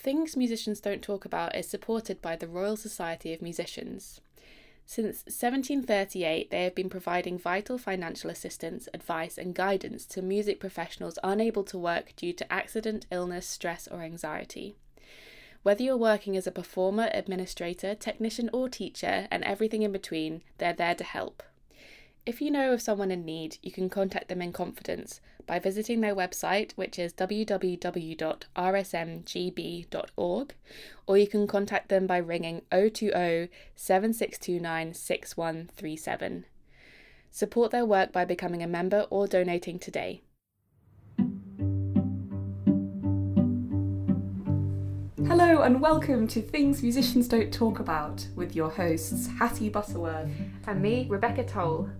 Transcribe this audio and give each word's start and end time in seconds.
Things 0.00 0.36
Musicians 0.36 0.80
Don't 0.80 1.02
Talk 1.02 1.24
About 1.24 1.56
is 1.56 1.68
supported 1.68 2.22
by 2.22 2.36
the 2.36 2.46
Royal 2.46 2.76
Society 2.76 3.34
of 3.34 3.42
Musicians. 3.42 4.20
Since 4.86 5.24
1738, 5.24 6.52
they 6.52 6.62
have 6.62 6.76
been 6.76 6.88
providing 6.88 7.36
vital 7.36 7.78
financial 7.78 8.30
assistance, 8.30 8.88
advice, 8.94 9.36
and 9.36 9.56
guidance 9.56 10.06
to 10.06 10.22
music 10.22 10.60
professionals 10.60 11.18
unable 11.24 11.64
to 11.64 11.76
work 11.76 12.14
due 12.14 12.32
to 12.34 12.52
accident, 12.52 13.06
illness, 13.10 13.44
stress, 13.44 13.88
or 13.88 14.02
anxiety. 14.02 14.76
Whether 15.64 15.82
you're 15.82 15.96
working 15.96 16.36
as 16.36 16.46
a 16.46 16.52
performer, 16.52 17.10
administrator, 17.12 17.96
technician, 17.96 18.48
or 18.52 18.68
teacher, 18.68 19.26
and 19.32 19.42
everything 19.42 19.82
in 19.82 19.90
between, 19.90 20.42
they're 20.58 20.72
there 20.72 20.94
to 20.94 21.04
help. 21.04 21.42
If 22.26 22.40
you 22.42 22.50
know 22.50 22.72
of 22.72 22.82
someone 22.82 23.10
in 23.10 23.24
need, 23.24 23.56
you 23.62 23.72
can 23.72 23.88
contact 23.88 24.28
them 24.28 24.42
in 24.42 24.52
confidence 24.52 25.20
by 25.46 25.58
visiting 25.58 26.02
their 26.02 26.14
website, 26.14 26.72
which 26.72 26.98
is 26.98 27.14
www.rsmgb.org, 27.14 27.74
or 31.06 31.16
you 31.16 31.26
can 31.26 31.46
contact 31.46 31.88
them 31.88 32.06
by 32.06 32.18
ringing 32.18 32.62
020 32.70 33.48
7629 33.74 34.94
6137. 34.94 36.44
Support 37.30 37.70
their 37.70 37.86
work 37.86 38.12
by 38.12 38.24
becoming 38.24 38.62
a 38.62 38.66
member 38.66 39.06
or 39.10 39.26
donating 39.26 39.78
today. 39.78 40.22
Hello 45.26 45.62
and 45.62 45.80
welcome 45.80 46.26
to 46.28 46.40
Things 46.40 46.82
Musicians 46.82 47.28
Don't 47.28 47.52
Talk 47.52 47.80
About 47.80 48.26
with 48.34 48.56
your 48.56 48.70
hosts 48.70 49.28
Hattie 49.38 49.68
Butterworth 49.68 50.30
and 50.66 50.82
me, 50.82 51.06
Rebecca 51.08 51.44
Toll. 51.44 51.90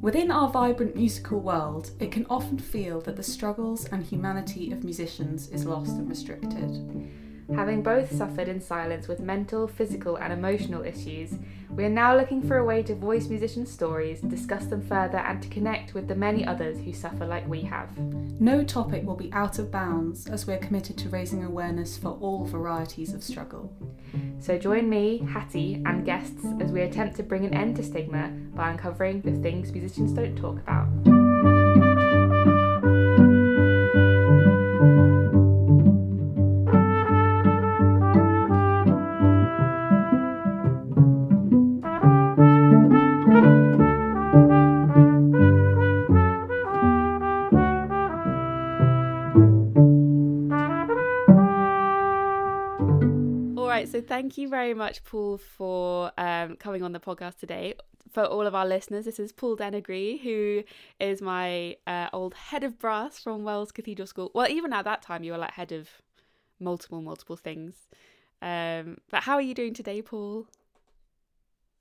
Within 0.00 0.30
our 0.30 0.48
vibrant 0.48 0.96
musical 0.96 1.40
world, 1.40 1.90
it 2.00 2.10
can 2.10 2.26
often 2.30 2.58
feel 2.58 3.00
that 3.02 3.16
the 3.16 3.22
struggles 3.22 3.86
and 3.86 4.02
humanity 4.02 4.72
of 4.72 4.84
musicians 4.84 5.48
is 5.50 5.66
lost 5.66 5.92
and 5.92 6.08
restricted. 6.08 7.10
Having 7.54 7.82
both 7.82 8.12
suffered 8.12 8.48
in 8.48 8.60
silence 8.60 9.08
with 9.08 9.20
mental, 9.20 9.66
physical, 9.66 10.16
and 10.16 10.32
emotional 10.32 10.84
issues, 10.84 11.34
we 11.70 11.84
are 11.84 11.90
now 11.90 12.16
looking 12.16 12.42
for 12.42 12.58
a 12.58 12.64
way 12.64 12.82
to 12.82 12.94
voice 12.94 13.28
musicians' 13.28 13.70
stories, 13.70 14.20
discuss 14.20 14.66
them 14.66 14.82
further, 14.82 15.18
and 15.18 15.42
to 15.42 15.48
connect 15.48 15.94
with 15.94 16.08
the 16.08 16.14
many 16.14 16.44
others 16.44 16.78
who 16.78 16.92
suffer 16.92 17.26
like 17.26 17.48
we 17.48 17.62
have. 17.62 17.96
No 18.40 18.64
topic 18.64 19.04
will 19.04 19.16
be 19.16 19.32
out 19.32 19.58
of 19.58 19.70
bounds 19.70 20.26
as 20.26 20.46
we're 20.46 20.58
committed 20.58 20.96
to 20.98 21.08
raising 21.08 21.44
awareness 21.44 21.96
for 21.96 22.18
all 22.20 22.44
varieties 22.44 23.14
of 23.14 23.22
struggle. 23.22 23.72
So 24.40 24.58
join 24.58 24.88
me, 24.88 25.18
Hattie, 25.32 25.82
and 25.86 26.04
guests 26.04 26.44
as 26.60 26.72
we 26.72 26.82
attempt 26.82 27.16
to 27.16 27.22
bring 27.22 27.44
an 27.44 27.54
end 27.54 27.76
to 27.76 27.82
stigma 27.82 28.28
by 28.54 28.70
uncovering 28.70 29.20
the 29.20 29.32
things 29.42 29.72
musicians 29.72 30.12
don't 30.12 30.36
talk 30.36 30.58
about. 30.58 31.19
Thank 54.20 54.36
you 54.36 54.50
very 54.50 54.74
much, 54.74 55.02
Paul, 55.02 55.38
for 55.38 56.12
um, 56.18 56.56
coming 56.56 56.82
on 56.82 56.92
the 56.92 57.00
podcast 57.00 57.38
today. 57.38 57.72
For 58.12 58.22
all 58.22 58.46
of 58.46 58.54
our 58.54 58.66
listeners, 58.66 59.06
this 59.06 59.18
is 59.18 59.32
Paul 59.32 59.56
Denegri, 59.56 60.20
who 60.20 60.62
is 60.98 61.22
my 61.22 61.76
uh, 61.86 62.08
old 62.12 62.34
head 62.34 62.62
of 62.62 62.78
brass 62.78 63.18
from 63.18 63.44
Wells 63.44 63.72
Cathedral 63.72 64.06
School. 64.06 64.30
Well, 64.34 64.46
even 64.50 64.74
at 64.74 64.84
that 64.84 65.00
time, 65.00 65.24
you 65.24 65.32
were 65.32 65.38
like 65.38 65.52
head 65.52 65.72
of 65.72 65.88
multiple, 66.58 67.00
multiple 67.00 67.36
things. 67.36 67.88
Um, 68.42 68.98
but 69.10 69.22
how 69.22 69.36
are 69.36 69.40
you 69.40 69.54
doing 69.54 69.72
today, 69.72 70.02
Paul? 70.02 70.46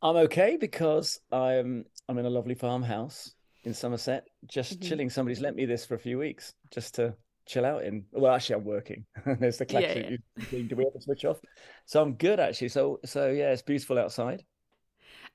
I'm 0.01 0.15
okay 0.15 0.55
because 0.55 1.19
I'm 1.33 1.87
I'm 2.07 2.17
in 2.19 2.25
a 2.25 2.29
lovely 2.29 2.55
farmhouse 2.55 3.33
in 3.65 3.73
Somerset, 3.73 4.29
just 4.47 4.79
mm-hmm. 4.79 4.87
chilling. 4.87 5.09
Somebody's 5.09 5.41
lent 5.41 5.57
me 5.57 5.65
this 5.65 5.85
for 5.85 5.95
a 5.95 5.99
few 5.99 6.17
weeks 6.17 6.53
just 6.71 6.95
to 6.95 7.15
chill 7.49 7.65
out 7.65 7.83
in. 7.83 8.05
Well, 8.11 8.33
actually, 8.33 8.55
I'm 8.55 8.65
working. 8.65 9.05
There's 9.39 9.57
the 9.57 9.65
classic. 9.65 10.21
Yeah, 10.37 10.47
yeah. 10.51 10.67
Do 10.67 10.75
we 10.75 10.83
have 10.85 10.93
to 10.93 11.01
switch 11.01 11.25
off? 11.25 11.39
So 11.85 12.01
I'm 12.01 12.13
good 12.13 12.39
actually. 12.39 12.69
So 12.69 12.99
so 13.03 13.29
yeah, 13.29 13.51
it's 13.51 13.63
beautiful 13.63 13.97
outside. 13.97 14.45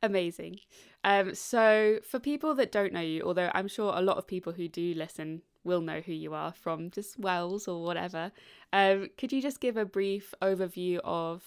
Amazing. 0.03 0.61
Um, 1.03 1.35
so 1.35 1.99
for 2.09 2.19
people 2.19 2.55
that 2.55 2.73
don't 2.73 2.93
know 2.93 3.01
you, 3.01 3.23
although 3.23 3.51
I'm 3.55 3.69
sure 3.69 3.93
a 3.95 4.03
lot 4.03 4.17
of 4.17 4.27
people 4.27 4.53
who 4.53 4.69
do 4.69 4.95
listen 4.95 5.43
will 5.65 5.81
know 5.81 6.01
who 6.01 6.13
you 6.13 6.35
are 6.35 6.53
from 6.53 6.91
just 6.91 7.19
Wells 7.19 7.67
or 7.69 7.83
whatever, 7.85 8.33
um, 8.73 9.09
could 9.19 9.33
you 9.33 9.43
just 9.43 9.61
give 9.61 9.77
a 9.77 9.85
brief 9.85 10.35
overview 10.43 11.01
of, 11.05 11.43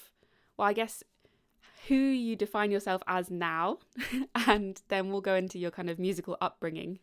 well, 0.58 0.68
I 0.68 0.74
guess 0.74 1.04
who 1.88 1.96
you 1.96 2.36
define 2.36 2.72
yourself 2.72 3.02
as 3.08 3.30
now, 3.32 3.80
and 4.48 4.82
then 4.90 5.10
we'll 5.10 5.22
go 5.22 5.36
into 5.36 5.60
your 5.60 5.72
kind 5.72 5.90
of 5.90 6.00
musical 6.00 6.38
upbringing. 6.42 7.00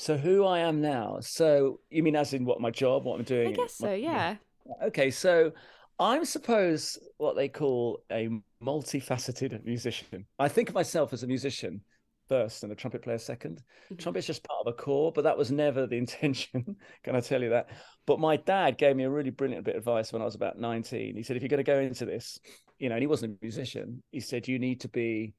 So 0.00 0.16
who 0.16 0.46
I 0.46 0.60
am 0.60 0.80
now. 0.80 1.18
So 1.20 1.80
you 1.90 2.02
mean 2.02 2.16
as 2.16 2.32
in 2.32 2.46
what 2.46 2.58
my 2.58 2.70
job, 2.70 3.04
what 3.04 3.18
I'm 3.18 3.24
doing? 3.24 3.48
I 3.48 3.52
guess 3.52 3.74
so, 3.74 3.92
yeah. 3.92 4.36
Okay, 4.84 5.10
so 5.10 5.52
I'm 5.98 6.24
suppose 6.24 6.98
what 7.18 7.36
they 7.36 7.48
call 7.48 8.02
a 8.10 8.30
multifaceted 8.64 9.62
musician. 9.62 10.24
I 10.38 10.48
think 10.48 10.70
of 10.70 10.74
myself 10.74 11.12
as 11.12 11.22
a 11.22 11.26
musician 11.26 11.82
first 12.30 12.62
and 12.62 12.72
a 12.72 12.74
trumpet 12.74 13.02
player 13.02 13.18
2nd 13.18 13.58
mm-hmm. 13.58 13.96
Trumpet's 13.96 14.26
just 14.26 14.42
part 14.42 14.66
of 14.66 14.72
a 14.72 14.74
core, 14.74 15.12
but 15.12 15.24
that 15.24 15.36
was 15.36 15.50
never 15.50 15.86
the 15.86 15.96
intention. 15.98 16.76
Can 17.04 17.14
I 17.14 17.20
tell 17.20 17.42
you 17.42 17.50
that? 17.50 17.68
But 18.06 18.20
my 18.20 18.36
dad 18.36 18.78
gave 18.78 18.96
me 18.96 19.04
a 19.04 19.10
really 19.10 19.28
brilliant 19.28 19.66
bit 19.66 19.76
of 19.76 19.80
advice 19.80 20.14
when 20.14 20.22
I 20.22 20.24
was 20.24 20.34
about 20.34 20.58
19. 20.58 21.14
He 21.14 21.22
said, 21.22 21.36
if 21.36 21.42
you're 21.42 21.50
going 21.50 21.62
to 21.62 21.62
go 21.62 21.78
into 21.78 22.06
this, 22.06 22.40
you 22.78 22.88
know, 22.88 22.94
and 22.94 23.02
he 23.02 23.06
wasn't 23.06 23.34
a 23.34 23.44
musician, 23.44 24.02
he 24.12 24.20
said, 24.20 24.48
you 24.48 24.58
need 24.58 24.80
to 24.80 24.88
be 24.88 25.34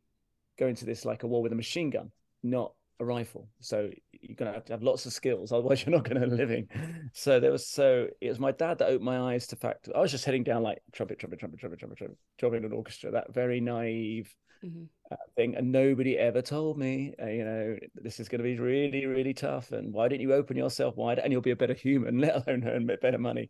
going 0.59 0.75
to 0.75 0.85
this 0.85 1.03
like 1.03 1.23
a 1.23 1.27
war 1.27 1.41
with 1.41 1.51
a 1.51 1.55
machine 1.55 1.89
gun, 1.89 2.11
not 2.43 2.73
a 3.01 3.05
rifle. 3.05 3.49
So 3.59 3.89
you're 4.11 4.35
gonna 4.35 4.53
have 4.53 4.65
to 4.65 4.73
have 4.73 4.83
lots 4.83 5.05
of 5.05 5.13
skills, 5.13 5.51
otherwise 5.51 5.85
you're 5.85 5.95
not 5.95 6.07
gonna 6.07 6.25
living. 6.25 6.69
So 7.13 7.39
there 7.39 7.51
was 7.51 7.67
so 7.67 8.07
it 8.21 8.29
was 8.29 8.39
my 8.39 8.51
dad 8.51 8.79
that 8.79 8.87
opened 8.87 9.05
my 9.05 9.33
eyes 9.33 9.47
to 9.47 9.55
fact. 9.55 9.89
I 9.93 9.99
was 9.99 10.11
just 10.11 10.25
heading 10.25 10.43
down 10.43 10.63
like 10.63 10.81
trumpet, 10.93 11.19
trumpet, 11.19 11.39
trumpet, 11.39 11.59
trumpet, 11.59 11.79
trumpet, 11.79 11.97
trumpet, 11.97 12.17
jobbing 12.39 12.63
an 12.63 12.71
orchestra. 12.71 13.11
That 13.11 13.33
very 13.33 13.59
naive 13.59 14.33
mm-hmm. 14.63 14.83
uh, 15.11 15.15
thing, 15.35 15.55
and 15.55 15.71
nobody 15.71 16.17
ever 16.17 16.41
told 16.41 16.77
me, 16.77 17.13
uh, 17.21 17.27
you 17.27 17.43
know, 17.43 17.77
this 17.95 18.19
is 18.19 18.29
going 18.29 18.39
to 18.39 18.43
be 18.43 18.59
really, 18.59 19.05
really 19.05 19.33
tough. 19.33 19.71
And 19.71 19.91
why 19.91 20.07
don't 20.07 20.21
you 20.21 20.33
open 20.33 20.55
yourself 20.55 20.95
wider, 20.95 21.21
and 21.21 21.31
you'll 21.31 21.41
be 21.41 21.51
a 21.51 21.55
better 21.55 21.73
human, 21.73 22.17
let 22.21 22.47
alone 22.47 22.63
earn 22.67 22.85
better 23.01 23.17
money. 23.17 23.49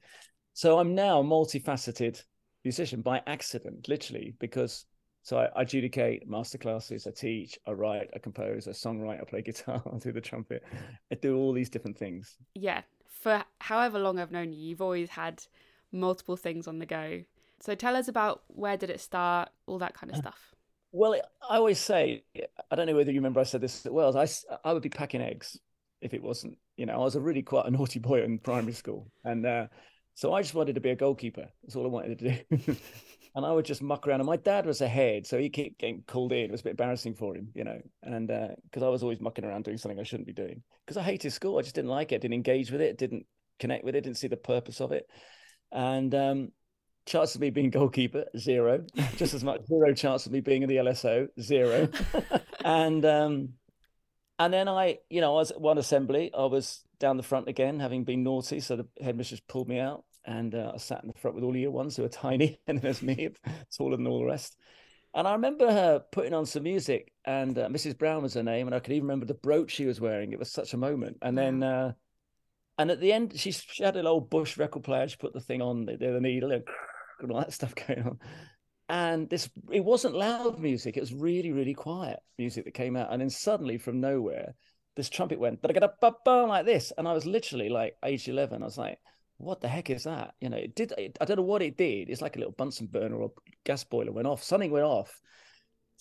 So 0.53 0.79
I'm 0.79 0.95
now 0.95 1.21
multifaceted 1.21 2.21
musician 2.63 3.01
by 3.01 3.21
accident, 3.27 3.87
literally, 3.87 4.35
because 4.39 4.85
so 5.23 5.37
I, 5.37 5.61
adjudicate 5.61 6.27
master 6.27 6.57
classes, 6.57 7.05
I 7.05 7.11
teach, 7.11 7.59
I 7.67 7.71
write, 7.71 8.09
I 8.15 8.19
compose, 8.19 8.67
I 8.67 8.71
songwrite, 8.71 9.21
I 9.21 9.23
play 9.23 9.41
guitar, 9.45 9.81
I 9.91 9.97
do 9.97 10.11
the 10.11 10.21
trumpet, 10.21 10.63
I 11.11 11.15
do 11.15 11.37
all 11.37 11.53
these 11.53 11.69
different 11.69 11.97
things. 11.97 12.37
Yeah. 12.55 12.81
For 13.07 13.43
however 13.59 13.99
long 13.99 14.19
I've 14.19 14.31
known 14.31 14.51
you, 14.51 14.59
you've 14.59 14.81
always 14.81 15.09
had 15.09 15.43
multiple 15.91 16.37
things 16.37 16.67
on 16.67 16.79
the 16.79 16.85
go. 16.85 17.21
So 17.59 17.75
tell 17.75 17.95
us 17.95 18.07
about 18.07 18.43
where 18.47 18.77
did 18.77 18.89
it 18.89 18.99
start, 18.99 19.49
all 19.67 19.77
that 19.79 19.93
kind 19.93 20.11
of 20.11 20.17
uh, 20.17 20.21
stuff. 20.21 20.55
Well, 20.91 21.15
I 21.47 21.57
always 21.57 21.79
say, 21.79 22.23
I 22.71 22.75
don't 22.75 22.87
know 22.87 22.95
whether 22.95 23.11
you 23.11 23.19
remember 23.19 23.39
I 23.39 23.43
said 23.43 23.61
this 23.61 23.85
at 23.85 23.93
Wells, 23.93 24.15
I, 24.15 24.27
I 24.67 24.73
would 24.73 24.81
be 24.81 24.89
packing 24.89 25.21
eggs 25.21 25.59
if 26.01 26.15
it 26.15 26.23
wasn't, 26.23 26.57
you 26.77 26.87
know, 26.87 26.93
I 26.93 26.97
was 26.97 27.15
a 27.15 27.21
really 27.21 27.43
quite 27.43 27.67
a 27.67 27.71
naughty 27.71 27.99
boy 27.99 28.23
in 28.23 28.39
primary 28.39 28.73
school. 28.73 29.11
And 29.23 29.45
uh, 29.45 29.67
so 30.15 30.33
I 30.33 30.41
just 30.41 30.55
wanted 30.55 30.75
to 30.75 30.81
be 30.81 30.89
a 30.89 30.95
goalkeeper. 30.95 31.47
That's 31.61 31.75
all 31.75 31.85
I 31.85 31.89
wanted 31.89 32.19
to 32.19 32.57
do. 32.57 32.75
and 33.35 33.45
I 33.45 33.51
would 33.51 33.65
just 33.65 33.81
muck 33.81 34.07
around. 34.07 34.19
And 34.19 34.27
my 34.27 34.35
dad 34.35 34.65
was 34.65 34.81
ahead, 34.81 35.25
so 35.25 35.37
he 35.37 35.49
kept 35.49 35.79
getting 35.79 36.03
called 36.05 36.33
in. 36.33 36.45
It 36.45 36.51
was 36.51 36.61
a 36.61 36.65
bit 36.65 36.71
embarrassing 36.71 37.15
for 37.15 37.35
him, 37.35 37.49
you 37.53 37.63
know, 37.63 37.79
and 38.03 38.27
because 38.27 38.83
uh, 38.83 38.87
I 38.87 38.89
was 38.89 39.03
always 39.03 39.21
mucking 39.21 39.45
around 39.45 39.63
doing 39.63 39.77
something 39.77 39.99
I 39.99 40.03
shouldn't 40.03 40.27
be 40.27 40.33
doing 40.33 40.61
because 40.85 40.97
I 40.97 41.03
hated 41.03 41.31
school. 41.31 41.57
I 41.57 41.61
just 41.61 41.75
didn't 41.75 41.89
like 41.89 42.11
it, 42.11 42.21
didn't 42.21 42.33
engage 42.33 42.71
with 42.71 42.81
it, 42.81 42.97
didn't 42.97 43.25
connect 43.59 43.85
with 43.85 43.95
it, 43.95 44.01
didn't 44.01 44.17
see 44.17 44.27
the 44.27 44.37
purpose 44.37 44.81
of 44.81 44.91
it. 44.91 45.05
And 45.71 46.13
um, 46.13 46.51
chance 47.05 47.35
of 47.35 47.41
me 47.41 47.49
being 47.49 47.69
goalkeeper 47.69 48.25
zero, 48.37 48.85
just 49.15 49.33
as 49.33 49.43
much 49.43 49.65
zero 49.65 49.93
chance 49.93 50.25
of 50.25 50.33
me 50.33 50.41
being 50.41 50.63
in 50.63 50.69
the 50.69 50.77
LSO 50.77 51.27
zero, 51.39 51.87
and 52.65 53.05
um, 53.05 53.49
and 54.39 54.53
then 54.53 54.67
I, 54.67 54.97
you 55.09 55.21
know, 55.21 55.35
I 55.35 55.39
was 55.39 55.51
at 55.51 55.61
one 55.61 55.77
assembly. 55.77 56.31
I 56.37 56.45
was 56.45 56.83
down 56.99 57.15
the 57.15 57.23
front 57.23 57.47
again, 57.47 57.79
having 57.79 58.03
been 58.03 58.23
naughty, 58.23 58.59
so 58.59 58.75
the 58.75 58.87
headmistress 59.01 59.39
pulled 59.47 59.69
me 59.69 59.79
out 59.79 60.03
and 60.25 60.53
uh, 60.55 60.71
I 60.73 60.77
sat 60.77 61.01
in 61.01 61.07
the 61.07 61.19
front 61.19 61.35
with 61.35 61.43
all 61.43 61.53
the 61.53 61.59
year 61.59 61.71
ones 61.71 61.95
who 61.95 62.03
were 62.03 62.09
tiny, 62.09 62.59
and 62.67 62.81
there's 62.81 63.01
me, 63.01 63.29
taller 63.77 63.97
than 63.97 64.07
all 64.07 64.19
the 64.19 64.25
rest. 64.25 64.57
And 65.13 65.27
I 65.27 65.33
remember 65.33 65.69
her 65.69 65.99
putting 66.11 66.33
on 66.33 66.45
some 66.45 66.63
music, 66.63 67.11
and 67.25 67.57
uh, 67.57 67.67
Mrs. 67.67 67.97
Brown 67.97 68.23
was 68.23 68.35
her 68.35 68.43
name, 68.43 68.67
and 68.67 68.75
I 68.75 68.79
could 68.79 68.93
even 68.93 69.07
remember 69.07 69.25
the 69.25 69.33
brooch 69.33 69.71
she 69.71 69.85
was 69.85 69.99
wearing. 69.99 70.31
It 70.31 70.39
was 70.39 70.51
such 70.51 70.73
a 70.73 70.77
moment. 70.77 71.17
And 71.21 71.37
then, 71.37 71.63
uh, 71.63 71.93
and 72.77 72.89
at 72.91 73.01
the 73.01 73.11
end, 73.11 73.37
she, 73.37 73.51
she 73.51 73.83
had 73.83 73.97
an 73.97 74.07
old 74.07 74.29
Bush 74.29 74.57
record 74.57 74.83
player. 74.83 75.07
She 75.07 75.17
put 75.17 75.33
the 75.33 75.41
thing 75.41 75.61
on, 75.61 75.85
the, 75.85 75.97
the 75.97 76.21
needle, 76.21 76.51
and, 76.51 76.63
and 77.19 77.31
all 77.31 77.39
that 77.39 77.51
stuff 77.51 77.75
going 77.75 78.03
on. 78.03 78.19
And 78.87 79.29
this, 79.29 79.49
it 79.69 79.83
wasn't 79.83 80.15
loud 80.15 80.59
music. 80.59 80.95
It 80.95 81.01
was 81.01 81.13
really, 81.13 81.51
really 81.51 81.73
quiet 81.73 82.19
music 82.37 82.63
that 82.65 82.73
came 82.73 82.95
out. 82.95 83.11
And 83.11 83.21
then 83.21 83.29
suddenly, 83.29 83.77
from 83.77 83.99
nowhere, 83.99 84.55
this 84.95 85.09
trumpet 85.09 85.39
went 85.39 85.61
da 85.61 85.69
da 85.69 85.79
da 85.79 85.87
ba 86.01 86.15
ba 86.25 86.45
like 86.47 86.65
this, 86.65 86.91
and 86.97 87.07
I 87.07 87.13
was 87.13 87.25
literally 87.25 87.69
like 87.69 87.95
age 88.03 88.27
eleven. 88.27 88.61
I 88.61 88.65
was 88.65 88.77
like, 88.77 88.99
what 89.41 89.61
the 89.61 89.67
heck 89.67 89.89
is 89.89 90.03
that? 90.03 90.33
You 90.39 90.49
know, 90.49 90.57
it 90.57 90.75
did. 90.75 90.93
It, 90.97 91.17
I 91.19 91.25
don't 91.25 91.37
know 91.37 91.43
what 91.43 91.61
it 91.61 91.77
did. 91.77 92.09
It's 92.09 92.21
like 92.21 92.35
a 92.35 92.39
little 92.39 92.53
Bunsen 92.53 92.87
burner 92.87 93.15
or 93.15 93.31
gas 93.65 93.83
boiler 93.83 94.11
went 94.11 94.27
off. 94.27 94.43
Something 94.43 94.71
went 94.71 94.85
off. 94.85 95.19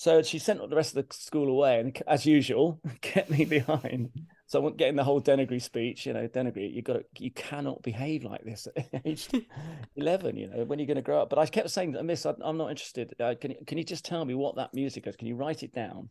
So 0.00 0.22
she 0.22 0.38
sent 0.38 0.66
the 0.66 0.74
rest 0.74 0.96
of 0.96 1.06
the 1.06 1.14
school 1.14 1.50
away, 1.50 1.78
and 1.78 2.02
as 2.06 2.24
usual, 2.24 2.80
kept 3.02 3.28
me 3.28 3.44
behind. 3.44 4.08
So 4.46 4.66
I'm 4.66 4.74
getting 4.74 4.96
the 4.96 5.04
whole 5.04 5.20
Denegri 5.20 5.60
speech. 5.60 6.06
You 6.06 6.14
know, 6.14 6.26
Denegri, 6.26 6.72
you 6.72 6.80
got 6.80 6.94
to, 6.94 7.04
you 7.18 7.30
cannot 7.30 7.82
behave 7.82 8.24
like 8.24 8.42
this 8.42 8.66
at 8.74 8.88
age 9.04 9.28
11. 9.96 10.38
You 10.38 10.48
know, 10.48 10.64
when 10.64 10.78
you're 10.78 10.86
going 10.86 10.96
to 10.96 11.02
grow 11.02 11.20
up. 11.20 11.28
But 11.28 11.38
I 11.38 11.44
kept 11.44 11.68
saying, 11.68 11.94
Miss, 12.02 12.24
I'm 12.24 12.56
not 12.56 12.70
interested. 12.70 13.14
Uh, 13.20 13.34
can 13.38 13.54
can 13.66 13.76
you 13.76 13.84
just 13.84 14.06
tell 14.06 14.24
me 14.24 14.34
what 14.34 14.56
that 14.56 14.72
music 14.72 15.06
is? 15.06 15.16
Can 15.16 15.28
you 15.28 15.36
write 15.36 15.62
it 15.62 15.74
down 15.74 16.08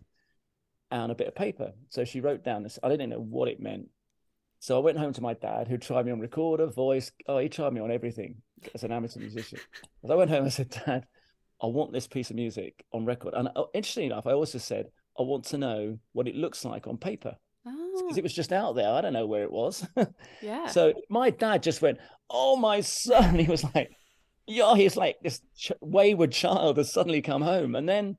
on 0.92 1.10
a 1.10 1.16
bit 1.16 1.28
of 1.28 1.34
paper? 1.34 1.74
So 1.90 2.06
she 2.06 2.22
wrote 2.22 2.44
down 2.44 2.62
this. 2.62 2.78
I 2.84 2.90
didn't 2.90 3.10
know 3.10 3.20
what 3.20 3.48
it 3.48 3.60
meant. 3.60 3.88
So 4.60 4.76
I 4.76 4.80
went 4.80 4.98
home 4.98 5.14
to 5.14 5.22
my 5.22 5.34
dad, 5.34 5.68
who 5.68 5.78
tried 5.78 6.06
me 6.06 6.12
on 6.12 6.20
recorder, 6.20 6.68
voice. 6.68 7.12
Oh, 7.28 7.38
he 7.38 7.48
tried 7.48 7.74
me 7.74 7.80
on 7.80 7.92
everything 7.92 8.42
as 8.76 8.84
an 8.84 8.92
amateur 8.92 9.20
musician. 9.20 9.60
As 10.04 10.12
I 10.12 10.16
went 10.16 10.30
home, 10.30 10.46
I 10.46 10.50
said, 10.50 10.70
Dad, 10.70 11.06
I 11.62 11.68
want 11.68 11.94
this 11.94 12.08
piece 12.08 12.30
of 12.30 12.36
music 12.36 12.86
on 12.94 13.06
record. 13.06 13.34
And 13.34 13.50
uh, 13.56 13.64
interestingly 13.74 14.08
enough, 14.08 14.28
I 14.28 14.34
also 14.34 14.58
said, 14.58 14.88
I 15.18 15.24
want 15.24 15.46
to 15.46 15.58
know 15.58 15.98
what 16.12 16.28
it 16.28 16.36
looks 16.36 16.66
like 16.66 16.88
on 16.88 16.98
paper. 16.98 17.36
Because 17.64 18.16
oh. 18.16 18.18
it 18.18 18.24
was 18.24 18.34
just 18.34 18.52
out 18.52 18.76
there. 18.76 18.90
I 18.90 19.02
don't 19.02 19.14
know 19.14 19.28
where 19.28 19.44
it 19.44 19.52
was. 19.52 19.86
yeah. 20.42 20.68
So 20.68 20.94
my 21.10 21.30
dad 21.30 21.64
just 21.64 21.82
went, 21.82 22.00
Oh, 22.30 22.56
my 22.56 22.82
son. 22.82 23.36
He 23.40 23.48
was 23.48 23.64
like, 23.76 23.92
Yeah, 24.46 24.76
he's 24.76 24.98
like 24.98 25.18
this 25.22 25.42
wayward 25.82 26.32
child 26.32 26.78
has 26.78 26.94
suddenly 26.94 27.22
come 27.22 27.42
home. 27.42 27.76
And 27.76 27.88
then, 27.88 28.18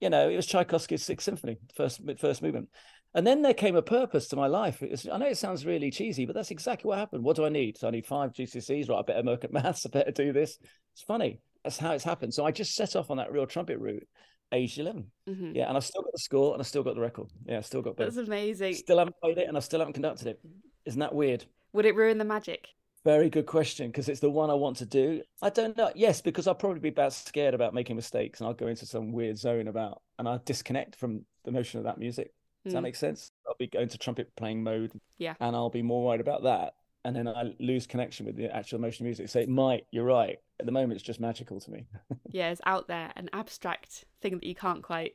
you 0.00 0.10
know, 0.10 0.28
it 0.28 0.36
was 0.36 0.46
Tchaikovsky's 0.46 1.04
Sixth 1.04 1.24
Symphony, 1.24 1.58
first, 1.76 2.00
first 2.18 2.42
movement. 2.42 2.68
And 3.14 3.26
then 3.26 3.42
there 3.42 3.54
came 3.54 3.76
a 3.76 3.82
purpose 3.82 4.28
to 4.28 4.36
my 4.36 4.46
life. 4.46 4.82
Was, 4.82 5.08
I 5.08 5.16
know 5.16 5.26
it 5.26 5.38
sounds 5.38 5.64
really 5.64 5.90
cheesy, 5.90 6.26
but 6.26 6.34
that's 6.34 6.50
exactly 6.50 6.88
what 6.88 6.98
happened. 6.98 7.24
What 7.24 7.36
do 7.36 7.44
I 7.44 7.48
need? 7.48 7.78
So 7.78 7.88
I 7.88 7.90
need 7.90 8.06
five 8.06 8.32
GCSEs, 8.32 8.88
right? 8.88 8.98
I 8.98 9.02
better 9.02 9.22
work 9.22 9.44
at 9.44 9.52
maths. 9.52 9.86
I 9.86 9.88
better 9.90 10.10
do 10.10 10.32
this. 10.32 10.58
It's 10.92 11.02
funny. 11.02 11.40
That's 11.64 11.78
how 11.78 11.92
it's 11.92 12.04
happened. 12.04 12.34
So 12.34 12.44
I 12.44 12.50
just 12.50 12.74
set 12.74 12.96
off 12.96 13.10
on 13.10 13.16
that 13.16 13.32
real 13.32 13.46
trumpet 13.46 13.78
route, 13.78 14.06
aged 14.52 14.78
11. 14.78 15.06
Mm-hmm. 15.28 15.56
Yeah. 15.56 15.68
And 15.68 15.76
I've 15.76 15.84
still 15.84 16.02
got 16.02 16.12
the 16.12 16.18
score 16.18 16.52
and 16.52 16.60
I 16.60 16.64
still 16.64 16.82
got 16.82 16.94
the 16.94 17.00
record. 17.00 17.28
Yeah. 17.46 17.58
I 17.58 17.62
still 17.62 17.82
got 17.82 17.96
both. 17.96 18.14
That's 18.14 18.28
amazing. 18.28 18.74
Still 18.74 18.98
haven't 18.98 19.16
played 19.22 19.38
it 19.38 19.48
and 19.48 19.56
I 19.56 19.60
still 19.60 19.80
haven't 19.80 19.94
conducted 19.94 20.28
it. 20.28 20.40
Isn't 20.84 21.00
that 21.00 21.14
weird? 21.14 21.44
Would 21.72 21.86
it 21.86 21.96
ruin 21.96 22.18
the 22.18 22.24
magic? 22.24 22.68
Very 23.04 23.30
good 23.30 23.46
question 23.46 23.88
because 23.88 24.08
it's 24.08 24.20
the 24.20 24.30
one 24.30 24.50
I 24.50 24.54
want 24.54 24.76
to 24.78 24.86
do. 24.86 25.22
I 25.40 25.50
don't 25.50 25.76
know. 25.76 25.90
Yes, 25.94 26.20
because 26.20 26.46
I'll 26.46 26.54
probably 26.54 26.80
be 26.80 26.88
about 26.88 27.12
scared 27.12 27.54
about 27.54 27.72
making 27.72 27.96
mistakes 27.96 28.40
and 28.40 28.48
I'll 28.48 28.54
go 28.54 28.66
into 28.66 28.86
some 28.86 29.12
weird 29.12 29.38
zone 29.38 29.68
about 29.68 30.02
and 30.18 30.28
I'll 30.28 30.42
disconnect 30.44 30.96
from 30.96 31.24
the 31.44 31.50
notion 31.50 31.78
of 31.78 31.84
that 31.84 31.98
music. 31.98 32.32
Does 32.64 32.72
mm. 32.72 32.76
that 32.76 32.82
make 32.82 32.96
sense? 32.96 33.30
I'll 33.46 33.54
be 33.58 33.66
going 33.66 33.88
to 33.88 33.98
trumpet 33.98 34.34
playing 34.36 34.62
mode. 34.62 34.92
Yeah. 35.18 35.34
And 35.40 35.54
I'll 35.54 35.70
be 35.70 35.82
more 35.82 36.04
worried 36.04 36.20
about 36.20 36.42
that. 36.44 36.74
And 37.04 37.14
then 37.14 37.28
I 37.28 37.54
lose 37.60 37.86
connection 37.86 38.26
with 38.26 38.36
the 38.36 38.54
actual 38.54 38.78
emotional 38.78 39.04
music. 39.06 39.28
So 39.28 39.38
it 39.38 39.48
might, 39.48 39.86
you're 39.90 40.04
right. 40.04 40.38
At 40.60 40.66
the 40.66 40.72
moment, 40.72 40.94
it's 40.94 41.02
just 41.02 41.20
magical 41.20 41.60
to 41.60 41.70
me. 41.70 41.86
yeah, 42.30 42.50
it's 42.50 42.60
out 42.66 42.88
there, 42.88 43.12
an 43.16 43.30
abstract 43.32 44.04
thing 44.20 44.34
that 44.34 44.44
you 44.44 44.54
can't 44.54 44.82
quite 44.82 45.14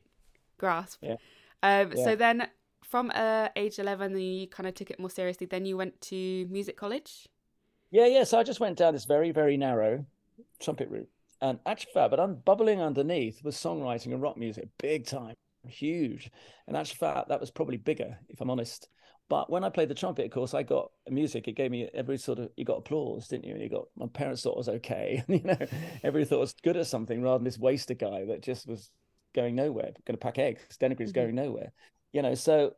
grasp. 0.57 0.99
Yeah. 1.01 1.17
Um, 1.61 1.91
yeah. 1.95 2.03
So 2.03 2.15
then 2.15 2.47
from 2.83 3.11
uh, 3.13 3.49
age 3.55 3.79
11, 3.79 4.17
you 4.17 4.47
kind 4.47 4.67
of 4.67 4.73
took 4.73 4.89
it 4.89 4.99
more 4.99 5.09
seriously. 5.09 5.45
Then 5.45 5.65
you 5.65 5.75
went 5.77 5.99
to 6.01 6.47
music 6.49 6.77
college? 6.77 7.27
Yeah, 7.91 8.07
yeah. 8.07 8.23
So 8.23 8.39
I 8.39 8.43
just 8.43 8.59
went 8.59 8.77
down 8.77 8.93
this 8.93 9.05
very, 9.05 9.31
very 9.31 9.57
narrow 9.57 10.05
trumpet 10.59 10.89
route. 10.89 11.09
And 11.41 11.59
actually, 11.65 11.91
but 11.93 12.19
I'm 12.19 12.35
bubbling 12.35 12.81
underneath 12.81 13.43
was 13.43 13.57
songwriting 13.57 14.13
and 14.13 14.21
rock 14.21 14.37
music, 14.37 14.69
big 14.79 15.05
time 15.05 15.35
huge. 15.67 16.31
And 16.67 16.75
actually, 16.75 16.97
fact, 16.97 17.29
that 17.29 17.39
was 17.39 17.51
probably 17.51 17.77
bigger, 17.77 18.17
if 18.29 18.41
I'm 18.41 18.49
honest. 18.49 18.89
But 19.29 19.49
when 19.49 19.63
I 19.63 19.69
played 19.69 19.89
the 19.89 19.95
trumpet, 19.95 20.25
of 20.25 20.31
course, 20.31 20.53
I 20.53 20.63
got 20.63 20.91
music. 21.09 21.47
It 21.47 21.53
gave 21.55 21.71
me 21.71 21.89
every 21.93 22.17
sort 22.17 22.39
of 22.39 22.49
you 22.55 22.65
got 22.65 22.79
applause, 22.79 23.27
didn't 23.27 23.45
you? 23.45 23.53
And 23.53 23.63
you 23.63 23.69
got 23.69 23.85
my 23.95 24.07
parents 24.07 24.43
thought 24.43 24.53
it 24.53 24.57
was 24.57 24.69
okay. 24.69 25.23
you 25.27 25.41
know, 25.43 25.57
everybody 26.03 26.25
thought 26.25 26.37
it 26.37 26.39
was 26.41 26.55
good 26.63 26.77
at 26.77 26.87
something 26.87 27.21
rather 27.21 27.37
than 27.37 27.45
this 27.45 27.57
waster 27.57 27.93
guy 27.93 28.25
that 28.25 28.43
just 28.43 28.67
was 28.67 28.91
going 29.33 29.55
nowhere, 29.55 29.91
going 30.05 30.15
to 30.15 30.17
pack 30.17 30.37
eggs. 30.37 30.77
Denegri's 30.79 31.11
mm-hmm. 31.11 31.21
going 31.21 31.35
nowhere. 31.35 31.71
You 32.11 32.21
know, 32.21 32.35
so 32.35 32.73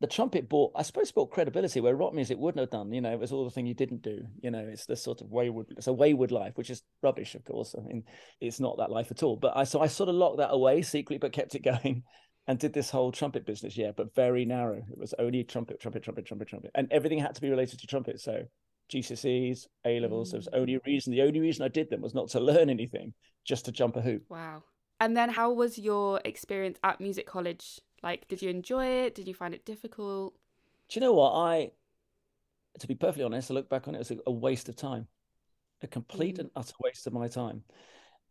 the 0.00 0.06
trumpet 0.06 0.48
bought, 0.48 0.72
I 0.76 0.82
suppose, 0.82 1.10
bought 1.10 1.32
credibility 1.32 1.80
where 1.80 1.94
rock 1.96 2.14
music 2.14 2.38
wouldn't 2.38 2.60
have 2.60 2.70
done. 2.70 2.92
You 2.92 3.00
know, 3.00 3.12
it 3.12 3.18
was 3.18 3.32
all 3.32 3.44
the 3.44 3.50
thing 3.50 3.66
you 3.66 3.74
didn't 3.74 4.02
do. 4.02 4.24
You 4.40 4.50
know, 4.52 4.60
it's 4.60 4.86
this 4.86 5.02
sort 5.02 5.20
of 5.20 5.30
wayward, 5.30 5.66
it's 5.76 5.88
a 5.88 5.92
wayward 5.92 6.30
life, 6.30 6.56
which 6.56 6.70
is 6.70 6.82
rubbish, 7.02 7.34
of 7.34 7.44
course. 7.44 7.74
I 7.76 7.82
mean, 7.82 8.04
it's 8.40 8.60
not 8.60 8.78
that 8.78 8.90
life 8.90 9.10
at 9.10 9.24
all. 9.24 9.36
But 9.36 9.56
I, 9.56 9.64
so 9.64 9.80
I 9.80 9.88
sort 9.88 10.08
of 10.08 10.14
locked 10.14 10.38
that 10.38 10.52
away 10.52 10.82
secretly, 10.82 11.18
but 11.18 11.32
kept 11.32 11.56
it 11.56 11.64
going 11.64 12.04
and 12.48 12.58
did 12.58 12.72
this 12.72 12.90
whole 12.90 13.12
trumpet 13.12 13.44
business, 13.44 13.76
yeah, 13.76 13.92
but 13.94 14.14
very 14.14 14.46
narrow. 14.46 14.82
It 14.90 14.98
was 14.98 15.14
only 15.18 15.44
trumpet, 15.44 15.80
trumpet, 15.80 16.02
trumpet, 16.02 16.24
trumpet, 16.24 16.48
trumpet, 16.48 16.70
and 16.74 16.90
everything 16.90 17.18
had 17.18 17.34
to 17.34 17.42
be 17.42 17.50
related 17.50 17.78
to 17.80 17.86
trumpet. 17.86 18.20
So 18.20 18.42
GCSEs, 18.90 19.66
A 19.84 20.00
levels. 20.00 20.28
Mm. 20.28 20.30
There 20.32 20.38
was 20.38 20.48
only 20.54 20.74
a 20.76 20.80
reason. 20.86 21.12
The 21.12 21.22
only 21.22 21.40
reason 21.40 21.62
I 21.62 21.68
did 21.68 21.90
them 21.90 22.00
was 22.00 22.14
not 22.14 22.28
to 22.30 22.40
learn 22.50 22.70
anything, 22.70 23.12
just 23.44 23.66
to 23.66 23.72
jump 23.72 23.96
a 23.96 24.00
hoop. 24.00 24.24
Wow. 24.30 24.62
And 24.98 25.16
then, 25.16 25.28
how 25.28 25.52
was 25.52 25.78
your 25.78 26.20
experience 26.24 26.78
at 26.82 27.00
music 27.00 27.26
college? 27.26 27.80
Like, 28.02 28.26
did 28.28 28.40
you 28.40 28.48
enjoy 28.48 28.86
it? 28.86 29.14
Did 29.14 29.28
you 29.28 29.34
find 29.34 29.54
it 29.54 29.66
difficult? 29.66 30.34
Do 30.88 30.98
you 30.98 31.04
know 31.04 31.12
what 31.12 31.32
I? 31.32 31.70
To 32.80 32.86
be 32.86 32.94
perfectly 32.94 33.24
honest, 33.24 33.50
I 33.50 33.54
look 33.54 33.68
back 33.68 33.88
on 33.88 33.94
it 33.94 34.00
as 34.00 34.12
a, 34.26 34.32
waste 34.32 34.68
of 34.68 34.76
time, 34.76 35.06
a 35.82 35.86
complete 35.86 36.36
mm. 36.36 36.40
and 36.40 36.50
utter 36.56 36.74
waste 36.80 37.06
of 37.06 37.12
my 37.12 37.28
time. 37.28 37.62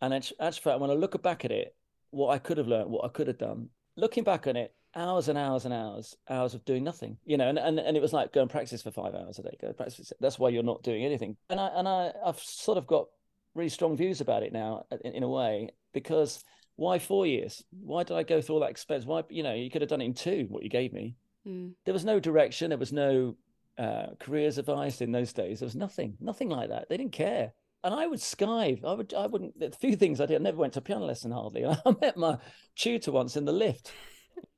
And 0.02 0.14
actually, 0.14 0.78
when 0.78 0.90
I 0.90 0.94
look 0.94 1.22
back 1.22 1.46
at 1.46 1.52
it, 1.52 1.76
what 2.10 2.30
I 2.30 2.40
could 2.40 2.58
have 2.58 2.68
learned, 2.68 2.90
what 2.90 3.06
I 3.06 3.10
could 3.10 3.28
have 3.28 3.38
done, 3.38 3.70
looking 3.98 4.24
back 4.24 4.48
on 4.48 4.56
it, 4.56 4.74
hours 4.96 5.28
and 5.28 5.38
hours 5.38 5.66
and 5.66 5.74
hours, 5.74 6.16
hours 6.30 6.54
of 6.54 6.64
doing 6.64 6.84
nothing, 6.84 7.18
you 7.26 7.36
know, 7.38 7.50
and, 7.50 7.60
and, 7.60 7.80
and 7.80 7.98
it 7.98 8.02
was 8.02 8.14
like 8.14 8.32
go 8.32 8.42
and 8.42 8.50
practice 8.50 8.82
for 8.82 8.92
five 8.92 9.14
hours 9.14 9.38
a 9.40 9.44
day, 9.44 9.58
go 9.62 9.74
practice. 9.74 10.14
That's 10.20 10.40
why 10.40 10.50
you're 10.50 10.64
not 10.64 10.84
doing 10.84 11.04
anything. 11.04 11.36
And 11.50 11.60
I, 11.60 11.68
and 11.76 11.88
I, 11.88 12.14
I've 12.26 12.40
sort 12.40 12.78
of 12.78 12.88
got 12.88 13.08
really 13.54 13.70
strong 13.70 13.98
views 13.98 14.22
about 14.22 14.44
it 14.44 14.54
now 14.54 14.86
in, 15.04 15.12
in 15.14 15.24
a 15.24 15.30
way, 15.30 15.70
because 15.94 16.44
why 16.78 17.00
four 17.00 17.26
years? 17.26 17.64
Why 17.72 18.04
did 18.04 18.16
I 18.16 18.24
go 18.24 18.40
through 18.40 18.56
all 18.56 18.62
that 18.62 18.70
expense? 18.70 19.06
Why, 19.06 19.24
you 19.30 19.44
know, 19.44 19.54
you 19.54 19.70
could 19.70 19.82
have 19.82 19.90
done 19.90 20.02
it 20.02 20.06
in 20.06 20.14
two, 20.14 20.46
what 20.50 20.64
you 20.64 20.70
gave 20.70 20.94
me. 20.94 21.16
Mm. 21.46 21.74
There 21.86 21.94
was 21.94 22.06
no 22.06 22.20
direction. 22.20 22.70
There 22.70 22.78
was 22.78 22.94
no 22.94 23.36
uh, 23.78 24.08
careers 24.20 24.58
advice 24.58 25.02
in 25.02 25.12
those 25.12 25.34
days. 25.34 25.60
There 25.60 25.66
was 25.66 25.76
nothing, 25.76 26.18
nothing 26.20 26.50
like 26.50 26.70
that. 26.70 26.88
They 26.90 26.98
didn't 26.98 27.14
care 27.14 27.52
and 27.84 27.94
I 27.94 28.08
would 28.08 28.20
skive. 28.20 28.84
I 28.84 28.94
would, 28.94 29.14
I 29.14 29.28
wouldn't. 29.28 29.56
A 29.62 29.72
few 29.72 29.96
things 29.96 30.20
I 30.20 30.26
did. 30.26 30.36
I 30.36 30.44
never 30.44 30.58
went 30.58 30.74
to 30.74 30.82
piano 30.82 31.06
lesson 31.06 31.32
hardly. 31.32 31.66
I 31.66 31.78
met 32.02 32.18
my 32.18 32.38
tutor 32.76 33.12
once 33.12 33.38
in 33.38 33.46
the 33.46 33.52
lift. 33.52 33.92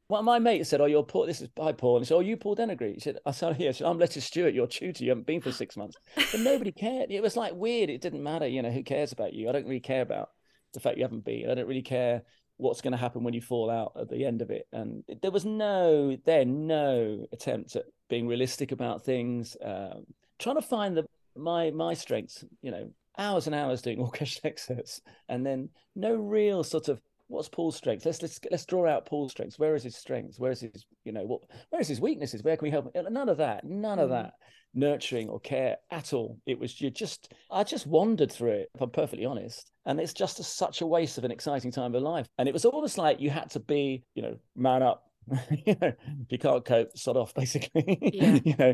Well, 0.09 0.23
my 0.23 0.39
mate 0.39 0.65
said, 0.65 0.81
"Oh, 0.81 0.85
you're 0.85 1.03
Paul. 1.03 1.27
This 1.27 1.41
is 1.41 1.49
by 1.49 1.71
Paul." 1.71 1.97
And 1.97 2.05
he 2.05 2.07
said, 2.07 2.15
"Oh, 2.15 2.21
you 2.21 2.35
Paul 2.35 2.55
Denegri." 2.55 2.95
He 2.95 2.99
said, 2.99 3.19
"I 3.25 3.31
said, 3.31 3.59
yeah." 3.59 3.71
Said, 3.71 3.85
"I'm 3.85 3.99
Letty 3.99 4.19
Stewart, 4.19 4.55
your 4.55 4.65
tutor. 4.65 5.03
You 5.03 5.11
haven't 5.11 5.27
been 5.27 5.41
for 5.41 5.51
six 5.51 5.77
months." 5.77 5.97
But 6.15 6.39
nobody 6.39 6.71
cared. 6.71 7.11
It 7.11 7.21
was 7.21 7.37
like 7.37 7.53
weird. 7.53 7.91
It 7.91 8.01
didn't 8.01 8.23
matter. 8.23 8.47
You 8.47 8.63
know, 8.63 8.71
who 8.71 8.83
cares 8.83 9.11
about 9.11 9.33
you? 9.33 9.47
I 9.47 9.51
don't 9.51 9.67
really 9.67 9.79
care 9.79 10.01
about 10.01 10.29
the 10.73 10.79
fact 10.79 10.97
you 10.97 11.03
haven't 11.03 11.25
been. 11.25 11.49
I 11.49 11.53
don't 11.53 11.67
really 11.67 11.83
care 11.83 12.23
what's 12.57 12.81
going 12.81 12.91
to 12.91 12.97
happen 12.97 13.23
when 13.23 13.33
you 13.33 13.41
fall 13.41 13.69
out 13.69 13.93
at 13.95 14.09
the 14.09 14.25
end 14.25 14.41
of 14.41 14.49
it. 14.49 14.67
And 14.73 15.03
there 15.21 15.31
was 15.31 15.45
no 15.45 16.17
then 16.25 16.65
no 16.65 17.25
attempt 17.31 17.75
at 17.75 17.85
being 18.09 18.27
realistic 18.27 18.71
about 18.71 19.05
things. 19.05 19.55
Um, 19.63 20.05
trying 20.39 20.55
to 20.55 20.61
find 20.61 20.97
the 20.97 21.05
my 21.37 21.69
my 21.69 21.93
strengths. 21.93 22.43
You 22.63 22.71
know, 22.71 22.91
hours 23.19 23.45
and 23.45 23.55
hours 23.55 23.81
doing 23.81 23.99
orchestral 24.01 24.49
excerpts, 24.49 25.01
and 25.27 25.45
then 25.45 25.69
no 25.95 26.15
real 26.15 26.63
sort 26.63 26.87
of 26.87 26.99
what's 27.27 27.49
Paul's 27.49 27.75
strengths? 27.75 28.05
Let's 28.05 28.21
let's 28.21 28.39
let's 28.49 28.65
draw 28.65 28.87
out 28.87 29.05
Paul's 29.05 29.31
strengths. 29.31 29.59
Where 29.59 29.75
is 29.75 29.83
his 29.83 29.95
strengths? 29.95 30.39
Where 30.39 30.51
is 30.51 30.61
his 30.61 30.85
you 31.05 31.11
know 31.11 31.25
what? 31.25 31.41
Where 31.69 31.81
is 31.81 31.87
his 31.87 32.01
weaknesses? 32.01 32.43
Where 32.43 32.57
can 32.57 32.65
we 32.65 32.71
help? 32.71 32.93
Him? 32.95 33.05
None 33.11 33.29
of 33.29 33.37
that. 33.37 33.63
None 33.63 33.99
of 33.99 34.09
mm. 34.09 34.13
that 34.13 34.33
nurturing 34.73 35.29
or 35.29 35.39
care 35.39 35.77
at 35.91 36.13
all. 36.13 36.37
It 36.45 36.59
was 36.59 36.79
you 36.81 36.89
just 36.89 37.33
I 37.51 37.63
just 37.63 37.87
wandered 37.87 38.31
through 38.31 38.51
it. 38.51 38.69
If 38.75 38.81
I'm 38.81 38.89
perfectly 38.89 39.25
honest, 39.25 39.71
and 39.85 39.99
it's 39.99 40.13
just 40.13 40.39
a, 40.39 40.43
such 40.43 40.81
a 40.81 40.87
waste 40.87 41.17
of 41.17 41.23
an 41.23 41.31
exciting 41.31 41.71
time 41.71 41.95
of 41.95 42.01
life. 42.01 42.27
And 42.37 42.47
it 42.47 42.53
was 42.53 42.65
almost 42.65 42.97
like 42.97 43.19
you 43.19 43.29
had 43.29 43.49
to 43.51 43.59
be 43.59 44.03
you 44.15 44.21
know 44.21 44.37
man 44.55 44.83
up. 44.83 45.05
you 45.65 45.75
know, 45.79 45.89
if 45.89 46.31
you 46.31 46.39
can't 46.39 46.65
cope, 46.65 46.97
sod 46.97 47.17
off, 47.17 47.33
basically. 47.35 47.99
Yeah. 48.01 48.39
you 48.43 48.55
know, 48.57 48.73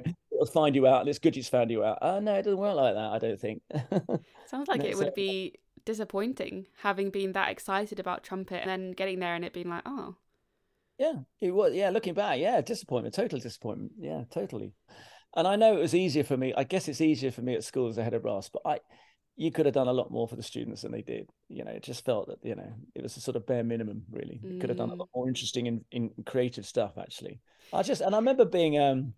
find 0.51 0.75
you 0.75 0.87
out, 0.87 1.01
and 1.01 1.09
it's 1.09 1.19
good 1.19 1.37
it's 1.37 1.49
found 1.49 1.71
you 1.71 1.83
out. 1.83 1.99
Oh 2.01 2.19
no, 2.19 2.35
it 2.35 2.43
doesn't 2.43 2.59
work 2.59 2.75
like 2.75 2.93
that. 2.93 3.11
I 3.11 3.19
don't 3.19 3.39
think. 3.39 3.61
Sounds 4.47 4.67
like 4.67 4.83
it 4.83 4.97
would 4.97 5.13
be 5.13 5.55
disappointing 5.85 6.67
having 6.79 7.11
been 7.11 7.33
that 7.33 7.49
excited 7.49 7.99
about 7.99 8.23
trumpet 8.23 8.61
and 8.61 8.69
then 8.69 8.91
getting 8.91 9.19
there 9.19 9.35
and 9.35 9.45
it 9.45 9.53
being 9.53 9.69
like, 9.69 9.83
oh. 9.85 10.15
Yeah, 10.97 11.13
it 11.41 11.51
was. 11.51 11.73
Yeah, 11.73 11.89
looking 11.89 12.13
back, 12.13 12.39
yeah, 12.39 12.61
disappointment, 12.61 13.15
total 13.15 13.39
disappointment. 13.39 13.91
Yeah, 13.99 14.23
totally. 14.31 14.73
And 15.35 15.47
I 15.47 15.57
know 15.57 15.75
it 15.77 15.81
was 15.81 15.93
easier 15.93 16.23
for 16.23 16.37
me. 16.37 16.53
I 16.55 16.63
guess 16.63 16.87
it's 16.87 17.01
easier 17.01 17.31
for 17.31 17.41
me 17.41 17.55
at 17.55 17.63
school 17.65 17.89
as 17.89 17.97
a 17.97 18.03
head 18.03 18.13
of 18.13 18.21
brass, 18.21 18.49
but 18.49 18.61
I, 18.65 18.79
you 19.35 19.51
could 19.51 19.65
have 19.65 19.75
done 19.75 19.89
a 19.89 19.93
lot 19.93 20.11
more 20.11 20.27
for 20.27 20.37
the 20.37 20.43
students 20.43 20.83
than 20.83 20.93
they 20.93 21.01
did. 21.01 21.29
You 21.49 21.65
know, 21.65 21.71
it 21.71 21.83
just 21.83 22.05
felt 22.05 22.27
that 22.27 22.39
you 22.41 22.55
know 22.55 22.73
it 22.95 23.03
was 23.03 23.17
a 23.17 23.21
sort 23.21 23.35
of 23.35 23.45
bare 23.45 23.63
minimum. 23.63 24.03
Really, 24.09 24.39
mm. 24.43 24.61
could 24.61 24.69
have 24.69 24.77
done 24.77 24.91
a 24.91 24.95
lot 24.95 25.09
mm. 25.09 25.15
more 25.15 25.27
interesting 25.27 25.67
and 25.67 25.83
in, 25.91 26.11
in 26.17 26.23
creative 26.23 26.65
stuff. 26.65 26.93
Actually, 26.97 27.41
I 27.73 27.83
just 27.83 28.01
and 28.01 28.15
I 28.15 28.17
remember 28.17 28.45
being 28.45 28.79
um 28.79 29.13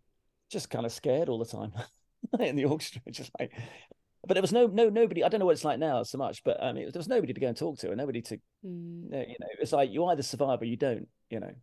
just 0.50 0.70
kind 0.70 0.86
of 0.86 0.92
scared 0.92 1.30
all 1.30 1.40
the 1.40 1.46
time 1.46 1.72
in 2.40 2.56
the 2.56 2.66
orchestra, 2.66 3.02
just 3.12 3.32
like. 3.40 3.52
But 4.26 4.34
there 4.34 4.42
was 4.42 4.52
no 4.52 4.68
no 4.68 4.90
nobody. 4.90 5.24
I 5.24 5.30
don't 5.30 5.40
know 5.40 5.46
what 5.46 5.54
it's 5.54 5.64
like 5.64 5.80
now 5.80 6.04
so 6.04 6.18
much, 6.18 6.44
but 6.44 6.58
um, 6.62 6.76
it, 6.76 6.92
there 6.92 7.00
was 7.00 7.08
nobody 7.08 7.34
to 7.34 7.40
go 7.40 7.48
and 7.48 7.56
talk 7.56 7.78
to, 7.80 7.90
and 7.90 7.98
nobody 7.98 8.22
to, 8.24 8.38
mm. 8.66 9.04
you 9.12 9.36
know, 9.40 9.48
it's 9.60 9.72
like 9.72 9.92
you 9.92 10.04
either 10.06 10.24
survive 10.24 10.62
or 10.62 10.66
you 10.66 10.76
don't. 10.76 11.08
You 11.30 11.40
know, 11.40 11.54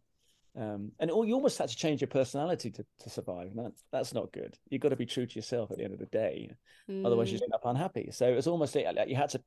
Um, 0.56 0.92
and 0.98 1.10
all, 1.10 1.24
you 1.24 1.34
almost 1.34 1.58
had 1.58 1.68
to 1.68 1.76
change 1.76 2.00
your 2.00 2.08
personality 2.08 2.70
to, 2.70 2.86
to 3.00 3.10
survive. 3.10 3.48
And 3.48 3.66
that's, 3.66 3.84
that's 3.92 4.14
not 4.14 4.32
good. 4.32 4.56
You've 4.70 4.82
got 4.82 4.90
to 4.90 4.96
be 4.96 5.06
true 5.06 5.26
to 5.26 5.34
yourself 5.34 5.70
at 5.70 5.78
the 5.78 5.84
end 5.84 5.94
of 5.94 5.98
the 5.98 6.06
day. 6.06 6.50
Mm. 6.88 7.04
Otherwise, 7.04 7.32
you 7.32 7.38
mm. 7.38 7.42
end 7.42 7.54
up 7.54 7.64
unhappy. 7.64 8.10
So 8.12 8.28
it 8.28 8.36
was 8.36 8.46
almost 8.46 8.74
like 8.74 8.86
you 9.08 9.16
had 9.16 9.30
to 9.30 9.42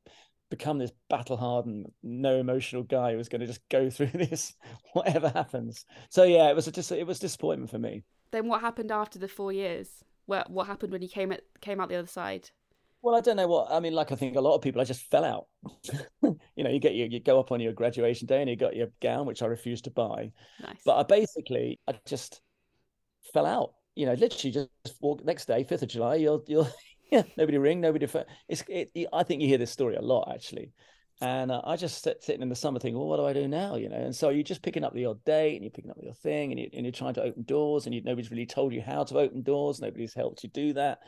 become 0.49 0.77
this 0.77 0.91
battle 1.09 1.37
hardened, 1.37 1.87
no 2.03 2.39
emotional 2.39 2.83
guy 2.83 3.11
who 3.11 3.17
was 3.17 3.29
going 3.29 3.41
to 3.41 3.47
just 3.47 3.67
go 3.69 3.89
through 3.89 4.11
this, 4.13 4.53
whatever 4.93 5.29
happens. 5.29 5.85
So 6.09 6.23
yeah, 6.23 6.49
it 6.49 6.55
was 6.55 6.67
a 6.67 6.71
dis- 6.71 6.91
it 6.91 7.07
was 7.07 7.19
disappointment 7.19 7.71
for 7.71 7.79
me. 7.79 8.03
Then 8.31 8.47
what 8.47 8.61
happened 8.61 8.91
after 8.91 9.19
the 9.19 9.27
four 9.27 9.51
years? 9.51 10.03
What 10.25 10.49
what 10.49 10.67
happened 10.67 10.91
when 10.91 11.01
you 11.01 11.07
came 11.07 11.31
at, 11.31 11.41
came 11.61 11.79
out 11.79 11.89
the 11.89 11.95
other 11.95 12.07
side? 12.07 12.49
Well, 13.01 13.15
I 13.15 13.21
don't 13.21 13.37
know 13.37 13.47
what 13.47 13.71
I 13.71 13.79
mean. 13.79 13.93
Like 13.93 14.11
I 14.11 14.15
think 14.15 14.35
a 14.35 14.41
lot 14.41 14.55
of 14.55 14.61
people, 14.61 14.81
I 14.81 14.83
just 14.83 15.09
fell 15.09 15.23
out. 15.23 15.47
you 16.23 16.63
know, 16.63 16.69
you 16.69 16.79
get 16.79 16.95
your, 16.95 17.07
you 17.07 17.19
go 17.19 17.39
up 17.39 17.51
on 17.51 17.59
your 17.59 17.73
graduation 17.73 18.27
day 18.27 18.41
and 18.41 18.49
you 18.49 18.55
got 18.55 18.75
your 18.75 18.87
gown, 19.01 19.25
which 19.25 19.41
I 19.41 19.45
refused 19.45 19.85
to 19.85 19.91
buy. 19.91 20.31
Nice. 20.61 20.81
But 20.83 20.97
I 20.97 21.03
basically, 21.03 21.79
I 21.87 21.93
just 22.05 22.41
fell 23.33 23.45
out. 23.45 23.73
You 23.95 24.07
know, 24.07 24.13
literally 24.13 24.51
just 24.51 24.69
walk 24.99 25.23
next 25.23 25.45
day, 25.45 25.63
fifth 25.63 25.83
of 25.83 25.89
July. 25.89 26.15
You'll 26.15 26.43
you'll 26.47 26.69
yeah, 27.11 27.23
nobody 27.37 27.57
ring, 27.57 27.81
nobody. 27.81 28.07
It's 28.49 28.63
it, 28.67 28.91
I 29.13 29.23
think 29.23 29.41
you 29.41 29.47
hear 29.47 29.57
this 29.57 29.71
story 29.71 29.95
a 29.95 30.01
lot 30.01 30.29
actually. 30.33 30.71
And 31.19 31.51
uh, 31.51 31.61
I 31.63 31.77
just 31.77 32.03
sit, 32.03 32.23
sitting 32.23 32.43
in 32.43 32.49
the 32.49 32.55
summer 32.55 32.79
thinking, 32.79 32.97
well, 32.97 33.07
what 33.07 33.17
do 33.17 33.25
I 33.25 33.33
do 33.33 33.47
now? 33.47 33.75
You 33.75 33.89
know, 33.89 33.97
and 33.97 34.15
so 34.15 34.29
you're 34.29 34.43
just 34.43 34.61
picking 34.61 34.83
up 34.83 34.93
the 34.93 35.05
odd 35.05 35.23
date 35.25 35.55
and 35.55 35.63
you're 35.63 35.71
picking 35.71 35.89
up 35.89 35.97
your 35.99 36.13
thing 36.13 36.51
and, 36.51 36.59
you, 36.59 36.69
and 36.73 36.85
you're 36.85 36.91
trying 36.91 37.15
to 37.15 37.23
open 37.23 37.43
doors 37.43 37.85
and 37.85 37.95
you, 37.95 38.03
nobody's 38.03 38.29
really 38.29 38.45
told 38.45 38.71
you 38.71 38.81
how 38.81 39.03
to 39.03 39.17
open 39.17 39.41
doors. 39.41 39.81
Nobody's 39.81 40.13
helped 40.13 40.43
you 40.43 40.49
do 40.49 40.73
that 40.73 40.99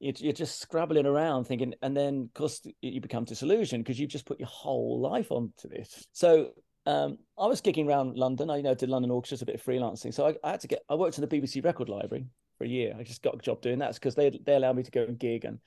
you're 0.00 0.32
just 0.32 0.60
scrabbling 0.60 1.06
around 1.06 1.44
thinking, 1.44 1.74
and 1.82 1.94
then 1.96 2.22
of 2.24 2.34
course 2.34 2.62
you 2.80 3.00
become 3.00 3.24
disillusioned 3.24 3.84
because 3.84 4.00
you've 4.00 4.10
just 4.10 4.24
put 4.24 4.40
your 4.40 4.48
whole 4.48 4.98
life 4.98 5.30
onto 5.30 5.68
this. 5.68 6.06
So 6.12 6.52
um, 6.86 7.18
I 7.38 7.46
was 7.46 7.60
gigging 7.60 7.86
around 7.86 8.16
London. 8.16 8.48
I 8.48 8.56
you 8.56 8.62
know 8.62 8.74
did 8.74 8.88
London 8.88 9.10
orchestras, 9.10 9.42
a 9.42 9.46
bit 9.46 9.56
of 9.56 9.62
freelancing. 9.62 10.14
So 10.14 10.26
I, 10.26 10.34
I, 10.42 10.52
had 10.52 10.60
to 10.60 10.68
get. 10.68 10.80
I 10.88 10.94
worked 10.94 11.18
in 11.18 11.28
the 11.28 11.36
BBC 11.36 11.62
Record 11.62 11.90
Library 11.90 12.26
for 12.56 12.64
a 12.64 12.68
year. 12.68 12.94
I 12.98 13.02
just 13.02 13.22
got 13.22 13.34
a 13.34 13.38
job 13.38 13.60
doing 13.60 13.80
that 13.80 13.92
because 13.94 14.14
they 14.14 14.30
they 14.30 14.54
allowed 14.54 14.76
me 14.76 14.82
to 14.84 14.90
go 14.90 15.02
and 15.02 15.18
gig 15.18 15.44
and 15.44 15.58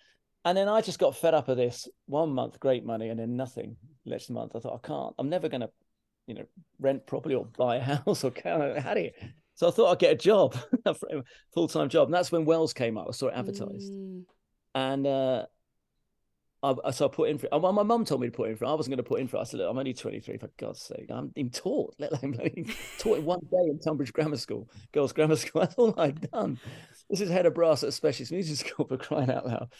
and 0.45 0.57
then 0.57 0.67
I 0.67 0.81
just 0.81 0.99
got 0.99 1.15
fed 1.15 1.33
up 1.33 1.47
of 1.47 1.57
this. 1.57 1.87
One 2.05 2.31
month, 2.31 2.59
great 2.59 2.85
money, 2.85 3.09
and 3.09 3.19
then 3.19 3.35
nothing. 3.35 3.75
Next 4.05 4.29
month, 4.29 4.55
I 4.55 4.59
thought 4.59 4.81
I 4.83 4.87
can't. 4.87 5.15
I'm 5.17 5.29
never 5.29 5.49
gonna, 5.49 5.69
you 6.27 6.35
know, 6.35 6.45
rent 6.79 7.05
properly 7.07 7.35
or 7.35 7.45
buy 7.45 7.77
a 7.77 7.81
house 7.81 8.23
or 8.23 8.33
how 8.43 8.93
do 8.93 9.01
you? 9.01 9.11
So 9.55 9.67
I 9.67 9.71
thought 9.71 9.91
I'd 9.91 9.99
get 9.99 10.13
a 10.13 10.15
job, 10.15 10.57
a 10.85 10.95
full 11.53 11.67
time 11.67 11.89
job, 11.89 12.07
and 12.07 12.13
that's 12.13 12.31
when 12.31 12.45
Wells 12.45 12.73
came 12.73 12.97
up. 12.97 13.07
I 13.07 13.11
saw 13.11 13.27
it 13.27 13.35
advertised, 13.35 13.91
mm. 13.91 14.23
and 14.73 15.07
uh, 15.07 15.45
I, 16.63 16.91
so 16.91 17.05
I 17.05 17.07
put 17.09 17.29
in 17.29 17.37
for 17.37 17.47
it. 17.47 17.49
And 17.51 17.61
my 17.61 17.83
mum 17.83 18.05
told 18.05 18.21
me 18.21 18.27
to 18.27 18.35
put 18.35 18.49
in 18.49 18.55
for 18.55 18.63
it. 18.63 18.69
I 18.69 18.73
wasn't 18.73 18.95
going 18.95 19.03
to 19.03 19.09
put 19.09 19.19
in 19.19 19.27
for 19.27 19.37
it. 19.37 19.41
I 19.41 19.43
said, 19.43 19.59
Look, 19.59 19.69
I'm 19.69 19.77
only 19.77 19.93
23, 19.93 20.37
for 20.37 20.49
God's 20.57 20.81
sake. 20.81 21.07
I'm 21.09 21.31
even 21.35 21.51
taught, 21.51 21.93
let 21.99 22.11
alone 22.11 22.65
taught 22.99 23.17
in 23.17 23.25
one 23.25 23.41
day 23.51 23.69
in 23.69 23.79
Tunbridge 23.79 24.13
Grammar 24.13 24.37
School, 24.37 24.69
girls' 24.93 25.11
grammar 25.11 25.35
school. 25.37 25.61
That's 25.61 25.75
all 25.75 25.93
I've 25.99 26.21
done. 26.31 26.59
This 27.09 27.19
is 27.19 27.29
head 27.29 27.45
of 27.45 27.53
brass 27.53 27.83
at 27.83 27.89
a 27.89 27.91
specialist 27.91 28.31
music 28.31 28.65
school 28.67 28.87
for 28.87 28.97
crying 28.97 29.29
out 29.29 29.45
loud. 29.45 29.73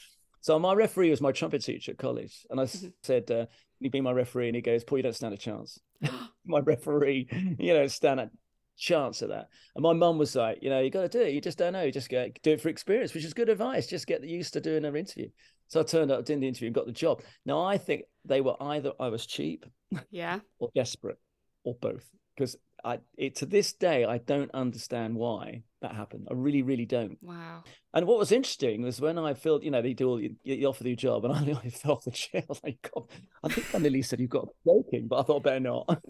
So 0.43 0.59
my 0.59 0.73
referee 0.73 1.09
was 1.09 1.21
my 1.21 1.31
trumpet 1.31 1.63
teacher 1.63 1.93
at 1.93 1.97
college, 1.97 2.45
and 2.49 2.59
I 2.59 2.65
mm-hmm. 2.65 2.89
said, 3.01 3.31
uh, 3.31 3.45
"Can 3.45 3.79
you 3.79 3.89
be 3.89 4.01
my 4.01 4.11
referee?" 4.11 4.49
And 4.49 4.55
he 4.57 4.61
goes, 4.61 4.83
"Paul, 4.83 4.97
you 4.97 5.03
don't 5.03 5.15
stand 5.15 5.33
a 5.33 5.37
chance." 5.37 5.79
my 6.45 6.59
referee, 6.59 7.29
you 7.57 7.73
know, 7.73 7.87
stand 7.87 8.19
a 8.19 8.29
chance 8.77 9.21
at 9.21 9.29
that. 9.29 9.47
And 9.73 9.83
my 9.83 9.93
mum 9.93 10.17
was 10.17 10.35
like, 10.35 10.59
"You 10.61 10.69
know, 10.69 10.81
you 10.81 10.89
got 10.89 11.03
to 11.03 11.07
do 11.07 11.21
it. 11.21 11.33
You 11.33 11.39
just 11.39 11.57
don't 11.57 11.71
know. 11.71 11.83
You 11.83 11.93
just 11.93 12.09
get 12.09 12.41
do 12.41 12.51
it 12.51 12.59
for 12.59 12.67
experience, 12.67 13.13
which 13.13 13.23
is 13.23 13.33
good 13.33 13.47
advice. 13.47 13.87
Just 13.87 14.05
get 14.05 14.21
used 14.21 14.51
to 14.53 14.59
doing 14.59 14.83
an 14.83 14.97
interview." 14.97 15.29
So 15.69 15.79
I 15.79 15.83
turned 15.83 16.11
up, 16.11 16.25
did 16.25 16.41
the 16.41 16.47
interview, 16.49 16.67
and 16.67 16.75
got 16.75 16.87
the 16.87 16.91
job. 16.91 17.21
Now 17.45 17.63
I 17.63 17.77
think 17.77 18.03
they 18.25 18.41
were 18.41 18.61
either 18.61 18.91
I 18.99 19.07
was 19.07 19.25
cheap, 19.25 19.65
yeah, 20.11 20.39
or 20.59 20.69
desperate, 20.75 21.19
or 21.63 21.75
both. 21.75 22.05
Because 22.35 22.57
I, 22.83 22.99
it, 23.17 23.35
to 23.37 23.45
this 23.45 23.73
day, 23.73 24.03
I 24.03 24.17
don't 24.17 24.51
understand 24.53 25.15
why 25.15 25.63
that 25.81 25.95
happened. 25.95 26.27
I 26.29 26.33
really, 26.33 26.63
really 26.63 26.85
don't. 26.85 27.17
Wow. 27.21 27.63
And 27.93 28.05
what 28.05 28.19
was 28.19 28.31
interesting 28.31 28.81
was 28.81 28.99
when 28.99 29.17
I 29.17 29.33
filled, 29.33 29.63
you 29.63 29.71
know, 29.71 29.81
they 29.81 29.93
do 29.93 30.09
all, 30.09 30.21
you, 30.21 30.35
you 30.43 30.67
offer 30.67 30.83
the 30.83 30.95
job, 30.95 31.23
and 31.23 31.33
I 31.37 31.43
nearly 31.43 31.69
fell 31.69 31.93
off 31.93 32.03
the 32.03 32.11
chair. 32.11 32.43
I 32.49 32.55
like, 32.63 32.91
God, 32.93 33.07
I 33.43 33.47
think 33.49 33.73
I 33.73 33.77
nearly 33.77 34.01
said 34.01 34.19
you've 34.19 34.29
got 34.29 34.49
joking, 34.65 35.07
but 35.07 35.19
I 35.19 35.23
thought 35.23 35.43
better 35.43 35.59
not. 35.59 36.03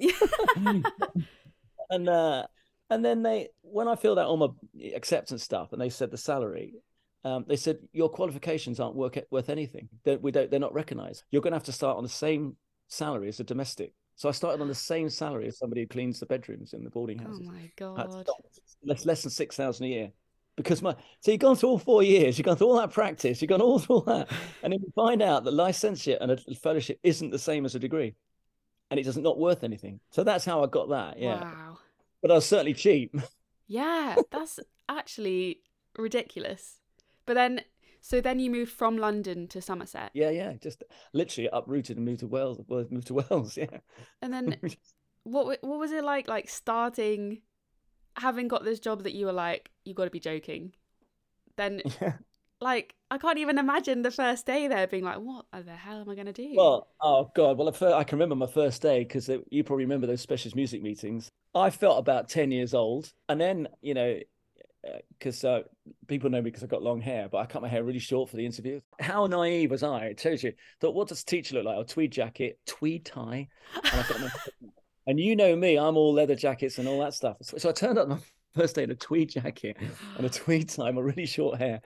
and 1.90 2.10
uh, 2.10 2.48
and 2.90 3.04
then 3.06 3.24
they, 3.24 3.50
when 3.62 3.88
I 3.88 3.96
filled 3.96 4.20
out 4.20 4.28
all 4.28 4.38
my 4.38 4.48
acceptance 4.96 5.44
stuff, 5.44 5.74
and 5.74 5.82
they 5.82 5.90
said 5.90 6.12
the 6.12 6.18
salary, 6.18 6.74
um, 7.24 7.46
they 7.48 7.56
said 7.56 7.78
your 7.92 8.10
qualifications 8.10 8.80
aren't 8.80 8.96
work, 8.96 9.18
worth 9.32 9.50
anything. 9.50 9.90
They're, 10.04 10.18
we 10.18 10.32
don't, 10.32 10.52
they're 10.52 10.60
not 10.60 10.74
recognised. 10.74 11.24
You're 11.32 11.42
going 11.42 11.52
to 11.52 11.58
have 11.58 11.66
to 11.66 11.72
start 11.72 11.98
on 11.98 12.04
the 12.04 12.10
same 12.10 12.58
salary 12.88 13.30
as 13.30 13.40
a 13.40 13.44
domestic. 13.44 13.94
So 14.16 14.30
I 14.30 14.32
started 14.32 14.62
on 14.62 14.68
the 14.68 14.76
same 14.76 15.10
salary 15.10 15.48
as 15.48 15.58
somebody 15.58 15.82
who 15.82 15.88
cleans 15.88 16.20
the 16.20 16.26
bedrooms 16.26 16.74
in 16.74 16.84
the 16.84 16.90
boarding 16.90 17.20
oh 17.22 17.28
houses. 17.28 17.48
Oh 17.48 17.52
my 17.52 17.72
god! 17.76 18.28
Less 18.84 19.06
less 19.06 19.24
than 19.24 19.32
six 19.32 19.56
thousand 19.56 19.86
a 19.88 19.90
year, 19.90 20.12
because 20.56 20.82
my 20.82 20.96
so 21.20 21.32
you've 21.32 21.40
gone 21.40 21.56
through 21.56 21.70
all 21.70 21.80
four 21.80 22.04
years, 22.04 22.38
you've 22.38 22.46
gone 22.46 22.56
through 22.56 22.68
all 22.68 22.78
that 22.78 22.92
practice, 22.92 23.42
you've 23.42 23.50
gone 23.50 23.62
all 23.62 23.80
through 23.80 23.98
all 23.98 24.02
that, 24.04 24.30
and 24.62 24.72
then 24.72 24.80
you 24.82 24.92
find 24.96 25.22
out 25.22 25.44
that 25.44 25.54
licentiate 25.54 26.20
and 26.22 26.32
a 26.32 26.38
fellowship 26.56 27.00
isn't 27.04 27.32
the 27.32 27.40
same 27.40 27.66
as 27.66 27.76
a 27.76 27.80
degree, 27.80 28.16
and 28.92 29.00
it 29.00 29.04
doesn't 29.04 29.24
not 29.24 29.40
worth 29.40 29.64
anything. 29.64 30.00
So 30.12 30.24
that's 30.24 30.46
how 30.46 30.64
I 30.64 30.68
got 30.68 30.90
that. 30.90 31.20
Yeah. 31.20 31.42
Wow. 31.42 31.80
But 32.22 32.32
I 32.32 32.36
was 32.36 32.46
certainly 32.46 32.74
cheap. 32.74 33.16
Yeah, 33.66 34.18
that's 34.30 34.60
actually 34.90 35.62
ridiculous. 35.98 36.80
But 37.26 37.36
then 37.36 37.62
so 38.06 38.20
then 38.20 38.38
you 38.38 38.52
moved 38.52 38.74
from 38.74 38.98
London 38.98 39.48
to 39.48 39.62
Somerset. 39.62 40.12
Yeah, 40.14 40.30
yeah, 40.30 40.54
just 40.62 40.84
literally 41.14 41.50
uprooted 41.54 41.96
and 41.96 42.06
moved 42.06 42.20
to 42.20 42.28
Wells. 42.28 42.60
Moved 42.68 43.08
to 43.08 43.14
Wells, 43.30 43.56
yeah. 43.56 43.78
And 44.22 44.34
then, 44.34 44.58
what 45.24 45.58
what 45.62 45.80
was 45.80 45.94
it 45.94 46.04
like? 46.04 46.28
Like 46.28 46.50
starting, 46.50 47.42
having 48.18 48.50
got 48.50 48.66
this 48.66 48.82
job 48.82 49.04
that 49.04 49.14
you 49.14 49.26
were 49.26 49.32
like, 49.32 49.72
you 49.86 49.94
got 49.94 50.04
to 50.04 50.12
be 50.12 50.20
joking. 50.20 50.74
Then, 51.56 51.82
yeah. 52.02 52.16
like, 52.60 52.94
I 53.10 53.18
can't 53.18 53.38
even 53.38 53.58
imagine 53.58 54.02
the 54.02 54.12
first 54.12 54.46
day 54.46 54.68
there 54.68 54.86
being 54.86 55.06
like, 55.06 55.20
what 55.20 55.46
the 55.54 55.72
hell 55.72 56.02
am 56.02 56.10
I 56.10 56.16
going 56.16 56.26
to 56.26 56.34
do? 56.34 56.56
Well, 56.58 56.90
oh 57.02 57.32
god, 57.34 57.58
well, 57.58 57.70
I 57.70 58.04
can 58.04 58.18
remember 58.18 58.36
my 58.36 58.52
first 58.52 58.82
day 58.82 59.06
because 59.06 59.30
you 59.50 59.64
probably 59.64 59.86
remember 59.86 60.08
those 60.08 60.20
specialist 60.20 60.58
music 60.58 60.84
meetings. 60.84 61.30
I 61.56 61.70
felt 61.70 62.00
about 62.00 62.28
ten 62.28 62.52
years 62.52 62.74
old, 62.74 63.14
and 63.30 63.40
then 63.40 63.70
you 63.82 63.94
know 63.94 64.20
because 65.18 65.44
uh, 65.44 65.62
people 66.08 66.30
know 66.30 66.40
me 66.40 66.50
because 66.50 66.64
I've 66.64 66.70
got 66.70 66.84
long 66.84 67.02
hair, 67.02 67.30
but 67.32 67.38
I 67.38 67.46
cut 67.46 67.62
my 67.62 67.68
hair 67.68 67.84
really 67.84 68.00
short 68.00 68.30
for 68.30 68.36
the 68.36 68.46
interview. 68.46 68.82
How 69.00 69.28
naive 69.28 69.72
was 69.72 69.84
I? 69.84 70.06
It 70.08 70.18
told 70.18 70.44
you. 70.44 70.54
Thought, 70.82 70.96
what 70.96 71.08
does 71.08 71.22
a 71.22 71.26
teacher 71.26 71.56
look 71.56 71.66
like? 71.66 71.78
A 71.78 71.84
tweed 71.84 72.12
jacket, 72.12 72.60
tweed 72.66 73.06
tie, 73.06 73.48
and 73.76 74.00
I've 74.00 74.10
got 74.10 74.22
my, 74.22 74.30
and 75.08 75.20
you 75.20 75.36
know 75.36 75.56
me, 75.56 75.78
I'm 75.78 75.98
all 75.98 76.14
leather 76.14 76.36
jackets 76.36 76.78
and 76.78 76.88
all 76.88 77.00
that 77.00 77.14
stuff. 77.14 77.38
So, 77.42 77.58
so 77.58 77.70
I 77.70 77.72
turned 77.72 77.98
up 77.98 78.10
on 78.10 78.18
my 78.18 78.20
first 78.56 78.76
day 78.76 78.84
in 78.84 78.92
a 78.92 78.96
tweed 78.96 79.30
jacket 79.30 79.78
and 80.18 80.26
a 80.26 80.30
tweed 80.30 80.70
tie, 80.70 80.92
my 80.92 81.02
really 81.02 81.26
short 81.26 81.60
hair, 81.60 81.82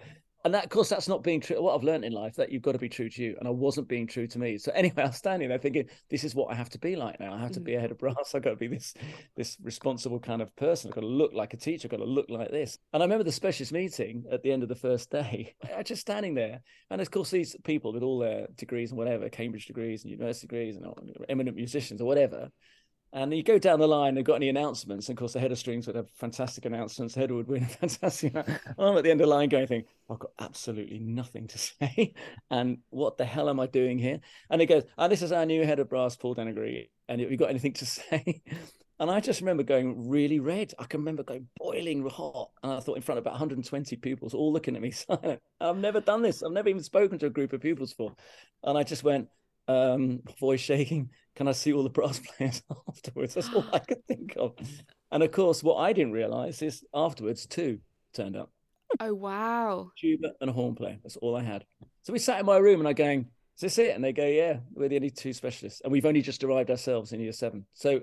and 0.45 0.53
that, 0.53 0.63
of 0.63 0.69
course, 0.69 0.89
that's 0.89 1.07
not 1.07 1.23
being 1.23 1.41
true. 1.41 1.61
What 1.61 1.75
I've 1.75 1.83
learned 1.83 2.05
in 2.05 2.13
life 2.13 2.35
that 2.35 2.51
you've 2.51 2.61
got 2.61 2.73
to 2.73 2.77
be 2.77 2.89
true 2.89 3.09
to 3.09 3.21
you, 3.21 3.35
and 3.39 3.47
I 3.47 3.51
wasn't 3.51 3.87
being 3.87 4.07
true 4.07 4.27
to 4.27 4.39
me. 4.39 4.57
So 4.57 4.71
anyway, 4.73 4.93
I 5.03 5.07
was 5.07 5.17
standing 5.17 5.49
there 5.49 5.57
thinking, 5.57 5.89
this 6.09 6.23
is 6.23 6.35
what 6.35 6.51
I 6.51 6.55
have 6.55 6.69
to 6.69 6.79
be 6.79 6.95
like 6.95 7.19
now. 7.19 7.33
I 7.33 7.39
have 7.39 7.51
to 7.53 7.59
be 7.59 7.73
mm. 7.73 7.77
a 7.77 7.81
head 7.81 7.91
of 7.91 7.97
brass. 7.97 8.33
I've 8.33 8.43
got 8.43 8.51
to 8.51 8.55
be 8.55 8.67
this 8.67 8.93
this 9.35 9.57
responsible 9.61 10.19
kind 10.19 10.41
of 10.41 10.55
person. 10.55 10.89
I've 10.89 10.95
got 10.95 11.01
to 11.01 11.07
look 11.07 11.33
like 11.33 11.53
a 11.53 11.57
teacher. 11.57 11.87
I've 11.87 11.91
got 11.91 12.05
to 12.05 12.05
look 12.05 12.29
like 12.29 12.51
this. 12.51 12.77
And 12.93 13.01
I 13.01 13.05
remember 13.05 13.23
the 13.23 13.31
specialist 13.31 13.73
meeting 13.73 14.23
at 14.31 14.43
the 14.43 14.51
end 14.51 14.63
of 14.63 14.69
the 14.69 14.75
first 14.75 15.09
day. 15.09 15.55
I 15.75 15.83
just 15.83 16.01
standing 16.01 16.35
there, 16.35 16.61
and 16.89 17.01
of 17.01 17.11
course, 17.11 17.31
these 17.31 17.55
people 17.63 17.93
with 17.93 18.03
all 18.03 18.19
their 18.19 18.47
degrees 18.55 18.91
and 18.91 18.97
whatever, 18.97 19.29
Cambridge 19.29 19.65
degrees 19.65 20.03
and 20.03 20.11
university 20.11 20.47
degrees 20.47 20.77
and 20.77 20.85
eminent 21.29 21.55
musicians 21.55 22.01
or 22.01 22.05
whatever, 22.05 22.49
and 23.13 23.33
you 23.33 23.43
go 23.43 23.57
down 23.57 23.79
the 23.79 23.87
line, 23.87 24.15
they've 24.15 24.23
got 24.23 24.35
any 24.35 24.49
announcements. 24.49 25.07
And 25.07 25.17
of 25.17 25.19
course, 25.19 25.33
the 25.33 25.39
head 25.39 25.51
of 25.51 25.57
strings 25.57 25.87
would 25.87 25.95
have 25.95 26.09
fantastic 26.11 26.65
announcements. 26.65 27.15
Head 27.15 27.31
would 27.31 27.47
win 27.47 27.63
a 27.63 27.65
fantastic. 27.67 28.35
I'm 28.35 28.97
at 28.97 29.03
the 29.03 29.11
end 29.11 29.21
of 29.21 29.27
the 29.27 29.33
line 29.33 29.49
going, 29.49 29.67
think, 29.67 29.87
I've 30.09 30.19
got 30.19 30.31
absolutely 30.39 30.99
nothing 30.99 31.47
to 31.47 31.57
say. 31.57 32.13
And 32.51 32.79
what 32.89 33.17
the 33.17 33.25
hell 33.25 33.49
am 33.49 33.59
I 33.59 33.67
doing 33.67 33.97
here? 33.97 34.19
And 34.49 34.61
it 34.61 34.65
goes, 34.67 34.83
oh, 34.97 35.07
this 35.07 35.21
is 35.21 35.31
our 35.31 35.45
new 35.45 35.65
head 35.65 35.79
of 35.79 35.89
brass, 35.89 36.15
Paul 36.15 36.35
Denegri. 36.35 36.89
And 37.07 37.21
have 37.21 37.31
you 37.31 37.37
got 37.37 37.49
anything 37.49 37.73
to 37.73 37.85
say? 37.85 38.41
And 38.99 39.11
I 39.11 39.19
just 39.19 39.41
remember 39.41 39.63
going 39.63 40.09
really 40.09 40.39
red. 40.39 40.73
I 40.79 40.85
can 40.85 41.01
remember 41.01 41.23
going 41.23 41.47
boiling 41.57 42.07
hot. 42.09 42.49
And 42.63 42.71
I 42.73 42.79
thought 42.79 42.97
in 42.97 43.03
front 43.03 43.19
of 43.19 43.23
about 43.23 43.33
120 43.33 43.95
pupils, 43.97 44.33
all 44.33 44.51
looking 44.51 44.75
at 44.75 44.81
me 44.81 44.91
silent. 44.91 45.39
I've 45.61 45.77
never 45.77 46.01
done 46.01 46.23
this. 46.23 46.43
I've 46.43 46.51
never 46.51 46.69
even 46.69 46.83
spoken 46.83 47.19
to 47.19 47.27
a 47.27 47.31
group 47.31 47.53
of 47.53 47.61
pupils 47.61 47.93
before. 47.93 48.15
And 48.63 48.77
I 48.77 48.83
just 48.83 49.03
went, 49.03 49.29
um, 49.67 50.21
voice 50.39 50.61
shaking. 50.61 51.09
Can 51.35 51.47
I 51.47 51.51
see 51.51 51.73
all 51.73 51.83
the 51.83 51.89
brass 51.89 52.19
players 52.37 52.61
afterwards? 52.87 53.33
That's 53.33 53.53
all 53.53 53.65
I 53.71 53.79
could 53.79 54.05
think 54.07 54.35
of. 54.37 54.53
And 55.11 55.23
of 55.23 55.31
course, 55.31 55.63
what 55.63 55.77
I 55.77 55.93
didn't 55.93 56.13
realize 56.13 56.61
is 56.61 56.83
afterwards, 56.93 57.45
two 57.45 57.79
turned 58.13 58.35
up. 58.35 58.51
Oh 58.99 59.13
wow! 59.13 59.91
Tuba 59.97 60.31
and 60.39 60.49
a 60.49 60.53
horn 60.53 60.75
player. 60.75 60.97
That's 61.03 61.17
all 61.17 61.35
I 61.35 61.43
had. 61.43 61.65
So 62.03 62.13
we 62.13 62.19
sat 62.19 62.39
in 62.39 62.45
my 62.45 62.57
room, 62.57 62.79
and 62.79 62.87
I 62.87 62.93
going, 62.93 63.27
"Is 63.57 63.61
this 63.61 63.77
it?" 63.77 63.95
And 63.95 64.03
they 64.03 64.13
go, 64.13 64.25
"Yeah, 64.25 64.59
we're 64.73 64.87
the 64.87 64.95
only 64.95 65.09
two 65.09 65.33
specialists, 65.33 65.81
and 65.81 65.91
we've 65.91 66.05
only 66.05 66.21
just 66.21 66.43
arrived 66.43 66.71
ourselves 66.71 67.11
in 67.11 67.19
year 67.19 67.33
seven. 67.33 67.65
So 67.73 68.01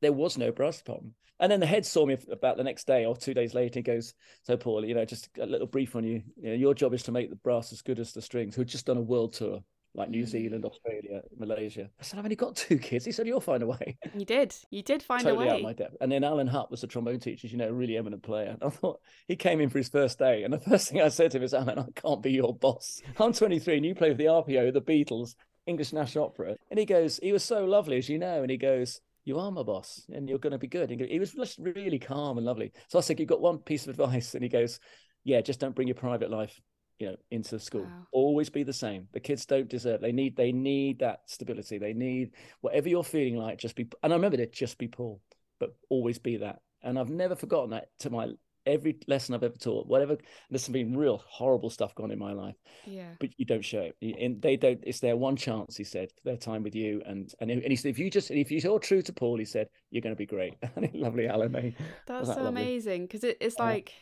there 0.00 0.12
was 0.12 0.38
no 0.38 0.52
brass 0.52 0.78
department. 0.78 1.14
And 1.40 1.50
then 1.50 1.58
the 1.58 1.66
head 1.66 1.84
saw 1.84 2.06
me 2.06 2.16
about 2.30 2.56
the 2.56 2.62
next 2.62 2.86
day 2.86 3.04
or 3.04 3.16
two 3.16 3.34
days 3.34 3.52
later. 3.52 3.80
He 3.80 3.82
goes, 3.82 4.14
"So 4.44 4.56
Paul, 4.56 4.84
you 4.84 4.94
know, 4.94 5.04
just 5.04 5.28
a 5.38 5.46
little 5.46 5.66
brief 5.66 5.96
on 5.96 6.04
you. 6.04 6.22
you 6.36 6.50
know, 6.50 6.54
your 6.54 6.74
job 6.74 6.94
is 6.94 7.02
to 7.04 7.12
make 7.12 7.30
the 7.30 7.36
brass 7.36 7.72
as 7.72 7.82
good 7.82 7.98
as 7.98 8.12
the 8.12 8.22
strings." 8.22 8.54
Who'd 8.54 8.68
just 8.68 8.86
done 8.86 8.96
a 8.96 9.02
world 9.02 9.32
tour 9.32 9.62
like 9.94 10.08
New 10.08 10.24
hmm. 10.24 10.30
Zealand, 10.30 10.64
Australia, 10.64 11.22
Malaysia. 11.36 11.90
I 12.00 12.02
said, 12.02 12.18
I've 12.18 12.24
only 12.24 12.36
got 12.36 12.56
two 12.56 12.78
kids. 12.78 13.04
He 13.04 13.12
said, 13.12 13.26
You'll 13.26 13.40
find 13.40 13.62
a 13.62 13.66
way. 13.66 13.98
You 14.14 14.24
did. 14.24 14.54
You 14.70 14.82
did 14.82 15.02
find 15.02 15.22
totally 15.22 15.46
a 15.46 15.48
way. 15.48 15.54
out 15.54 15.62
my 15.62 15.72
depth. 15.72 15.96
And 16.00 16.10
then 16.10 16.24
Alan 16.24 16.46
Hutt 16.46 16.70
was 16.70 16.82
a 16.82 16.86
trombone 16.86 17.20
teacher, 17.20 17.46
you 17.46 17.58
know, 17.58 17.68
a 17.68 17.72
really 17.72 17.96
eminent 17.96 18.22
player. 18.22 18.50
And 18.50 18.62
I 18.62 18.70
thought 18.70 19.00
he 19.28 19.36
came 19.36 19.60
in 19.60 19.68
for 19.68 19.78
his 19.78 19.88
first 19.88 20.18
day. 20.18 20.44
And 20.44 20.52
the 20.52 20.60
first 20.60 20.88
thing 20.88 21.02
I 21.02 21.08
said 21.08 21.30
to 21.32 21.38
him 21.38 21.42
is, 21.42 21.54
Alan, 21.54 21.78
I 21.78 21.86
can't 21.94 22.22
be 22.22 22.32
your 22.32 22.54
boss. 22.54 23.02
I'm 23.18 23.32
23 23.32 23.76
and 23.76 23.86
you 23.86 23.94
play 23.94 24.08
with 24.08 24.18
the 24.18 24.26
RPO, 24.26 24.72
the 24.72 24.80
Beatles, 24.80 25.34
English 25.66 25.92
National 25.92 26.26
Opera. 26.26 26.56
And 26.70 26.78
he 26.78 26.86
goes, 26.86 27.20
he 27.22 27.32
was 27.32 27.44
so 27.44 27.64
lovely, 27.64 27.98
as 27.98 28.08
you 28.08 28.18
know. 28.18 28.42
And 28.42 28.50
he 28.50 28.56
goes, 28.56 29.00
you 29.24 29.38
are 29.38 29.50
my 29.50 29.62
boss 29.62 30.04
and 30.12 30.28
you're 30.28 30.38
going 30.38 30.52
to 30.52 30.58
be 30.58 30.66
good. 30.66 30.90
And 30.90 31.00
he 31.00 31.18
was 31.18 31.32
just 31.32 31.58
really 31.58 31.98
calm 31.98 32.38
and 32.38 32.46
lovely. 32.46 32.72
So 32.88 32.98
I 32.98 33.02
said, 33.02 33.20
you've 33.20 33.28
got 33.28 33.40
one 33.40 33.58
piece 33.58 33.86
of 33.86 33.90
advice. 33.90 34.34
And 34.34 34.42
he 34.42 34.48
goes, 34.48 34.80
yeah, 35.24 35.40
just 35.40 35.60
don't 35.60 35.74
bring 35.74 35.88
your 35.88 35.94
private 35.94 36.30
life 36.30 36.60
you 37.02 37.08
know 37.10 37.16
into 37.30 37.58
school 37.58 37.84
Wow. 37.84 38.06
always 38.12 38.48
be 38.50 38.62
the 38.62 38.72
same 38.72 39.08
the 39.12 39.20
kids 39.20 39.44
don't 39.46 39.68
deserve 39.68 40.00
they 40.00 40.12
need 40.12 40.36
they 40.36 40.52
need 40.52 41.00
that 41.00 41.22
stability 41.26 41.78
they 41.78 41.92
need 41.92 42.30
whatever 42.60 42.88
you're 42.88 43.04
feeling 43.04 43.36
like 43.36 43.58
just 43.58 43.74
be 43.74 43.86
and 44.02 44.12
i 44.12 44.16
remember 44.16 44.40
it 44.40 44.52
just 44.52 44.78
be 44.78 44.88
paul 44.88 45.20
but 45.58 45.74
always 45.90 46.18
be 46.18 46.36
that 46.36 46.60
and 46.82 46.98
i've 46.98 47.10
never 47.10 47.34
forgotten 47.34 47.70
that 47.70 47.88
to 47.98 48.10
my 48.10 48.28
every 48.64 48.96
lesson 49.08 49.34
i've 49.34 49.42
ever 49.42 49.56
taught 49.56 49.86
whatever 49.88 50.16
there's 50.50 50.68
been 50.68 50.96
real 50.96 51.22
horrible 51.26 51.70
stuff 51.70 51.94
gone 51.96 52.12
in 52.12 52.18
my 52.18 52.32
life 52.32 52.54
Yeah. 52.86 53.14
but 53.18 53.30
you 53.36 53.44
don't 53.44 53.64
show 53.64 53.80
it 53.82 53.96
and 54.20 54.40
they 54.40 54.56
don't 54.56 54.80
it's 54.84 55.00
their 55.00 55.16
one 55.16 55.34
chance 55.36 55.76
he 55.76 55.84
said 55.84 56.10
for 56.12 56.22
their 56.24 56.36
time 56.36 56.62
with 56.62 56.74
you 56.76 57.02
and 57.06 57.34
and, 57.40 57.50
and 57.50 57.64
he 57.64 57.76
said 57.76 57.90
if 57.90 57.98
you 57.98 58.08
just 58.10 58.30
if 58.30 58.52
you're 58.52 58.78
true 58.78 59.02
to 59.02 59.12
paul 59.12 59.38
he 59.38 59.44
said 59.44 59.66
you're 59.90 60.02
going 60.02 60.14
to 60.14 60.18
be 60.18 60.26
great 60.26 60.54
lovely 60.94 61.26
alan? 61.26 61.74
That's 62.06 62.28
that 62.28 62.36
so 62.36 62.42
lovely? 62.44 62.62
amazing 62.62 63.06
because 63.06 63.24
it, 63.24 63.36
it's 63.40 63.58
Yeah. 63.58 63.64
like 63.64 63.92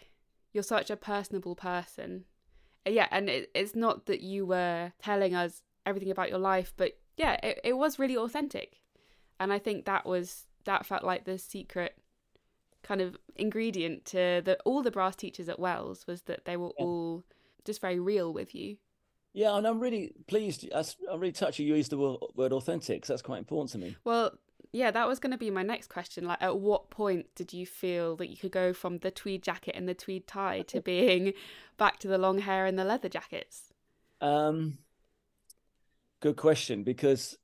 you're 0.52 0.62
such 0.64 0.90
a 0.90 0.96
personable 0.96 1.54
person. 1.54 2.24
Yeah, 2.86 3.08
and 3.10 3.28
it, 3.28 3.50
it's 3.54 3.74
not 3.76 4.06
that 4.06 4.20
you 4.20 4.46
were 4.46 4.92
telling 5.02 5.34
us 5.34 5.62
everything 5.86 6.10
about 6.10 6.30
your 6.30 6.38
life, 6.38 6.72
but 6.76 6.92
yeah, 7.16 7.34
it, 7.42 7.60
it 7.64 7.72
was 7.74 7.98
really 7.98 8.16
authentic. 8.16 8.80
And 9.38 9.52
I 9.52 9.58
think 9.58 9.84
that 9.86 10.06
was 10.06 10.46
that 10.64 10.86
felt 10.86 11.04
like 11.04 11.24
the 11.24 11.38
secret 11.38 11.96
kind 12.82 13.00
of 13.00 13.16
ingredient 13.36 14.04
to 14.06 14.42
the 14.44 14.58
all 14.64 14.82
the 14.82 14.90
brass 14.90 15.16
teachers 15.16 15.48
at 15.48 15.58
Wells 15.58 16.06
was 16.06 16.22
that 16.22 16.44
they 16.44 16.56
were 16.56 16.70
Yeah. 16.78 16.84
all 16.84 17.24
just 17.64 17.80
very 17.80 17.98
real 18.00 18.32
with 18.32 18.54
you. 18.54 18.76
Yeah, 19.32 19.56
and 19.56 19.66
I'm 19.66 19.78
really 19.80 20.12
pleased. 20.26 20.68
I'm 20.74 21.20
really 21.20 21.32
touched 21.32 21.58
you 21.60 21.74
used 21.76 21.92
the 21.92 21.98
word, 22.34 22.52
authentic. 22.52 23.06
that's 23.06 23.22
quite 23.22 23.38
important 23.38 23.70
to 23.72 23.78
me. 23.78 23.96
Well, 24.02 24.32
yeah, 24.72 24.90
that 24.90 25.08
was 25.08 25.18
going 25.18 25.32
to 25.32 25.38
be 25.38 25.50
my 25.50 25.62
next 25.62 25.88
question. 25.88 26.24
Like, 26.24 26.40
at 26.40 26.58
what 26.58 26.90
point 26.90 27.26
did 27.34 27.52
you 27.52 27.66
feel 27.66 28.16
that 28.16 28.28
you 28.28 28.36
could 28.36 28.52
go 28.52 28.72
from 28.72 28.98
the 28.98 29.10
tweed 29.10 29.42
jacket 29.42 29.74
and 29.74 29.88
the 29.88 29.94
tweed 29.94 30.26
tie 30.26 30.62
to 30.62 30.80
being 30.80 31.32
back 31.76 31.98
to 32.00 32.08
the 32.08 32.18
long 32.18 32.38
hair 32.38 32.66
and 32.66 32.78
the 32.78 32.84
leather 32.84 33.08
jackets? 33.08 33.72
Um, 34.20 34.78
good 36.20 36.36
question 36.36 36.84
because, 36.84 37.36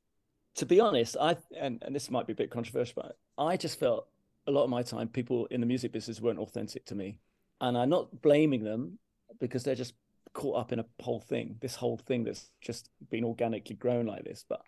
to 0.57 0.67
be 0.67 0.79
honest, 0.79 1.17
I 1.21 1.37
and, 1.59 1.83
and 1.85 1.95
this 1.95 2.11
might 2.11 2.27
be 2.27 2.33
a 2.33 2.37
bit 2.37 2.51
controversial, 2.51 3.03
but 3.03 3.19
I 3.39 3.57
just 3.57 3.79
felt 3.79 4.07
a 4.47 4.53
lot 4.53 4.65
of 4.65 4.71
my 4.71 4.83
time 4.83 5.09
people 5.09 5.47
in 5.47 5.61
the 5.61 5.67
music 5.67 5.93
business 5.93 6.21
weren't 6.21 6.39
authentic 6.39 6.85
to 6.87 6.95
me, 6.95 7.19
and 7.61 7.77
I'm 7.77 7.89
not 7.89 8.23
blaming 8.23 8.63
them 8.63 8.99
because 9.41 9.65
they're 9.65 9.75
just 9.75 9.95
caught 10.33 10.59
up 10.59 10.73
in 10.73 10.79
a 10.79 10.85
whole 11.01 11.21
thing, 11.21 11.57
this 11.61 11.75
whole 11.75 11.97
thing 11.97 12.23
that's 12.23 12.51
just 12.61 12.91
been 13.11 13.25
organically 13.25 13.75
grown 13.75 14.07
like 14.07 14.25
this. 14.25 14.45
But 14.49 14.61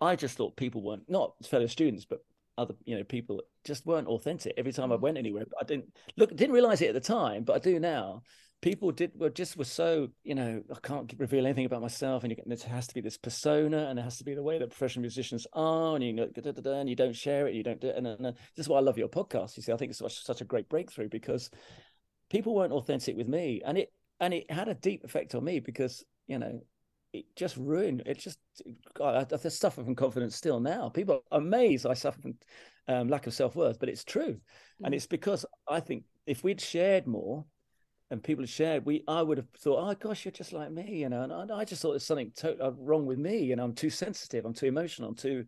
I 0.00 0.16
just 0.16 0.36
thought 0.36 0.56
people 0.56 0.82
weren't 0.82 1.08
not 1.08 1.34
fellow 1.44 1.66
students, 1.66 2.04
but 2.04 2.20
other 2.58 2.74
you 2.84 2.96
know 2.96 3.04
people 3.04 3.42
just 3.64 3.86
weren't 3.86 4.08
authentic. 4.08 4.54
Every 4.56 4.72
time 4.72 4.92
I 4.92 4.96
Mm. 4.96 5.00
went 5.00 5.18
anywhere, 5.18 5.44
I 5.60 5.64
didn't 5.64 5.92
look, 6.16 6.34
didn't 6.34 6.54
realize 6.54 6.80
it 6.82 6.88
at 6.88 6.94
the 6.94 7.00
time, 7.00 7.44
but 7.44 7.56
I 7.56 7.58
do 7.58 7.78
now. 7.80 8.22
People 8.62 8.90
did 8.90 9.12
were 9.14 9.28
just 9.28 9.56
were 9.58 9.64
so 9.64 10.08
you 10.24 10.34
know 10.34 10.62
I 10.74 10.78
can't 10.80 11.12
reveal 11.18 11.44
anything 11.44 11.66
about 11.66 11.82
myself, 11.82 12.24
and 12.24 12.32
you, 12.32 12.42
there 12.46 12.56
has 12.68 12.86
to 12.86 12.94
be 12.94 13.02
this 13.02 13.18
persona, 13.18 13.88
and 13.88 13.98
it 13.98 14.02
has 14.02 14.16
to 14.18 14.24
be 14.24 14.34
the 14.34 14.42
way 14.42 14.58
that 14.58 14.70
professional 14.70 15.02
musicians 15.02 15.46
are, 15.52 15.94
and 15.94 16.02
you 16.02 16.14
know, 16.14 16.26
da, 16.28 16.40
da, 16.40 16.52
da, 16.52 16.62
da, 16.62 16.80
and 16.80 16.88
you 16.88 16.96
don't 16.96 17.14
share 17.14 17.46
it, 17.46 17.54
you 17.54 17.62
don't 17.62 17.80
do 17.80 17.88
it, 17.88 17.96
and, 17.96 18.06
and, 18.06 18.24
and 18.26 18.36
this 18.56 18.64
is 18.64 18.68
why 18.68 18.78
I 18.78 18.80
love 18.80 18.96
your 18.96 19.08
podcast. 19.08 19.56
You 19.56 19.62
see, 19.62 19.72
I 19.72 19.76
think 19.76 19.90
it's 19.90 19.98
such, 19.98 20.24
such 20.24 20.40
a 20.40 20.46
great 20.46 20.68
breakthrough 20.70 21.10
because 21.10 21.50
people 22.30 22.54
weren't 22.54 22.72
authentic 22.72 23.16
with 23.16 23.28
me, 23.28 23.60
and 23.64 23.76
it 23.76 23.92
and 24.20 24.32
it 24.32 24.50
had 24.50 24.68
a 24.68 24.74
deep 24.74 25.04
effect 25.04 25.34
on 25.34 25.44
me 25.44 25.60
because 25.60 26.02
you 26.26 26.38
know 26.38 26.62
it 27.18 27.24
just 27.36 27.56
ruined 27.56 28.02
it 28.06 28.18
just 28.18 28.38
God, 28.94 29.32
I, 29.32 29.34
I 29.34 29.48
suffer 29.48 29.82
from 29.82 29.94
confidence 29.94 30.36
still 30.36 30.60
now 30.60 30.88
people 30.88 31.22
are 31.30 31.38
amazed 31.38 31.86
i 31.86 31.94
suffer 31.94 32.20
from 32.20 32.34
um, 32.88 33.08
lack 33.08 33.26
of 33.26 33.34
self-worth 33.34 33.78
but 33.78 33.88
it's 33.88 34.04
true 34.04 34.38
and 34.84 34.92
Mm. 34.92 34.96
it's 34.96 35.06
because 35.06 35.46
i 35.68 35.80
think 35.80 36.04
if 36.26 36.44
we'd 36.44 36.60
shared 36.60 37.06
more 37.06 37.44
and 38.10 38.22
people 38.22 38.42
had 38.42 38.50
shared 38.50 38.86
we 38.86 39.02
i 39.08 39.22
would 39.22 39.38
have 39.38 39.48
thought 39.58 39.88
oh 39.90 39.94
gosh 39.94 40.24
you're 40.24 40.32
just 40.32 40.52
like 40.52 40.70
me 40.70 41.00
you 41.00 41.08
know 41.08 41.22
and 41.22 41.32
i, 41.52 41.58
I 41.58 41.64
just 41.64 41.82
thought 41.82 41.92
there's 41.92 42.04
something 42.04 42.32
to- 42.36 42.74
wrong 42.78 43.06
with 43.06 43.18
me 43.18 43.38
you 43.38 43.56
know 43.56 43.64
i'm 43.64 43.74
too 43.74 43.90
sensitive 43.90 44.44
i'm 44.44 44.54
too 44.54 44.66
emotional 44.66 45.08
i'm 45.08 45.16
too 45.16 45.44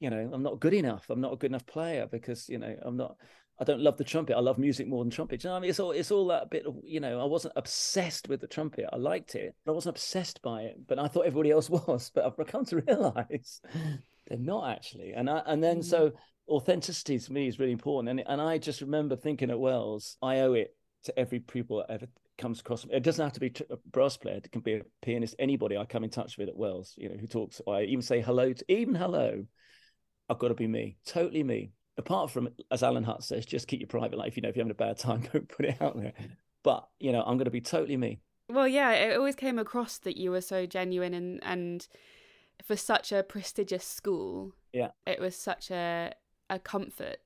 you 0.00 0.10
know 0.10 0.30
i'm 0.32 0.42
not 0.42 0.60
good 0.60 0.74
enough 0.74 1.10
i'm 1.10 1.20
not 1.20 1.32
a 1.32 1.36
good 1.36 1.50
enough 1.50 1.66
player 1.66 2.06
because 2.10 2.48
you 2.48 2.58
know 2.58 2.74
i'm 2.82 2.96
not 2.96 3.16
I 3.60 3.64
don't 3.64 3.80
love 3.80 3.96
the 3.96 4.04
trumpet. 4.04 4.36
I 4.36 4.40
love 4.40 4.56
music 4.58 4.86
more 4.86 5.02
than 5.02 5.10
trumpet. 5.10 5.40
Do 5.40 5.48
you 5.48 5.50
know 5.50 5.54
what 5.54 5.58
I 5.58 5.60
mean? 5.62 5.70
It's 5.70 5.80
all 5.80 5.90
it's 5.90 6.10
all 6.12 6.26
that 6.28 6.48
bit 6.50 6.66
of 6.66 6.76
you 6.84 7.00
know. 7.00 7.20
I 7.20 7.24
wasn't 7.24 7.54
obsessed 7.56 8.28
with 8.28 8.40
the 8.40 8.46
trumpet. 8.46 8.86
I 8.92 8.96
liked 8.96 9.34
it, 9.34 9.54
but 9.64 9.72
I 9.72 9.74
wasn't 9.74 9.96
obsessed 9.96 10.40
by 10.42 10.62
it. 10.62 10.76
But 10.86 10.98
I 10.98 11.08
thought 11.08 11.26
everybody 11.26 11.50
else 11.50 11.68
was. 11.86 12.10
But 12.14 12.24
I've 12.24 12.46
come 12.46 12.64
to 12.66 12.80
realize 12.82 13.60
they're 14.28 14.38
not 14.38 14.70
actually. 14.70 15.12
And 15.12 15.28
I 15.28 15.42
and 15.46 15.62
then 15.62 15.78
Mm. 15.78 15.84
so 15.84 16.12
authenticity 16.48 17.18
to 17.18 17.32
me 17.32 17.48
is 17.48 17.58
really 17.58 17.72
important. 17.72 18.10
And 18.10 18.28
and 18.28 18.40
I 18.40 18.58
just 18.58 18.80
remember 18.80 19.16
thinking 19.16 19.50
at 19.50 19.58
Wells, 19.58 20.16
I 20.22 20.40
owe 20.40 20.52
it 20.54 20.74
to 21.04 21.18
every 21.18 21.40
pupil 21.40 21.78
that 21.78 21.92
ever 21.92 22.06
comes 22.36 22.60
across. 22.60 22.86
It 22.90 23.02
doesn't 23.02 23.22
have 23.24 23.32
to 23.32 23.40
be 23.40 23.52
a 23.70 23.76
brass 23.90 24.16
player. 24.16 24.36
It 24.36 24.52
can 24.52 24.60
be 24.60 24.74
a 24.74 24.82
pianist. 25.02 25.34
Anybody 25.40 25.76
I 25.76 25.84
come 25.84 26.04
in 26.04 26.10
touch 26.10 26.38
with 26.38 26.48
at 26.48 26.56
Wells, 26.56 26.94
you 26.96 27.08
know, 27.08 27.16
who 27.16 27.26
talks. 27.26 27.60
I 27.66 27.82
even 27.82 28.02
say 28.02 28.20
hello 28.20 28.52
to 28.52 28.72
even 28.72 28.94
hello. 28.94 29.44
I've 30.28 30.38
got 30.38 30.48
to 30.48 30.54
be 30.54 30.66
me, 30.68 30.98
totally 31.06 31.42
me. 31.42 31.72
Apart 31.98 32.30
from, 32.30 32.48
as 32.70 32.82
Alan 32.82 33.04
Hutt 33.04 33.24
says, 33.24 33.44
just 33.44 33.66
keep 33.66 33.80
your 33.80 33.88
private 33.88 34.16
life. 34.18 34.36
You 34.36 34.42
know, 34.42 34.48
if 34.48 34.56
you're 34.56 34.62
having 34.62 34.70
a 34.70 34.74
bad 34.74 34.98
time, 34.98 35.28
don't 35.32 35.48
put 35.48 35.66
it 35.66 35.80
out 35.82 35.96
there. 35.96 36.12
But 36.62 36.88
you 37.00 37.12
know, 37.12 37.20
I'm 37.22 37.36
going 37.36 37.44
to 37.44 37.50
be 37.50 37.60
totally 37.60 37.96
me. 37.96 38.20
Well, 38.48 38.68
yeah, 38.68 38.92
it 38.92 39.16
always 39.16 39.34
came 39.34 39.58
across 39.58 39.98
that 39.98 40.16
you 40.16 40.30
were 40.30 40.40
so 40.40 40.64
genuine 40.64 41.12
and 41.12 41.40
and 41.42 41.86
for 42.64 42.76
such 42.76 43.12
a 43.12 43.22
prestigious 43.22 43.84
school. 43.84 44.54
Yeah. 44.72 44.90
It 45.06 45.20
was 45.20 45.36
such 45.36 45.70
a 45.70 46.14
a 46.48 46.58
comfort 46.58 47.18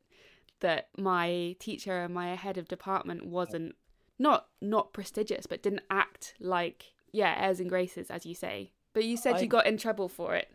that 0.61 0.89
my 0.97 1.57
teacher 1.59 2.03
and 2.03 2.15
my 2.15 2.35
head 2.35 2.57
of 2.57 2.69
department 2.69 3.27
wasn't 3.27 3.75
not 4.19 4.47
not 4.61 4.93
prestigious, 4.93 5.47
but 5.47 5.63
didn't 5.63 5.83
act 5.91 6.35
like 6.41 6.93
yeah, 7.13 7.35
airs 7.39 7.61
and 7.61 7.69
graces, 7.69 8.11
as 8.11 8.25
you 8.25 8.35
say. 8.35 8.73
But 8.95 9.05
you 9.05 9.17
said 9.17 9.37
I- 9.37 9.41
you 9.41 9.47
got 9.47 9.67
in 9.67 9.77
trouble 9.77 10.09
for 10.09 10.35
it. 10.35 10.49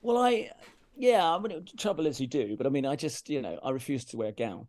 Well, 0.00 0.18
I, 0.18 0.50
yeah, 0.98 1.24
I 1.34 1.38
mean, 1.38 1.64
trouble 1.78 2.06
is 2.06 2.20
you 2.20 2.26
do, 2.26 2.56
but 2.56 2.66
I 2.66 2.70
mean, 2.70 2.84
I 2.84 2.96
just, 2.96 3.30
you 3.30 3.40
know, 3.40 3.58
I 3.62 3.70
refused 3.70 4.10
to 4.10 4.16
wear 4.16 4.28
a 4.28 4.32
gown, 4.32 4.66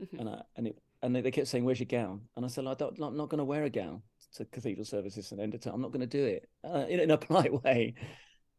Mhm. 0.00 0.18
and 0.20 0.28
I 0.28 0.42
and 0.56 0.66
it 0.68 0.78
and 1.02 1.16
they, 1.16 1.22
they 1.22 1.30
kept 1.30 1.48
saying, 1.48 1.64
"Where's 1.64 1.80
your 1.80 1.86
gown?" 1.86 2.28
And 2.36 2.44
I 2.44 2.48
said, 2.48 2.66
"I 2.66 2.74
don't, 2.74 2.98
I'm 3.00 3.16
not 3.16 3.30
going 3.30 3.38
to 3.38 3.44
wear 3.44 3.64
a 3.64 3.70
gown 3.70 4.02
to 4.34 4.44
cathedral 4.44 4.84
services 4.84 5.32
and 5.32 5.40
end 5.40 5.54
of 5.54 5.60
time. 5.60 5.74
I'm 5.74 5.80
not 5.80 5.92
going 5.92 6.08
to 6.08 6.18
do 6.18 6.24
it 6.24 6.48
uh, 6.64 6.86
in, 6.88 7.00
in 7.00 7.10
a 7.10 7.18
polite 7.26 7.52
way, 7.64 7.94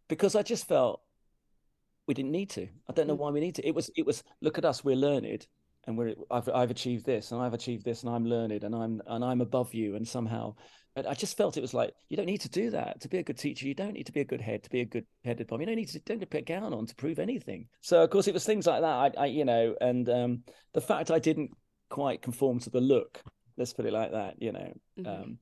because 0.10 0.36
I 0.36 0.42
just 0.44 0.68
felt 0.68 1.02
we 2.08 2.14
didn't 2.16 2.32
need 2.32 2.50
to. 2.52 2.68
I 2.90 2.94
don't 2.94 3.08
know 3.08 3.16
Mm. 3.16 3.20
why 3.20 3.30
we 3.32 3.40
need 3.40 3.56
to. 3.56 3.68
It 3.68 3.76
was, 3.76 3.90
it 3.96 4.06
was. 4.06 4.24
Look 4.42 4.58
at 4.58 4.66
us, 4.66 4.84
we're 4.84 4.96
learned, 4.96 5.46
and. 5.88 6.16
I've, 6.30 6.50
I've 6.50 6.72
achieved 6.72 7.06
this, 7.06 7.32
and 7.32 7.42
I've 7.42 7.54
achieved 7.54 7.84
this, 7.84 8.04
and 8.04 8.14
I'm 8.14 8.26
learned, 8.26 8.64
and 8.64 8.76
I'm, 8.76 9.02
and 9.08 9.24
I'm 9.24 9.42
above 9.42 9.74
you, 9.74 9.96
and 9.96 10.08
somehow. 10.08 10.56
But 10.96 11.08
I 11.08 11.14
just 11.14 11.38
felt 11.38 11.56
it 11.58 11.62
was 11.62 11.74
like 11.74 11.94
you 12.10 12.18
don't 12.18 12.26
need 12.26 12.42
to 12.42 12.50
do 12.50 12.70
that 12.72 13.00
to 13.02 13.08
be 13.08 13.18
a 13.18 13.24
good 13.24 13.38
teacher. 13.38 13.66
You 13.66 13.74
don't 13.74 13.94
need 13.94 14.08
to 14.08 14.12
be 14.12 14.20
a 14.20 14.26
good 14.26 14.42
head 14.42 14.64
to 14.64 14.70
be 14.70 14.82
a 14.82 14.86
good 14.86 15.06
headed 15.24 15.48
bomb. 15.48 15.62
You 15.62 15.68
don't 15.68 15.78
need 15.78 15.88
to 15.90 16.00
don't 16.00 16.18
need 16.18 16.26
to 16.26 16.28
put 16.28 16.42
a 16.42 16.44
gown 16.44 16.74
on 16.74 16.86
to 16.86 16.96
prove 16.96 17.18
anything. 17.18 17.68
So 17.80 18.04
of 18.04 18.10
course 18.10 18.28
it 18.28 18.34
was 18.34 18.46
things 18.46 18.68
like 18.68 18.82
that. 18.82 18.88
I, 18.88 19.12
I 19.18 19.26
you 19.28 19.46
know, 19.46 19.74
and 19.80 20.10
um, 20.10 20.44
the 20.74 20.82
fact 20.82 21.10
I 21.10 21.20
didn't 21.20 21.52
quite 21.90 22.22
conform 22.22 22.60
to 22.60 22.70
the 22.70 22.82
look. 22.82 23.22
Let's 23.58 23.74
put 23.74 23.86
it 23.86 23.94
like 23.94 24.12
that. 24.12 24.42
You 24.42 24.52
know, 24.52 24.74
Mhm. 25.00 25.08
um, 25.08 25.38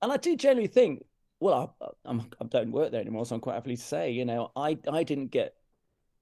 and 0.00 0.12
I 0.12 0.16
do 0.16 0.36
generally 0.36 0.68
think, 0.68 1.02
well, 1.40 1.76
I, 1.80 1.86
I'm, 2.06 2.20
I 2.40 2.44
don't 2.46 2.72
work 2.72 2.90
there 2.90 3.00
anymore, 3.00 3.26
so 3.26 3.34
I'm 3.34 3.40
quite 3.40 3.54
happy 3.54 3.76
to 3.76 3.82
say, 3.82 4.10
you 4.10 4.24
know, 4.24 4.52
I, 4.56 4.78
I 4.90 5.02
didn't 5.02 5.28
get 5.28 5.54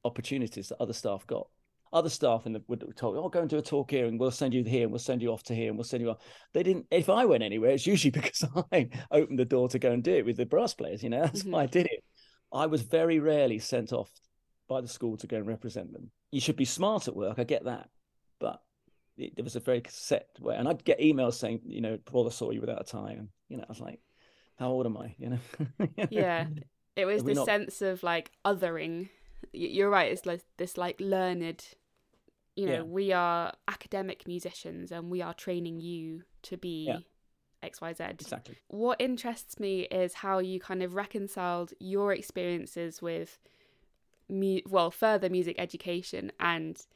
opportunities 0.04 0.68
that 0.68 0.80
other 0.80 0.92
staff 0.92 1.26
got. 1.26 1.48
Other 1.92 2.08
staff 2.08 2.46
in 2.46 2.52
the 2.54 2.62
would 2.68 2.84
told, 2.96 3.16
oh, 3.18 3.28
go 3.28 3.40
and 3.40 3.50
do 3.50 3.58
a 3.58 3.62
talk 3.62 3.90
here, 3.90 4.06
and 4.06 4.18
we'll 4.18 4.30
send 4.30 4.54
you 4.54 4.64
here, 4.64 4.84
and 4.84 4.90
we'll 4.92 4.98
send 4.98 5.20
you 5.20 5.30
off 5.30 5.42
to 5.44 5.54
here, 5.54 5.68
and 5.68 5.76
we'll 5.76 5.84
send 5.84 6.02
you 6.02 6.10
off. 6.10 6.18
They 6.54 6.62
didn't. 6.62 6.86
If 6.90 7.10
I 7.10 7.24
went 7.26 7.42
anywhere, 7.42 7.72
it's 7.72 7.86
usually 7.86 8.10
because 8.18 8.44
I 8.72 8.88
opened 9.10 9.38
the 9.38 9.44
door 9.44 9.68
to 9.68 9.78
go 9.78 9.90
and 9.92 10.02
do 10.02 10.14
it 10.14 10.24
with 10.24 10.36
the 10.38 10.46
brass 10.46 10.72
players. 10.74 11.02
You 11.02 11.10
know, 11.10 11.20
that's 11.24 11.42
Mhm. 11.42 11.50
why 11.50 11.62
I 11.64 11.66
did 11.66 11.86
it. 11.86 12.02
I 12.52 12.66
was 12.66 12.82
very 12.82 13.18
rarely 13.18 13.58
sent 13.58 13.92
off 13.92 14.10
by 14.68 14.80
the 14.80 14.88
school 14.88 15.16
to 15.18 15.26
go 15.26 15.36
and 15.36 15.46
represent 15.46 15.92
them. 15.92 16.10
You 16.30 16.40
should 16.40 16.56
be 16.56 16.64
smart 16.64 17.08
at 17.08 17.16
work. 17.16 17.38
I 17.38 17.44
get 17.44 17.64
that, 17.64 17.88
but 18.40 18.62
it, 19.18 19.36
there 19.36 19.44
was 19.44 19.56
a 19.56 19.60
very 19.60 19.82
set 19.88 20.28
way. 20.40 20.56
And 20.56 20.66
I'd 20.68 20.84
get 20.84 20.98
emails 21.00 21.34
saying, 21.34 21.60
you 21.66 21.82
know, 21.82 21.98
Paul, 22.06 22.26
I 22.26 22.30
saw 22.30 22.50
you 22.50 22.60
without 22.60 22.80
a 22.80 22.84
tie, 22.84 23.12
and 23.18 23.28
you 23.50 23.58
know, 23.58 23.64
I 23.64 23.70
was 23.70 23.80
like, 23.80 24.00
how 24.58 24.68
old 24.70 24.86
am 24.86 24.96
I? 24.96 25.14
You 25.18 25.28
know. 25.30 25.38
You 25.78 25.88
know? 25.98 26.06
Yeah. 26.10 26.46
It 26.96 27.04
was 27.04 27.22
this 27.22 27.36
not- 27.36 27.46
sense 27.46 27.82
of 27.82 28.02
like 28.02 28.30
othering. 28.46 29.10
You're 29.52 29.90
right. 29.90 30.10
It's 30.12 30.24
like 30.24 30.40
this 30.56 30.78
like 30.78 30.98
learned. 31.00 31.62
You 32.54 32.66
know, 32.66 32.72
Yeah. 32.74 32.82
we 32.82 33.12
are 33.12 33.52
academic 33.68 34.26
musicians, 34.26 34.92
and 34.92 35.10
we 35.10 35.22
are 35.22 35.32
training 35.34 35.80
you 35.80 36.24
to 36.42 36.56
be 36.56 36.84
Yeah. 36.86 36.98
xyz 37.62 38.00
exactly 38.20 38.56
what 38.66 39.00
interests 39.00 39.60
me 39.60 39.82
is 39.82 40.14
how 40.14 40.40
you 40.40 40.58
kind 40.58 40.82
of 40.82 40.94
reconciled 40.94 41.72
your 41.78 42.12
experiences 42.12 43.00
with 43.00 43.38
mu- 44.28 44.60
well 44.68 44.90
further 44.90 45.30
music 45.30 45.54
education 45.60 46.32
and 46.40 46.86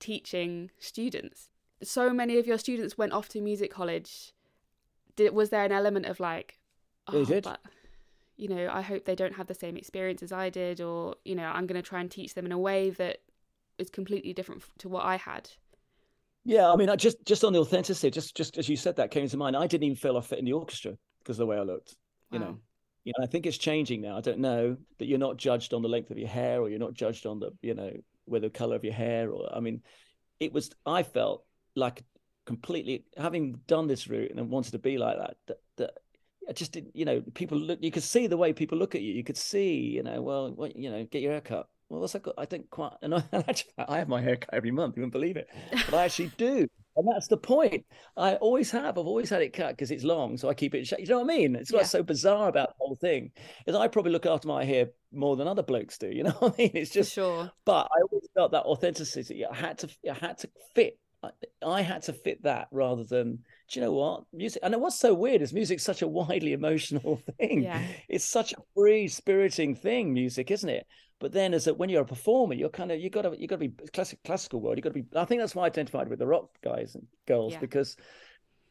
teaching 0.00 0.70
students 0.78 1.50
so 1.82 2.10
many 2.14 2.38
of 2.38 2.46
your 2.46 2.56
students 2.56 2.96
went 2.96 3.12
off 3.12 3.28
to 3.28 3.40
music 3.42 3.70
college 3.70 4.32
did 5.16 5.34
was 5.34 5.50
there 5.50 5.64
an 5.64 5.72
element 5.72 6.06
of 6.06 6.18
like 6.20 6.58
They 7.12 7.18
oh, 7.18 7.24
did. 7.26 7.44
but 7.44 7.60
you 8.38 8.48
know 8.48 8.70
i 8.72 8.80
hope 8.80 9.04
they 9.04 9.14
don't 9.14 9.34
have 9.34 9.46
the 9.48 9.54
same 9.54 9.76
experience 9.76 10.22
as 10.22 10.32
i 10.32 10.48
did 10.48 10.80
or 10.80 11.16
you 11.24 11.34
know 11.34 11.44
i'm 11.48 11.66
going 11.66 11.80
to 11.82 11.86
try 11.86 12.00
and 12.00 12.10
teach 12.10 12.32
them 12.34 12.46
in 12.46 12.52
a 12.52 12.58
way 12.58 12.88
that 12.90 13.18
is 13.78 13.90
completely 13.90 14.32
different 14.32 14.62
to 14.78 14.88
what 14.88 15.04
i 15.04 15.16
had 15.16 15.50
Yeah, 16.44 16.70
I 16.70 16.76
mean, 16.76 16.90
I 16.90 16.96
just 16.96 17.24
just 17.24 17.42
on 17.44 17.52
the 17.52 17.60
authenticity, 17.60 18.10
just 18.10 18.36
just 18.36 18.58
as 18.58 18.68
you 18.68 18.76
said 18.76 18.96
that 18.96 19.10
came 19.10 19.26
to 19.28 19.36
mind. 19.36 19.56
I 19.56 19.66
didn't 19.66 19.84
even 19.84 19.96
feel 19.96 20.18
I 20.18 20.20
fit 20.20 20.38
in 20.38 20.44
the 20.44 20.52
orchestra 20.52 20.96
because 21.20 21.36
of 21.36 21.38
the 21.38 21.46
way 21.46 21.56
I 21.56 21.62
looked. 21.62 21.96
You 22.30 22.38
know, 22.38 22.58
you 23.04 23.12
know, 23.16 23.24
I 23.24 23.26
think 23.26 23.46
it's 23.46 23.58
changing 23.58 24.02
now. 24.02 24.16
I 24.16 24.20
don't 24.20 24.40
know 24.40 24.76
that 24.98 25.06
you're 25.06 25.18
not 25.18 25.36
judged 25.38 25.72
on 25.72 25.82
the 25.82 25.88
length 25.88 26.10
of 26.10 26.18
your 26.18 26.28
hair, 26.28 26.60
or 26.60 26.68
you're 26.68 26.78
not 26.78 26.94
judged 26.94 27.26
on 27.26 27.38
the, 27.40 27.50
you 27.62 27.74
know, 27.74 27.92
whether 28.26 28.48
the 28.48 28.50
color 28.58 28.76
of 28.76 28.84
your 28.84 28.94
hair, 28.94 29.30
or 29.30 29.48
I 29.54 29.60
mean, 29.60 29.82
it 30.40 30.52
was. 30.52 30.70
I 30.84 31.02
felt 31.02 31.44
like 31.76 32.02
completely 32.46 33.04
having 33.16 33.60
done 33.66 33.86
this 33.86 34.08
route 34.08 34.30
and 34.30 34.50
wanted 34.50 34.72
to 34.72 34.78
be 34.78 34.98
like 34.98 35.16
that. 35.18 35.36
That, 35.46 35.58
that 35.76 35.90
I 36.48 36.52
just 36.52 36.72
didn't. 36.72 36.94
You 36.96 37.04
know, 37.06 37.22
people 37.34 37.58
look. 37.58 37.78
You 37.82 37.90
could 37.90 38.02
see 38.02 38.26
the 38.26 38.36
way 38.36 38.52
people 38.52 38.76
look 38.78 38.94
at 38.94 39.02
you. 39.02 39.12
You 39.14 39.24
could 39.24 39.38
see. 39.38 39.76
You 39.76 40.02
know, 40.02 40.20
well, 40.20 40.52
what, 40.52 40.76
you 40.76 40.90
know, 40.90 41.04
get 41.04 41.22
your 41.22 41.32
hair 41.32 41.40
cut. 41.40 41.68
Well, 41.94 42.00
what's 42.00 42.12
that 42.14 42.22
got? 42.24 42.34
I 42.36 42.44
think 42.44 42.70
quite. 42.70 42.92
And 43.02 43.14
I, 43.14 43.22
actually, 43.32 43.70
I 43.78 43.98
have 43.98 44.08
my 44.08 44.20
hair 44.20 44.34
cut 44.36 44.50
every 44.52 44.72
month. 44.72 44.96
You 44.96 45.02
wouldn't 45.02 45.12
believe 45.12 45.36
it, 45.36 45.48
but 45.70 45.94
I 45.94 46.04
actually 46.04 46.32
do. 46.36 46.66
And 46.96 47.08
that's 47.08 47.28
the 47.28 47.36
point. 47.36 47.86
I 48.16 48.34
always 48.36 48.70
have. 48.72 48.98
I've 48.98 49.06
always 49.06 49.30
had 49.30 49.42
it 49.42 49.52
cut 49.52 49.70
because 49.70 49.90
it's 49.92 50.02
long, 50.04 50.36
so 50.36 50.48
I 50.48 50.54
keep 50.54 50.74
it. 50.74 50.90
You 50.98 51.06
know 51.06 51.20
what 51.20 51.32
I 51.32 51.36
mean? 51.36 51.54
It's 51.56 51.72
what's 51.72 51.84
Yeah. 51.94 51.98
so 52.00 52.02
bizarre 52.02 52.48
about 52.48 52.68
the 52.68 52.74
whole 52.78 52.96
thing 52.96 53.30
is 53.66 53.76
I 53.76 53.86
probably 53.88 54.10
look 54.12 54.26
after 54.26 54.48
my 54.48 54.64
hair 54.64 54.88
more 55.12 55.36
than 55.36 55.46
other 55.46 55.62
blokes 55.62 55.98
do. 55.98 56.08
You 56.12 56.24
know 56.24 56.30
what 56.32 56.54
I 56.54 56.62
mean? 56.62 56.70
It's 56.74 56.90
for 56.90 56.94
just. 56.94 57.12
sure 57.12 57.50
But 57.64 57.86
I 57.96 58.00
always 58.10 58.28
felt 58.34 58.50
that 58.52 58.64
authenticity. 58.64 59.46
I 59.46 59.54
had 59.54 59.78
to. 59.78 59.88
I 60.10 60.14
had 60.14 60.38
to 60.38 60.50
fit. 60.74 60.98
I, 61.22 61.30
I 61.64 61.82
had 61.82 62.02
to 62.02 62.12
fit 62.12 62.42
that 62.42 62.68
rather 62.72 63.04
than. 63.04 63.44
Do 63.70 63.80
you 63.80 63.86
know 63.86 63.92
what 63.92 64.24
music? 64.32 64.60
And 64.62 64.78
what's 64.80 64.98
so 64.98 65.14
weird 65.14 65.40
is 65.42 65.52
music's 65.52 65.82
such 65.82 66.02
a 66.02 66.08
widely 66.08 66.52
emotional 66.52 67.20
thing. 67.38 67.62
yeah 67.62 67.82
It's 68.08 68.24
such 68.24 68.52
a 68.52 68.56
free 68.74 69.08
spiriting 69.08 69.74
thing, 69.74 70.12
music, 70.12 70.50
isn't 70.50 70.68
it? 70.68 70.86
But 71.20 71.32
then, 71.32 71.54
as 71.54 71.66
a, 71.66 71.72
when 71.74 71.88
you're 71.88 72.02
a 72.02 72.06
performer, 72.06 72.54
you're 72.54 72.68
kind 72.68 72.90
of 72.92 73.00
you 73.00 73.08
got 73.08 73.22
to 73.22 73.34
you 73.40 73.46
got 73.48 73.58
to 73.60 73.68
be 73.68 73.74
classic 73.92 74.18
classical 74.24 74.60
world. 74.60 74.76
You 74.76 74.82
got 74.82 74.92
to 74.92 75.02
be. 75.02 75.06
I 75.16 75.24
think 75.24 75.40
that's 75.40 75.54
why 75.54 75.62
I 75.62 75.66
identified 75.66 76.08
with 76.08 76.18
the 76.18 76.26
rock 76.26 76.50
guys 76.62 76.94
and 76.94 77.06
girls 77.26 77.52
Yeah. 77.54 77.60
because 77.60 77.96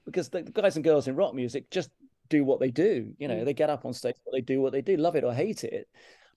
because 0.06 0.30
the, 0.30 0.44
the 0.44 0.52
guys 0.52 0.76
and 0.76 0.84
girls 0.84 1.08
in 1.08 1.16
rock 1.16 1.34
music 1.34 1.72
just 1.72 1.90
do 2.30 2.44
what 2.44 2.60
they 2.60 2.70
do. 2.70 3.14
You 3.18 3.28
know, 3.28 3.36
Mm. 3.36 3.46
they 3.46 3.54
get 3.54 3.70
up 3.70 3.86
on 3.86 3.94
stage, 3.94 4.16
they 4.32 4.42
do 4.42 4.62
what 4.62 4.74
they 4.74 4.82
do, 4.82 4.98
love 4.98 5.16
it 5.16 5.24
or 5.24 5.34
hate 5.34 5.64
it. 5.64 5.88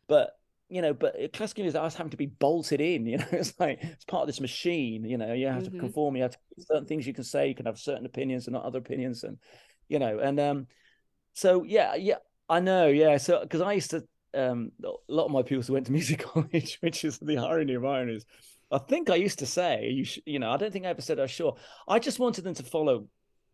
But 0.09 0.31
you 0.69 0.83
know, 0.83 0.93
but 0.95 1.15
classical 1.33 1.63
music, 1.65 1.81
I 1.81 1.85
was 1.85 1.95
having 1.95 2.11
to 2.11 2.17
be 2.17 2.27
bolted 2.27 2.81
in. 2.81 3.07
You 3.07 3.19
know, 3.19 3.27
it's 3.33 3.59
like 3.59 3.79
it's 3.83 4.05
part 4.05 4.23
of 4.23 4.27
this 4.29 4.41
machine. 4.41 5.05
You 5.05 5.19
know, 5.19 5.33
you 5.33 5.47
have 5.49 5.63
Mhm. 5.63 5.65
to 5.65 5.71
conform. 5.79 6.17
You 6.17 6.23
have 6.23 6.33
to 6.33 6.39
certain 6.59 6.87
things 6.87 7.07
you 7.07 7.15
can 7.15 7.25
say. 7.25 7.49
You 7.49 7.55
can 7.55 7.67
have 7.67 7.79
certain 7.79 8.07
opinions 8.07 8.47
and 8.47 8.55
not 8.55 8.65
other 8.65 8.79
opinions, 8.79 9.25
and 9.25 9.39
you 9.89 9.99
know, 9.99 10.19
and 10.19 10.39
um, 10.41 10.67
so 11.35 11.63
yeah, 11.65 11.95
yeah, 11.95 12.19
I 12.49 12.61
know, 12.61 12.89
yeah. 12.89 13.17
So 13.19 13.41
because 13.41 13.61
I 13.61 13.73
used 13.75 13.91
to, 13.91 14.05
um, 14.35 14.73
a 14.85 14.91
lot 15.09 15.27
of 15.27 15.31
my 15.33 15.43
pupils 15.43 15.71
went 15.71 15.87
to 15.87 15.93
music 16.01 16.21
college, 16.21 16.79
which 16.81 17.05
is 17.05 17.19
the 17.19 17.39
irony 17.39 17.75
of 17.75 17.85
ironies. 17.85 18.25
I 18.71 18.79
think 18.79 19.11
I 19.11 19.15
used 19.17 19.39
to 19.41 19.47
say, 19.47 19.91
you, 19.91 20.05
sh- 20.05 20.19
you 20.27 20.39
know, 20.41 20.51
I 20.51 20.57
don't 20.57 20.73
think 20.73 20.87
I 20.87 20.89
ever 20.89 21.01
said 21.03 21.19
I 21.19 21.23
was 21.23 21.31
sure. 21.31 21.57
I 21.89 21.99
just 22.01 22.19
wanted 22.19 22.45
them 22.45 22.55
to 22.55 22.63
follow. 22.65 23.07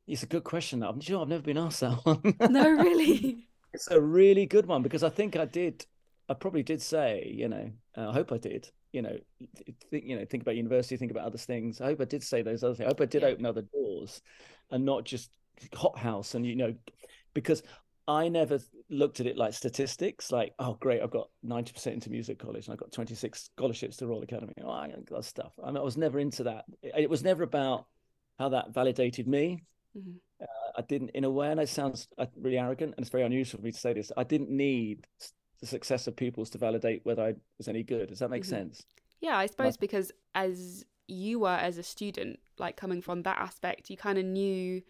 It's 0.06 0.22
a 0.22 0.26
good 0.26 0.44
question. 0.44 0.82
I'm 0.82 1.00
sure 1.00 1.20
I've 1.20 1.28
never 1.28 1.42
been 1.42 1.58
asked 1.58 1.80
that 1.80 1.98
one. 2.04 2.34
no 2.46 2.68
really 2.70 3.48
It's 3.72 3.88
a 3.90 4.00
really 4.00 4.46
good 4.46 4.66
one 4.66 4.82
because 4.82 5.02
I 5.02 5.08
think 5.10 5.36
I 5.36 5.44
did. 5.44 5.86
I 6.28 6.34
probably 6.34 6.62
did 6.62 6.80
say, 6.80 7.32
you 7.34 7.48
know, 7.48 7.70
uh, 7.96 8.08
I 8.08 8.12
hope 8.12 8.32
I 8.32 8.38
did. 8.38 8.70
You 8.92 9.02
know, 9.02 9.16
think, 9.90 10.04
you 10.04 10.18
know, 10.18 10.24
think 10.24 10.42
about 10.42 10.56
university, 10.56 10.96
think 10.96 11.10
about 11.10 11.26
other 11.26 11.38
things. 11.38 11.80
I 11.80 11.86
hope 11.86 12.00
I 12.00 12.04
did 12.04 12.22
say 12.22 12.42
those 12.42 12.62
other 12.62 12.74
things. 12.74 12.86
I 12.86 12.90
hope 12.90 13.00
I 13.00 13.06
did 13.06 13.22
Yeah. 13.22 13.28
open 13.28 13.46
other 13.46 13.62
doors, 13.62 14.22
and 14.70 14.84
not 14.84 15.04
just 15.04 15.30
hothouse. 15.74 16.34
And 16.34 16.46
you 16.46 16.56
know, 16.56 16.74
because 17.34 17.62
I 18.06 18.28
never 18.28 18.58
looked 18.90 19.20
at 19.20 19.26
it 19.26 19.36
like 19.36 19.54
statistics. 19.54 20.30
Like, 20.30 20.54
oh, 20.58 20.74
great, 20.74 21.02
I've 21.02 21.10
got 21.10 21.30
ninety 21.42 21.72
percent 21.72 21.94
into 21.94 22.10
music 22.10 22.38
college, 22.38 22.66
and 22.66 22.72
I've 22.72 22.80
got 22.80 22.92
twenty 22.92 23.14
six 23.14 23.44
scholarships 23.56 23.96
to 23.98 24.06
Royal 24.06 24.22
Academy. 24.22 24.54
Oh, 24.62 24.70
I 24.70 24.92
got 25.08 25.24
stuff. 25.24 25.52
I, 25.62 25.68
mean, 25.68 25.78
I 25.78 25.82
was 25.82 25.96
never 25.96 26.18
into 26.18 26.44
that. 26.44 26.64
It, 26.82 26.92
it 27.04 27.10
was 27.10 27.22
never 27.22 27.42
about 27.44 27.86
how 28.38 28.50
that 28.50 28.74
validated 28.74 29.26
me. 29.26 29.64
Mhm. 29.96 30.16
I 30.76 30.82
didn't, 30.82 31.10
in 31.10 31.24
a 31.24 31.30
way, 31.30 31.50
and 31.50 31.60
it 31.60 31.68
sounds 31.68 32.08
uh, 32.18 32.26
really 32.36 32.58
arrogant, 32.58 32.94
and 32.96 33.04
it's 33.04 33.10
very 33.10 33.24
unusual 33.24 33.60
for 33.60 33.64
me 33.64 33.72
to 33.72 33.78
say 33.78 33.92
this. 33.92 34.10
I 34.16 34.24
didn't 34.24 34.50
need 34.50 35.06
the 35.62 35.66
success 35.68 36.06
of 36.08 36.16
pupils 36.16 36.50
to 36.50 36.58
validate 36.58 37.00
whether 37.06 37.22
I 37.22 37.34
was 37.56 37.68
any 37.68 37.82
good. 37.84 38.08
Does 38.08 38.18
that 38.18 38.28
make 38.30 38.42
Mhm. 38.42 38.46
sense? 38.46 38.84
Yeah, 39.20 39.38
I 39.38 39.46
suppose 39.46 39.76
because 39.76 40.10
as 40.34 40.84
you 41.06 41.38
were 41.38 41.56
as 41.68 41.78
a 41.78 41.82
student, 41.84 42.40
like 42.58 42.76
coming 42.76 43.00
from 43.00 43.22
that 43.22 43.38
aspect, 43.38 43.88
you 43.88 43.96
kind 43.96 44.18
of 44.18 44.24
knew 44.24 44.82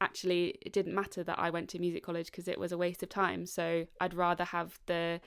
actually 0.00 0.56
it 0.62 0.72
didn't 0.72 0.94
matter 0.94 1.22
that 1.22 1.38
I 1.38 1.50
went 1.50 1.68
to 1.70 1.78
music 1.78 2.02
college 2.02 2.26
because 2.30 2.48
it 2.48 2.58
was 2.58 2.72
a 2.72 2.78
waste 2.78 3.02
of 3.02 3.10
time. 3.10 3.44
So 3.46 3.86
I'd 4.00 4.14
rather 4.14 4.44
have 4.44 4.80
the 4.86 5.20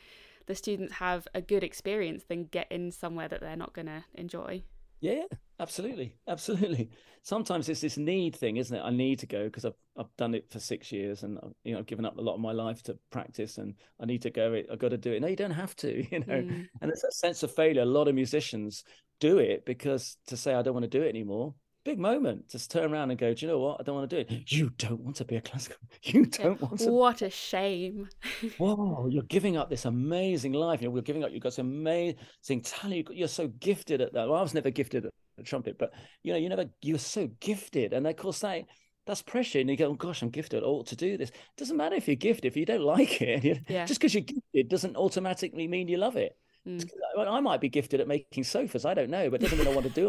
the 0.47 0.55
students 0.55 0.93
have 0.95 1.27
a 1.35 1.41
good 1.41 1.63
experience 1.63 2.23
than 2.23 2.45
get 2.45 2.71
in 2.71 2.89
somewhere 2.91 3.27
that 3.27 3.41
they're 3.41 3.55
not 3.57 3.73
going 3.73 3.87
to 3.87 4.05
enjoy. 4.15 4.63
Yeah, 4.99 5.13
yeah, 5.13 5.37
absolutely, 5.59 6.15
absolutely. 6.27 6.89
Sometimes 7.21 7.69
it's 7.69 7.81
this 7.81 7.97
need 7.97 8.35
thing, 8.35 8.57
isn't 8.57 8.75
it? 8.75 8.81
I 8.81 8.89
need 8.89 9.19
to 9.19 9.27
go 9.27 9.45
because 9.45 9.65
I've 9.65 9.75
I've 9.97 10.15
done 10.17 10.33
it 10.33 10.49
for 10.49 10.59
six 10.59 10.91
years, 10.91 11.23
and 11.23 11.37
I've, 11.43 11.51
you 11.63 11.73
know, 11.73 11.79
I've 11.79 11.85
given 11.85 12.05
up 12.05 12.17
a 12.17 12.21
lot 12.21 12.35
of 12.35 12.39
my 12.41 12.51
life 12.51 12.81
to 12.83 12.97
practice, 13.11 13.57
and 13.57 13.75
I 13.99 14.05
need 14.05 14.21
to 14.23 14.29
go. 14.31 14.61
I've 14.71 14.79
got 14.79 14.89
to 14.89 14.97
do 14.97 15.13
it. 15.13 15.21
No, 15.21 15.27
you 15.27 15.35
don't 15.35 15.51
have 15.51 15.75
to. 15.77 16.03
You 16.11 16.19
know, 16.19 16.25
Mm, 16.41 16.67
and 16.81 16.91
it's 16.91 17.01
that 17.01 17.13
sense 17.13 17.43
of 17.43 17.53
failure. 17.53 17.81
A 17.81 17.85
lot 17.85 18.07
of 18.07 18.15
musicians 18.15 18.83
do 19.19 19.39
it 19.39 19.65
because 19.65 20.17
to 20.27 20.37
say 20.37 20.53
I 20.53 20.61
don't 20.61 20.73
want 20.73 20.83
to 20.89 20.99
do 20.99 21.03
it 21.03 21.09
anymore. 21.09 21.53
Big 21.87 21.99
moment. 21.99 22.49
Just 22.49 22.69
turn 22.69 22.91
around 22.91 23.11
and 23.11 23.17
go. 23.17 23.33
Do 23.33 23.45
you 23.45 23.49
know 23.49 23.59
what? 23.59 23.79
I 23.79 23.83
don't 23.83 23.95
want 23.95 24.09
to 24.09 24.21
do 24.21 24.27
it. 24.35 24.51
You 24.51 24.71
don't 24.77 24.99
want 24.99 25.15
to 25.15 25.23
be 25.23 25.37
a 25.37 25.41
classical. 25.41 25.77
You 26.03 26.25
don't 26.25 26.61
want 26.61 26.79
to 26.81 26.91
What 26.91 27.21
a 27.21 27.29
shame. 27.29 28.09
Whoa, 28.57 29.07
you're 29.09 29.23
giving 29.23 29.55
up 29.55 29.69
this 29.69 29.85
amazing 29.85 30.51
life. 30.51 30.81
You 30.81 30.89
know, 30.89 30.91
we're 30.91 31.01
giving 31.01 31.23
up. 31.23 31.31
You've 31.31 31.43
got 31.43 31.53
some 31.53 31.67
amazing 31.67 32.59
talent. 32.61 33.07
You're 33.13 33.29
so 33.29 33.47
gifted 33.47 34.01
at 34.01 34.11
that. 34.11 34.27
Well, 34.27 34.37
I 34.37 34.41
was 34.41 34.53
never 34.53 34.69
gifted 34.69 35.05
at 35.05 35.13
the 35.37 35.43
trumpet, 35.43 35.77
but 35.79 35.93
you 36.23 36.33
know, 36.33 36.37
you 36.37 36.49
never. 36.49 36.65
You're 36.81 36.99
so 36.99 37.29
gifted, 37.39 37.93
and 37.93 38.05
of 38.05 38.17
course, 38.17 38.39
that 38.39 38.63
that's 39.05 39.21
pressure. 39.21 39.59
And 39.59 39.69
you 39.69 39.77
go, 39.77 39.85
oh 39.85 39.93
gosh, 39.93 40.21
I'm 40.21 40.29
gifted. 40.29 40.63
I 40.63 40.65
ought 40.65 40.87
to 40.87 40.97
do 40.97 41.15
this. 41.15 41.29
It 41.29 41.35
doesn't 41.55 41.77
matter 41.77 41.95
if 41.95 42.05
you're 42.09 42.17
gifted. 42.17 42.47
If 42.51 42.57
you 42.57 42.65
don't 42.65 42.81
like 42.83 43.21
it, 43.21 43.63
Yeah. 43.69 43.85
just 43.85 44.01
because 44.01 44.13
you're 44.13 44.23
gifted 44.23 44.67
doesn't 44.67 44.97
automatically 44.97 45.69
mean 45.69 45.87
you 45.87 45.95
love 45.99 46.17
it. 46.17 46.35
Mm. 46.67 46.85
I 47.17 47.39
might 47.39 47.61
be 47.61 47.69
gifted 47.69 48.01
at 48.01 48.09
making 48.09 48.43
sofas. 48.43 48.83
I 48.83 48.93
don't 48.93 49.09
know, 49.09 49.29
but 49.29 49.41
it 49.41 49.43
doesn't 49.43 49.57
mean 49.57 49.69
I 49.69 49.73
want 49.73 49.87
to 49.87 49.93
do 49.93 50.03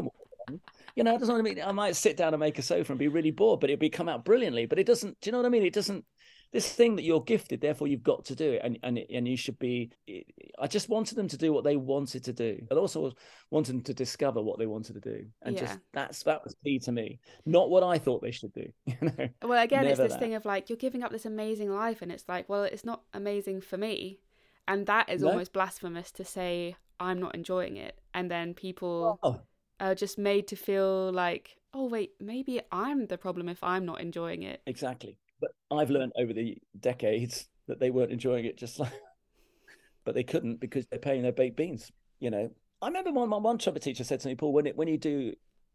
them. 0.48 0.60
All 1.06 1.18
the 1.18 1.26
time. 1.26 1.34
You 1.34 1.36
know, 1.38 1.38
it 1.38 1.42
doesn't 1.44 1.44
mean 1.44 1.62
I 1.62 1.72
might 1.72 1.96
sit 1.96 2.16
down 2.16 2.34
and 2.34 2.40
make 2.40 2.58
a 2.58 2.62
sofa 2.62 2.92
and 2.92 2.98
be 2.98 3.08
really 3.08 3.30
bored, 3.30 3.60
but 3.60 3.70
it'll 3.70 3.80
be 3.80 3.90
come 3.90 4.08
out 4.08 4.24
brilliantly. 4.24 4.66
But 4.66 4.78
it 4.78 4.86
doesn't. 4.86 5.20
Do 5.20 5.28
you 5.28 5.32
know 5.32 5.38
what 5.38 5.46
I 5.46 5.50
mean? 5.50 5.64
It 5.64 5.74
doesn't. 5.74 6.04
This 6.50 6.72
thing 6.72 6.96
that 6.96 7.02
you're 7.02 7.22
gifted, 7.22 7.60
therefore 7.60 7.88
you've 7.88 8.02
got 8.02 8.24
to 8.26 8.34
do 8.34 8.52
it, 8.52 8.62
and 8.64 8.78
and 8.82 8.98
and 9.10 9.28
you 9.28 9.36
should 9.36 9.58
be. 9.58 9.90
I 10.58 10.66
just 10.66 10.88
wanted 10.88 11.16
them 11.16 11.28
to 11.28 11.36
do 11.36 11.52
what 11.52 11.62
they 11.62 11.76
wanted 11.76 12.24
to 12.24 12.32
do, 12.32 12.60
but 12.68 12.78
also 12.78 13.12
wanted 13.50 13.72
them 13.74 13.82
to 13.82 13.94
discover 13.94 14.40
what 14.40 14.58
they 14.58 14.66
wanted 14.66 14.94
to 14.94 15.00
do, 15.00 15.26
and 15.42 15.54
Yeah. 15.54 15.66
just 15.66 15.78
that's 15.92 16.22
that 16.22 16.42
was 16.44 16.56
key 16.64 16.78
to 16.80 16.92
me. 16.92 17.20
Not 17.44 17.68
what 17.68 17.82
I 17.82 17.98
thought 17.98 18.22
they 18.22 18.30
should 18.30 18.52
do. 18.54 18.72
You 18.86 18.96
know. 19.02 19.28
Well, 19.42 19.62
again, 19.62 19.84
it's 19.86 19.98
this 20.00 20.12
that. 20.12 20.20
thing 20.20 20.34
of 20.34 20.46
like 20.46 20.70
you're 20.70 20.76
giving 20.78 21.02
up 21.02 21.12
this 21.12 21.26
amazing 21.26 21.70
life, 21.70 22.00
and 22.02 22.10
it's 22.10 22.28
like, 22.28 22.48
well, 22.48 22.64
it's 22.64 22.84
not 22.84 23.02
amazing 23.12 23.60
for 23.60 23.76
me, 23.76 24.20
and 24.66 24.86
that 24.86 25.10
is 25.10 25.22
No. 25.22 25.28
almost 25.28 25.52
blasphemous 25.52 26.10
to 26.12 26.24
say 26.24 26.76
I'm 26.98 27.20
not 27.20 27.34
enjoying 27.34 27.76
it, 27.76 27.98
and 28.14 28.30
then 28.30 28.54
people 28.54 29.20
Oh, 29.22 29.40
are 29.80 29.94
just 29.94 30.18
made 30.18 30.48
to 30.48 30.56
feel 30.56 31.12
like, 31.12 31.56
oh 31.74 31.86
wait, 31.88 32.12
maybe 32.20 32.60
I'm 32.72 33.06
the 33.06 33.18
problem 33.18 33.48
if 33.48 33.62
I'm 33.62 33.84
not 33.84 34.00
enjoying 34.00 34.42
it. 34.42 34.62
Exactly. 34.66 35.18
But 35.40 35.50
I've 35.70 35.90
learned 35.90 36.12
over 36.16 36.32
the 36.32 36.58
decades 36.78 37.48
that 37.68 37.80
they 37.80 37.90
weren't 37.90 38.12
enjoying 38.12 38.44
it 38.44 38.56
just 38.56 38.78
like, 38.78 38.92
but 40.04 40.14
they 40.14 40.24
couldn't 40.24 40.60
because 40.60 40.86
they're 40.86 40.98
paying 40.98 41.22
their 41.22 41.32
baked 41.32 41.56
beans. 41.56 41.92
You 42.18 42.30
know, 42.30 42.50
I 42.82 42.86
remember 42.86 43.12
one, 43.12 43.30
one 43.30 43.58
trumpet 43.58 43.82
teacher 43.82 44.04
said 44.04 44.20
to 44.20 44.28
me, 44.28 44.34
Paul, 44.34 44.52
when 44.52 44.66
it, 44.66 44.76
when 44.76 44.88
you 44.88 44.98
do 44.98 45.34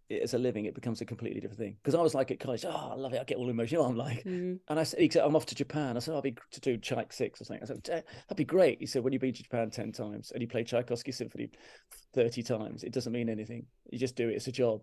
it 0.09 0.21
as 0.21 0.33
a 0.33 0.37
living, 0.37 0.65
it 0.65 0.75
becomes 0.75 1.01
a 1.01 1.05
completely 1.05 1.39
different 1.39 1.59
thing. 1.59 1.77
Because 1.81 1.95
I 1.95 2.01
was 2.01 2.13
like 2.13 2.31
at 2.31 2.39
college, 2.39 2.65
oh, 2.65 2.89
I 2.91 2.95
love 2.95 3.13
it. 3.13 3.19
I 3.21 3.23
get 3.23 3.37
all 3.37 3.49
emotional. 3.49 3.85
I'm 3.85 3.95
like, 3.95 4.23
Mm. 4.25 4.59
and 4.69 4.79
I 4.79 4.83
said, 4.83 4.99
he 4.99 5.09
said, 5.09 5.23
I'm 5.23 5.35
off 5.35 5.45
to 5.47 5.55
Japan. 5.55 5.95
I 5.95 5.99
said, 5.99 6.13
I'll 6.13 6.21
be 6.21 6.35
to 6.51 6.59
do 6.61 6.77
Tchaik 6.77 7.13
six 7.13 7.41
or 7.41 7.45
something. 7.45 7.63
I 7.63 7.65
said, 7.67 7.89
"Eh, 7.89 8.01
that'd 8.27 8.37
be 8.37 8.43
great. 8.45 8.79
He 8.79 8.85
said, 8.85 9.03
when 9.03 9.13
you've 9.13 9.21
been 9.21 9.33
to 9.33 9.43
Japan 9.43 9.69
10 9.69 9.91
times 9.91 10.31
and 10.31 10.41
you 10.41 10.47
play 10.47 10.63
Tchaikovsky 10.63 11.11
Symphony 11.11 11.49
30 12.13 12.43
times, 12.43 12.83
it 12.83 12.91
doesn't 12.93 13.13
mean 13.13 13.29
anything. 13.29 13.65
You 13.89 13.97
just 13.99 14.15
do 14.15 14.29
it. 14.29 14.33
It's 14.35 14.47
a 14.47 14.51
job. 14.51 14.81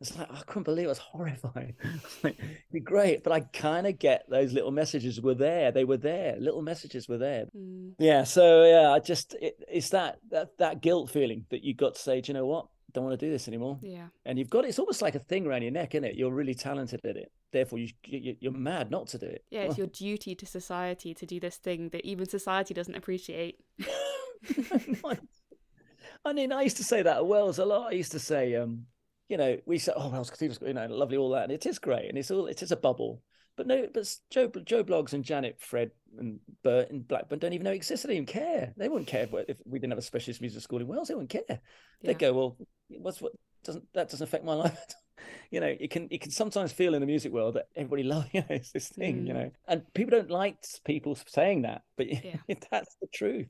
It's 0.00 0.16
like, 0.18 0.28
I 0.32 0.40
couldn't 0.46 0.64
believe 0.64 0.86
it. 0.86 0.88
I 0.88 0.90
was 0.90 0.98
horrified. 0.98 1.74
Like, 2.24 2.36
it'd 2.38 2.56
be 2.72 2.80
great. 2.80 3.22
But 3.22 3.32
I 3.32 3.40
kind 3.40 3.86
of 3.86 3.98
get 3.98 4.24
those 4.28 4.52
little 4.52 4.70
messages 4.72 5.20
were 5.20 5.34
there. 5.34 5.70
They 5.70 5.84
were 5.84 5.96
there. 5.96 6.36
Little 6.38 6.62
messages 6.62 7.08
were 7.08 7.18
there. 7.18 7.46
Mm. 7.56 7.92
Yeah. 7.98 8.24
So, 8.24 8.64
yeah, 8.64 8.90
I 8.90 8.98
just, 8.98 9.34
it, 9.40 9.54
it's 9.68 9.90
that, 9.90 10.18
that, 10.30 10.58
that 10.58 10.80
guilt 10.82 11.10
feeling 11.10 11.44
that 11.50 11.62
you 11.62 11.74
got 11.74 11.94
to 11.94 12.00
say, 12.00 12.20
do 12.20 12.30
you 12.32 12.34
know 12.34 12.46
what? 12.46 12.66
Don't 12.92 13.04
want 13.04 13.18
to 13.18 13.26
do 13.26 13.30
this 13.32 13.48
anymore 13.48 13.78
Yeah. 13.82 14.08
and 14.26 14.38
you've 14.38 14.50
got 14.50 14.64
it's 14.64 14.78
almost 14.78 15.00
like 15.02 15.14
a 15.14 15.18
thing 15.18 15.46
around 15.46 15.62
your 15.62 15.70
neck, 15.72 15.94
isn't 15.94 16.04
it? 16.04 16.14
You're 16.16 16.30
really 16.32 16.54
talented 16.54 17.00
at 17.04 17.16
it. 17.16 17.32
therefore 17.52 17.78
you, 17.78 17.88
you 18.04 18.36
you're 18.40 18.52
mad 18.52 18.90
not 18.90 19.06
to 19.08 19.18
do 19.18 19.26
it. 19.26 19.44
Yeah, 19.50 19.62
it's 19.62 19.78
your 19.78 19.86
duty 19.86 20.34
to 20.34 20.46
society 20.46 21.14
to 21.14 21.24
do 21.26 21.40
this 21.40 21.56
thing 21.56 21.88
that 21.90 22.04
even 22.04 22.26
society 22.28 22.74
doesn't 22.74 22.94
appreciate. 22.94 23.58
I 26.24 26.32
mean, 26.32 26.52
I 26.52 26.62
used 26.62 26.76
to 26.78 26.84
say 26.84 27.02
that 27.02 27.16
at 27.16 27.26
Wells 27.26 27.58
a 27.58 27.64
lot. 27.64 27.88
I 27.88 27.92
used 27.92 28.12
to 28.12 28.18
say, 28.18 28.54
um, 28.56 28.86
you 29.28 29.36
know, 29.36 29.58
we 29.66 29.78
said, 29.78 29.94
"Oh, 29.96 30.08
Wells 30.08 30.30
Cathedral's, 30.30 30.60
you 30.62 30.74
know, 30.74 30.86
lovely, 30.86 31.16
all 31.16 31.30
that," 31.30 31.44
and 31.44 31.52
it 31.52 31.66
is 31.66 31.78
great, 31.78 32.08
and 32.08 32.18
it's 32.18 32.30
all 32.30 32.46
it 32.46 32.62
is 32.62 32.72
a 32.72 32.76
bubble. 32.76 33.22
But 33.56 33.66
no, 33.66 33.86
but 33.92 34.16
Joe 34.30 34.50
Joe 34.64 34.82
Bloggs 34.82 35.12
and 35.12 35.24
Janet, 35.24 35.60
Fred 35.60 35.90
and 36.18 36.40
Bert 36.62 36.90
and 36.90 37.06
Blackburn 37.06 37.38
don't 37.38 37.52
even 37.52 37.64
know 37.64 37.72
it 37.72 37.76
existed. 37.76 38.08
They 38.08 38.14
don't 38.14 38.22
even 38.22 38.42
care. 38.42 38.72
They 38.76 38.88
wouldn't 38.88 39.08
care 39.08 39.28
if 39.48 39.58
we 39.66 39.78
didn't 39.78 39.92
have 39.92 39.98
a 39.98 40.02
specialist 40.02 40.40
music 40.40 40.62
school 40.62 40.80
in 40.80 40.86
Wells. 40.86 41.08
They 41.08 41.14
wouldn't 41.14 41.30
care. 41.30 41.60
They'd 42.02 42.18
go, 42.18 42.32
well, 42.32 42.56
what's 42.88 43.20
what 43.20 43.32
doesn't 43.64 43.84
that 43.94 44.08
doesn't 44.08 44.26
affect 44.26 44.44
my 44.44 44.54
life? 44.66 44.78
you 45.50 45.60
know, 45.60 45.74
it 45.78 45.90
can 45.90 46.08
you 46.10 46.18
can 46.18 46.30
sometimes 46.30 46.72
feel 46.72 46.94
in 46.94 47.00
the 47.00 47.06
music 47.06 47.32
world 47.32 47.54
that 47.54 47.68
everybody 47.76 48.02
loves 48.04 48.28
you 48.32 48.40
know, 48.40 48.46
it's 48.50 48.72
this 48.72 48.88
thing, 48.88 49.24
mm. 49.24 49.28
you 49.28 49.34
know, 49.34 49.50
and 49.68 49.82
people 49.94 50.18
don't 50.18 50.30
like 50.30 50.56
people 50.84 51.16
saying 51.26 51.62
that, 51.62 51.82
but 51.96 52.06
yeah. 52.24 52.36
that's 52.70 52.96
the 53.00 53.08
truth. 53.12 53.48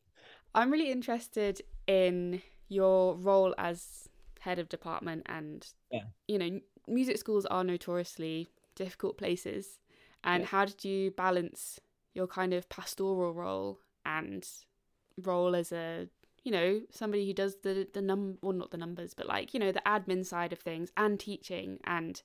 I'm 0.55 0.71
really 0.71 0.91
interested 0.91 1.63
in 1.87 2.43
your 2.69 3.15
role 3.17 3.55
as 3.57 4.09
head 4.41 4.59
of 4.59 4.69
department, 4.69 5.23
and 5.27 5.67
yeah. 5.91 6.05
you 6.27 6.39
know, 6.39 6.61
music 6.87 7.19
schools 7.19 7.47
are 7.47 7.65
notoriously 7.65 8.51
difficult 8.75 9.17
places 9.19 9.79
and 10.25 10.43
yeah. 10.43 10.49
how 10.49 10.65
did 10.65 10.85
you 10.85 11.11
balance 11.11 11.81
your 12.15 12.27
kind 12.27 12.53
of 12.53 12.69
pastoral 12.69 13.33
role 13.33 13.81
and 14.05 14.47
role 15.19 15.55
as 15.55 15.73
a 15.73 16.09
you 16.45 16.51
know 16.51 16.81
somebody 16.91 17.27
who 17.27 17.33
does 17.33 17.57
the 17.63 17.87
the 17.93 18.03
num 18.03 18.39
well 18.43 18.53
not 18.53 18.71
the 18.71 18.77
numbers 18.77 19.15
but 19.15 19.27
like 19.27 19.55
you 19.55 19.61
know 19.61 19.73
the 19.73 19.83
admin 19.87 20.25
side 20.25 20.53
of 20.53 20.59
things 20.59 20.91
and 20.97 21.21
teaching 21.21 21.79
and 21.85 22.23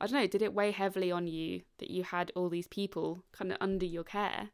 I 0.00 0.06
don't 0.06 0.20
know 0.20 0.26
did 0.26 0.42
it 0.42 0.54
weigh 0.54 0.70
heavily 0.70 1.12
on 1.12 1.26
you 1.26 1.62
that 1.78 1.90
you 1.90 2.02
had 2.02 2.32
all 2.34 2.48
these 2.48 2.68
people 2.68 3.24
kind 3.32 3.52
of 3.52 3.58
under 3.60 3.86
your 3.86 4.04
care 4.04 4.50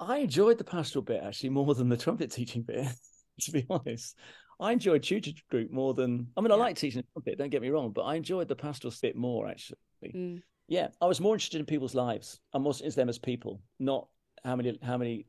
I 0.00 0.18
enjoyed 0.18 0.58
the 0.58 0.64
pastoral 0.64 1.02
bit 1.02 1.22
actually 1.24 1.50
more 1.50 1.74
than 1.74 1.88
the 1.88 1.96
trumpet 1.96 2.30
teaching 2.30 2.62
bit 2.62 2.86
to 3.40 3.52
be 3.52 3.66
honest 3.70 4.16
I 4.60 4.72
enjoyed 4.72 5.04
tutor 5.04 5.32
group 5.50 5.70
more 5.70 5.94
than 5.94 6.28
I 6.36 6.40
mean 6.40 6.50
yeah. 6.50 6.56
I 6.56 6.58
like 6.58 6.76
teaching 6.76 7.04
trumpet 7.12 7.38
don't 7.38 7.50
get 7.50 7.62
me 7.62 7.70
wrong 7.70 7.92
but 7.92 8.02
I 8.02 8.16
enjoyed 8.16 8.48
the 8.48 8.56
pastoral 8.56 8.92
bit 9.00 9.16
more 9.16 9.48
actually 9.48 9.78
mm. 10.04 10.42
Yeah, 10.68 10.88
I 11.00 11.06
was 11.06 11.20
more 11.20 11.34
interested 11.34 11.58
in 11.58 11.66
people's 11.66 11.94
lives. 11.94 12.40
I'm 12.52 12.62
more 12.62 12.70
interested 12.70 13.00
in 13.00 13.02
them 13.02 13.08
as 13.08 13.18
people, 13.18 13.60
not 13.78 14.06
how 14.44 14.54
many 14.54 14.78
how 14.82 14.96
many 14.96 15.26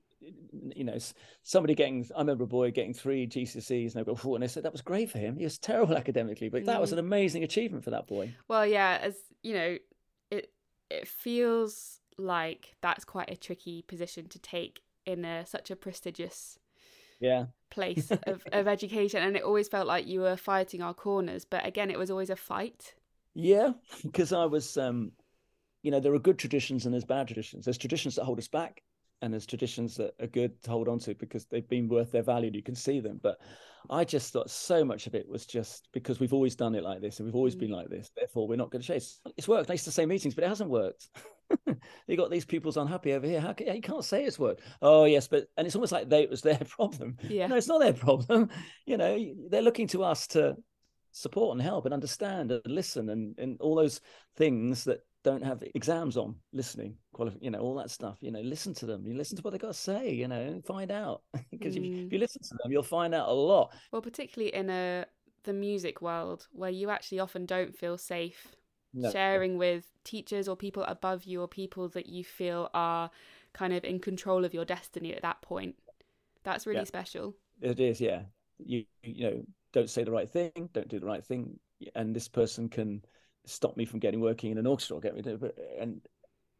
you 0.75 0.83
know 0.83 0.97
somebody 1.43 1.73
getting 1.73 2.05
i 2.15 2.19
remember 2.19 2.43
a 2.43 2.47
boy 2.47 2.71
getting 2.71 2.93
three 2.93 3.25
gcse's 3.25 3.95
and 3.95 4.01
i 4.01 4.03
go 4.03 4.15
four 4.15 4.35
and 4.35 4.43
i 4.43 4.47
said 4.47 4.63
that 4.63 4.71
was 4.71 4.81
great 4.81 5.09
for 5.09 5.17
him 5.17 5.37
he 5.37 5.43
was 5.43 5.57
terrible 5.57 5.95
academically 6.03 6.49
but 6.49 6.65
that 6.65 6.81
was 6.81 6.91
an 6.91 6.97
mm. 6.97 7.03
amazing 7.03 7.43
achievement 7.43 7.83
for 7.83 7.91
that 7.91 8.07
boy 8.07 8.33
well 8.47 8.65
yeah 8.65 8.99
as 9.01 9.15
you 9.43 9.53
know 9.53 9.77
it 10.29 10.51
it 10.89 11.07
feels 11.07 12.01
like 12.17 12.75
that's 12.81 13.05
quite 13.05 13.29
a 13.29 13.37
tricky 13.37 13.81
position 13.83 14.27
to 14.27 14.39
take 14.39 14.81
in 15.05 15.23
a, 15.23 15.45
such 15.45 15.71
a 15.71 15.75
prestigious 15.75 16.59
yeah 17.21 17.45
place 17.69 18.11
of, 18.27 18.43
of 18.51 18.67
education 18.67 19.23
and 19.23 19.37
it 19.37 19.43
always 19.43 19.67
felt 19.69 19.87
like 19.87 20.05
you 20.05 20.19
were 20.19 20.35
fighting 20.35 20.81
our 20.81 20.93
corners 20.93 21.45
but 21.45 21.65
again 21.65 21.89
it 21.89 21.97
was 21.97 22.11
always 22.11 22.29
a 22.29 22.35
fight 22.35 22.93
yeah 23.35 23.71
because 24.03 24.33
i 24.33 24.43
was 24.43 24.77
um 24.77 25.11
you 25.81 25.91
know, 25.91 25.99
there 25.99 26.13
are 26.13 26.19
good 26.19 26.37
traditions 26.37 26.85
and 26.85 26.93
there's 26.93 27.05
bad 27.05 27.27
traditions. 27.27 27.65
There's 27.65 27.77
traditions 27.77 28.15
that 28.15 28.25
hold 28.25 28.39
us 28.39 28.47
back, 28.47 28.81
and 29.21 29.33
there's 29.33 29.45
traditions 29.45 29.95
that 29.97 30.13
are 30.21 30.27
good 30.27 30.61
to 30.63 30.71
hold 30.71 30.87
on 30.87 30.99
to 30.99 31.13
because 31.15 31.45
they've 31.45 31.67
been 31.67 31.89
worth 31.89 32.11
their 32.11 32.23
value 32.23 32.47
and 32.47 32.55
you 32.55 32.63
can 32.63 32.75
see 32.75 32.99
them. 32.99 33.19
But 33.21 33.37
I 33.89 34.05
just 34.05 34.31
thought 34.31 34.49
so 34.49 34.85
much 34.85 35.07
of 35.07 35.15
it 35.15 35.27
was 35.27 35.45
just 35.45 35.89
because 35.93 36.19
we've 36.19 36.33
always 36.33 36.55
done 36.55 36.75
it 36.75 36.83
like 36.83 37.01
this 37.01 37.19
and 37.19 37.27
we've 37.27 37.35
always 37.35 37.55
mm. 37.55 37.59
been 37.59 37.71
like 37.71 37.89
this. 37.89 38.11
Therefore, 38.15 38.47
we're 38.47 38.55
not 38.55 38.71
going 38.71 38.81
to 38.81 38.87
change. 38.87 39.05
It's 39.37 39.47
worked. 39.47 39.69
I 39.69 39.73
used 39.73 39.85
to 39.85 39.91
say 39.91 40.05
meetings, 40.05 40.35
but 40.35 40.43
it 40.43 40.47
hasn't 40.47 40.69
worked. 40.69 41.09
you 42.07 42.15
got 42.15 42.31
these 42.31 42.45
people's 42.45 42.77
unhappy 42.77 43.13
over 43.13 43.27
here. 43.27 43.41
How 43.41 43.53
can, 43.53 43.75
you 43.75 43.81
can't 43.81 44.05
say 44.05 44.23
it's 44.23 44.39
worked? 44.39 44.61
Oh 44.81 45.05
yes, 45.05 45.27
but 45.27 45.47
and 45.57 45.67
it's 45.67 45.75
almost 45.75 45.91
like 45.91 46.09
they 46.09 46.23
it 46.23 46.29
was 46.29 46.41
their 46.41 46.57
problem. 46.69 47.17
Yeah. 47.27 47.47
No, 47.47 47.55
it's 47.55 47.67
not 47.67 47.79
their 47.79 47.93
problem. 47.93 48.49
You 48.85 48.97
know, 48.97 49.35
they're 49.49 49.61
looking 49.61 49.87
to 49.89 50.03
us 50.03 50.25
to 50.27 50.55
support 51.11 51.53
and 51.53 51.61
help 51.61 51.85
and 51.85 51.93
understand 51.93 52.51
and 52.51 52.61
listen 52.65 53.09
and 53.09 53.37
and 53.37 53.61
all 53.61 53.75
those 53.75 54.01
things 54.35 54.85
that 54.85 55.01
don't 55.23 55.43
have 55.43 55.63
exams 55.75 56.15
on 56.17 56.35
listening 56.53 56.95
qualif- 57.15 57.41
you 57.41 57.51
know 57.51 57.59
all 57.59 57.75
that 57.75 57.91
stuff 57.91 58.17
you 58.21 58.31
know 58.31 58.39
listen 58.41 58.73
to 58.73 58.85
them 58.85 59.05
you 59.05 59.13
listen 59.13 59.35
to 59.35 59.43
what 59.43 59.51
they 59.51 59.57
got 59.57 59.67
to 59.67 59.73
say 59.73 60.11
you 60.11 60.27
know 60.27 60.61
find 60.65 60.91
out 60.91 61.21
because 61.51 61.75
mm. 61.75 61.77
if, 61.77 61.83
you, 61.83 62.05
if, 62.05 62.13
you 62.13 62.19
listen 62.19 62.41
to 62.41 62.49
them 62.49 62.71
you'll 62.71 62.83
find 62.83 63.13
out 63.13 63.27
a 63.27 63.33
lot 63.33 63.73
well 63.91 64.01
particularly 64.01 64.53
in 64.53 64.69
a 64.69 65.05
the 65.43 65.53
music 65.53 66.01
world 66.01 66.47
where 66.51 66.69
you 66.69 66.89
actually 66.89 67.19
often 67.19 67.45
don't 67.45 67.75
feel 67.75 67.97
safe 67.97 68.47
no. 68.93 69.11
sharing 69.11 69.57
with 69.57 69.85
teachers 70.03 70.47
or 70.47 70.55
people 70.55 70.83
above 70.83 71.23
you 71.23 71.41
or 71.41 71.47
people 71.47 71.87
that 71.89 72.07
you 72.07 72.23
feel 72.23 72.69
are 72.73 73.09
kind 73.53 73.73
of 73.73 73.83
in 73.83 73.99
control 73.99 74.43
of 74.43 74.53
your 74.53 74.65
destiny 74.65 75.13
at 75.13 75.21
that 75.21 75.41
point 75.41 75.75
that's 76.43 76.65
really 76.65 76.79
yeah. 76.79 76.85
special 76.85 77.35
it 77.61 77.79
is 77.79 78.01
yeah 78.01 78.21
you 78.57 78.83
you 79.03 79.23
know 79.23 79.43
don't 79.71 79.89
say 79.89 80.03
the 80.03 80.11
right 80.11 80.29
thing 80.29 80.69
don't 80.73 80.87
do 80.87 80.99
the 80.99 81.05
right 81.05 81.25
thing 81.25 81.57
and 81.95 82.15
this 82.15 82.27
person 82.27 82.67
can 82.67 83.01
stop 83.49 83.77
me 83.77 83.85
from 83.85 83.99
getting 83.99 84.21
working 84.21 84.51
in 84.51 84.57
an 84.57 84.67
orchestra 84.67 84.97
or 84.97 84.99
get 84.99 85.15
me 85.15 85.21
to, 85.23 85.53
and 85.79 86.01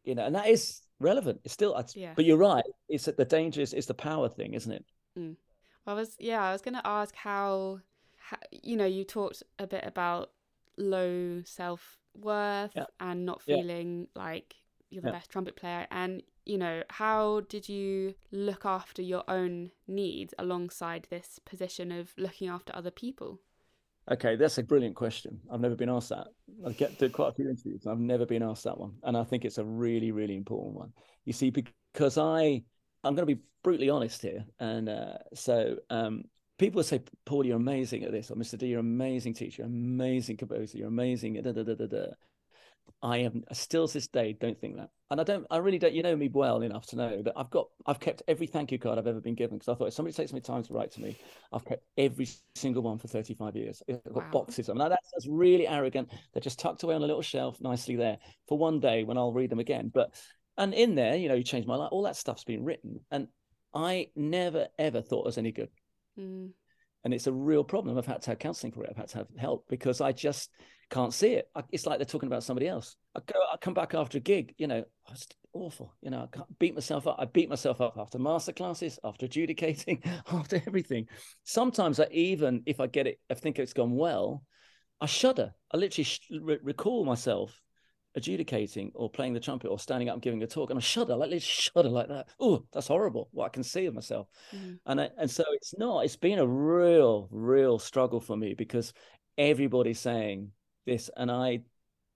you 0.04 0.14
know, 0.14 0.24
and 0.24 0.34
that 0.34 0.48
is 0.48 0.82
relevant. 0.98 1.40
It's 1.44 1.54
still, 1.54 1.82
yeah. 1.94 2.12
but 2.14 2.24
you're 2.24 2.36
right. 2.36 2.64
It's 2.88 3.04
that 3.04 3.16
the 3.16 3.24
danger 3.24 3.60
is, 3.60 3.72
it's 3.72 3.86
the 3.86 3.94
power 3.94 4.28
thing, 4.28 4.54
isn't 4.54 4.72
it? 4.72 4.84
Mm. 5.18 5.36
Well, 5.84 5.96
I 5.96 5.98
was, 5.98 6.16
yeah, 6.18 6.42
I 6.42 6.52
was 6.52 6.62
going 6.62 6.74
to 6.74 6.86
ask 6.86 7.14
how, 7.14 7.80
how, 8.16 8.36
you 8.50 8.76
know, 8.76 8.86
you 8.86 9.04
talked 9.04 9.42
a 9.58 9.66
bit 9.66 9.84
about 9.84 10.30
low 10.76 11.42
self 11.44 11.98
worth 12.14 12.72
yeah. 12.74 12.84
and 12.98 13.24
not 13.24 13.42
feeling 13.42 14.08
yeah. 14.14 14.22
like 14.22 14.56
you're 14.90 15.02
the 15.02 15.12
best 15.12 15.30
trumpet 15.30 15.56
player. 15.56 15.86
And, 15.90 16.22
you 16.44 16.58
know, 16.58 16.82
how 16.90 17.42
did 17.48 17.68
you 17.68 18.14
look 18.30 18.64
after 18.64 19.02
your 19.02 19.24
own 19.28 19.70
needs 19.86 20.34
alongside 20.38 21.06
this 21.10 21.38
position 21.44 21.92
of 21.92 22.12
looking 22.16 22.48
after 22.48 22.74
other 22.74 22.90
people? 22.90 23.40
Okay, 24.10 24.36
that's 24.36 24.58
a 24.58 24.62
brilliant 24.62 24.96
question. 24.96 25.40
I've 25.50 25.60
never 25.60 25.76
been 25.76 25.88
asked 25.88 26.08
that. 26.08 26.26
I 26.66 26.72
get 26.72 26.98
to 26.98 27.08
quite 27.08 27.28
a 27.28 27.32
few 27.32 27.48
interviews. 27.48 27.86
I've 27.86 27.98
never 27.98 28.26
been 28.26 28.42
asked 28.42 28.64
that 28.64 28.78
one, 28.78 28.94
and 29.02 29.16
I 29.16 29.24
think 29.24 29.44
it's 29.44 29.58
a 29.58 29.64
really, 29.64 30.10
really 30.10 30.36
important 30.36 30.74
one. 30.74 30.92
You 31.24 31.32
see, 31.32 31.50
because 31.50 32.18
I, 32.18 32.62
I'm 33.04 33.14
going 33.14 33.26
to 33.26 33.34
be 33.34 33.40
brutally 33.62 33.90
honest 33.90 34.22
here, 34.22 34.44
and 34.58 34.88
uh, 34.88 35.18
so 35.34 35.76
um, 35.90 36.24
people 36.58 36.82
say, 36.82 37.02
"Paul, 37.24 37.46
you're 37.46 37.56
amazing 37.56 38.04
at 38.04 38.10
this," 38.10 38.30
or 38.30 38.36
"Mr. 38.36 38.58
D, 38.58 38.66
you're 38.66 38.80
amazing 38.80 39.34
teacher, 39.34 39.62
amazing 39.62 40.38
composer, 40.38 40.78
you're 40.78 40.88
amazing." 40.88 41.34
Da, 41.34 41.52
da, 41.52 41.62
da, 41.62 41.74
da, 41.74 41.86
da. 41.86 42.06
I 43.02 43.18
am 43.18 43.44
still 43.52 43.88
to 43.88 43.94
this 43.94 44.08
day 44.08 44.36
don't 44.38 44.60
think 44.60 44.76
that, 44.76 44.90
and 45.10 45.20
I 45.20 45.24
don't. 45.24 45.46
I 45.50 45.56
really 45.56 45.78
don't. 45.78 45.94
You 45.94 46.02
know 46.02 46.14
me 46.14 46.28
well 46.28 46.60
enough 46.60 46.86
to 46.88 46.96
know 46.96 47.22
that 47.22 47.32
I've 47.34 47.48
got. 47.48 47.68
I've 47.86 47.98
kept 47.98 48.22
every 48.28 48.46
thank 48.46 48.70
you 48.70 48.78
card 48.78 48.98
I've 48.98 49.06
ever 49.06 49.20
been 49.20 49.34
given 49.34 49.56
because 49.56 49.72
I 49.72 49.74
thought 49.74 49.88
if 49.88 49.94
somebody 49.94 50.14
takes 50.14 50.34
me 50.34 50.40
time 50.40 50.62
to 50.64 50.72
write 50.74 50.90
to 50.92 51.00
me, 51.00 51.16
I've 51.50 51.64
kept 51.64 51.82
every 51.96 52.28
single 52.54 52.82
one 52.82 52.98
for 52.98 53.08
thirty 53.08 53.34
five 53.34 53.56
years. 53.56 53.82
I've 53.88 54.04
got 54.04 54.24
wow. 54.24 54.30
boxes 54.30 54.60
of 54.60 54.66
them. 54.66 54.78
Now 54.78 54.90
that's, 54.90 55.10
that's 55.14 55.26
really 55.26 55.66
arrogant. 55.66 56.10
They're 56.32 56.42
just 56.42 56.58
tucked 56.58 56.82
away 56.82 56.94
on 56.94 57.02
a 57.02 57.06
little 57.06 57.22
shelf 57.22 57.58
nicely 57.60 57.96
there 57.96 58.18
for 58.48 58.58
one 58.58 58.80
day 58.80 59.04
when 59.04 59.16
I'll 59.16 59.32
read 59.32 59.50
them 59.50 59.60
again. 59.60 59.90
But 59.92 60.14
and 60.58 60.74
in 60.74 60.94
there, 60.94 61.16
you 61.16 61.28
know, 61.28 61.34
you 61.34 61.42
changed 61.42 61.68
my 61.68 61.76
life. 61.76 61.88
All 61.92 62.02
that 62.02 62.16
stuff's 62.16 62.44
been 62.44 62.64
written, 62.64 63.00
and 63.10 63.28
I 63.74 64.08
never 64.14 64.68
ever 64.78 65.00
thought 65.00 65.20
it 65.20 65.26
was 65.26 65.38
any 65.38 65.52
good. 65.52 65.70
Mm. 66.18 66.50
And 67.04 67.14
it's 67.14 67.26
a 67.26 67.32
real 67.32 67.64
problem. 67.64 67.96
I've 67.96 68.06
had 68.06 68.22
to 68.22 68.30
have 68.30 68.38
counselling 68.38 68.72
for 68.72 68.84
it. 68.84 68.90
I've 68.90 68.96
had 68.96 69.08
to 69.08 69.18
have 69.18 69.28
help 69.38 69.64
because 69.68 70.00
I 70.00 70.12
just 70.12 70.50
can't 70.90 71.14
see 71.14 71.34
it. 71.34 71.48
It's 71.70 71.86
like 71.86 71.98
they're 71.98 72.04
talking 72.04 72.26
about 72.26 72.42
somebody 72.42 72.68
else. 72.68 72.96
I 73.16 73.20
go, 73.26 73.38
I 73.52 73.56
come 73.56 73.74
back 73.74 73.94
after 73.94 74.18
a 74.18 74.20
gig, 74.20 74.54
you 74.58 74.66
know, 74.66 74.84
oh, 75.08 75.12
it's 75.12 75.28
awful. 75.52 75.94
You 76.02 76.10
know, 76.10 76.28
I 76.30 76.36
can't 76.36 76.58
beat 76.58 76.74
myself 76.74 77.06
up. 77.06 77.16
I 77.18 77.24
beat 77.24 77.48
myself 77.48 77.80
up 77.80 77.96
after 77.96 78.18
master 78.18 78.52
classes, 78.52 78.98
after 79.04 79.26
adjudicating, 79.26 80.02
after 80.32 80.62
everything. 80.66 81.08
Sometimes 81.44 82.00
I 82.00 82.08
even, 82.10 82.62
if 82.66 82.80
I 82.80 82.86
get 82.86 83.06
it, 83.06 83.20
I 83.30 83.34
think 83.34 83.58
it's 83.58 83.72
gone 83.72 83.96
well, 83.96 84.42
I 85.00 85.06
shudder. 85.06 85.54
I 85.72 85.76
literally 85.76 86.04
sh- 86.04 86.20
re- 86.40 86.58
recall 86.62 87.04
myself 87.04 87.58
adjudicating 88.14 88.92
or 88.94 89.08
playing 89.08 89.32
the 89.32 89.40
trumpet 89.40 89.68
or 89.68 89.78
standing 89.78 90.08
up 90.08 90.14
and 90.14 90.22
giving 90.22 90.42
a 90.42 90.46
talk, 90.46 90.70
and 90.70 90.78
I 90.78 90.82
shudder, 90.82 91.14
like 91.14 91.30
literally 91.30 91.40
shudder 91.40 91.88
like 91.88 92.08
that. 92.08 92.28
Oh, 92.38 92.64
that's 92.72 92.88
horrible. 92.88 93.28
What 93.32 93.46
I 93.46 93.50
can 93.50 93.62
see 93.62 93.86
of 93.86 93.94
myself, 93.94 94.28
mm-hmm. 94.54 94.74
and 94.86 95.00
I, 95.00 95.10
and 95.18 95.30
so 95.30 95.44
it's 95.52 95.74
not. 95.78 96.04
It's 96.04 96.16
been 96.16 96.38
a 96.38 96.46
real, 96.46 97.28
real 97.30 97.78
struggle 97.78 98.20
for 98.20 98.36
me 98.36 98.54
because 98.54 98.92
everybody's 99.40 99.98
saying 99.98 100.50
this 100.86 101.10
and 101.16 101.30
i 101.30 101.60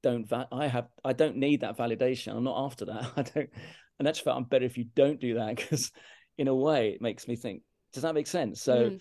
don't 0.02 0.28
va- 0.28 0.48
i 0.52 0.66
have 0.66 0.88
i 1.04 1.12
don't 1.12 1.36
need 1.36 1.62
that 1.62 1.78
validation 1.78 2.36
i'm 2.36 2.44
not 2.44 2.66
after 2.66 2.84
that 2.84 3.10
i 3.16 3.22
don't 3.22 3.50
and 3.98 4.06
that's 4.06 4.24
why 4.24 4.32
i'm 4.32 4.44
better 4.44 4.66
if 4.66 4.76
you 4.76 4.84
don't 4.94 5.20
do 5.20 5.34
that 5.34 5.56
because 5.56 5.90
in 6.36 6.48
a 6.48 6.54
way 6.54 6.90
it 6.90 7.00
makes 7.00 7.26
me 7.26 7.36
think 7.36 7.62
does 7.92 8.02
that 8.02 8.14
make 8.14 8.26
sense 8.26 8.60
so 8.60 8.90
mm. 8.90 9.00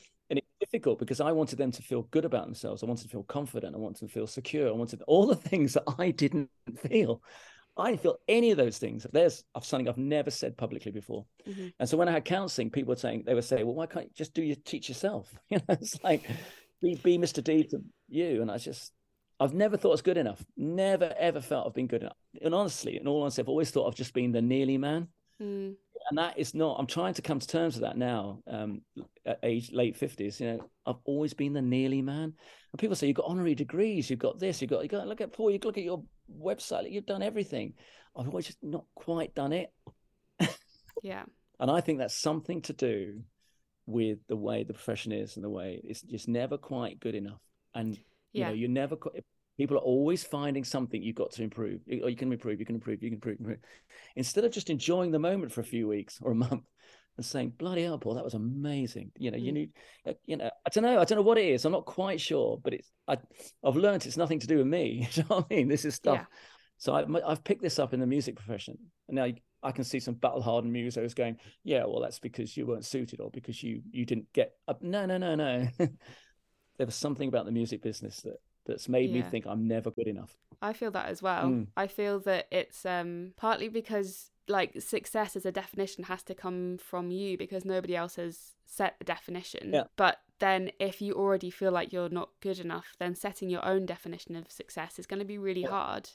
Difficult 0.74 1.00
because 1.00 1.22
i 1.22 1.32
wanted 1.32 1.58
them 1.58 1.72
to 1.72 1.82
feel 1.82 2.04
good 2.12 2.26
about 2.26 2.46
themselves 2.46 2.82
i 2.84 2.86
wanted 2.86 3.04
to 3.04 3.10
feel 3.10 3.24
confident 3.24 3.76
i 3.76 3.78
wanted 3.78 4.00
to 4.00 4.12
feel 4.12 4.28
secure 4.28 4.68
i 4.68 4.72
wanted 4.72 5.02
all 5.08 5.28
the 5.28 5.36
things 5.50 5.74
that 5.74 5.84
i 6.00 6.10
didn't 6.12 6.50
feel 6.78 7.22
I 7.76 7.90
didn't 7.90 8.02
feel 8.02 8.20
any 8.28 8.52
of 8.52 8.58
those 8.58 8.78
things. 8.78 9.06
There's 9.12 9.44
something 9.62 9.90
I've 9.90 9.98
never 9.98 10.30
said 10.30 10.58
publicly 10.58 10.92
before. 10.92 11.26
Mm-hmm. 11.48 11.70
And 11.80 11.90
so 11.90 11.98
when 11.98 12.08
I 12.08 12.12
had 12.12 12.26
counseling, 12.26 12.70
people 12.70 12.92
were 12.92 13.00
saying, 13.00 13.24
they 13.26 13.34
were 13.34 13.42
saying, 13.42 13.66
well, 13.66 13.74
why 13.74 13.88
can't 13.88 14.06
you 14.06 14.12
just 14.16 14.34
do 14.34 14.44
your 14.44 14.58
teach 14.64 14.90
yourself? 14.90 15.34
You 15.50 15.58
know, 15.58 15.76
it's 15.82 16.02
like, 16.04 16.24
be, 16.82 16.96
be 17.04 17.18
Mr. 17.18 17.44
D 17.44 17.64
to 17.64 17.80
you. 18.10 18.42
And 18.42 18.52
I 18.52 18.60
just, 18.60 18.92
I've 19.40 19.54
never 19.54 19.76
thought 19.76 19.94
it's 19.94 20.02
good 20.04 20.18
enough. 20.18 20.44
Never 20.56 21.14
ever 21.18 21.42
felt 21.42 21.66
I've 21.66 21.74
been 21.74 21.88
good 21.88 22.04
enough. 22.04 22.18
And 22.44 22.54
honestly, 22.54 22.98
in 22.98 23.08
all 23.08 23.24
honesty, 23.24 23.42
I've 23.42 23.50
always 23.50 23.72
thought 23.72 23.88
I've 23.88 23.96
just 23.96 24.14
been 24.14 24.32
the 24.32 24.42
nearly 24.42 24.78
man. 24.78 25.08
Mm. 25.42 25.76
And 26.10 26.18
that 26.18 26.38
is 26.38 26.54
not. 26.54 26.78
I'm 26.80 26.88
trying 26.88 27.14
to 27.16 27.22
come 27.22 27.40
to 27.40 27.48
terms 27.48 27.76
with 27.76 27.84
that 27.84 27.98
now. 27.98 28.40
Um, 28.48 28.82
at 29.26 29.40
age 29.44 29.72
late 29.72 29.96
fifties, 29.96 30.40
you 30.40 30.48
know, 30.48 30.70
I've 30.86 30.98
always 31.06 31.34
been 31.34 31.54
the 31.54 31.62
nearly 31.62 32.02
man. 32.02 32.34
And 32.72 32.80
people 32.80 32.96
say 32.96 33.08
you've 33.08 33.16
got 33.16 33.28
honorary 33.28 33.56
degrees, 33.56 34.10
you've 34.10 34.20
got 34.20 34.40
this, 34.40 34.62
you've 34.62 34.72
got. 34.72 34.84
You 34.84 34.90
got 34.90 35.08
look 35.08 35.22
at 35.22 35.34
Paul. 35.34 35.52
You 35.52 35.60
look 35.64 35.78
at 35.78 35.84
your 35.84 36.04
website. 36.42 36.92
You've 36.92 37.06
done 37.06 37.24
everything. 37.24 37.74
I've 38.16 38.28
always 38.28 38.46
just 38.48 38.62
not 38.62 38.86
quite 38.96 39.34
done 39.34 39.54
it. 39.54 39.72
Yeah. 41.02 41.24
And 41.60 41.72
I 41.72 41.80
think 41.80 42.00
that's 42.00 42.20
something 42.20 42.62
to 42.64 42.74
do 42.74 43.22
with 43.86 44.18
the 44.28 44.36
way 44.36 44.64
the 44.64 44.74
profession 44.74 45.12
is 45.12 45.36
and 45.38 45.46
the 45.46 45.50
way 45.50 45.80
it's 45.84 46.02
just 46.02 46.28
never 46.28 46.58
quite 46.58 47.00
good 47.00 47.16
enough. 47.16 47.40
And 47.74 47.98
you 48.34 48.44
know, 48.44 48.52
you're 48.52 48.70
never 48.70 48.98
people 49.58 49.78
are 49.78 49.82
always 49.82 50.24
finding 50.24 50.64
something 50.64 51.02
you've 51.02 51.16
got 51.16 51.32
to 51.32 51.44
improve. 51.44 51.82
You- 51.86 52.04
Or 52.04 52.10
you 52.10 52.16
can 52.16 52.32
improve, 52.32 52.60
you 52.60 52.66
can 52.66 52.76
improve, 52.76 53.02
you 53.04 53.10
can 53.10 53.16
improve, 53.18 53.40
improve. 53.40 53.60
Instead 54.16 54.46
of 54.46 54.52
just 54.52 54.70
enjoying 54.70 55.12
the 55.12 55.20
moment 55.20 55.52
for 55.52 55.62
a 55.62 55.66
few 55.66 55.88
weeks 55.88 56.20
or 56.22 56.32
a 56.32 56.36
month 56.52 56.64
and 57.18 57.26
saying, 57.26 57.54
"Bloody 57.58 57.84
hell, 57.84 58.00
Paul, 58.00 58.16
that 58.16 58.24
was 58.24 58.34
amazing." 58.34 59.12
You 59.18 59.32
know, 59.32 59.38
you 59.38 59.52
Mm. 59.52 59.56
need, 59.56 59.72
uh, 60.08 60.14
you 60.26 60.38
know, 60.38 60.50
I 60.66 60.70
don't 60.70 60.84
know, 60.84 61.00
I 61.00 61.06
don't 61.06 61.18
know 61.18 61.24
what 61.24 61.38
it 61.38 61.46
is. 61.46 61.66
I'm 61.66 61.72
not 61.72 61.86
quite 61.86 62.20
sure, 62.20 62.60
but 62.64 62.74
it's 62.74 62.92
I, 63.08 63.18
I've 63.64 63.76
learned 63.76 64.06
it's 64.06 64.18
nothing 64.18 64.40
to 64.40 64.48
do 64.48 64.58
with 64.58 64.68
me. 64.68 65.08
you 65.14 65.24
know 65.24 65.38
what 65.38 65.48
I 65.52 65.56
mean? 65.56 65.68
This 65.68 65.86
is 65.86 65.96
stuff. 65.96 66.20
Yeah. 66.22 66.26
So 66.78 66.94
I, 66.94 67.32
I've 67.32 67.44
picked 67.44 67.62
this 67.62 67.80
up 67.80 67.94
in 67.94 68.00
the 68.00 68.08
music 68.08 68.36
profession, 68.36 68.78
and 69.08 69.16
now 69.16 69.28
I 69.62 69.72
can 69.72 69.84
see 69.86 70.00
some 70.00 70.16
battle 70.16 70.42
hardened 70.42 70.76
musos 70.76 71.16
going, 71.16 71.38
"Yeah, 71.64 71.86
well, 71.86 72.02
that's 72.02 72.20
because 72.20 72.58
you 72.58 72.66
weren't 72.66 72.86
suited, 72.86 73.22
or 73.22 73.30
because 73.30 73.62
you 73.62 73.82
you 73.92 74.06
didn't 74.06 74.34
get 74.34 74.54
up." 74.68 74.82
No, 74.82 75.06
no, 75.06 75.18
no, 75.18 75.36
no. 75.36 75.68
there 75.78 76.86
was 76.88 76.96
something 76.96 77.28
about 77.30 77.46
the 77.46 77.52
music 77.52 77.82
business 77.84 78.22
that 78.22 78.38
that's 78.66 78.88
made 78.90 79.12
me 79.12 79.22
think 79.22 79.46
I'm 79.46 79.68
never 79.68 79.92
good 79.92 80.08
enough. 80.08 80.38
I 80.62 80.74
feel 80.74 80.92
that 80.92 81.08
as 81.08 81.22
well. 81.22 81.46
Mm. 81.50 81.68
I 81.76 81.88
feel 81.88 82.20
that 82.22 82.48
it's 82.52 82.86
um 82.86 83.34
partly 83.36 83.70
because 83.70 84.32
like 84.48 84.82
success 84.82 85.36
as 85.36 85.46
a 85.46 85.52
definition 85.52 86.06
has 86.06 86.24
to 86.24 86.36
come 86.36 86.78
from 86.78 87.12
you 87.12 87.38
because 87.38 87.64
nobody 87.66 87.96
else 87.96 88.16
has 88.18 88.56
set 88.66 88.96
the 89.00 89.06
definition. 89.06 89.72
Yeah. 89.74 89.84
But 89.96 90.20
then 90.40 90.72
if 90.80 91.02
you 91.02 91.14
already 91.14 91.50
feel 91.50 91.72
like 91.72 91.94
you're 91.94 92.10
not 92.10 92.30
good 92.42 92.60
enough, 92.60 92.96
then 93.00 93.16
setting 93.16 93.50
your 93.50 93.66
own 93.66 93.86
definition 93.86 94.36
of 94.36 94.52
success 94.52 95.00
is 95.00 95.06
going 95.06 95.20
to 95.20 95.26
be 95.26 95.38
really 95.38 95.62
Yeah. 95.62 95.70
hard. 95.70 96.10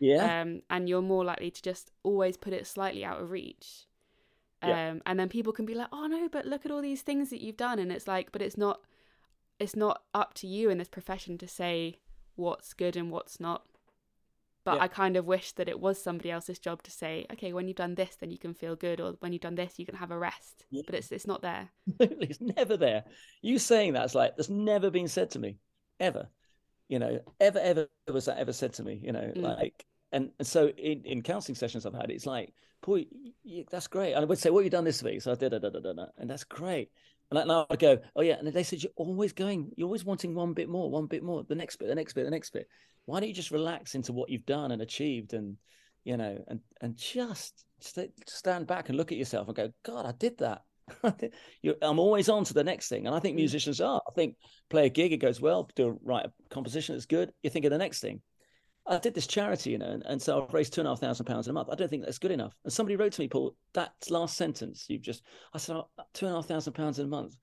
Yeah, 0.00 0.40
Um 0.42 0.62
and 0.68 0.88
you're 0.88 1.02
more 1.02 1.24
likely 1.24 1.50
to 1.52 1.62
just 1.62 1.92
always 2.02 2.36
put 2.36 2.52
it 2.52 2.66
slightly 2.66 3.04
out 3.04 3.20
of 3.20 3.30
reach. 3.30 3.86
Um 4.62 4.68
Yeah. 4.70 4.94
and 5.06 5.18
then 5.20 5.28
people 5.28 5.52
can 5.52 5.66
be 5.66 5.74
like, 5.74 5.88
"Oh 5.92 6.06
no, 6.06 6.28
but 6.28 6.46
look 6.46 6.64
at 6.64 6.72
all 6.72 6.82
these 6.82 7.02
things 7.02 7.30
that 7.30 7.40
you've 7.40 7.56
done." 7.56 7.78
And 7.78 7.90
it's 7.92 8.06
like, 8.08 8.30
but 8.32 8.42
it's 8.42 8.56
not 8.58 8.80
it's 9.62 9.76
not 9.76 10.02
up 10.12 10.34
to 10.34 10.46
you 10.46 10.70
in 10.70 10.78
this 10.78 10.88
profession 10.88 11.38
to 11.38 11.48
say 11.48 11.98
what's 12.36 12.72
good 12.74 12.96
and 12.96 13.10
what's 13.10 13.38
not. 13.40 13.62
But 14.64 14.76
Yeah. 14.76 14.82
I 14.84 14.88
kind 14.88 15.16
of 15.16 15.24
wish 15.26 15.52
that 15.52 15.68
it 15.68 15.80
was 15.80 16.00
somebody 16.02 16.30
else's 16.30 16.58
job 16.58 16.82
to 16.84 16.90
say, 16.90 17.26
okay, 17.32 17.52
when 17.52 17.66
you've 17.66 17.76
done 17.76 17.94
this, 17.96 18.14
then 18.16 18.30
you 18.30 18.38
can 18.38 18.54
feel 18.54 18.76
good, 18.76 19.00
or 19.00 19.12
when 19.20 19.32
you've 19.32 19.42
done 19.42 19.56
this, 19.56 19.78
you 19.78 19.86
can 19.86 19.96
have 19.96 20.12
a 20.12 20.18
rest. 20.18 20.64
Yeah. 20.70 20.82
But 20.86 20.94
it's 20.94 21.10
it's 21.12 21.26
not 21.26 21.42
there. 21.42 21.68
It's 22.00 22.40
never 22.40 22.76
there. 22.76 23.04
You 23.42 23.58
saying 23.58 23.92
that's 23.94 24.14
like 24.14 24.36
that's 24.36 24.50
never 24.50 24.90
been 24.90 25.08
said 25.08 25.30
to 25.32 25.38
me, 25.38 25.58
ever. 25.98 26.28
You 26.88 26.98
know, 26.98 27.20
ever, 27.40 27.58
ever 27.58 27.88
was 28.12 28.26
that 28.26 28.38
ever 28.38 28.52
said 28.52 28.74
to 28.74 28.82
me? 28.84 29.00
You 29.02 29.12
know, 29.12 29.32
Mm. 29.34 29.42
like, 29.42 29.84
and, 30.12 30.30
and 30.38 30.46
so 30.46 30.68
in, 30.68 31.02
in 31.04 31.22
counseling 31.22 31.56
sessions 31.56 31.86
I've 31.86 31.94
had, 31.94 32.10
it's 32.10 32.26
like, 32.26 32.52
boy, 32.82 33.06
that's 33.70 33.86
great. 33.86 34.12
And 34.12 34.22
I 34.22 34.26
would 34.26 34.38
say, 34.38 34.50
what 34.50 34.60
have 34.60 34.66
you 34.66 34.70
done 34.70 34.84
this 34.84 35.02
week? 35.02 35.22
So 35.22 35.32
I 35.32 35.36
did, 35.36 35.50
da, 35.52 35.58
da, 35.58 35.70
da, 35.70 35.92
da, 35.92 36.06
and 36.18 36.28
that's 36.28 36.44
great. 36.44 36.90
And 37.32 37.38
I- 37.38 37.44
now 37.44 37.66
I 37.70 37.76
go, 37.76 37.98
oh 38.14 38.20
yeah, 38.20 38.34
and 38.38 38.46
they 38.46 38.62
said 38.62 38.82
you're 38.82 38.92
always 38.96 39.32
going, 39.32 39.70
you're 39.74 39.86
always 39.86 40.04
wanting 40.04 40.34
one 40.34 40.52
bit 40.52 40.68
more, 40.68 40.90
one 40.90 41.06
bit 41.06 41.22
more, 41.22 41.42
the 41.44 41.54
next 41.54 41.76
bit, 41.76 41.88
the 41.88 41.94
next 41.94 42.12
bit, 42.12 42.24
the 42.24 42.30
next 42.30 42.50
bit. 42.50 42.68
Why 43.06 43.20
don't 43.20 43.28
you 43.30 43.34
just 43.34 43.50
relax 43.50 43.94
into 43.94 44.12
what 44.12 44.28
you've 44.28 44.44
done 44.44 44.70
and 44.70 44.82
achieved, 44.82 45.32
and 45.32 45.56
you 46.04 46.18
know, 46.18 46.44
and 46.48 46.60
and 46.82 46.94
just 46.96 47.64
st- 47.80 48.12
stand 48.28 48.66
back 48.66 48.90
and 48.90 48.98
look 48.98 49.12
at 49.12 49.18
yourself 49.18 49.48
and 49.48 49.56
go, 49.56 49.70
God, 49.82 50.04
I 50.04 50.12
did 50.12 50.36
that. 50.38 50.62
I'm 51.82 51.98
always 51.98 52.28
on 52.28 52.44
to 52.44 52.52
the 52.54 52.64
next 52.64 52.88
thing, 52.90 53.06
and 53.06 53.14
I 53.16 53.18
think 53.18 53.34
Mm. 53.34 53.38
musicians 53.38 53.80
are. 53.80 54.02
I 54.06 54.10
think 54.12 54.36
play 54.68 54.84
a 54.86 54.90
gig, 54.90 55.12
it 55.12 55.16
goes 55.18 55.40
well. 55.40 55.70
Do 55.74 55.88
a, 55.88 55.92
write 56.04 56.26
a 56.26 56.32
composition 56.50 56.94
that's 56.94 57.06
good. 57.06 57.32
You 57.42 57.48
think 57.48 57.64
of 57.64 57.70
the 57.70 57.78
next 57.78 58.00
thing. 58.00 58.20
I 58.86 58.98
did 58.98 59.14
this 59.14 59.26
charity, 59.26 59.70
you 59.70 59.78
know, 59.78 59.86
and, 59.86 60.02
and 60.06 60.20
so 60.20 60.42
I've 60.44 60.52
raised 60.54 60.72
two 60.72 60.80
and 60.80 60.88
a 60.88 60.90
half 60.90 61.00
thousand 61.00 61.26
pounds 61.26 61.46
a 61.48 61.52
month. 61.52 61.68
I 61.70 61.74
don't 61.76 61.88
think 61.88 62.04
that's 62.04 62.18
good 62.18 62.32
enough. 62.32 62.52
And 62.64 62.72
somebody 62.72 62.96
wrote 62.96 63.12
to 63.12 63.20
me, 63.20 63.28
Paul, 63.28 63.54
that 63.74 63.92
last 64.10 64.36
sentence 64.36 64.86
you've 64.88 65.02
just, 65.02 65.22
I 65.54 65.58
said, 65.58 65.76
oh, 65.76 65.88
two 66.14 66.26
and 66.26 66.34
a 66.34 66.38
half 66.38 66.46
thousand 66.46 66.72
pounds 66.72 66.98
in 66.98 67.06
a 67.06 67.08
month. 67.08 67.36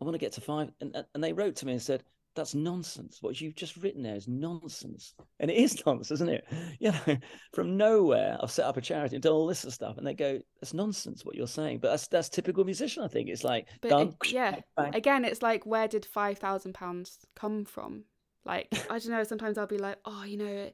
I 0.00 0.04
want 0.04 0.14
to 0.14 0.18
get 0.18 0.32
to 0.32 0.40
five. 0.42 0.70
And, 0.80 0.94
and 1.14 1.24
they 1.24 1.32
wrote 1.32 1.56
to 1.56 1.66
me 1.66 1.72
and 1.72 1.80
said, 1.82 2.02
that's 2.34 2.54
nonsense. 2.54 3.18
What 3.22 3.40
you've 3.40 3.54
just 3.54 3.78
written 3.78 4.02
there 4.02 4.14
is 4.14 4.28
nonsense. 4.28 5.14
And 5.40 5.50
it 5.50 5.56
is 5.56 5.82
nonsense, 5.86 6.10
isn't 6.10 6.28
it? 6.28 6.44
You 6.78 6.92
know, 6.92 7.16
from 7.54 7.78
nowhere, 7.78 8.36
I've 8.42 8.50
set 8.50 8.66
up 8.66 8.76
a 8.76 8.82
charity 8.82 9.16
and 9.16 9.22
done 9.22 9.32
all 9.32 9.46
this 9.46 9.60
sort 9.60 9.70
of 9.70 9.74
stuff. 9.74 9.96
And 9.96 10.06
they 10.06 10.12
go, 10.12 10.38
that's 10.60 10.74
nonsense 10.74 11.24
what 11.24 11.34
you're 11.34 11.46
saying. 11.46 11.78
But 11.78 11.92
that's 11.92 12.08
that's 12.08 12.28
typical 12.28 12.64
musician, 12.64 13.02
I 13.02 13.08
think. 13.08 13.30
It's 13.30 13.42
like, 13.44 13.66
But 13.80 13.88
done. 13.88 14.08
it- 14.22 14.32
yeah, 14.32 14.56
bang. 14.76 14.94
again, 14.94 15.24
it's 15.24 15.40
like, 15.40 15.64
where 15.64 15.88
did 15.88 16.04
five 16.04 16.36
thousand 16.38 16.74
pounds 16.74 17.18
come 17.34 17.64
from? 17.64 18.04
Like, 18.46 18.68
I 18.90 18.98
don't 18.98 19.08
know. 19.10 19.24
Sometimes 19.24 19.58
I'll 19.58 19.66
be 19.66 19.78
like, 19.78 19.98
oh, 20.04 20.22
you 20.24 20.36
know, 20.38 20.70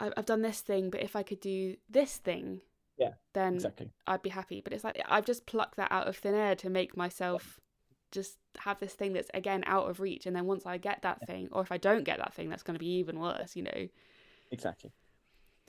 I- 0.00 0.12
I've 0.16 0.26
done 0.26 0.42
this 0.42 0.60
thing, 0.60 0.90
but 0.90 1.02
if 1.02 1.16
I 1.16 1.22
could 1.22 1.40
do 1.40 1.76
this 1.90 2.16
thing, 2.16 2.60
Yeah, 2.96 3.14
then 3.34 3.54
Exactly. 3.54 3.90
I'd 4.06 4.22
be 4.22 4.30
happy. 4.30 4.60
But 4.60 4.72
it's 4.72 4.84
like 4.84 5.00
I've 5.06 5.26
just 5.26 5.46
plucked 5.46 5.76
that 5.76 5.92
out 5.92 6.08
of 6.08 6.16
thin 6.16 6.34
air 6.34 6.54
to 6.56 6.70
make 6.70 6.96
myself 6.96 7.60
just 8.10 8.38
have 8.60 8.78
this 8.80 8.94
thing 8.94 9.12
that's 9.12 9.30
again 9.34 9.62
out 9.66 9.90
of 9.90 10.00
reach. 10.00 10.24
And 10.26 10.34
then 10.34 10.46
once 10.46 10.64
I 10.66 10.78
get 10.78 11.02
that 11.02 11.26
thing, 11.26 11.48
or 11.52 11.60
if 11.62 11.70
I 11.72 11.76
don't 11.78 12.04
get 12.04 12.18
that 12.18 12.32
thing, 12.34 12.48
that's 12.48 12.62
going 12.62 12.74
to 12.76 12.80
be 12.80 12.98
even 12.98 13.18
worse. 13.20 13.54
You 13.56 13.64
know? 13.64 13.88
Exactly. 14.50 14.90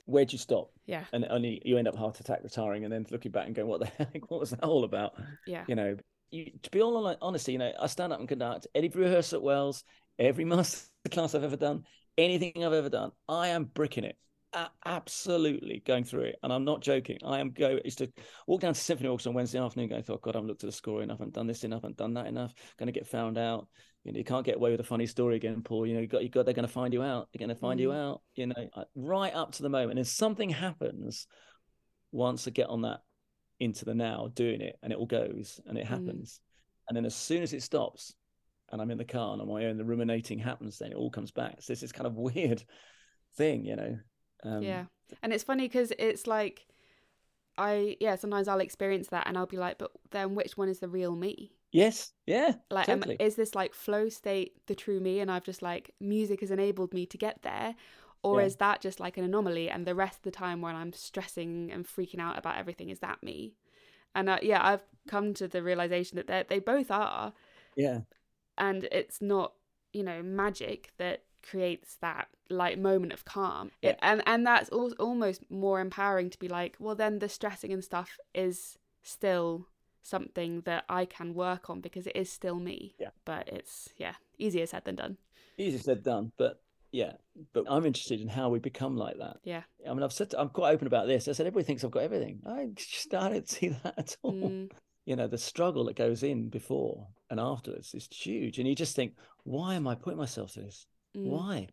Where'd 0.06 0.32
you 0.32 0.38
stop? 0.38 0.70
Yeah, 0.86 1.04
And 1.12 1.24
only 1.30 1.60
you 1.64 1.78
end 1.78 1.86
up 1.86 1.94
heart 1.94 2.18
attack 2.18 2.40
retiring 2.42 2.84
and 2.84 2.92
then 2.92 3.06
looking 3.10 3.30
back 3.30 3.46
and 3.46 3.54
going, 3.54 3.68
what 3.68 3.80
the 3.80 3.86
heck? 3.98 4.28
What 4.30 4.40
was 4.40 4.50
that 4.50 4.64
all 4.64 4.82
about? 4.84 5.14
yeah, 5.46 5.64
you 5.68 5.74
know, 5.76 5.96
you, 6.30 6.50
to 6.62 6.70
be 6.70 6.82
all 6.82 7.04
hon- 7.04 7.16
honest, 7.20 7.48
you 7.48 7.58
know, 7.58 7.72
I 7.80 7.86
stand 7.86 8.12
up 8.12 8.20
and 8.20 8.28
conduct 8.28 8.66
every 8.74 8.88
rehearsal 8.88 9.38
at 9.38 9.42
Wells, 9.42 9.84
every 10.18 10.44
master 10.46 10.88
class 11.10 11.34
I've 11.34 11.44
ever 11.44 11.56
done, 11.56 11.84
anything 12.16 12.64
I've 12.64 12.72
ever 12.72 12.88
done. 12.88 13.12
I 13.28 13.48
am 13.48 13.64
bricking 13.64 14.04
it, 14.04 14.16
A- 14.52 14.70
absolutely 14.84 15.82
going 15.86 16.04
through 16.04 16.24
it, 16.24 16.36
and 16.42 16.52
I'm 16.52 16.64
not 16.64 16.82
joking. 16.82 17.18
I 17.24 17.40
am 17.40 17.50
go. 17.50 17.78
Used 17.84 17.98
to 17.98 18.12
walk 18.46 18.60
down 18.60 18.74
to 18.74 18.80
Symphony 18.80 19.08
Orchestra 19.08 19.30
on 19.30 19.36
Wednesday 19.36 19.58
afternoon, 19.58 19.88
going, 19.88 20.04
"Oh 20.08 20.18
God, 20.18 20.36
I 20.36 20.38
haven't 20.38 20.48
looked 20.48 20.64
at 20.64 20.68
the 20.68 20.76
score 20.76 21.02
enough, 21.02 21.18
haven't 21.18 21.34
done 21.34 21.46
this 21.46 21.64
enough, 21.64 21.82
haven't 21.82 21.98
done 21.98 22.14
that 22.14 22.26
enough. 22.26 22.52
Going 22.78 22.86
to 22.86 22.92
get 22.92 23.06
found 23.06 23.38
out. 23.38 23.68
You 24.04 24.12
know, 24.12 24.18
you 24.18 24.24
can't 24.24 24.46
get 24.46 24.56
away 24.56 24.70
with 24.70 24.80
a 24.80 24.84
funny 24.84 25.06
story 25.06 25.36
again, 25.36 25.62
Paul. 25.62 25.86
You 25.86 25.94
know, 25.94 26.00
you 26.00 26.06
got, 26.06 26.22
you 26.22 26.30
got. 26.30 26.46
They're 26.46 26.54
going 26.54 26.66
to 26.66 26.72
find 26.72 26.94
you 26.94 27.02
out. 27.02 27.28
They're 27.32 27.46
going 27.46 27.54
to 27.54 27.60
find 27.60 27.78
you 27.78 27.90
mm. 27.90 27.96
out. 27.96 28.22
You 28.34 28.46
know, 28.46 28.68
uh, 28.74 28.84
right 28.94 29.34
up 29.34 29.52
to 29.52 29.62
the 29.62 29.68
moment, 29.68 29.98
and 29.98 30.08
something 30.08 30.48
happens 30.48 31.26
once 32.12 32.48
I 32.48 32.50
get 32.50 32.68
on 32.68 32.82
that 32.82 33.00
into 33.60 33.84
the 33.84 33.94
now 33.94 34.30
doing 34.34 34.60
it 34.60 34.78
and 34.82 34.92
it 34.92 34.98
all 34.98 35.06
goes 35.06 35.60
and 35.66 35.78
it 35.78 35.86
happens 35.86 36.40
and 36.88 36.96
then 36.96 37.04
as 37.04 37.14
soon 37.14 37.42
as 37.42 37.52
it 37.52 37.62
stops 37.62 38.14
and 38.72 38.80
i'm 38.80 38.90
in 38.90 38.98
the 38.98 39.04
car 39.04 39.32
and 39.32 39.42
on 39.42 39.48
my 39.48 39.66
own 39.66 39.76
the 39.76 39.84
ruminating 39.84 40.38
happens 40.38 40.78
then 40.78 40.90
it 40.92 40.96
all 40.96 41.10
comes 41.10 41.30
back 41.30 41.56
so 41.60 41.72
it's 41.72 41.80
this 41.82 41.92
kind 41.92 42.06
of 42.06 42.16
weird 42.16 42.62
thing 43.36 43.64
you 43.64 43.76
know 43.76 43.98
um, 44.44 44.62
yeah. 44.62 44.84
And 45.22 45.32
it's 45.32 45.44
funny 45.44 45.64
because 45.64 45.92
it's 45.98 46.26
like, 46.26 46.66
I 47.58 47.96
yeah. 48.00 48.16
Sometimes 48.16 48.48
I'll 48.48 48.60
experience 48.60 49.08
that, 49.08 49.26
and 49.26 49.36
I'll 49.36 49.46
be 49.46 49.56
like, 49.56 49.78
but 49.78 49.90
then 50.10 50.34
which 50.34 50.56
one 50.56 50.68
is 50.68 50.80
the 50.80 50.88
real 50.88 51.14
me? 51.14 51.52
yes 51.72 52.12
yeah 52.26 52.54
Like, 52.70 52.86
totally 52.86 53.16
is 53.18 53.34
this 53.34 53.54
like 53.54 53.74
flow 53.74 54.08
state 54.08 54.54
the 54.66 54.74
true 54.74 55.00
me, 55.00 55.20
and 55.20 55.30
I've 55.30 55.44
just 55.44 55.62
like 55.62 55.92
music 56.00 56.40
has 56.40 56.50
enabled 56.50 56.94
me 56.94 57.04
to 57.06 57.18
get 57.18 57.42
there, 57.42 57.74
or 58.22 58.40
Yeah. 58.40 58.46
is 58.46 58.56
that 58.56 58.80
just 58.80 59.00
like 59.00 59.16
an 59.18 59.24
anomaly, 59.24 59.70
and 59.70 59.86
the 59.86 59.94
rest 59.94 60.18
of 60.18 60.22
the 60.22 60.30
time 60.30 60.60
when 60.60 60.74
I'm 60.76 60.92
stressing 60.92 61.70
and 61.72 61.86
freaking 61.86 62.20
out 62.20 62.38
about 62.38 62.56
everything, 62.58 62.90
is 62.90 63.00
that 63.00 63.22
me? 63.22 63.54
And 64.14 64.28
uh, 64.28 64.38
yeah, 64.42 64.60
I've 64.64 64.82
come 65.08 65.34
to 65.34 65.48
the 65.48 65.62
realization 65.62 66.16
that 66.16 66.26
they 66.26 66.44
they 66.48 66.58
both 66.58 66.90
are, 66.90 67.32
yeah 67.76 68.00
and 68.58 68.84
it's 68.92 69.20
not 69.20 69.52
you 69.92 70.02
know 70.02 70.22
magic 70.22 70.92
that 70.98 71.22
creates 71.42 71.96
that 71.96 72.28
like 72.50 72.78
moment 72.78 73.12
of 73.12 73.24
calm 73.24 73.70
Yeah. 73.82 73.90
It- 73.90 73.98
and 74.02 74.22
and 74.26 74.46
that's 74.46 74.70
al- 74.72 74.92
almost 74.98 75.50
more 75.50 75.80
empowering 75.80 76.30
to 76.30 76.38
be 76.38 76.48
like 76.48 76.76
well 76.78 76.94
then 76.94 77.18
the 77.18 77.28
stressing 77.28 77.72
and 77.72 77.82
stuff 77.82 78.18
is 78.34 78.78
still 79.02 79.66
something 80.02 80.62
that 80.62 80.84
i 80.88 81.04
can 81.04 81.34
work 81.34 81.70
on 81.70 81.80
because 81.80 82.06
it 82.06 82.16
is 82.16 82.30
still 82.30 82.58
me 82.58 82.94
Yeah. 82.98 83.10
but 83.24 83.48
it's 83.48 83.88
yeah 83.96 84.14
easier 84.38 84.66
said 84.66 84.84
than 84.84 84.96
done 84.96 85.16
easier 85.58 85.78
said 85.80 86.04
than 86.04 86.12
done 86.14 86.32
but 86.36 86.60
yeah 86.92 87.12
but 87.52 87.64
i'm 87.68 87.86
interested 87.86 88.20
in 88.20 88.28
how 88.28 88.48
we 88.48 88.58
become 88.58 88.96
like 88.96 89.16
that 89.18 89.36
yeah 89.44 89.62
i 89.88 89.92
mean 89.92 90.02
i've 90.02 90.12
said 90.12 90.34
i'm 90.36 90.48
quite 90.48 90.72
open 90.72 90.86
about 90.86 91.06
this 91.06 91.28
i 91.28 91.32
said 91.32 91.46
everybody 91.46 91.64
thinks 91.64 91.84
i've 91.84 91.90
got 91.90 92.02
everything 92.02 92.40
i 92.46 92.66
just 92.74 93.14
I 93.14 93.28
don't 93.30 93.48
see 93.48 93.68
that 93.82 93.94
at 93.96 94.16
all 94.22 94.32
Mm, 94.32 94.70
you 95.06 95.16
know 95.16 95.26
the 95.28 95.38
struggle 95.38 95.84
that 95.84 95.96
goes 95.96 96.22
in 96.22 96.48
before 96.48 97.06
and 97.30 97.40
afterwards 97.40 97.94
is 97.94 98.08
huge 98.12 98.58
and 98.58 98.68
you 98.68 98.74
just 98.74 98.96
think 98.96 99.14
why 99.44 99.74
am 99.74 99.86
i 99.86 99.94
putting 99.94 100.18
myself 100.18 100.52
through 100.52 100.64
this 100.64 100.86
mm, 101.16 101.26
Why? 101.26 101.68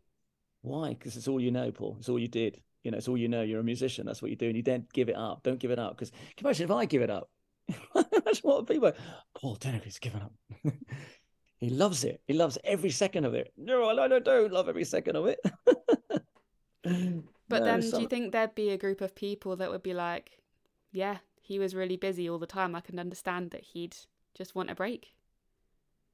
Why? 0.61 0.89
Because 0.89 1.15
it's 1.15 1.27
all 1.27 1.39
you 1.39 1.51
know, 1.51 1.71
Paul. 1.71 1.95
It's 1.99 2.09
all 2.09 2.19
you 2.19 2.27
did. 2.27 2.59
You 2.83 2.91
know, 2.91 2.97
it's 2.97 3.07
all 3.07 3.17
you 3.17 3.27
know. 3.27 3.41
You're 3.41 3.59
a 3.59 3.63
musician. 3.63 4.05
That's 4.05 4.21
what 4.21 4.31
you 4.31 4.37
do. 4.37 4.47
And 4.47 4.55
you 4.55 4.63
don't 4.63 4.91
give 4.91 5.09
it 5.09 5.15
up. 5.15 5.43
Don't 5.43 5.59
give 5.59 5.71
it 5.71 5.79
up. 5.79 5.95
Because 5.95 6.11
imagine 6.39 6.65
if 6.65 6.71
I 6.71 6.85
give 6.85 7.01
it 7.01 7.09
up? 7.09 7.29
Imagine 7.95 8.41
what 8.41 8.67
people, 8.67 8.91
Paul 9.35 9.57
Denegri's 9.57 9.99
given 9.99 10.21
up. 10.21 10.33
he 11.57 11.69
loves 11.69 12.03
it. 12.03 12.21
He 12.27 12.33
loves 12.33 12.57
every 12.63 12.91
second 12.91 13.25
of 13.25 13.33
it. 13.33 13.51
No, 13.57 13.89
I 13.89 14.07
don't, 14.07 14.23
don't 14.23 14.51
love 14.51 14.69
every 14.69 14.83
second 14.83 15.15
of 15.15 15.25
it. 15.25 15.39
but 16.83 17.59
no, 17.59 17.63
then, 17.63 17.81
some... 17.81 17.99
do 17.99 18.01
you 18.03 18.07
think 18.07 18.31
there'd 18.31 18.55
be 18.55 18.69
a 18.69 18.77
group 18.77 19.01
of 19.01 19.15
people 19.15 19.55
that 19.55 19.71
would 19.71 19.83
be 19.83 19.93
like, 19.93 20.39
"Yeah, 20.91 21.17
he 21.41 21.59
was 21.59 21.75
really 21.75 21.97
busy 21.97 22.29
all 22.29 22.39
the 22.39 22.45
time. 22.45 22.75
I 22.75 22.81
can 22.81 22.99
understand 22.99 23.51
that 23.51 23.63
he'd 23.63 23.95
just 24.35 24.55
want 24.55 24.69
a 24.69 24.75
break." 24.75 25.13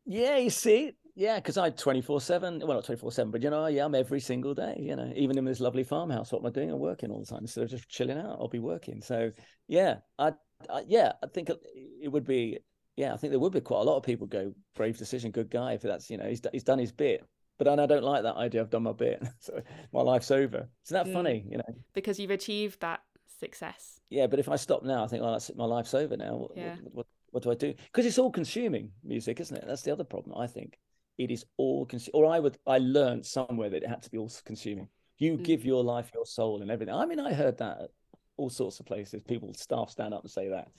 Yeah, 0.06 0.38
you 0.38 0.50
see, 0.50 0.94
yeah, 1.16 1.36
because 1.36 1.58
I 1.58 1.70
twenty 1.70 2.02
four 2.02 2.20
seven. 2.20 2.60
Well, 2.60 2.76
not 2.76 2.86
twenty 2.86 3.00
four 3.00 3.12
seven, 3.12 3.32
but 3.32 3.44
you 3.44 3.50
know, 3.50 3.68
yeah, 3.68 3.86
I'm 3.86 3.96
every 3.96 4.20
single 4.20 4.54
day. 4.54 4.78
You 4.80 4.96
know, 4.96 5.12
even 5.16 5.38
in 5.38 5.46
this 5.46 5.60
lovely 5.60 5.84
farmhouse, 5.84 6.32
what 6.32 6.40
am 6.40 6.48
I 6.48 6.50
doing? 6.50 6.72
I'm 6.72 6.80
working 6.80 7.12
all 7.12 7.20
the 7.20 7.26
time 7.26 7.42
instead 7.42 7.66
of 7.66 7.70
just 7.70 7.88
chilling 7.88 8.18
out. 8.18 8.38
I'll 8.40 8.48
be 8.48 8.60
working. 8.60 9.02
So 9.02 9.32
yeah, 9.68 9.98
I, 10.18 10.32
I 10.70 10.84
yeah, 10.88 11.14
I 11.22 11.28
think 11.28 11.50
it 11.50 12.10
would 12.10 12.26
be. 12.26 12.60
Yeah, 12.96 13.14
I 13.14 13.18
think 13.18 13.32
there 13.32 13.40
would 13.40 13.54
be 13.54 13.62
quite 13.62 13.82
a 13.82 13.84
lot 13.84 13.98
of 13.98 14.04
people 14.04 14.28
go 14.28 14.54
brave 14.76 14.98
decision, 14.98 15.32
good 15.32 15.50
guy. 15.50 15.74
If 15.74 15.82
that's 15.82 16.10
you 16.10 16.18
know 16.18 16.28
he's 16.28 16.42
he's 16.52 16.64
done 16.64 16.80
his 16.80 16.92
bit, 16.92 17.26
but 17.58 17.68
I 17.68 17.86
don't 17.86 18.04
like 18.04 18.24
that 18.24 18.36
idea. 18.36 18.62
I've 18.62 18.70
done 18.70 18.84
my 18.84 18.94
bit, 18.94 19.24
so 19.40 19.62
my 19.92 20.02
life's 20.02 20.32
over. 20.32 20.68
Isn't 20.86 21.06
that 21.06 21.08
mm. 21.08 21.14
funny? 21.14 21.46
You 21.50 21.58
know, 21.58 21.76
because 21.94 22.20
you've 22.20 22.32
achieved 22.32 22.82
that 22.82 23.02
success. 23.40 24.00
Yeah, 24.10 24.28
but 24.28 24.40
if 24.40 24.48
I 24.50 24.56
stop 24.56 24.84
now, 24.84 25.04
I 25.04 25.08
think, 25.08 25.24
well, 25.24 25.32
that's 25.32 25.52
my 25.56 25.66
life's 25.66 25.94
over 25.94 26.16
now. 26.16 26.50
Yeah. 26.56 26.76
What, 26.84 26.94
what, 26.94 27.08
what 27.32 27.44
do 27.44 27.52
I 27.52 27.56
do? 27.56 27.74
Because 27.92 28.06
it's 28.06 28.20
all 28.20 28.32
consuming 28.32 28.92
music, 29.04 29.40
isn't 29.40 29.58
it? 29.58 29.66
That's 29.68 29.82
the 29.82 29.92
other 29.92 30.04
problem. 30.04 30.38
I 30.40 30.48
think 30.48 30.78
it 31.18 31.32
is 31.32 31.46
all 31.58 31.86
consuming. 31.86 32.14
Or 32.14 32.32
I 32.32 32.40
would, 32.40 32.58
I 32.68 32.78
learned 32.78 33.26
somewhere 33.26 33.70
that 33.70 33.84
it 33.84 33.90
had 33.90 34.04
to 34.04 34.10
be 34.12 34.18
all 34.18 34.32
consuming. 34.46 34.88
You 35.18 35.38
mm. 35.38 35.44
give 35.44 35.66
your 35.66 35.84
life, 35.84 36.12
your 36.14 36.26
soul, 36.26 36.62
and 36.62 36.72
everything. 36.72 36.94
I 36.94 37.06
mean, 37.06 37.20
I 37.20 37.34
heard 37.34 37.58
that 37.58 37.90
all 38.38 38.50
sorts 38.50 38.80
of 38.80 38.86
places. 38.86 39.24
People, 39.24 39.54
staff 39.54 39.90
stand 39.90 40.14
up 40.14 40.22
and 40.22 40.32
say 40.32 40.50
that. 40.50 40.70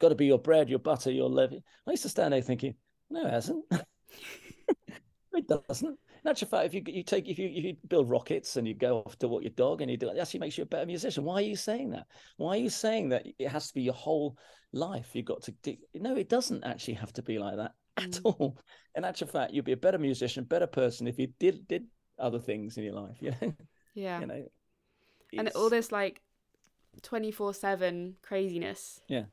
Got 0.00 0.10
to 0.10 0.14
be 0.14 0.26
your 0.26 0.38
bread, 0.38 0.68
your 0.68 0.78
butter, 0.78 1.10
your 1.10 1.28
liver. 1.28 1.56
I 1.86 1.90
used 1.90 2.02
to 2.02 2.08
stand 2.08 2.32
there 2.32 2.40
thinking, 2.40 2.74
no, 3.10 3.26
it 3.26 3.30
hasn't. 3.30 3.64
it 5.32 5.46
doesn't. 5.46 5.98
In 6.22 6.30
actual 6.30 6.48
fact, 6.48 6.66
if 6.66 6.74
you 6.74 6.82
you 6.86 7.02
take 7.02 7.28
if 7.28 7.38
you 7.38 7.48
if 7.48 7.64
you 7.64 7.76
build 7.88 8.10
rockets 8.10 8.56
and 8.56 8.68
you 8.68 8.74
go 8.74 8.98
off 9.06 9.18
to 9.18 9.28
what 9.28 9.42
your 9.42 9.52
dog 9.52 9.80
and 9.80 9.90
you 9.90 9.96
do 9.96 10.08
it, 10.08 10.16
it 10.16 10.20
actually 10.20 10.40
makes 10.40 10.58
you 10.58 10.64
a 10.64 10.66
better 10.66 10.86
musician. 10.86 11.24
Why 11.24 11.36
are 11.36 11.40
you 11.42 11.56
saying 11.56 11.90
that? 11.90 12.06
Why 12.36 12.56
are 12.56 12.60
you 12.60 12.68
saying 12.68 13.10
that 13.10 13.26
it 13.38 13.48
has 13.48 13.68
to 13.68 13.74
be 13.74 13.82
your 13.82 13.94
whole 13.94 14.36
life? 14.72 15.10
You've 15.14 15.24
got 15.24 15.42
to 15.44 15.52
do... 15.62 15.76
no, 15.94 16.16
it 16.16 16.28
doesn't 16.28 16.64
actually 16.64 16.94
have 16.94 17.12
to 17.14 17.22
be 17.22 17.38
like 17.38 17.56
that 17.56 17.72
at 17.96 18.10
mm. 18.10 18.20
all. 18.24 18.58
In 18.94 19.04
actual 19.04 19.28
fact, 19.28 19.52
you'd 19.54 19.64
be 19.64 19.72
a 19.72 19.78
better 19.78 19.98
musician, 19.98 20.44
better 20.44 20.66
person 20.66 21.06
if 21.06 21.18
you 21.18 21.28
did 21.38 21.66
did 21.68 21.86
other 22.18 22.38
things 22.38 22.76
in 22.76 22.84
your 22.84 22.94
life. 22.94 23.16
You 23.20 23.32
know? 23.40 23.54
Yeah. 23.94 24.20
You 24.20 24.26
know. 24.26 24.44
And 25.36 25.48
all 25.54 25.70
this 25.70 25.90
like 25.90 26.20
twenty 27.02 27.30
four 27.30 27.54
seven 27.54 28.16
craziness. 28.22 29.00
Yeah. 29.08 29.24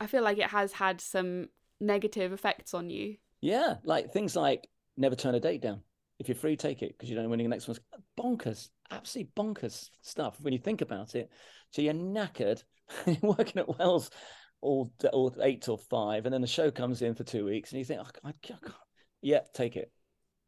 I 0.00 0.06
feel 0.06 0.22
like 0.22 0.38
it 0.38 0.50
has 0.50 0.72
had 0.72 1.00
some 1.00 1.48
negative 1.80 2.32
effects 2.32 2.74
on 2.74 2.90
you. 2.90 3.16
Yeah, 3.40 3.76
like 3.84 4.12
things 4.12 4.36
like 4.36 4.68
never 4.96 5.14
turn 5.14 5.34
a 5.34 5.40
date 5.40 5.62
down. 5.62 5.82
If 6.18 6.28
you're 6.28 6.36
free, 6.36 6.56
take 6.56 6.82
it 6.82 6.96
because 6.96 7.10
you 7.10 7.14
don't 7.14 7.24
know 7.24 7.30
when 7.30 7.38
the 7.38 7.48
next 7.48 7.68
one's 7.68 7.80
bonkers, 8.18 8.70
absolutely 8.90 9.32
bonkers 9.36 9.90
stuff 10.00 10.40
when 10.40 10.52
you 10.52 10.58
think 10.58 10.80
about 10.80 11.14
it. 11.14 11.30
So 11.70 11.82
you're 11.82 11.94
knackered, 11.94 12.62
working 13.22 13.58
at 13.58 13.78
Wells 13.78 14.10
all, 14.60 14.92
all 15.12 15.34
eight 15.42 15.62
till 15.62 15.76
five, 15.76 16.24
and 16.24 16.32
then 16.32 16.40
the 16.40 16.46
show 16.46 16.70
comes 16.70 17.02
in 17.02 17.14
for 17.14 17.24
two 17.24 17.44
weeks, 17.44 17.72
and 17.72 17.78
you 17.78 17.84
think, 17.84 18.00
oh, 18.00 18.20
I, 18.24 18.30
I 18.30 18.56
yeah, 19.22 19.40
take 19.54 19.76
it, 19.76 19.90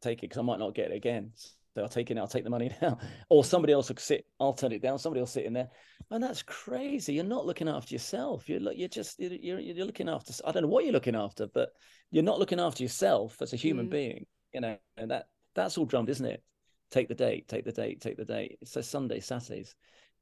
take 0.01 0.19
it 0.19 0.29
because 0.29 0.37
I 0.37 0.43
might 0.43 0.59
not 0.59 0.75
get 0.75 0.91
it 0.91 0.95
again. 0.95 1.31
So 1.75 1.83
I'll 1.83 1.89
take 1.89 2.09
it 2.09 2.15
now, 2.15 2.21
I'll 2.21 2.27
take 2.27 2.43
the 2.43 2.49
money 2.49 2.71
now. 2.81 2.97
Or 3.29 3.43
somebody 3.43 3.73
else 3.73 3.89
will 3.89 3.97
sit, 3.97 4.25
I'll 4.39 4.53
turn 4.53 4.71
it 4.71 4.81
down, 4.81 4.99
somebody 4.99 5.21
will 5.21 5.27
sit 5.27 5.45
in 5.45 5.53
there. 5.53 5.69
And 6.11 6.23
that's 6.23 6.41
crazy. 6.41 7.13
You're 7.13 7.23
not 7.23 7.45
looking 7.45 7.69
after 7.69 7.93
yourself. 7.93 8.49
You're 8.49 8.71
you're 8.73 8.87
just 8.87 9.19
you're 9.19 9.59
you're 9.59 9.85
looking 9.85 10.09
after 10.09 10.33
I 10.45 10.51
don't 10.51 10.63
know 10.63 10.69
what 10.69 10.83
you're 10.83 10.93
looking 10.93 11.15
after, 11.15 11.47
but 11.47 11.69
you're 12.09 12.23
not 12.23 12.39
looking 12.39 12.59
after 12.59 12.81
yourself 12.81 13.41
as 13.41 13.53
a 13.53 13.57
human 13.57 13.87
mm. 13.87 13.91
being. 13.91 14.25
You 14.53 14.61
know, 14.61 14.77
and 14.97 15.11
that 15.11 15.27
that's 15.53 15.77
all 15.77 15.85
drummed, 15.85 16.09
isn't 16.09 16.25
it? 16.25 16.43
Take 16.89 17.07
the 17.07 17.15
date, 17.15 17.47
take 17.47 17.63
the 17.63 17.71
date, 17.71 18.01
take 18.01 18.17
the 18.17 18.25
date. 18.25 18.57
So 18.65 18.81
Sunday, 18.81 19.19
Saturdays. 19.19 19.75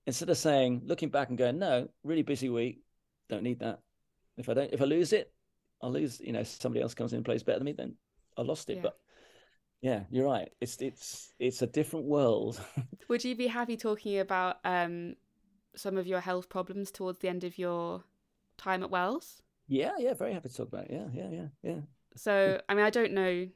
Instead 0.06 0.30
of 0.30 0.38
saying, 0.38 0.82
looking 0.86 1.10
back 1.10 1.30
and 1.30 1.38
going, 1.38 1.60
no, 1.60 1.88
really 2.04 2.22
busy 2.22 2.50
week, 2.50 2.82
don't 3.30 3.44
need 3.44 3.60
that. 3.60 3.80
If 4.38 4.48
I 4.50 4.54
don't, 4.54 4.74
if 4.74 4.82
I 4.82 4.86
lose 4.86 5.14
it, 5.14 5.32
I'll 5.82 5.92
lose. 5.92 6.20
You 6.20 6.34
know, 6.34 6.44
somebody 6.44 6.82
else 6.82 6.94
comes 6.94 7.14
in 7.14 7.18
and 7.18 7.26
plays 7.26 7.44
better 7.44 7.60
than 7.60 7.66
me, 7.66 7.74
then 7.74 7.96
I 8.38 8.42
lost 8.42 8.70
it. 8.70 8.78
Yeah. 8.78 8.84
But 8.84 8.98
yeah, 9.82 10.04
you're 10.12 10.26
right. 10.26 10.50
It's 10.60 10.78
it's 10.82 11.34
it's 11.40 11.62
a 11.62 11.68
different 11.68 12.06
world. 12.06 12.60
Would 13.10 13.24
you 13.24 13.36
be 13.36 13.48
happy 13.48 13.78
talking 13.78 14.20
about 14.20 14.58
um, 14.66 15.16
some 15.78 15.98
of 15.98 16.08
your 16.08 16.20
health 16.20 16.50
problems 16.50 16.92
towards 16.92 17.20
the 17.20 17.30
end 17.30 17.44
of 17.44 17.58
your 17.58 18.04
time 18.58 18.84
at 18.84 18.90
Wells? 18.90 19.42
Yeah, 19.68 19.92
yeah, 19.98 20.14
very 20.14 20.34
happy 20.34 20.50
to 20.50 20.56
talk 20.56 20.68
about 20.70 20.86
it. 20.86 20.92
Yeah, 20.92 21.08
yeah, 21.14 21.30
yeah, 21.30 21.48
yeah. 21.64 21.80
So, 22.16 22.60
I 22.68 22.74
mean, 22.74 22.86
I 22.86 22.90
don't 22.90 23.14
know 23.14 23.48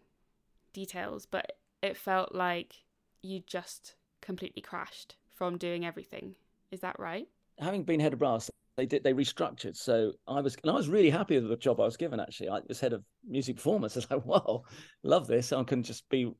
details, 0.73 1.25
but 1.25 1.53
it 1.81 1.97
felt 1.97 2.33
like 2.33 2.75
you 3.21 3.41
just 3.45 3.95
completely 4.21 4.61
crashed 4.61 5.15
from 5.29 5.57
doing 5.57 5.85
everything. 5.85 6.35
Is 6.71 6.81
that 6.81 6.99
right? 6.99 7.27
Having 7.59 7.83
been 7.83 7.99
head 7.99 8.13
of 8.13 8.19
brass, 8.19 8.49
they 8.77 8.85
did 8.85 9.03
they 9.03 9.13
restructured. 9.13 9.75
So 9.75 10.13
I 10.27 10.41
was 10.41 10.55
and 10.61 10.71
I 10.71 10.75
was 10.75 10.89
really 10.89 11.09
happy 11.09 11.39
with 11.39 11.49
the 11.49 11.57
job 11.57 11.79
I 11.79 11.85
was 11.85 11.97
given. 11.97 12.19
Actually, 12.19 12.49
I 12.49 12.59
was 12.67 12.79
head 12.79 12.93
of 12.93 13.03
music 13.27 13.57
performance. 13.57 13.95
I 13.95 13.99
was 13.99 14.09
like, 14.11 14.25
wow, 14.25 14.63
love 15.03 15.27
this. 15.27 15.51
I 15.51 15.63
can 15.63 15.83
just 15.83 16.07
be, 16.09 16.31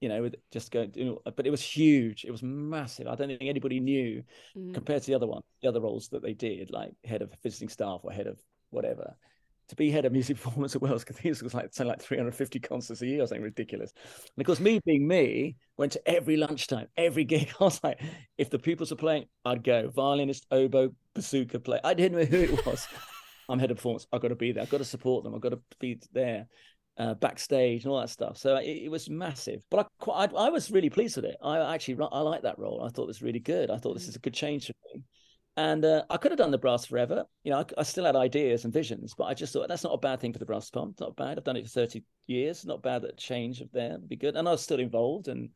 you 0.00 0.08
know, 0.08 0.22
with 0.22 0.36
just 0.52 0.70
go. 0.70 0.86
But 1.24 1.46
it 1.46 1.50
was 1.50 1.62
huge. 1.62 2.24
It 2.24 2.30
was 2.30 2.42
massive. 2.42 3.06
I 3.06 3.14
don't 3.14 3.28
think 3.28 3.42
anybody 3.42 3.80
knew 3.80 4.22
mm. 4.56 4.74
compared 4.74 5.02
to 5.02 5.06
the 5.06 5.14
other 5.14 5.26
one, 5.26 5.42
the 5.62 5.68
other 5.68 5.80
roles 5.80 6.08
that 6.10 6.22
they 6.22 6.34
did, 6.34 6.70
like 6.70 6.92
head 7.04 7.22
of 7.22 7.32
visiting 7.42 7.68
staff 7.68 8.00
or 8.02 8.12
head 8.12 8.26
of 8.26 8.38
whatever 8.70 9.16
to 9.68 9.76
be 9.76 9.90
head 9.90 10.04
of 10.04 10.12
music 10.12 10.36
performance 10.42 10.74
at 10.74 10.82
Wells 10.82 11.04
Cathedral 11.04 11.44
was 11.44 11.54
like 11.54 11.72
something 11.72 11.90
like 11.90 12.02
350 12.02 12.60
concerts 12.60 13.02
a 13.02 13.06
year 13.06 13.22
or 13.22 13.26
something 13.26 13.42
ridiculous. 13.42 13.92
And 14.36 14.42
of 14.42 14.46
course, 14.46 14.60
me 14.60 14.80
being 14.84 15.06
me, 15.06 15.56
went 15.76 15.92
to 15.92 16.08
every 16.08 16.36
lunchtime, 16.36 16.88
every 16.96 17.24
gig. 17.24 17.52
I 17.60 17.64
was 17.64 17.82
like, 17.82 18.00
if 18.36 18.50
the 18.50 18.58
pupils 18.58 18.92
are 18.92 18.96
playing, 18.96 19.26
I'd 19.44 19.62
go. 19.64 19.90
Violinist, 19.90 20.46
oboe, 20.50 20.94
bazooka 21.14 21.60
play. 21.60 21.80
I 21.84 21.94
didn't 21.94 22.18
know 22.18 22.24
who 22.24 22.54
it 22.54 22.66
was. 22.66 22.86
I'm 23.48 23.58
head 23.58 23.70
of 23.70 23.78
performance. 23.78 24.06
I've 24.12 24.20
got 24.20 24.28
to 24.28 24.34
be 24.34 24.52
there. 24.52 24.62
I've 24.62 24.70
got 24.70 24.78
to 24.78 24.84
support 24.84 25.24
them. 25.24 25.34
I've 25.34 25.40
got 25.40 25.50
to 25.50 25.60
be 25.80 25.98
there. 26.12 26.46
Uh, 26.98 27.14
backstage 27.14 27.84
and 27.84 27.92
all 27.92 28.00
that 28.00 28.10
stuff. 28.10 28.36
So 28.36 28.56
it, 28.56 28.66
it 28.66 28.90
was 28.90 29.08
massive, 29.08 29.60
but 29.70 29.80
I, 29.80 29.84
quite, 30.00 30.32
I, 30.34 30.46
I 30.46 30.48
was 30.48 30.72
really 30.72 30.90
pleased 30.90 31.14
with 31.14 31.26
it. 31.26 31.36
I 31.40 31.72
actually 31.72 31.96
I 32.10 32.20
like 32.22 32.42
that 32.42 32.58
role. 32.58 32.82
I 32.84 32.88
thought 32.88 33.04
it 33.04 33.14
was 33.14 33.22
really 33.22 33.38
good. 33.38 33.70
I 33.70 33.76
thought 33.76 33.94
this 33.94 34.06
mm. 34.06 34.08
is 34.08 34.16
a 34.16 34.18
good 34.18 34.34
change 34.34 34.66
for 34.66 34.72
me. 34.92 35.04
And 35.58 35.84
uh, 35.84 36.04
I 36.08 36.18
could 36.18 36.30
have 36.30 36.38
done 36.38 36.52
the 36.52 36.58
brass 36.58 36.84
forever. 36.84 37.24
You 37.42 37.50
know, 37.50 37.58
I, 37.58 37.64
I, 37.78 37.82
still 37.82 38.04
had 38.04 38.14
ideas 38.14 38.64
and 38.64 38.72
visions, 38.72 39.14
but 39.18 39.24
I 39.24 39.34
just 39.34 39.52
thought 39.52 39.66
that's 39.66 39.82
not 39.82 39.92
a 39.92 39.98
bad 39.98 40.20
thing 40.20 40.32
for 40.32 40.38
the 40.38 40.46
brass 40.46 40.70
pump. 40.70 41.00
Not 41.00 41.16
bad. 41.16 41.36
I've 41.36 41.42
done 41.42 41.56
it 41.56 41.64
for 41.64 41.70
30 41.70 42.04
years. 42.28 42.64
Not 42.64 42.80
bad 42.80 43.02
that 43.02 43.16
change 43.16 43.60
of 43.60 43.70
there 43.72 43.90
would 43.90 44.08
be 44.08 44.14
good. 44.14 44.36
And 44.36 44.46
I 44.46 44.52
was 44.52 44.62
still 44.62 44.78
involved. 44.78 45.26
And 45.26 45.50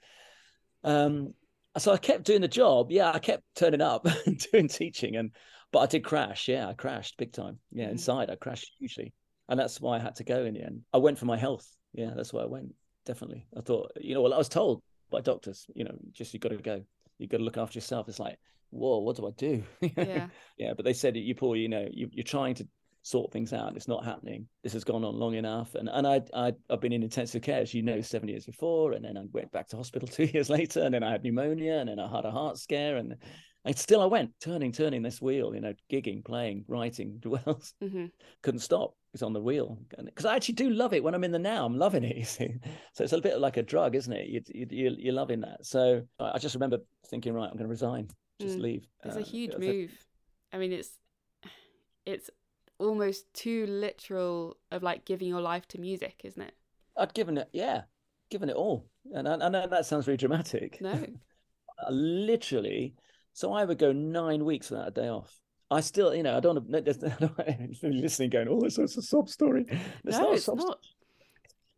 um, 0.82 1.34
so 1.78 1.92
I 1.92 1.98
kept 1.98 2.24
doing 2.24 2.40
the 2.40 2.48
job. 2.48 2.90
Yeah, 2.90 3.12
I 3.12 3.20
kept 3.20 3.44
turning 3.54 3.80
up 3.80 4.06
and 4.26 4.44
doing 4.50 4.66
teaching. 4.66 5.14
And 5.14 5.30
but 5.70 5.78
I 5.78 5.86
did 5.86 6.04
crash. 6.04 6.48
Yeah, 6.48 6.68
I 6.68 6.72
crashed 6.72 7.16
big 7.16 7.32
time. 7.32 7.60
Yeah, 7.70 7.84
mm-hmm. 7.84 7.92
inside 7.92 8.28
I 8.28 8.34
crashed 8.34 8.72
hugely. 8.80 9.12
And 9.52 9.60
that's 9.60 9.80
why 9.80 9.96
I 9.96 10.00
had 10.00 10.16
to 10.16 10.24
go 10.24 10.44
in 10.44 10.54
the 10.54 10.62
end. 10.62 10.80
I 10.92 10.98
went 10.98 11.18
for 11.18 11.26
my 11.26 11.36
health. 11.36 11.68
Yeah, 11.92 12.10
that's 12.16 12.32
why 12.32 12.42
I 12.42 12.46
went. 12.46 12.74
Definitely. 13.04 13.46
I 13.56 13.60
thought, 13.60 13.92
you 14.00 14.14
know, 14.14 14.22
well, 14.22 14.32
I 14.32 14.38
was 14.38 14.48
told 14.48 14.82
by 15.10 15.20
doctors, 15.20 15.66
you 15.74 15.84
know, 15.84 15.94
just 16.10 16.32
you 16.32 16.40
got 16.40 16.52
to 16.52 16.56
go. 16.56 16.82
You 17.18 17.28
got 17.28 17.36
to 17.36 17.44
look 17.44 17.58
after 17.58 17.76
yourself. 17.76 18.08
It's 18.08 18.18
like 18.18 18.38
whoa, 18.72 18.98
what 18.98 19.16
do 19.16 19.26
I 19.26 19.30
do? 19.32 19.62
yeah. 19.96 20.28
yeah. 20.56 20.72
But 20.74 20.84
they 20.84 20.94
said, 20.94 21.16
you 21.16 21.34
poor, 21.34 21.56
you 21.56 21.68
know, 21.68 21.86
you, 21.92 22.08
you're 22.10 22.24
trying 22.24 22.54
to 22.54 22.66
sort 23.02 23.32
things 23.32 23.52
out. 23.52 23.76
It's 23.76 23.88
not 23.88 24.04
happening. 24.04 24.46
This 24.62 24.72
has 24.72 24.84
gone 24.84 25.04
on 25.04 25.16
long 25.16 25.34
enough. 25.34 25.74
And 25.74 25.88
and 25.88 26.06
I 26.06 26.22
I 26.34 26.54
I've 26.70 26.80
been 26.80 26.92
in 26.92 27.02
intensive 27.02 27.42
care, 27.42 27.60
as 27.60 27.74
you 27.74 27.82
know, 27.82 28.00
seven 28.00 28.28
years 28.28 28.46
before, 28.46 28.92
and 28.92 29.04
then 29.04 29.16
I 29.16 29.24
went 29.32 29.52
back 29.52 29.68
to 29.68 29.76
hospital 29.76 30.08
two 30.12 30.24
years 30.24 30.50
later, 30.50 30.82
and 30.82 30.94
then 30.94 31.02
I 31.02 31.12
had 31.12 31.22
pneumonia, 31.22 31.78
and 31.78 31.88
then 31.88 31.98
I 31.98 32.08
had 32.08 32.24
a 32.24 32.30
heart 32.30 32.58
scare, 32.58 32.96
and 32.96 33.16
and 33.64 33.78
still 33.78 34.00
I 34.00 34.06
went 34.06 34.32
turning, 34.40 34.72
turning 34.72 35.02
this 35.02 35.22
wheel, 35.22 35.54
you 35.54 35.60
know, 35.60 35.74
gigging, 35.90 36.24
playing, 36.24 36.64
writing, 36.68 37.16
dwells. 37.20 37.74
Mm-hmm. 37.82 38.06
Couldn't 38.42 38.60
stop. 38.60 38.94
It's 39.14 39.22
on 39.22 39.34
the 39.34 39.42
wheel 39.42 39.78
because 40.04 40.24
I 40.24 40.34
actually 40.36 40.54
do 40.54 40.70
love 40.70 40.94
it 40.94 41.04
when 41.04 41.14
I'm 41.14 41.22
in 41.22 41.32
the 41.32 41.38
now. 41.38 41.66
I'm 41.66 41.76
loving 41.76 42.02
it. 42.02 42.16
You 42.22 42.24
see, 42.24 42.54
so 42.94 43.04
it's 43.04 43.12
a 43.12 43.20
bit 43.20 43.38
like 43.40 43.58
a 43.58 43.62
drug, 43.62 43.94
isn't 43.94 44.12
it? 44.12 44.28
You, 44.28 44.42
you, 44.70 44.96
you're 44.98 45.12
loving 45.12 45.42
that. 45.42 45.66
So 45.66 46.02
I 46.18 46.38
just 46.38 46.54
remember 46.54 46.78
thinking, 47.08 47.34
right, 47.34 47.44
I'm 47.44 47.56
going 47.56 47.64
to 47.64 47.68
resign 47.68 48.08
just 48.42 48.58
mm. 48.58 48.62
leave. 48.62 48.86
It's 49.04 49.16
uh, 49.16 49.20
a 49.20 49.22
huge 49.22 49.56
move. 49.56 49.92
I 50.52 50.58
mean, 50.58 50.72
it's 50.72 50.90
it's 52.04 52.30
almost 52.78 53.32
too 53.32 53.66
literal 53.66 54.56
of 54.70 54.82
like 54.82 55.04
giving 55.04 55.28
your 55.28 55.40
life 55.40 55.66
to 55.68 55.78
music, 55.78 56.20
isn't 56.24 56.42
it? 56.42 56.54
I'd 56.96 57.14
given 57.14 57.38
it, 57.38 57.48
yeah, 57.52 57.82
given 58.30 58.50
it 58.50 58.56
all, 58.56 58.86
and 59.14 59.28
I, 59.28 59.34
I 59.34 59.48
know 59.48 59.66
that 59.66 59.86
sounds 59.86 60.04
very 60.04 60.16
dramatic. 60.16 60.80
No, 60.80 61.06
literally. 61.90 62.94
So 63.32 63.52
I 63.52 63.64
would 63.64 63.78
go 63.78 63.92
nine 63.92 64.44
weeks 64.44 64.70
without 64.70 64.88
a 64.88 64.90
day 64.90 65.08
off. 65.08 65.38
I 65.70 65.80
still, 65.80 66.14
you 66.14 66.22
know, 66.22 66.36
I 66.36 66.40
don't 66.40 66.56
to 66.70 67.76
listening, 67.82 68.30
going, 68.30 68.48
"Oh, 68.48 68.60
this 68.60 68.78
is 68.78 68.96
a 68.96 69.02
sob 69.02 69.28
story." 69.28 69.64
It's 70.04 70.18
no, 70.18 70.24
not 70.24 70.34
it's 70.34 70.48
not. 70.48 70.78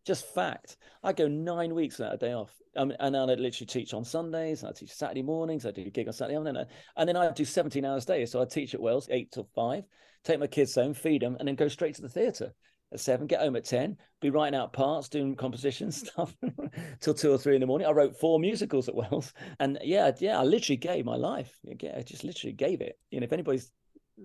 Just 0.05 0.35
fact. 0.35 0.77
I 1.03 1.13
go 1.13 1.29
nine 1.29 1.75
weeks 1.75 1.99
without 1.99 2.15
a 2.15 2.19
day 2.19 2.33
off. 2.33 2.51
Um, 2.77 2.93
and 2.99 3.17
I 3.17 3.25
literally 3.25 3.51
teach 3.51 3.95
on 3.95 4.05
Sundays. 4.05 4.65
I 4.65 4.73
teach 4.73 4.93
Saturday 4.93 5.23
mornings. 5.23 5.65
I 5.65 5.71
do 5.71 5.83
a 5.83 5.91
gig 5.91 6.09
on 6.09 6.13
Saturday 6.13 6.35
morning, 6.35 6.65
and 6.97 7.09
then 7.09 7.17
I 7.17 7.31
do 7.31 7.45
17 7.45 7.85
hours 7.85 8.03
a 8.05 8.07
day. 8.09 8.27
So 8.27 8.43
I 8.43 8.47
teach 8.47 8.75
at 8.75 8.81
Wells 8.81 9.09
eight 9.11 9.31
till 9.31 9.49
five, 9.55 9.85
take 10.25 10.41
my 10.41 10.49
kids 10.49 10.75
home, 10.75 10.93
feed 10.93 11.23
them, 11.23 11.37
and 11.39 11.47
then 11.47 11.55
go 11.55 11.69
straight 11.69 11.95
to 11.95 12.03
the 12.03 12.09
theatre. 12.09 12.53
At 12.95 13.01
seven, 13.01 13.27
get 13.27 13.41
home 13.41 13.57
at 13.57 13.65
10, 13.65 13.97
be 14.21 14.31
writing 14.31 14.59
out 14.59 14.73
parts, 14.73 15.09
doing 15.09 15.35
composition 15.37 15.91
stuff 15.93 16.35
till 17.01 17.15
two 17.15 17.33
or 17.33 17.39
three 17.39 17.55
in 17.55 17.61
the 17.61 17.67
morning. 17.67 17.87
I 17.87 17.91
wrote 17.91 18.19
four 18.19 18.39
musicals 18.39 18.89
at 18.89 18.95
Wells. 18.95 19.33
And 19.61 19.79
yeah, 19.83 20.13
yeah, 20.19 20.39
I 20.39 20.45
literally 20.45 20.77
gave 20.77 21.05
my 21.05 21.17
life. 21.17 21.53
Yeah, 21.65 21.95
I 21.99 22.03
just 22.03 22.25
literally 22.25 22.53
gave 22.53 22.81
it. 22.81 22.99
You 23.11 23.21
know, 23.21 23.25
if 23.25 23.33
anybody's 23.33 23.71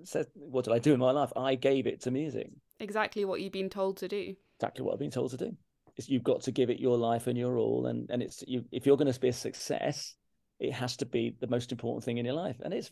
said, 0.04 0.28
what 0.36 0.66
did 0.66 0.74
I 0.74 0.80
do 0.80 0.94
in 0.94 1.00
my 1.00 1.12
life? 1.12 1.32
I 1.36 1.56
gave 1.56 1.88
it 1.88 2.02
to 2.02 2.12
music. 2.12 2.50
Exactly 2.80 3.26
what 3.26 3.42
you've 3.42 3.52
been 3.52 3.70
told 3.70 3.98
to 3.98 4.08
do. 4.08 4.36
Exactly 4.58 4.86
what 4.86 4.94
I've 4.94 5.00
been 5.00 5.12
told 5.12 5.32
to 5.32 5.38
do. 5.38 5.56
Is 5.98 6.08
you've 6.08 6.24
got 6.24 6.42
to 6.42 6.52
give 6.52 6.70
it 6.70 6.80
your 6.80 6.98
life 6.98 7.28
and 7.28 7.38
your 7.38 7.58
all. 7.58 7.88
And, 7.88 8.10
and 8.10 8.22
it's, 8.22 8.44
you, 8.48 8.64
if 8.72 8.86
you're 8.86 8.98
going 8.98 9.12
to 9.12 9.20
be 9.20 9.30
a 9.30 9.34
success, 9.34 10.16
it 10.60 10.72
has 10.74 10.96
to 10.98 11.06
be 11.06 11.36
the 11.40 11.48
most 11.48 11.72
important 11.72 12.06
thing 12.06 12.18
in 12.18 12.26
your 12.26 12.36
life. 12.36 12.58
And 12.62 12.74
it's, 12.74 12.90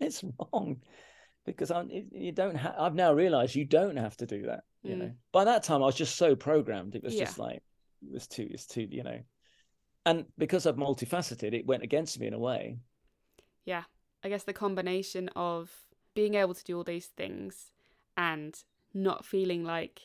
it's 0.00 0.22
wrong 0.52 0.80
because 1.46 1.70
I'm, 1.70 1.88
you 1.90 2.32
don't 2.32 2.56
have, 2.56 2.74
I've 2.78 2.94
now 2.94 3.12
realized 3.12 3.54
you 3.54 3.64
don't 3.64 3.96
have 3.96 4.16
to 4.18 4.26
do 4.26 4.42
that. 4.46 4.64
You 4.82 4.94
mm. 4.94 4.98
know, 4.98 5.12
by 5.32 5.44
that 5.44 5.62
time 5.62 5.82
I 5.82 5.86
was 5.86 5.94
just 5.94 6.16
so 6.16 6.34
programmed. 6.34 6.94
It 6.94 7.02
was 7.02 7.14
yeah. 7.14 7.24
just 7.24 7.38
like, 7.38 7.62
it 8.02 8.12
was 8.12 8.26
too, 8.26 8.48
it's 8.50 8.66
too, 8.66 8.86
you 8.90 9.02
know, 9.02 9.20
and 10.04 10.24
because 10.36 10.66
I'm 10.66 10.76
multifaceted, 10.76 11.54
it 11.54 11.66
went 11.66 11.82
against 11.82 12.20
me 12.20 12.26
in 12.26 12.34
a 12.34 12.38
way. 12.38 12.78
Yeah. 13.64 13.84
I 14.22 14.28
guess 14.28 14.44
the 14.44 14.52
combination 14.52 15.30
of 15.36 15.70
being 16.14 16.34
able 16.34 16.54
to 16.54 16.64
do 16.64 16.76
all 16.76 16.84
these 16.84 17.06
things 17.06 17.70
and 18.16 18.56
not 18.94 19.24
feeling 19.24 19.62
like 19.64 20.00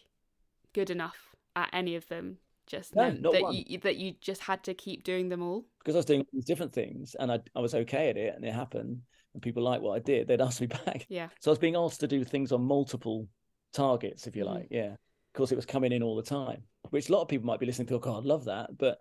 good 0.73 0.89
enough 0.89 1.35
at 1.55 1.69
any 1.73 1.95
of 1.95 2.07
them 2.07 2.37
just 2.67 2.95
no, 2.95 3.11
that 3.11 3.41
one. 3.41 3.53
you 3.53 3.77
that 3.79 3.97
you 3.97 4.13
just 4.21 4.41
had 4.41 4.63
to 4.63 4.73
keep 4.73 5.03
doing 5.03 5.27
them 5.27 5.41
all 5.41 5.65
because 5.79 5.95
I 5.95 5.99
was 5.99 6.05
doing 6.05 6.25
these 6.31 6.45
different 6.45 6.71
things 6.71 7.15
and 7.19 7.31
I 7.31 7.39
I 7.55 7.59
was 7.59 7.75
okay 7.75 8.09
at 8.09 8.17
it 8.17 8.33
and 8.35 8.45
it 8.45 8.53
happened 8.53 9.01
and 9.33 9.41
people 9.41 9.63
liked 9.63 9.83
what 9.83 9.95
I 9.95 9.99
did, 9.99 10.27
they'd 10.27 10.41
ask 10.41 10.61
me 10.61 10.67
back. 10.85 11.05
Yeah. 11.09 11.29
So 11.39 11.51
I 11.51 11.53
was 11.53 11.59
being 11.59 11.75
asked 11.75 11.99
to 12.01 12.07
do 12.07 12.23
things 12.23 12.51
on 12.51 12.63
multiple 12.63 13.27
targets, 13.73 14.27
if 14.27 14.35
you 14.35 14.43
mm. 14.43 14.53
like. 14.53 14.67
Yeah. 14.71 14.93
Of 14.93 15.37
course, 15.37 15.51
it 15.51 15.55
was 15.55 15.65
coming 15.65 15.91
in 15.91 16.03
all 16.03 16.15
the 16.15 16.23
time, 16.23 16.63
which 16.89 17.09
a 17.09 17.11
lot 17.13 17.21
of 17.21 17.27
people 17.29 17.45
might 17.45 17.59
be 17.59 17.65
listening 17.65 17.87
to. 17.87 17.95
Oh, 17.95 17.99
God, 17.99 18.25
I 18.25 18.27
love 18.27 18.45
that. 18.45 18.77
But 18.77 18.99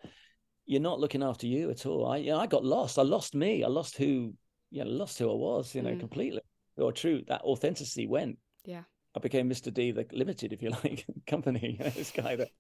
you're 0.65 0.81
not 0.81 1.01
looking 1.01 1.23
after 1.23 1.47
you 1.47 1.71
at 1.71 1.87
all. 1.87 2.07
I, 2.07 2.19
you 2.19 2.31
know, 2.31 2.39
I 2.39 2.47
got 2.47 2.65
lost. 2.65 2.99
I 2.99 3.03
lost 3.03 3.35
me. 3.35 3.65
I 3.65 3.69
lost 3.69 3.97
who, 3.97 4.35
you 4.71 4.85
know, 4.85 4.91
lost 4.91 5.19
who 5.19 5.29
I 5.29 5.35
was, 5.35 5.75
you 5.75 5.83
know, 5.83 5.91
mm. 5.91 6.01
completely. 6.01 6.41
Or 6.77 6.93
true, 6.93 7.23
that 7.27 7.43
authenticity 7.43 8.07
went. 8.07 8.39
Yeah. 8.65 8.83
I 9.17 9.19
became 9.19 9.51
Mr. 9.51 9.75
D, 9.75 9.91
the 9.91 10.07
limited, 10.13 10.53
if 10.53 10.63
you 10.63 10.71
like, 10.85 11.05
company. 11.27 11.77
You 11.79 11.85
know, 11.85 11.91
this 11.91 12.13
guy 12.13 12.37
that. 12.37 12.51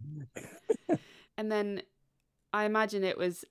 and 1.37 1.53
then 1.53 1.83
I 2.53 2.65
imagine 2.65 3.05
it 3.05 3.19
was 3.19 3.45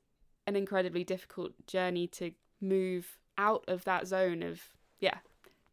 an 0.48 0.56
incredibly 0.56 1.04
difficult 1.04 1.52
journey 1.68 2.08
to 2.08 2.32
move 2.60 3.19
out 3.40 3.64
of 3.68 3.84
that 3.86 4.06
zone 4.06 4.44
of 4.44 4.62
yeah 5.00 5.18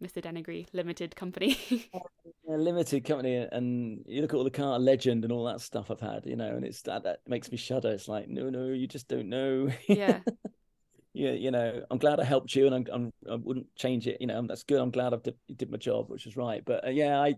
Mr. 0.02 0.22
Denegri 0.22 0.66
Limited 0.72 1.16
Company. 1.16 1.58
yeah, 1.92 2.56
limited 2.56 3.04
company, 3.04 3.46
and 3.50 4.04
you 4.06 4.20
look 4.20 4.32
at 4.32 4.36
all 4.36 4.44
the 4.44 4.50
car 4.50 4.78
legend 4.78 5.24
and 5.24 5.32
all 5.32 5.44
that 5.44 5.60
stuff 5.60 5.90
I've 5.90 6.00
had, 6.00 6.26
you 6.26 6.36
know, 6.36 6.54
and 6.54 6.64
it's 6.64 6.82
that 6.82 7.04
that 7.04 7.20
makes 7.26 7.50
me 7.50 7.56
shudder. 7.56 7.90
It's 7.90 8.08
like, 8.08 8.28
no, 8.28 8.50
no, 8.50 8.66
you 8.66 8.86
just 8.86 9.08
don't 9.08 9.28
know. 9.28 9.70
Yeah. 9.88 10.20
yeah, 11.14 11.30
you 11.30 11.50
know, 11.50 11.82
I'm 11.90 11.98
glad 11.98 12.20
I 12.20 12.24
helped 12.24 12.54
you, 12.54 12.66
and 12.66 12.74
I'm, 12.74 12.86
I'm 12.92 13.12
I 13.30 13.36
wouldn't 13.36 13.74
change 13.74 14.06
it. 14.06 14.18
You 14.20 14.26
know, 14.26 14.46
that's 14.46 14.64
good. 14.64 14.80
I'm 14.80 14.90
glad 14.90 15.14
I 15.14 15.16
did, 15.16 15.34
did 15.56 15.70
my 15.70 15.78
job, 15.78 16.10
which 16.10 16.26
was 16.26 16.36
right. 16.36 16.62
But 16.64 16.86
uh, 16.86 16.90
yeah, 16.90 17.18
I 17.18 17.34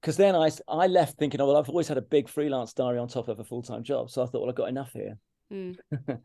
because 0.00 0.16
then 0.16 0.34
I 0.34 0.50
I 0.66 0.88
left 0.88 1.18
thinking, 1.18 1.40
oh 1.40 1.46
well, 1.46 1.56
I've 1.56 1.68
always 1.68 1.88
had 1.88 1.98
a 1.98 2.02
big 2.02 2.28
freelance 2.28 2.72
diary 2.72 2.98
on 2.98 3.06
top 3.06 3.28
of 3.28 3.38
a 3.38 3.44
full 3.44 3.62
time 3.62 3.84
job, 3.84 4.10
so 4.10 4.22
I 4.22 4.26
thought, 4.26 4.40
well, 4.40 4.50
I've 4.50 4.56
got 4.56 4.68
enough 4.68 4.92
here. 4.92 5.18
Mm. 5.52 5.76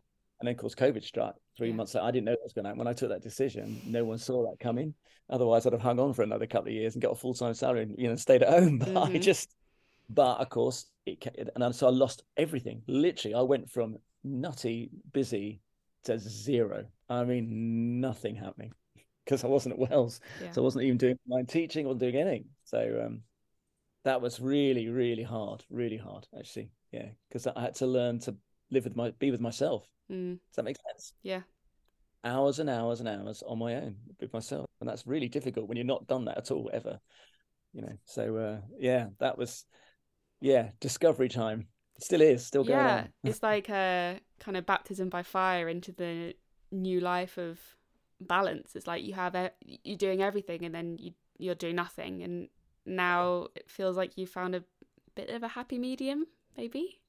And 0.43 0.47
then, 0.49 0.55
of 0.55 0.59
course, 0.59 0.75
COVID 0.75 1.05
struck 1.05 1.37
three 1.55 1.69
yeah. 1.69 1.75
months 1.75 1.95
later. 1.95 2.05
I 2.05 2.11
didn't 2.11 2.25
know 2.25 2.31
what 2.31 2.43
was 2.43 2.51
going 2.51 2.65
to 2.65 2.67
happen. 2.71 2.79
When 2.79 2.87
I 2.89 2.91
took 2.91 3.07
that 3.07 3.21
decision, 3.21 3.79
no 3.85 4.03
one 4.03 4.17
saw 4.17 4.43
that 4.49 4.59
coming. 4.59 4.93
Otherwise, 5.29 5.65
I'd 5.65 5.71
have 5.71 5.81
hung 5.81 6.01
on 6.01 6.11
for 6.11 6.21
another 6.21 6.45
couple 6.45 6.67
of 6.67 6.73
years 6.73 6.95
and 6.95 7.01
got 7.01 7.13
a 7.13 7.15
full 7.15 7.33
time 7.33 7.53
salary 7.53 7.83
and, 7.83 7.95
you 7.97 8.09
know, 8.09 8.17
stayed 8.17 8.43
at 8.43 8.49
home. 8.49 8.77
But 8.79 8.89
mm-hmm. 8.89 9.15
I 9.15 9.19
just, 9.19 9.55
but 10.09 10.41
of 10.41 10.49
course, 10.49 10.87
it, 11.05 11.25
and 11.55 11.73
so 11.73 11.87
I 11.87 11.91
lost 11.91 12.23
everything. 12.35 12.81
Literally, 12.87 13.35
I 13.35 13.39
went 13.39 13.71
from 13.71 13.99
nutty, 14.25 14.89
busy 15.13 15.61
to 16.03 16.19
zero. 16.19 16.87
I 17.07 17.23
mean, 17.23 18.01
nothing 18.01 18.35
happening 18.35 18.73
because 19.23 19.45
I 19.45 19.47
wasn't 19.47 19.75
at 19.75 19.89
Wells. 19.89 20.19
Yeah. 20.41 20.51
So 20.51 20.61
I 20.61 20.65
wasn't 20.65 20.83
even 20.83 20.97
doing 20.97 21.17
my 21.25 21.43
teaching 21.43 21.85
or 21.85 21.95
doing 21.95 22.17
anything. 22.17 22.47
So 22.65 23.03
um, 23.05 23.21
that 24.03 24.21
was 24.21 24.41
really, 24.41 24.89
really 24.89 25.23
hard, 25.23 25.63
really 25.69 25.95
hard, 25.95 26.27
actually. 26.37 26.71
Yeah. 26.91 27.07
Because 27.29 27.47
I 27.47 27.61
had 27.61 27.75
to 27.75 27.87
learn 27.87 28.19
to 28.19 28.35
live 28.71 28.83
with 28.83 28.97
my, 28.97 29.11
be 29.11 29.31
with 29.31 29.39
myself 29.39 29.87
Mm. 30.13 30.33
Does 30.33 30.55
that 30.55 30.65
make 30.65 30.77
sense? 30.91 31.13
Yeah. 31.23 31.41
Hours 32.23 32.59
and 32.59 32.69
hours 32.69 32.99
and 32.99 33.09
hours 33.09 33.43
on 33.45 33.59
my 33.59 33.75
own 33.75 33.95
with 34.21 34.31
myself, 34.33 34.67
and 34.79 34.87
that's 34.87 35.05
really 35.05 35.27
difficult 35.27 35.67
when 35.67 35.75
you're 35.75 35.85
not 35.85 36.07
done 36.07 36.25
that 36.25 36.37
at 36.37 36.51
all 36.51 36.69
ever. 36.71 36.99
You 37.73 37.81
know. 37.81 37.97
So 38.05 38.37
uh, 38.37 38.61
yeah, 38.77 39.07
that 39.19 39.37
was 39.37 39.65
yeah 40.39 40.69
discovery 40.79 41.29
time. 41.29 41.67
still 41.99 42.21
is 42.21 42.45
still 42.45 42.63
going 42.63 42.79
yeah, 42.79 42.97
on. 42.97 43.09
it's 43.29 43.43
like 43.43 43.69
a 43.69 44.19
kind 44.39 44.55
of 44.55 44.65
baptism 44.65 45.09
by 45.09 45.23
fire 45.23 45.67
into 45.67 45.91
the 45.91 46.33
new 46.71 47.01
life 47.01 47.37
of 47.37 47.59
balance. 48.21 48.75
It's 48.75 48.87
like 48.87 49.03
you 49.03 49.13
have 49.13 49.35
a, 49.35 49.51
you're 49.61 49.97
doing 49.97 50.21
everything, 50.21 50.63
and 50.63 50.73
then 50.73 50.97
you 50.97 51.11
you're 51.37 51.55
doing 51.55 51.75
nothing, 51.75 52.23
and 52.23 52.47
now 52.85 53.47
it 53.55 53.69
feels 53.69 53.97
like 53.97 54.17
you 54.17 54.27
found 54.27 54.55
a 54.55 54.63
bit 55.15 55.29
of 55.29 55.43
a 55.43 55.49
happy 55.49 55.77
medium, 55.77 56.25
maybe. 56.55 57.01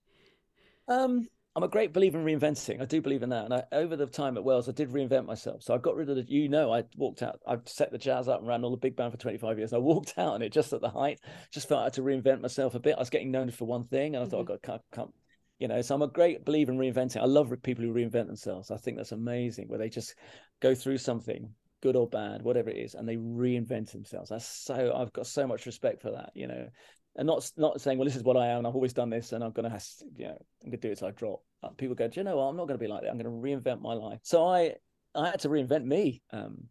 Um, 0.88 1.28
I'm 1.56 1.62
a 1.62 1.68
great 1.68 1.92
believer 1.92 2.18
in 2.18 2.24
reinventing. 2.24 2.82
I 2.82 2.84
do 2.84 3.00
believe 3.00 3.22
in 3.22 3.28
that. 3.28 3.44
And 3.44 3.54
I, 3.54 3.62
over 3.70 3.94
the 3.94 4.06
time 4.06 4.36
at 4.36 4.42
Wells, 4.42 4.68
I 4.68 4.72
did 4.72 4.90
reinvent 4.90 5.24
myself. 5.24 5.62
So 5.62 5.72
I 5.72 5.78
got 5.78 5.94
rid 5.94 6.10
of 6.10 6.16
the, 6.16 6.24
you 6.26 6.48
know, 6.48 6.74
I 6.74 6.82
walked 6.96 7.22
out, 7.22 7.38
I 7.46 7.58
set 7.66 7.92
the 7.92 7.98
jazz 7.98 8.26
up 8.26 8.40
and 8.40 8.48
ran 8.48 8.64
all 8.64 8.72
the 8.72 8.76
big 8.76 8.96
band 8.96 9.12
for 9.12 9.18
25 9.18 9.58
years. 9.58 9.72
I 9.72 9.78
walked 9.78 10.14
out 10.18 10.34
on 10.34 10.42
it 10.42 10.52
just 10.52 10.72
at 10.72 10.80
the 10.80 10.88
height, 10.88 11.20
just 11.52 11.68
felt 11.68 11.82
I 11.82 11.84
had 11.84 11.92
to 11.94 12.02
reinvent 12.02 12.40
myself 12.40 12.74
a 12.74 12.80
bit. 12.80 12.96
I 12.96 13.00
was 13.00 13.10
getting 13.10 13.30
known 13.30 13.50
for 13.52 13.66
one 13.66 13.84
thing 13.84 14.16
and 14.16 14.24
I 14.24 14.28
thought, 14.28 14.46
mm-hmm. 14.46 14.52
I 14.52 14.66
got 14.66 14.78
to 14.78 14.96
come, 14.96 15.12
you 15.60 15.68
know, 15.68 15.80
so 15.80 15.94
I'm 15.94 16.02
a 16.02 16.08
great 16.08 16.44
believer 16.44 16.72
in 16.72 16.78
reinventing. 16.78 17.22
I 17.22 17.26
love 17.26 17.52
people 17.62 17.84
who 17.84 17.94
reinvent 17.94 18.26
themselves. 18.26 18.72
I 18.72 18.76
think 18.76 18.96
that's 18.96 19.12
amazing 19.12 19.68
where 19.68 19.78
they 19.78 19.88
just 19.88 20.16
go 20.60 20.74
through 20.74 20.98
something, 20.98 21.50
good 21.84 21.94
or 21.94 22.08
bad, 22.08 22.42
whatever 22.42 22.70
it 22.70 22.78
is, 22.78 22.94
and 22.94 23.08
they 23.08 23.16
reinvent 23.16 23.92
themselves. 23.92 24.30
That's 24.30 24.46
so, 24.46 24.92
I've 24.92 25.12
got 25.12 25.28
so 25.28 25.46
much 25.46 25.66
respect 25.66 26.02
for 26.02 26.10
that, 26.10 26.32
you 26.34 26.48
know 26.48 26.68
and 27.16 27.26
not 27.26 27.50
not 27.56 27.80
saying, 27.80 27.98
well, 27.98 28.06
this 28.06 28.16
is 28.16 28.22
what 28.22 28.36
I 28.36 28.48
am, 28.48 28.58
and 28.58 28.66
I've 28.66 28.74
always 28.74 28.92
done 28.92 29.10
this, 29.10 29.32
and 29.32 29.42
I'm 29.44 29.52
gonna 29.52 29.70
have, 29.70 29.84
to, 29.98 30.04
you 30.16 30.26
know, 30.26 30.38
I'm 30.62 30.70
gonna 30.70 30.78
do 30.78 30.90
it 30.90 30.98
till 30.98 31.08
I 31.08 31.12
drop. 31.12 31.40
People 31.76 31.94
go, 31.94 32.08
do 32.08 32.20
you 32.20 32.24
know 32.24 32.36
what? 32.36 32.44
I'm 32.44 32.56
not 32.56 32.66
gonna 32.66 32.78
be 32.78 32.86
like 32.86 33.02
that. 33.02 33.10
I'm 33.10 33.16
gonna 33.16 33.30
reinvent 33.30 33.80
my 33.80 33.94
life. 33.94 34.20
So 34.22 34.46
I 34.46 34.74
I 35.14 35.30
had 35.30 35.40
to 35.40 35.48
reinvent 35.48 35.84
me. 35.84 36.22
Um, 36.32 36.64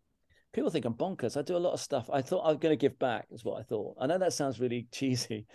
people 0.54 0.70
think 0.70 0.86
I'm 0.86 0.94
bonkers. 0.94 1.38
I 1.38 1.42
do 1.42 1.56
a 1.56 1.58
lot 1.58 1.74
of 1.74 1.80
stuff. 1.80 2.10
I 2.12 2.22
thought 2.22 2.46
I'm 2.46 2.58
gonna 2.58 2.76
give 2.76 3.00
back, 3.00 3.28
is 3.32 3.44
what 3.44 3.60
I 3.60 3.64
thought. 3.64 3.98
I 4.00 4.08
know 4.08 4.18
that 4.18 4.34
sounds 4.34 4.60
really 4.60 4.88
cheesy. 4.92 5.48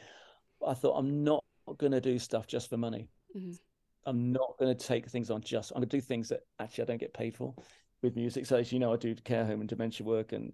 I 0.66 0.74
thought 0.74 0.98
I'm 0.98 1.22
not 1.22 1.44
gonna 1.76 2.00
do 2.00 2.18
stuff 2.18 2.46
just 2.46 2.70
for 2.70 2.76
money. 2.76 3.08
Mm-hmm. 3.36 3.52
I'm 4.06 4.32
not 4.32 4.54
gonna 4.58 4.74
take 4.74 5.08
things 5.08 5.30
on 5.30 5.42
just. 5.42 5.70
I'm 5.72 5.76
gonna 5.76 5.86
do 5.86 6.00
things 6.00 6.30
that 6.30 6.40
actually 6.58 6.82
I 6.82 6.86
don't 6.86 7.00
get 7.00 7.14
paid 7.14 7.36
for 7.36 7.54
with 8.02 8.16
music. 8.16 8.46
So 8.46 8.56
as 8.56 8.72
you 8.72 8.78
know, 8.78 8.92
I 8.92 8.96
do 8.96 9.14
care 9.16 9.44
home 9.44 9.60
and 9.60 9.68
dementia 9.68 10.06
work, 10.06 10.32
and 10.32 10.52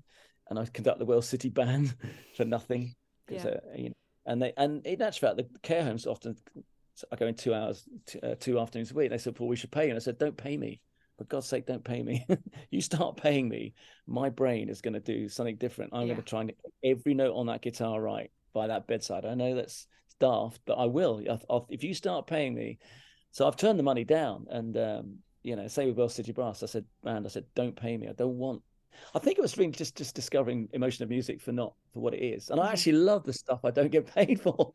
and 0.51 0.59
I 0.59 0.67
conduct 0.67 0.99
the 0.99 1.05
Wells 1.05 1.29
City 1.29 1.49
Band 1.51 1.95
for 2.37 2.45
nothing. 2.45 2.95
Yeah. 3.29 3.45
Uh, 3.47 3.61
you 3.77 3.89
know, 3.91 3.95
and 4.27 4.41
they 4.41 4.53
and 4.57 4.85
in 4.87 5.03
actual 5.03 5.29
fact, 5.29 5.37
the 5.37 5.59
care 5.61 5.85
homes 5.85 6.07
often 6.07 6.37
are 7.11 7.17
going 7.17 7.31
in 7.31 7.35
two 7.35 7.55
hours, 7.55 7.89
two, 8.07 8.21
uh, 8.23 8.35
two 8.39 8.59
afternoons 8.59 8.91
a 8.91 8.95
week. 8.95 9.11
They 9.11 9.19
said, 9.19 9.39
"Well, 9.39 9.49
we 9.49 9.57
should 9.57 9.73
pay 9.73 9.85
you." 9.85 9.91
And 9.91 9.97
I 9.97 10.01
said, 10.01 10.19
"Don't 10.19 10.37
pay 10.37 10.57
me." 10.57 10.81
For 11.19 11.25
God's 11.25 11.47
sake, 11.47 11.65
don't 11.65 11.85
pay 11.85 12.03
me. 12.03 12.27
you 12.71 12.81
start 12.81 13.17
paying 13.17 13.49
me, 13.49 13.75
my 14.05 14.31
brain 14.31 14.69
is 14.69 14.81
going 14.81 14.95
to 14.95 15.01
do 15.01 15.29
something 15.29 15.55
different. 15.55 15.93
I'm 15.95 16.03
yeah. 16.03 16.15
going 16.15 16.17
to 16.17 16.29
try 16.29 16.41
and 16.41 16.49
get 16.49 16.59
every 16.83 17.15
note 17.15 17.37
on 17.37 17.47
that 17.47 17.63
guitar 17.63 18.01
right 18.01 18.33
by 18.53 18.67
that 18.67 18.89
bedside. 18.89 19.25
I 19.25 19.35
know 19.35 19.55
that's 19.55 19.87
daft, 20.19 20.61
but 20.67 20.75
I 20.75 20.87
will. 20.87 21.23
I'll, 21.49 21.69
if 21.71 21.85
you 21.85 21.95
start 21.95 22.27
paying 22.27 22.53
me, 22.53 22.79
so 23.31 23.47
I've 23.47 23.57
turned 23.57 23.79
the 23.79 23.85
money 23.85 24.03
down. 24.03 24.47
And 24.51 24.77
um, 24.77 25.19
you 25.45 25.55
know, 25.55 25.69
say 25.69 25.87
with 25.87 25.97
Wells 25.97 26.15
City 26.15 26.33
Brass, 26.33 26.65
I 26.65 26.67
said, 26.67 26.85
"Man, 27.05 27.25
I 27.25 27.29
said, 27.29 27.45
don't 27.55 27.77
pay 27.77 27.97
me. 27.97 28.09
I 28.09 28.13
don't 28.13 28.39
want 28.39 28.63
I 29.15 29.19
think 29.19 29.39
it 29.39 29.43
was 29.43 29.57
really 29.59 29.73
just 29.73 29.97
just 29.97 30.15
discovering 30.15 30.69
emotion 30.73 31.03
of 31.03 31.09
music 31.09 31.41
for 31.41 31.53
not 31.53 31.75
for 31.93 32.01
what 32.01 32.15
it 32.15 32.23
is, 32.23 32.51
and 32.51 32.61
I 32.61 32.65
mm-hmm. 32.65 32.73
actually 32.73 32.93
love 32.93 33.25
the 33.25 33.33
stuff 33.33 33.65
I 33.65 33.71
don't 33.71 33.91
get 33.91 34.07
paid 34.15 34.41
for. 34.41 34.73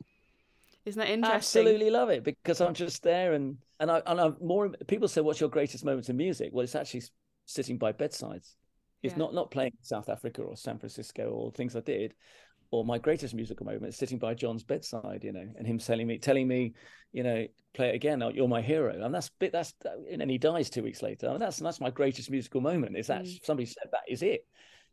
Isn't 0.85 0.99
that 0.99 1.09
interesting? 1.09 1.61
Absolutely 1.65 1.89
love 1.89 2.09
it 2.09 2.23
because 2.23 2.61
I'm 2.61 2.73
just 2.73 3.03
there, 3.03 3.33
and 3.33 3.57
and 3.79 3.91
I 3.91 4.01
and 4.05 4.19
I'm 4.19 4.37
more. 4.41 4.69
People 4.87 5.07
say, 5.07 5.21
"What's 5.21 5.39
your 5.39 5.49
greatest 5.49 5.85
moments 5.85 6.09
in 6.09 6.17
music?" 6.17 6.49
Well, 6.51 6.63
it's 6.63 6.75
actually 6.75 7.03
sitting 7.45 7.77
by 7.77 7.91
bedsides. 7.91 8.55
It's 9.01 9.13
yeah. 9.13 9.19
not 9.19 9.33
not 9.33 9.51
playing 9.51 9.73
South 9.81 10.09
Africa 10.09 10.41
or 10.41 10.55
San 10.57 10.77
Francisco 10.79 11.29
or 11.29 11.51
things 11.51 11.75
I 11.75 11.81
did 11.81 12.13
or 12.71 12.85
my 12.85 12.97
greatest 12.97 13.33
musical 13.33 13.65
moment 13.65 13.87
is 13.87 13.97
sitting 13.97 14.19
by 14.19 14.33
John's 14.33 14.63
bedside, 14.63 15.23
you 15.23 15.31
know, 15.31 15.47
and 15.57 15.65
him 15.65 15.79
telling 15.79 16.07
me, 16.07 16.17
telling 16.19 16.47
me, 16.47 16.73
you 17.11 17.23
know, 17.23 17.47
play 17.73 17.89
it 17.89 17.95
again. 17.95 18.23
You're 18.33 18.47
my 18.47 18.61
hero, 18.61 19.03
and 19.03 19.13
that's 19.13 19.29
bit. 19.29 19.51
That's 19.51 19.73
and 20.11 20.21
then 20.21 20.29
he 20.29 20.37
dies 20.37 20.69
two 20.69 20.83
weeks 20.83 21.01
later. 21.01 21.27
I 21.27 21.31
mean, 21.31 21.39
that's 21.39 21.57
that's 21.57 21.81
my 21.81 21.89
greatest 21.89 22.29
musical 22.29 22.61
moment. 22.61 22.97
Is 22.97 23.07
that 23.07 23.23
mm. 23.23 23.45
somebody 23.45 23.65
said 23.65 23.89
that 23.91 24.01
is 24.07 24.21
it? 24.21 24.45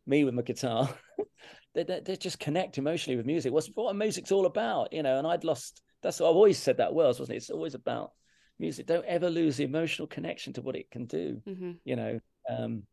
Me 0.06 0.22
with 0.22 0.34
my 0.34 0.42
guitar, 0.42 0.88
they, 1.74 1.82
they, 1.82 2.00
they 2.00 2.16
just 2.16 2.38
connect 2.38 2.78
emotionally 2.78 3.16
with 3.16 3.26
music. 3.26 3.52
What's 3.52 3.68
what 3.74 3.94
music's 3.96 4.32
all 4.32 4.46
about, 4.46 4.92
you 4.92 5.02
know? 5.02 5.18
And 5.18 5.26
I'd 5.26 5.44
lost. 5.44 5.82
That's 6.02 6.20
what 6.20 6.30
I've 6.30 6.36
always 6.36 6.58
said 6.58 6.76
that 6.76 6.94
Wells 6.94 7.18
wasn't 7.18 7.34
it? 7.34 7.38
It's 7.38 7.50
always 7.50 7.74
about 7.74 8.12
music. 8.58 8.86
Don't 8.86 9.04
ever 9.04 9.28
lose 9.28 9.56
the 9.56 9.64
emotional 9.64 10.06
connection 10.06 10.52
to 10.54 10.62
what 10.62 10.76
it 10.76 10.90
can 10.90 11.06
do. 11.06 11.42
Mm-hmm. 11.46 11.72
You 11.84 11.96
know. 11.96 12.20
Um, 12.48 12.84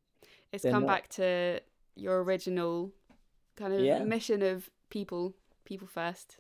it's 0.52 0.64
come 0.64 0.84
not... 0.84 0.88
back 0.88 1.10
to 1.10 1.62
your 1.96 2.24
original 2.24 2.92
kind 3.56 3.74
of 3.74 3.80
yeah. 3.82 4.00
mission 4.00 4.42
of 4.42 4.70
people, 4.90 5.36
people 5.66 5.88
first. 5.88 6.38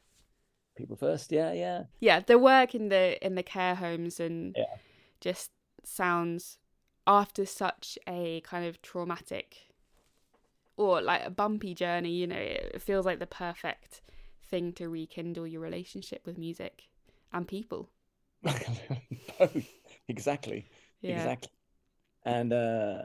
people 0.76 0.96
first. 0.96 1.32
Yeah, 1.32 1.54
yeah, 1.54 1.84
Yeah, 2.00 2.20
the 2.20 2.38
work 2.38 2.76
in 2.76 2.90
the 2.90 3.24
in 3.26 3.36
the 3.36 3.44
care 3.44 3.76
homes 3.76 4.20
and 4.20 4.56
Yeah. 4.58 4.78
just 5.22 5.52
sounds 5.84 6.58
after 7.08 7.46
such 7.46 7.98
a 8.08 8.42
kind 8.42 8.66
of 8.66 8.82
traumatic 8.82 9.58
or 10.78 11.02
like 11.02 11.24
a 11.26 11.30
bumpy 11.30 11.74
journey, 11.74 12.12
you 12.12 12.28
know, 12.28 12.36
it 12.36 12.82
feels 12.82 13.06
like 13.06 13.20
the 13.20 13.28
perfect 13.28 14.02
thing 14.44 14.74
to 14.74 14.90
rekindle 14.90 15.48
your 15.48 15.62
relationship 15.62 16.26
with 16.26 16.38
music 16.38 16.84
and 17.32 17.48
people. 17.48 17.90
both 19.40 19.66
exactly, 20.08 20.66
Yeah. 21.02 21.12
exactly. 21.18 21.52
And 22.26 22.54
uh, 22.54 23.04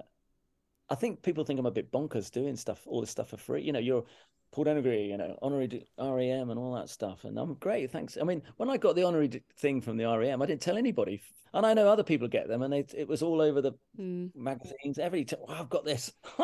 I 0.90 0.94
think 0.94 1.22
people 1.22 1.44
think 1.44 1.60
I'm 1.60 1.66
a 1.66 1.70
bit 1.70 1.92
bonkers 1.92 2.30
doing 2.30 2.56
stuff, 2.56 2.82
all 2.86 3.00
this 3.00 3.10
stuff 3.10 3.28
for 3.30 3.36
free. 3.36 3.62
You 3.62 3.72
know, 3.72 3.78
you're 3.78 4.04
Paul 4.52 4.64
Denegri, 4.64 5.08
you 5.08 5.16
know, 5.16 5.38
honorary 5.42 5.86
RAM 5.98 6.50
and 6.50 6.58
all 6.58 6.74
that 6.74 6.88
stuff. 6.88 7.24
And 7.24 7.38
I'm 7.38 7.54
great, 7.54 7.90
thanks. 7.90 8.16
I 8.18 8.24
mean, 8.24 8.42
when 8.56 8.70
I 8.70 8.76
got 8.76 8.96
the 8.96 9.04
honorary 9.04 9.42
thing 9.58 9.80
from 9.80 9.96
the 9.96 10.06
RAM, 10.06 10.40
I 10.40 10.46
didn't 10.46 10.62
tell 10.62 10.78
anybody. 10.78 11.22
And 11.52 11.64
I 11.64 11.74
know 11.74 11.88
other 11.88 12.02
people 12.02 12.28
get 12.28 12.48
them, 12.48 12.62
and 12.62 12.72
they, 12.72 12.84
it 12.96 13.08
was 13.08 13.22
all 13.22 13.40
over 13.40 13.60
the 13.62 13.72
Mm. 13.98 14.30
magazines. 14.34 14.98
Every 14.98 15.24
time, 15.24 15.40
oh, 15.48 15.54
I've 15.54 15.70
got 15.70 15.84
this. 15.84 16.12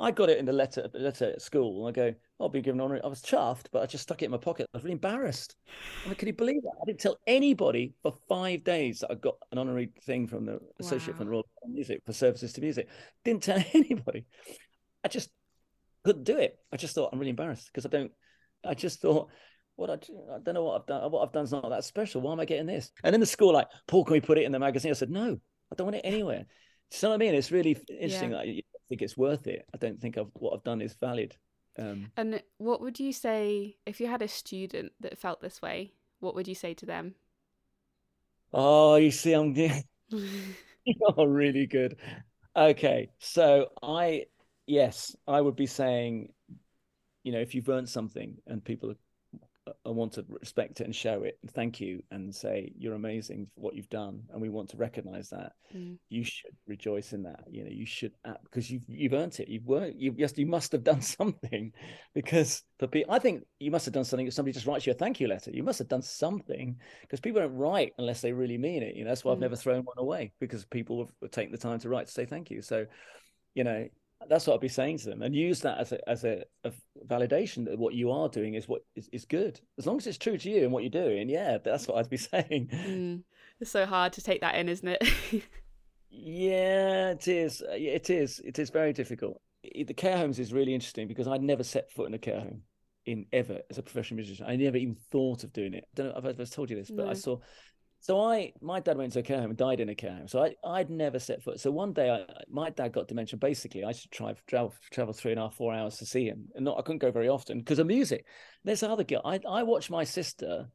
I 0.00 0.10
got 0.12 0.28
it 0.28 0.38
in 0.38 0.44
the 0.44 0.52
letter 0.52 0.88
letter 0.94 1.32
at 1.32 1.42
school. 1.42 1.86
And 1.86 1.96
I 1.96 2.10
go, 2.10 2.14
I'll 2.40 2.48
be 2.48 2.60
given 2.60 2.80
an 2.80 2.84
honorary. 2.84 3.02
I 3.02 3.08
was 3.08 3.20
chuffed, 3.22 3.66
but 3.72 3.82
I 3.82 3.86
just 3.86 4.04
stuck 4.04 4.22
it 4.22 4.26
in 4.26 4.30
my 4.30 4.36
pocket. 4.36 4.66
I 4.72 4.76
was 4.76 4.84
really 4.84 4.92
embarrassed. 4.92 5.56
I 6.04 6.08
mean, 6.08 6.14
can 6.16 6.28
you 6.28 6.34
believe 6.34 6.62
that? 6.62 6.74
I 6.80 6.84
didn't 6.86 7.00
tell 7.00 7.18
anybody 7.26 7.94
for 8.02 8.14
five 8.28 8.62
days 8.62 9.00
that 9.00 9.10
I 9.10 9.14
got 9.14 9.36
an 9.50 9.58
honorary 9.58 9.90
thing 10.04 10.26
from 10.28 10.46
the 10.46 10.60
Associate 10.78 11.16
from 11.16 11.26
the 11.26 11.32
Royal 11.32 11.48
Music 11.68 12.00
for 12.06 12.12
services 12.12 12.52
to 12.52 12.60
music. 12.60 12.88
Didn't 13.24 13.42
tell 13.42 13.62
anybody. 13.74 14.26
I 15.04 15.08
just 15.08 15.30
couldn't 16.04 16.24
do 16.24 16.38
it. 16.38 16.58
I 16.72 16.76
just 16.76 16.94
thought 16.94 17.10
I'm 17.12 17.18
really 17.18 17.30
embarrassed 17.30 17.66
because 17.66 17.84
I 17.86 17.88
don't. 17.88 18.12
I 18.64 18.74
just 18.74 19.00
thought. 19.00 19.28
What 19.76 19.90
I, 19.90 19.96
do- 19.96 20.20
I 20.34 20.38
don't 20.40 20.54
know 20.54 20.64
what 20.64 20.80
I've 20.80 20.86
done. 20.88 21.08
What 21.12 21.22
I've 21.24 21.32
done's 21.32 21.52
not 21.52 21.70
that 21.70 21.84
special. 21.84 22.20
Why 22.20 22.32
am 22.32 22.40
I 22.40 22.46
getting 22.46 22.66
this? 22.66 22.90
And 23.04 23.14
in 23.14 23.20
the 23.20 23.26
school, 23.26 23.52
like, 23.52 23.68
Paul, 23.86 24.04
can 24.04 24.14
we 24.14 24.20
put 24.20 24.36
it 24.36 24.42
in 24.42 24.50
the 24.50 24.58
magazine? 24.58 24.90
I 24.90 24.94
said, 24.94 25.08
no, 25.08 25.38
I 25.70 25.74
don't 25.76 25.84
want 25.86 25.94
it 25.94 26.00
anywhere. 26.02 26.46
Do 26.90 26.96
you 26.96 26.98
know 27.02 27.08
what 27.10 27.14
I 27.14 27.18
mean? 27.18 27.34
It's 27.36 27.52
really 27.52 27.76
interesting. 27.88 28.32
Yeah. 28.32 28.36
Like, 28.38 28.64
think 28.88 29.02
it's 29.02 29.16
worth 29.16 29.46
it. 29.46 29.66
I 29.74 29.78
don't 29.78 30.00
think 30.00 30.18
I've, 30.18 30.30
what 30.34 30.54
I've 30.54 30.64
done 30.64 30.80
is 30.80 30.94
valid. 30.94 31.36
Um, 31.78 32.10
And 32.16 32.42
what 32.58 32.80
would 32.80 32.98
you 33.00 33.12
say 33.12 33.76
if 33.86 34.00
you 34.00 34.08
had 34.08 34.22
a 34.22 34.28
student 34.28 34.92
that 35.00 35.18
felt 35.18 35.40
this 35.40 35.62
way? 35.62 35.92
What 36.20 36.34
would 36.34 36.48
you 36.48 36.54
say 36.54 36.74
to 36.74 36.86
them? 36.86 37.14
oh, 38.52 38.96
you 38.96 39.10
see, 39.10 39.32
I'm 39.32 39.54
You're 40.84 41.28
really 41.28 41.66
good. 41.66 41.96
Okay, 42.56 43.10
so 43.18 43.68
I, 43.82 44.24
yes, 44.66 45.14
I 45.26 45.40
would 45.40 45.56
be 45.56 45.66
saying, 45.66 46.32
you 47.24 47.32
know, 47.32 47.40
if 47.40 47.54
you've 47.54 47.68
earned 47.68 47.88
something 47.88 48.36
and 48.46 48.64
people 48.64 48.94
uh, 49.86 49.92
want 49.92 50.12
to 50.14 50.24
respect 50.28 50.80
it 50.80 50.84
and 50.84 50.94
show 50.94 51.22
it, 51.22 51.38
and 51.42 51.50
thank 51.50 51.80
you, 51.80 52.02
and 52.10 52.34
say 52.34 52.72
you're 52.78 52.94
amazing 52.94 53.48
for 53.54 53.60
what 53.60 53.74
you've 53.74 53.88
done, 53.88 54.22
and 54.30 54.40
we 54.40 54.48
want 54.48 54.70
to 54.70 54.76
recognize 54.76 55.30
that. 55.30 55.52
Mm. 55.74 55.98
You 56.08 56.24
should 56.24 56.56
rejoice 56.66 57.12
in 57.12 57.22
that. 57.24 57.44
You 57.50 57.64
know, 57.64 57.70
you 57.70 57.86
should 57.86 58.12
because 58.44 58.70
you've 58.70 58.84
you've 58.88 59.12
earned 59.12 59.38
it. 59.40 59.48
You've 59.48 59.66
worked. 59.66 59.96
You 59.96 60.14
yes, 60.16 60.32
you 60.36 60.46
must 60.46 60.72
have 60.72 60.84
done 60.84 61.02
something 61.18 61.72
because 62.14 62.62
for 62.78 62.86
people, 62.86 63.12
I 63.12 63.18
think 63.18 63.44
you 63.58 63.70
must 63.70 63.84
have 63.84 63.94
done 63.94 64.04
something. 64.04 64.26
If 64.26 64.34
somebody 64.34 64.52
just 64.52 64.66
writes 64.66 64.86
you 64.86 64.92
a 64.92 64.94
thank 64.94 65.20
you 65.20 65.28
letter, 65.28 65.50
you 65.50 65.62
must 65.62 65.78
have 65.78 65.88
done 65.88 66.02
something 66.02 66.76
because 67.02 67.20
people 67.20 67.40
don't 67.40 67.56
write 67.56 67.92
unless 67.98 68.20
they 68.20 68.32
really 68.32 68.58
mean 68.58 68.82
it. 68.82 68.94
You 68.94 69.04
know, 69.04 69.10
that's 69.10 69.24
why 69.24 69.32
I've 69.32 69.38
Mm. 69.38 69.42
never 69.42 69.56
thrown 69.56 69.84
one 69.84 69.98
away 69.98 70.32
because 70.40 70.64
people 70.64 70.98
have, 71.00 71.12
have 71.22 71.30
taken 71.30 71.52
the 71.52 71.58
time 71.58 71.78
to 71.80 71.88
write 71.88 72.06
to 72.06 72.12
say 72.12 72.24
thank 72.24 72.50
you. 72.50 72.62
So, 72.62 72.86
you 73.54 73.64
know, 73.64 73.88
that's 74.28 74.46
what 74.46 74.54
I'd 74.54 74.60
be 74.60 74.68
saying 74.68 74.98
to 74.98 75.10
them, 75.10 75.22
and 75.22 75.34
use 75.34 75.60
that 75.60 75.78
as 75.78 75.92
a 75.92 76.08
as 76.08 76.24
a, 76.24 76.44
a 76.64 76.72
validation 77.06 77.64
that 77.66 77.78
what 77.78 77.94
you 77.94 78.10
are 78.10 78.28
doing 78.28 78.54
is 78.54 78.68
what 78.68 78.82
is, 78.96 79.08
is 79.12 79.24
good. 79.24 79.60
As 79.78 79.86
long 79.86 79.96
as 79.98 80.06
it's 80.06 80.18
true 80.18 80.36
to 80.36 80.50
you 80.50 80.64
and 80.64 80.72
what 80.72 80.82
you're 80.82 80.90
doing, 80.90 81.28
yeah, 81.28 81.58
that's 81.58 81.86
what 81.86 81.98
I'd 81.98 82.10
be 82.10 82.16
saying. 82.16 82.68
Mm. 82.72 83.22
It's 83.60 83.70
so 83.70 83.86
hard 83.86 84.12
to 84.14 84.22
take 84.22 84.40
that 84.40 84.54
in, 84.54 84.68
isn't 84.68 84.88
it? 84.88 85.44
Yeah, 86.10 87.10
it 87.10 87.28
is. 87.28 87.62
Uh, 87.62 87.74
yeah, 87.74 87.92
It 87.92 88.10
is. 88.10 88.40
It 88.40 88.58
is 88.58 88.70
very 88.70 88.92
difficult. 88.92 89.40
The 89.62 89.94
care 89.94 90.16
homes 90.16 90.38
is 90.38 90.52
really 90.52 90.74
interesting 90.74 91.08
because 91.08 91.28
I'd 91.28 91.42
never 91.42 91.62
set 91.62 91.92
foot 91.92 92.08
in 92.08 92.14
a 92.14 92.18
care 92.18 92.40
home 92.40 92.62
in 93.06 93.26
ever 93.32 93.60
as 93.70 93.78
a 93.78 93.82
professional 93.82 94.16
musician. 94.16 94.46
I 94.48 94.56
never 94.56 94.76
even 94.76 94.96
thought 95.10 95.44
of 95.44 95.52
doing 95.52 95.74
it. 95.74 95.84
I 95.84 95.94
don't 95.94 96.06
know 96.06 96.12
if 96.12 96.18
I've 96.18 96.40
ever 96.40 96.46
told 96.46 96.70
you 96.70 96.76
this, 96.76 96.90
but 96.90 97.08
I 97.08 97.12
saw. 97.12 97.38
So 98.00 98.20
I, 98.20 98.52
my 98.60 98.80
dad 98.80 98.96
went 98.96 99.12
to 99.14 99.18
a 99.18 99.22
care 99.22 99.40
home 99.40 99.50
and 99.50 99.58
died 99.58 99.80
in 99.80 99.88
a 99.88 99.94
care 99.94 100.12
home. 100.12 100.28
So 100.28 100.44
I, 100.44 100.54
I'd 100.64 100.88
never 100.88 101.18
set 101.18 101.42
foot. 101.42 101.60
So 101.60 101.70
one 101.70 101.92
day, 101.92 102.10
I, 102.10 102.24
my 102.48 102.70
dad 102.70 102.92
got 102.92 103.08
dementia. 103.08 103.38
Basically, 103.38 103.84
I 103.84 103.92
should 103.92 104.10
try 104.10 104.34
travel, 104.46 104.72
travel 104.90 105.12
three 105.12 105.32
and 105.32 105.40
a 105.40 105.44
half, 105.44 105.54
four 105.54 105.74
hours 105.74 105.98
to 105.98 106.06
see 106.06 106.26
him, 106.26 106.48
and 106.54 106.64
not 106.64 106.78
I 106.78 106.82
couldn't 106.82 107.00
go 107.00 107.10
very 107.10 107.28
often 107.28 107.58
because 107.58 107.80
of 107.80 107.86
music. 107.86 108.24
There's 108.64 108.82
other 108.82 109.04
girl. 109.04 109.22
I, 109.24 109.40
I 109.48 109.64
watched 109.64 109.90
my 109.90 110.04
sister, 110.04 110.68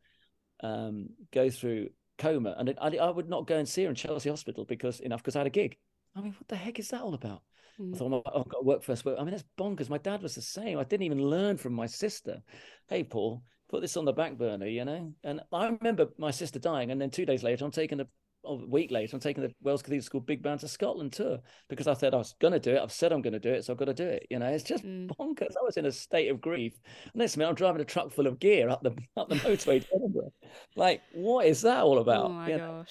um, 0.62 1.10
go 1.32 1.50
through 1.50 1.90
coma, 2.18 2.56
and 2.58 2.74
I, 2.80 2.98
I 2.98 3.10
would 3.10 3.30
not 3.30 3.48
go 3.48 3.58
and 3.58 3.68
see 3.68 3.84
her 3.84 3.90
in 3.90 3.96
Chelsea 3.96 4.30
Hospital 4.30 4.66
because 4.66 5.00
enough 5.00 5.22
because 5.22 5.36
I 5.36 5.40
had 5.40 5.48
a 5.48 5.52
gig. 5.52 5.78
I 6.16 6.22
mean, 6.22 6.34
what 6.34 6.48
the 6.48 6.56
heck 6.56 6.78
is 6.78 6.90
that 6.90 7.02
all 7.02 7.14
about? 7.14 7.42
I 7.80 7.82
Mm. 7.82 7.98
thought, 7.98 8.24
oh, 8.28 8.40
I've 8.40 8.50
got 8.50 8.60
to 8.60 8.66
work 8.66 8.84
first. 8.84 9.06
I 9.08 9.16
mean, 9.24 9.32
that's 9.32 9.44
bonkers. 9.58 9.90
My 9.90 9.98
dad 9.98 10.22
was 10.22 10.36
the 10.36 10.42
same. 10.42 10.78
I 10.78 10.84
didn't 10.84 11.06
even 11.06 11.24
learn 11.24 11.58
from 11.58 11.74
my 11.74 11.88
sister. 11.88 12.44
Hey, 12.88 13.04
Paul, 13.04 13.44
put 13.74 13.82
this 13.82 13.98
on 13.98 14.06
the 14.06 14.14
back 14.14 14.38
burner, 14.38 14.68
you 14.68 14.86
know? 14.86 15.12
And 15.24 15.42
I 15.52 15.68
remember 15.68 16.08
my 16.20 16.30
sister 16.30 16.60
dying. 16.60 16.92
And 16.92 17.02
then 17.02 17.10
two 17.10 17.26
days 17.26 17.42
later, 17.42 17.66
I'm 17.66 17.72
taking 17.72 17.98
the, 17.98 18.08
a 18.46 18.54
week 18.54 18.92
later, 18.92 19.16
I'm 19.16 19.20
taking 19.20 19.42
the 19.42 19.52
Wells 19.64 19.82
Cathedral 19.82 20.04
School 20.04 20.22
Big 20.22 20.44
Band 20.44 20.60
to 20.60 20.68
Scotland 20.68 21.14
tour 21.14 21.40
because 21.70 21.88
I 21.88 21.96
said 21.96 22.14
I 22.14 22.18
was 22.18 22.36
going 22.40 22.52
to 22.52 22.60
do 22.60 22.76
it. 22.76 22.80
I've 22.84 22.92
said 22.92 23.12
I'm 23.12 23.24
going 23.24 23.34
to 23.34 23.40
do 23.40 23.52
it. 23.52 23.66
So 23.66 23.74
I've 23.74 23.80
got 23.80 23.86
to 23.86 23.94
do 23.96 24.06
it. 24.06 24.28
You 24.30 24.38
know, 24.38 24.46
it's 24.46 24.64
just 24.64 24.84
Mm. 24.84 25.08
bonkers. 25.18 25.58
I 25.60 25.64
was 25.64 25.78
in 25.78 25.88
a 25.88 25.92
state 25.92 26.30
of 26.30 26.40
grief. 26.40 26.74
And 27.06 27.16
next 27.16 27.36
minute, 27.36 27.50
I'm 27.50 27.56
driving 27.56 27.82
a 27.82 27.86
truck 27.86 28.12
full 28.12 28.28
of 28.28 28.38
gear 28.38 28.70
up 28.70 28.84
the, 28.84 28.92
up 29.18 29.28
the 29.28 29.36
motorway 29.38 29.82
to 29.82 29.88
Edinburgh. 29.96 30.34
Like, 30.76 31.02
what 31.16 31.48
is 31.48 31.62
that 31.62 31.82
all 31.82 31.98
about? 31.98 32.26
Oh 32.26 32.30
my 32.30 32.50
You 32.50 32.58
know? 32.58 32.86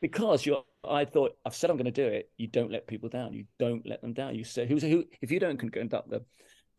because 0.00 0.46
you're 0.46 0.62
I 0.88 1.04
thought 1.04 1.36
I've 1.44 1.54
said 1.56 1.70
I'm 1.70 1.76
going 1.76 1.84
to 1.86 1.90
do 1.90 2.06
it. 2.06 2.30
You 2.38 2.46
don't 2.46 2.70
let 2.70 2.86
people 2.86 3.08
down. 3.08 3.34
You 3.34 3.44
don't 3.58 3.84
let 3.86 4.00
them 4.00 4.12
down. 4.14 4.34
You 4.34 4.44
say 4.44 4.66
who's 4.66 4.82
who 4.82 5.04
if 5.20 5.30
you 5.30 5.40
don't 5.40 5.58
conduct 5.58 6.08
the 6.08 6.24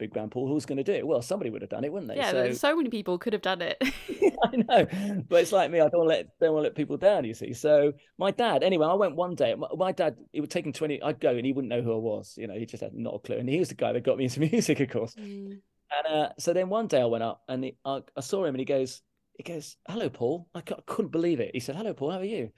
big 0.02 0.14
band 0.14 0.32
pool, 0.32 0.48
who's 0.48 0.66
going 0.66 0.78
to 0.78 0.84
do 0.84 0.92
it? 0.92 1.06
Well, 1.06 1.22
somebody 1.22 1.52
would 1.52 1.62
have 1.62 1.70
done 1.70 1.84
it, 1.84 1.94
wouldn't 1.94 2.12
they? 2.12 2.18
Yeah, 2.18 2.32
so 2.32 2.52
so 2.54 2.76
many 2.76 2.90
people 2.90 3.18
could 3.20 3.34
have 3.34 3.42
done 3.42 3.62
it. 3.62 3.78
I 4.44 4.56
know, 4.56 5.24
but 5.30 5.42
it's 5.42 5.52
like 5.52 5.70
me. 5.70 5.80
I 5.80 5.88
don't 5.88 6.08
let 6.08 6.28
don't 6.40 6.54
want 6.54 6.64
to 6.64 6.70
let 6.70 6.76
people 6.76 6.98
down. 6.98 7.24
You 7.24 7.36
see. 7.36 7.54
So 7.54 7.94
my 8.18 8.32
dad. 8.32 8.64
Anyway, 8.64 8.88
I 8.88 8.96
went 8.96 9.16
one 9.16 9.36
day. 9.36 9.54
My, 9.54 9.68
my 9.78 9.92
dad. 9.92 10.16
It 10.34 10.42
would 10.42 10.50
take 10.50 10.66
him 10.66 10.74
twenty. 10.74 11.02
I'd 11.02 11.20
go 11.20 11.30
and 11.30 11.46
he 11.46 11.54
wouldn't 11.54 11.70
know 11.70 11.82
who 11.82 11.94
I 11.94 11.98
was. 12.00 12.34
You 12.38 12.48
know, 12.48 12.56
he 12.56 12.66
just 12.66 12.82
had 12.82 12.94
not 12.94 13.16
a 13.16 13.20
clue. 13.20 13.38
And 13.38 13.48
he 13.48 13.60
was 13.60 13.70
the 13.70 13.76
guy 13.76 13.94
that 13.94 14.04
got 14.04 14.18
me 14.18 14.24
into 14.24 14.40
music, 14.52 14.80
of 14.80 14.90
course. 14.90 15.14
Mm. 15.16 15.60
And 15.92 16.08
uh, 16.16 16.30
so 16.40 16.54
then 16.54 16.70
one 16.70 16.88
day 16.88 17.02
I 17.02 17.06
went 17.06 17.24
up 17.24 17.42
and 17.50 17.66
he, 17.66 17.78
I, 17.84 18.00
I 18.16 18.22
saw 18.22 18.46
him 18.46 18.56
and 18.56 18.60
he 18.60 18.66
goes, 18.66 19.02
he 19.38 19.44
goes, 19.44 19.76
hello, 19.88 20.10
Paul. 20.10 20.48
I, 20.56 20.60
I 20.60 20.82
couldn't 20.86 21.12
believe 21.12 21.40
it. 21.40 21.52
He 21.54 21.60
said, 21.60 21.76
hello, 21.76 21.94
Paul. 21.94 22.12
How 22.12 22.20
are 22.20 22.24
you? 22.24 22.52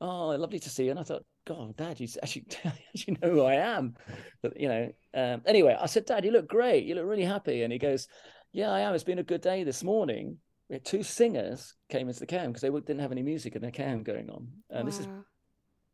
Oh, 0.00 0.28
lovely 0.28 0.60
to 0.60 0.70
see 0.70 0.84
you. 0.84 0.90
And 0.90 1.00
I 1.00 1.02
thought, 1.02 1.24
God, 1.46 1.76
Dad, 1.76 1.98
you 1.98 2.08
actually, 2.22 2.46
actually 2.64 3.18
know 3.20 3.30
who 3.30 3.42
I 3.42 3.54
am. 3.54 3.94
But, 4.42 4.58
you 4.60 4.68
know, 4.68 4.92
um, 5.14 5.42
anyway, 5.46 5.76
I 5.78 5.86
said, 5.86 6.06
Dad, 6.06 6.24
you 6.24 6.30
look 6.30 6.48
great. 6.48 6.84
You 6.84 6.94
look 6.94 7.06
really 7.06 7.24
happy. 7.24 7.62
And 7.62 7.72
he 7.72 7.78
goes, 7.78 8.08
yeah, 8.52 8.70
I 8.70 8.80
am. 8.80 8.94
It's 8.94 9.04
been 9.04 9.18
a 9.18 9.24
good 9.24 9.40
day 9.40 9.64
this 9.64 9.82
morning. 9.82 10.38
We 10.68 10.74
had 10.76 10.84
two 10.84 11.02
singers 11.02 11.74
came 11.88 12.08
into 12.08 12.20
the 12.20 12.26
cam 12.26 12.48
because 12.48 12.62
they 12.62 12.70
didn't 12.70 13.00
have 13.00 13.12
any 13.12 13.22
music 13.22 13.56
in 13.56 13.62
their 13.62 13.70
cam 13.70 14.02
going 14.02 14.28
on. 14.30 14.48
And 14.70 14.86
this 14.86 15.00
is 15.00 15.06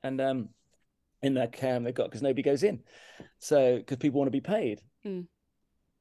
and 0.05 0.21
um 0.21 0.49
in 1.23 1.35
their 1.35 1.49
cam 1.49 1.83
they've 1.83 1.95
got 1.95 2.05
because 2.05 2.23
nobody 2.23 2.43
goes 2.43 2.63
in 2.63 2.81
so 3.39 3.79
because 3.79 3.97
people 3.97 4.19
want 4.19 4.29
to 4.29 4.33
be 4.33 4.41
paid 4.41 4.81
Mm. 5.05 5.27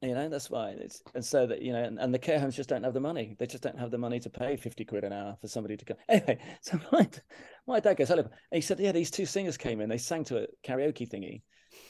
You 0.03 0.13
know 0.13 0.27
that's 0.29 0.49
why 0.49 0.69
it's 0.79 1.01
and 1.15 1.23
so 1.23 1.45
that 1.47 1.61
you 1.61 1.71
know 1.71 1.83
and, 1.83 1.99
and 1.99 2.13
the 2.13 2.19
care 2.19 2.39
homes 2.39 2.55
just 2.55 2.69
don't 2.69 2.83
have 2.83 2.93
the 2.93 2.99
money 2.99 3.35
they 3.39 3.45
just 3.45 3.63
don't 3.63 3.79
have 3.79 3.91
the 3.91 3.97
money 3.97 4.19
to 4.19 4.29
pay 4.29 4.55
50 4.55 4.85
quid 4.85 5.03
an 5.03 5.13
hour 5.13 5.37
for 5.39 5.47
somebody 5.47 5.77
to 5.77 5.85
come 5.85 5.97
anyway 6.09 6.37
so 6.61 6.79
my, 6.91 7.09
my 7.67 7.79
dad 7.79 7.97
goes 7.97 8.09
hello 8.09 8.21
and 8.23 8.31
he 8.51 8.61
said 8.61 8.79
yeah 8.79 8.91
these 8.91 9.11
two 9.11 9.25
singers 9.25 9.57
came 9.57 9.81
in 9.81 9.89
they 9.89 9.97
sang 9.97 10.23
to 10.25 10.43
a 10.43 10.47
karaoke 10.65 11.09
thingy 11.09 11.41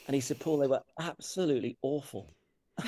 and 0.06 0.14
he 0.14 0.20
said 0.20 0.38
paul 0.40 0.58
they 0.58 0.66
were 0.66 0.82
absolutely 1.00 1.76
awful 1.82 2.32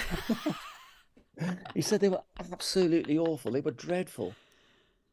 he 1.74 1.82
said 1.82 2.00
they 2.00 2.08
were 2.08 2.22
absolutely 2.52 3.18
awful 3.18 3.50
they 3.50 3.60
were 3.60 3.70
dreadful 3.72 4.32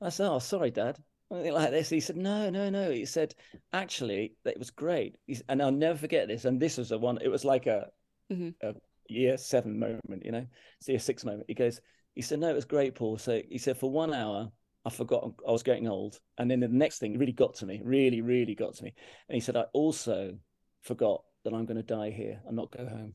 i 0.01 0.09
said 0.09 0.30
oh 0.30 0.39
sorry 0.39 0.72
dad 0.72 0.97
Something 1.32 1.53
like 1.53 1.72
this. 1.72 1.89
He 1.89 1.99
said, 1.99 2.18
"No, 2.18 2.51
no, 2.51 2.70
no." 2.70 2.91
He 2.91 3.05
said, 3.05 3.34
"Actually, 3.72 4.36
it 4.45 4.59
was 4.59 4.70
great." 4.70 5.18
He's, 5.26 5.41
and 5.49 5.64
I'll 5.64 5.72
never 5.72 5.97
forget 5.97 6.28
this. 6.28 6.45
And 6.45 6.59
this 6.59 6.78
was 6.78 6.89
the 6.89 6.99
one. 6.99 7.18
It 7.24 7.30
was 7.30 7.43
like 7.43 7.66
a, 7.66 7.89
Mhm. 8.32 8.53
a 8.61 8.76
year 9.14 9.38
seven 9.38 9.80
moment, 9.80 10.24
you 10.26 10.32
know, 10.32 10.45
it's 10.80 10.88
a 10.88 10.93
year 10.93 10.99
six 10.99 11.24
moment. 11.24 11.45
He 11.47 11.53
goes, 11.53 11.80
he 12.16 12.22
said, 12.22 12.39
"No, 12.39 12.49
it 12.49 12.55
was 12.55 12.66
great, 12.66 12.95
Paul." 12.95 13.18
So 13.18 13.41
he 13.49 13.57
said, 13.57 13.78
for 13.78 13.89
one 13.89 14.14
hour, 14.14 14.51
I 14.86 14.89
forgot 14.89 15.34
I 15.47 15.51
was 15.51 15.64
getting 15.64 15.88
old, 15.88 16.20
and 16.38 16.49
then 16.49 16.59
the 16.59 16.68
next 16.68 16.99
thing 16.99 17.18
really 17.18 17.32
got 17.32 17.55
to 17.55 17.66
me, 17.66 17.82
really, 17.84 18.22
really 18.22 18.55
got 18.55 18.76
to 18.76 18.84
me. 18.84 18.93
And 19.30 19.36
he 19.36 19.39
said, 19.39 19.55
"I 19.55 19.66
also 19.74 20.38
forgot 20.82 21.24
that 21.43 21.53
I'm 21.53 21.66
going 21.66 21.78
to 21.78 21.84
die 21.84 22.11
here 22.11 22.41
and 22.45 22.55
not 22.55 22.76
go 22.76 22.86
home." 22.86 23.14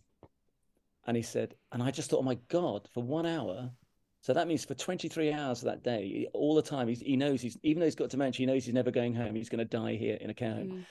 And 1.06 1.16
he 1.16 1.22
said, 1.22 1.54
and 1.72 1.82
I 1.82 1.90
just 1.90 2.10
thought, 2.10 2.20
"Oh 2.20 2.22
my 2.22 2.38
God!" 2.48 2.88
For 2.92 3.02
one 3.02 3.26
hour, 3.26 3.70
so 4.20 4.32
that 4.32 4.48
means 4.48 4.64
for 4.64 4.74
23 4.74 5.32
hours 5.32 5.60
of 5.60 5.66
that 5.66 5.84
day, 5.84 6.26
all 6.34 6.54
the 6.54 6.62
time, 6.62 6.88
he's, 6.88 7.00
he 7.00 7.16
knows 7.16 7.40
he's, 7.40 7.56
even 7.62 7.80
though 7.80 7.86
he's 7.86 7.94
got 7.94 8.10
dementia, 8.10 8.38
he 8.38 8.46
knows 8.46 8.64
he's 8.64 8.74
never 8.74 8.90
going 8.90 9.14
home. 9.14 9.34
He's 9.34 9.48
going 9.48 9.58
to 9.58 9.64
die 9.64 9.94
here 9.94 10.18
in 10.20 10.30
a 10.30 10.34
care 10.34 10.54
home. 10.54 10.68
Mm. 10.68 10.84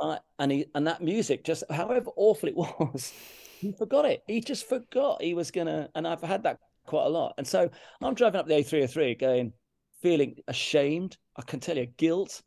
And, 0.00 0.12
I, 0.12 0.18
and 0.38 0.52
he, 0.52 0.66
and 0.74 0.86
that 0.86 1.02
music, 1.02 1.44
just 1.44 1.64
however 1.70 2.10
awful 2.16 2.48
it 2.48 2.56
was, 2.56 3.12
he 3.58 3.72
forgot 3.72 4.04
it. 4.04 4.22
He 4.26 4.40
just 4.40 4.68
forgot 4.68 5.22
he 5.22 5.34
was 5.34 5.50
to, 5.50 5.88
and 5.94 6.06
I've 6.06 6.20
had 6.20 6.42
that 6.44 6.58
quite 6.86 7.06
a 7.06 7.08
lot. 7.08 7.34
And 7.38 7.46
so 7.46 7.70
I'm 8.02 8.14
driving 8.14 8.40
up 8.40 8.46
the 8.46 8.54
A303 8.54 9.18
going 9.18 9.52
feeling 10.02 10.36
ashamed. 10.48 11.16
I 11.36 11.42
can 11.42 11.60
tell 11.60 11.76
you 11.76 11.86
guilt, 11.86 12.42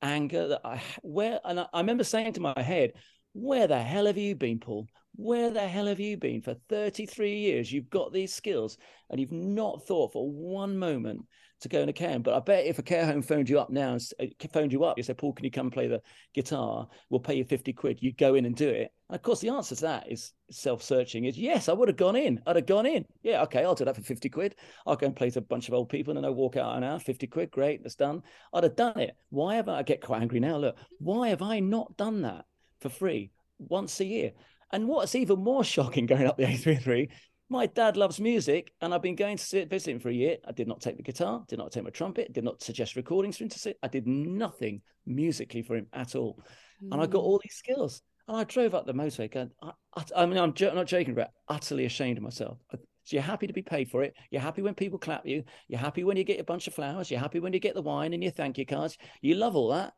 anger 0.00 0.48
that 0.48 0.60
I 0.64 0.82
where 1.02 1.40
and 1.44 1.60
I, 1.60 1.66
I 1.72 1.80
remember 1.80 2.04
saying 2.04 2.32
to 2.34 2.40
my 2.40 2.60
head, 2.60 2.92
where 3.32 3.66
the 3.66 3.78
hell 3.78 4.06
have 4.06 4.18
you 4.18 4.34
been, 4.34 4.58
Paul? 4.58 4.86
Where 5.14 5.50
the 5.50 5.66
hell 5.66 5.86
have 5.86 6.00
you 6.00 6.16
been 6.16 6.42
for 6.42 6.56
33 6.68 7.36
years? 7.36 7.70
You've 7.70 7.90
got 7.90 8.12
these 8.12 8.34
skills 8.34 8.78
and 9.10 9.20
you've 9.20 9.32
not 9.32 9.86
thought 9.86 10.12
for 10.12 10.30
one 10.30 10.78
moment 10.78 11.20
to 11.62 11.68
go 11.68 11.80
in 11.80 11.88
a 11.88 11.92
care 11.92 12.10
home. 12.10 12.22
But 12.22 12.34
I 12.34 12.40
bet 12.40 12.66
if 12.66 12.78
a 12.78 12.82
care 12.82 13.06
home 13.06 13.22
phoned 13.22 13.48
you 13.48 13.58
up 13.58 13.70
now, 13.70 13.92
and 13.92 14.02
uh, 14.20 14.48
phoned 14.52 14.72
you 14.72 14.84
up, 14.84 14.98
you 14.98 15.02
said, 15.02 15.18
Paul, 15.18 15.32
can 15.32 15.44
you 15.44 15.50
come 15.50 15.70
play 15.70 15.86
the 15.86 16.02
guitar? 16.34 16.86
We'll 17.10 17.20
pay 17.20 17.34
you 17.34 17.44
50 17.44 17.72
quid. 17.72 17.98
You'd 18.02 18.18
go 18.18 18.34
in 18.34 18.44
and 18.44 18.54
do 18.54 18.68
it. 18.68 18.92
And 19.08 19.16
of 19.16 19.22
course, 19.22 19.40
the 19.40 19.48
answer 19.48 19.74
to 19.76 19.82
that 19.82 20.10
is 20.10 20.32
self 20.50 20.82
searching 20.82 21.24
is 21.24 21.38
yes, 21.38 21.68
I 21.68 21.72
would 21.72 21.88
have 21.88 21.96
gone 21.96 22.16
in. 22.16 22.40
I'd 22.46 22.56
have 22.56 22.66
gone 22.66 22.86
in. 22.86 23.04
Yeah, 23.22 23.42
okay, 23.42 23.64
I'll 23.64 23.74
do 23.74 23.84
that 23.84 23.96
for 23.96 24.02
50 24.02 24.28
quid. 24.28 24.56
I'll 24.86 24.96
go 24.96 25.06
and 25.06 25.16
play 25.16 25.30
to 25.30 25.38
a 25.38 25.42
bunch 25.42 25.68
of 25.68 25.74
old 25.74 25.88
people 25.88 26.10
and 26.12 26.18
then 26.18 26.24
I'll 26.24 26.34
walk 26.34 26.56
out 26.56 26.76
an 26.76 26.84
hour, 26.84 26.98
50 26.98 27.26
quid. 27.28 27.50
Great, 27.50 27.82
that's 27.82 27.94
done. 27.94 28.22
I'd 28.52 28.64
have 28.64 28.76
done 28.76 28.98
it. 28.98 29.16
Why 29.30 29.56
have 29.56 29.68
I, 29.68 29.78
I 29.78 29.82
get 29.82 30.02
quite 30.02 30.22
angry 30.22 30.40
now? 30.40 30.56
Look, 30.56 30.76
why 30.98 31.28
have 31.28 31.42
I 31.42 31.60
not 31.60 31.96
done 31.96 32.22
that 32.22 32.44
for 32.80 32.88
free 32.88 33.30
once 33.58 34.00
a 34.00 34.04
year? 34.04 34.32
And 34.72 34.88
what's 34.88 35.14
even 35.14 35.38
more 35.40 35.64
shocking 35.64 36.06
going 36.06 36.26
up 36.26 36.36
the 36.36 36.44
A33 36.44 37.08
my 37.52 37.66
dad 37.66 37.96
loves 37.96 38.18
music, 38.18 38.72
and 38.80 38.94
I've 38.94 39.02
been 39.02 39.14
going 39.14 39.36
to 39.36 39.44
sit, 39.44 39.68
visit 39.68 39.92
him 39.92 40.00
for 40.00 40.08
a 40.08 40.14
year. 40.14 40.38
I 40.48 40.52
did 40.52 40.66
not 40.66 40.80
take 40.80 40.96
the 40.96 41.02
guitar, 41.02 41.44
did 41.46 41.58
not 41.58 41.70
take 41.70 41.84
my 41.84 41.90
trumpet, 41.90 42.32
did 42.32 42.44
not 42.44 42.62
suggest 42.62 42.96
recordings 42.96 43.36
for 43.36 43.44
him 43.44 43.50
to 43.50 43.58
sit. 43.58 43.78
I 43.82 43.88
did 43.88 44.06
nothing 44.06 44.80
musically 45.06 45.62
for 45.62 45.76
him 45.76 45.86
at 45.92 46.16
all. 46.16 46.42
Mm. 46.82 46.92
And 46.92 47.02
I 47.02 47.06
got 47.06 47.20
hmm. 47.20 47.26
all 47.26 47.40
these 47.42 47.54
skills. 47.54 48.02
And 48.26 48.36
I 48.36 48.44
drove 48.44 48.74
up 48.74 48.86
the 48.86 48.94
motorway 48.94 49.30
going, 49.30 49.50
I, 49.62 49.72
I, 49.94 50.04
I 50.16 50.26
mean, 50.26 50.38
I'm 50.38 50.54
not 50.58 50.86
joking 50.86 51.12
about 51.12 51.28
utterly 51.46 51.84
ashamed 51.84 52.16
of 52.16 52.24
myself. 52.24 52.58
So 53.04 53.16
you're 53.16 53.22
happy 53.22 53.46
to 53.46 53.52
be 53.52 53.62
paid 53.62 53.90
for 53.90 54.02
it. 54.02 54.14
You're 54.30 54.40
happy 54.40 54.62
when 54.62 54.74
people 54.74 54.98
clap 54.98 55.26
you. 55.26 55.44
You're 55.68 55.80
happy 55.80 56.04
when 56.04 56.16
you 56.16 56.24
get 56.24 56.40
a 56.40 56.44
bunch 56.44 56.68
of 56.68 56.74
flowers. 56.74 57.10
You're 57.10 57.20
happy 57.20 57.40
when 57.40 57.52
you 57.52 57.60
get 57.60 57.74
the 57.74 57.82
wine 57.82 58.14
and 58.14 58.22
your 58.22 58.32
thank 58.32 58.58
you 58.58 58.64
cards. 58.64 58.96
You 59.20 59.34
love 59.34 59.56
all 59.56 59.70
that. 59.70 59.92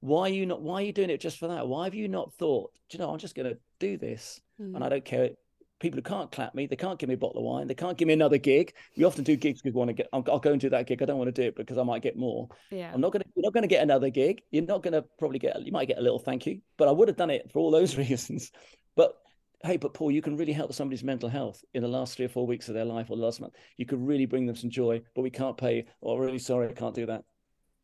Why 0.00 0.22
are 0.22 0.28
you 0.28 0.46
not? 0.46 0.62
Why 0.62 0.82
are 0.82 0.84
you 0.84 0.92
doing 0.92 1.10
it 1.10 1.20
just 1.20 1.38
for 1.38 1.48
that? 1.48 1.66
Why 1.66 1.84
have 1.84 1.94
you 1.94 2.08
not 2.08 2.34
thought? 2.34 2.72
Do 2.90 2.96
you 2.96 3.02
know? 3.02 3.10
I'm 3.10 3.18
just 3.18 3.34
going 3.34 3.48
to 3.48 3.58
do 3.78 3.96
this, 3.96 4.40
mm. 4.60 4.74
and 4.74 4.78
I 4.78 4.86
hmm. 4.88 4.90
don't 4.90 5.04
care 5.04 5.30
people 5.82 5.98
who 5.98 6.02
can't 6.02 6.30
clap 6.30 6.54
me, 6.54 6.66
they 6.66 6.76
can't 6.76 6.98
give 6.98 7.08
me 7.08 7.14
a 7.14 7.18
bottle 7.18 7.38
of 7.38 7.44
wine, 7.44 7.66
they 7.66 7.74
can't 7.74 7.98
give 7.98 8.06
me 8.06 8.14
another 8.14 8.38
gig. 8.38 8.72
We 8.96 9.04
often 9.04 9.24
do 9.24 9.36
gigs 9.36 9.60
because 9.60 9.74
we 9.74 9.78
want 9.78 9.88
to 9.88 9.94
get. 9.94 10.08
I'll, 10.12 10.24
I'll, 10.28 10.38
go 10.38 10.52
and 10.52 10.60
do 10.60 10.70
that 10.70 10.86
gig. 10.86 11.02
I 11.02 11.04
don't 11.04 11.18
want 11.18 11.34
to 11.34 11.42
do 11.42 11.48
it 11.48 11.56
because 11.56 11.76
I 11.76 11.82
might 11.82 12.02
get 12.02 12.16
more. 12.16 12.48
Yeah, 12.70 12.90
I'm 12.94 13.00
not 13.00 13.12
gonna. 13.12 13.24
You're 13.34 13.42
not 13.42 13.52
gonna 13.52 13.66
get 13.66 13.82
another 13.82 14.08
gig. 14.08 14.42
You're 14.50 14.64
not 14.64 14.82
gonna 14.82 15.02
probably 15.18 15.38
get. 15.38 15.60
You 15.60 15.72
might 15.72 15.88
get 15.88 15.98
a 15.98 16.02
little 16.02 16.18
thank 16.18 16.46
you, 16.46 16.60
but 16.78 16.88
I 16.88 16.92
would 16.92 17.08
have 17.08 17.16
done 17.16 17.30
it 17.30 17.50
for 17.52 17.58
all 17.58 17.70
those 17.70 17.96
reasons. 17.98 18.52
But 18.96 19.14
hey, 19.64 19.76
but 19.76 19.92
Paul, 19.92 20.12
you 20.12 20.22
can 20.22 20.36
really 20.36 20.52
help 20.52 20.72
somebody's 20.72 21.04
mental 21.04 21.28
health 21.28 21.62
in 21.74 21.82
the 21.82 21.88
last 21.88 22.16
three 22.16 22.26
or 22.26 22.30
four 22.30 22.46
weeks 22.46 22.68
of 22.68 22.74
their 22.74 22.84
life 22.84 23.10
or 23.10 23.16
last 23.16 23.40
month. 23.40 23.54
You 23.76 23.84
could 23.84 24.00
really 24.00 24.26
bring 24.26 24.46
them 24.46 24.56
some 24.56 24.70
joy, 24.70 25.02
but 25.14 25.22
we 25.22 25.30
can't 25.30 25.56
pay. 25.56 25.86
Oh, 26.02 26.16
really 26.16 26.38
sorry, 26.38 26.68
I 26.68 26.72
can't 26.72 26.94
do 26.94 27.06
that 27.06 27.24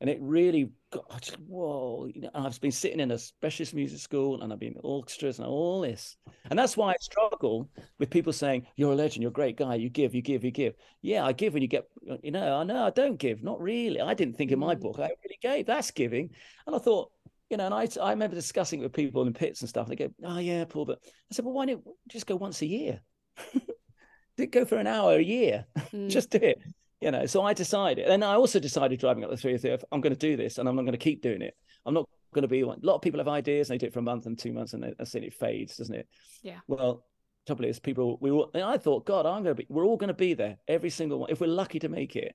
and 0.01 0.09
it 0.09 0.19
really 0.21 0.71
got 0.91 1.21
just, 1.21 1.39
whoa 1.41 2.09
you 2.15 2.23
know 2.23 2.31
i've 2.35 2.61
been 2.61 2.73
sitting 2.73 3.01
in 3.01 3.11
a 3.11 3.19
specialist 3.19 3.75
music 3.75 3.99
school 3.99 4.41
and 4.41 4.53
i've 4.53 4.59
been 4.59 4.73
in 4.73 4.81
orchestras 4.83 5.39
and 5.39 5.47
all 5.47 5.81
this. 5.81 6.17
And 6.51 6.59
that's 6.59 6.77
why 6.77 6.93
i 6.93 6.97
struggle 7.01 7.69
with 7.99 8.11
people 8.11 8.33
saying 8.33 8.67
you're 8.77 8.93
a 8.93 8.97
legend 8.97 9.23
you're 9.23 9.31
a 9.31 9.33
great 9.33 9.57
guy 9.57 9.75
you 9.75 9.91
give 9.91 10.15
you 10.15 10.23
give 10.23 10.45
you 10.45 10.51
give. 10.51 10.75
Yeah 11.03 11.25
i 11.25 11.33
give 11.33 11.53
when 11.53 11.63
you 11.63 11.69
get 11.69 11.89
you 12.23 12.31
know 12.31 12.59
i 12.59 12.65
know 12.65 12.85
i 12.85 12.91
don't 12.91 13.19
give 13.19 13.43
not 13.43 13.61
really. 13.61 14.01
I 14.01 14.15
didn't 14.15 14.37
think 14.37 14.51
in 14.51 14.59
my 14.59 14.75
mm. 14.75 14.81
book 14.81 14.97
i 14.99 15.11
really 15.25 15.39
gave. 15.41 15.67
That's 15.67 15.91
giving. 15.91 16.31
And 16.67 16.75
i 16.75 16.79
thought 16.79 17.11
you 17.51 17.57
know 17.57 17.67
and 17.67 17.75
i 17.75 17.89
i 18.03 18.11
remember 18.11 18.37
discussing 18.37 18.81
with 18.81 18.93
people 18.93 19.23
in 19.23 19.33
pits 19.33 19.61
and 19.61 19.69
stuff 19.69 19.89
and 19.89 19.97
they 19.97 20.05
go 20.05 20.13
oh 20.25 20.39
yeah 20.39 20.65
paul 20.67 20.85
but 20.85 20.99
i 21.05 21.35
said 21.35 21.45
well 21.45 21.55
why 21.55 21.65
don't 21.65 21.83
you 21.85 21.95
just 22.09 22.27
go 22.27 22.37
once 22.37 22.63
a 22.63 22.67
year? 22.67 23.01
Did 24.37 24.53
go 24.53 24.65
for 24.65 24.77
an 24.77 24.87
hour 24.87 25.15
a 25.15 25.23
year. 25.23 25.67
Mm. 25.89 26.11
just 26.11 26.29
do 26.29 26.39
it 26.43 26.61
you 27.01 27.11
know 27.11 27.27
so 27.27 27.43
i 27.43 27.53
decided 27.53 28.07
and 28.07 28.25
i 28.25 28.35
also 28.35 28.59
decided 28.59 28.99
driving 28.99 29.25
up 29.25 29.31
the 29.31 29.37
303 29.37 29.87
i'm 29.93 30.01
going 30.01 30.13
to 30.13 30.19
do 30.19 30.37
this 30.37 30.59
and 30.59 30.69
i'm 30.69 30.77
not 30.77 30.83
going 30.83 30.93
to 30.93 30.99
keep 30.99 31.23
doing 31.23 31.43
it 31.43 31.55
i'm 31.87 31.95
not 31.95 32.09
going 32.35 32.43
to 32.43 32.49
be 32.49 32.63
one 32.65 32.79
a 32.83 32.87
lot 32.87 32.97
of 32.97 33.03
people 33.03 33.21
have 33.21 33.29
ideas 33.29 33.71
and 33.71 33.75
they 33.75 33.79
do 33.79 33.87
it 33.87 33.93
for 33.93 34.01
a 34.01 34.03
month 34.03 34.27
and 34.27 34.39
two 34.39 34.53
months 34.53 34.75
and 34.75 34.83
that's 34.99 35.15
it 35.15 35.25
it 35.25 35.33
fades 35.33 35.77
doesn't 35.77 35.95
it? 35.95 36.07
Yeah. 36.43 36.59
Well 36.67 37.05
trouble 37.47 37.65
is 37.65 37.79
people 37.81 38.19
we 38.21 38.31
were, 38.31 38.45
and 38.53 38.63
i 38.63 38.77
thought 38.77 39.07
god 39.07 39.25
i'm 39.25 39.43
going 39.43 39.57
to 39.57 39.63
be 39.63 39.67
we're 39.71 39.87
all 39.87 39.97
going 39.97 40.09
to 40.09 40.15
be 40.15 40.35
there 40.35 40.59
every 40.69 40.91
single 40.91 41.19
one 41.21 41.31
if 41.31 41.41
we're 41.41 41.47
lucky 41.47 41.79
to 41.79 41.89
make 41.89 42.15
it 42.15 42.35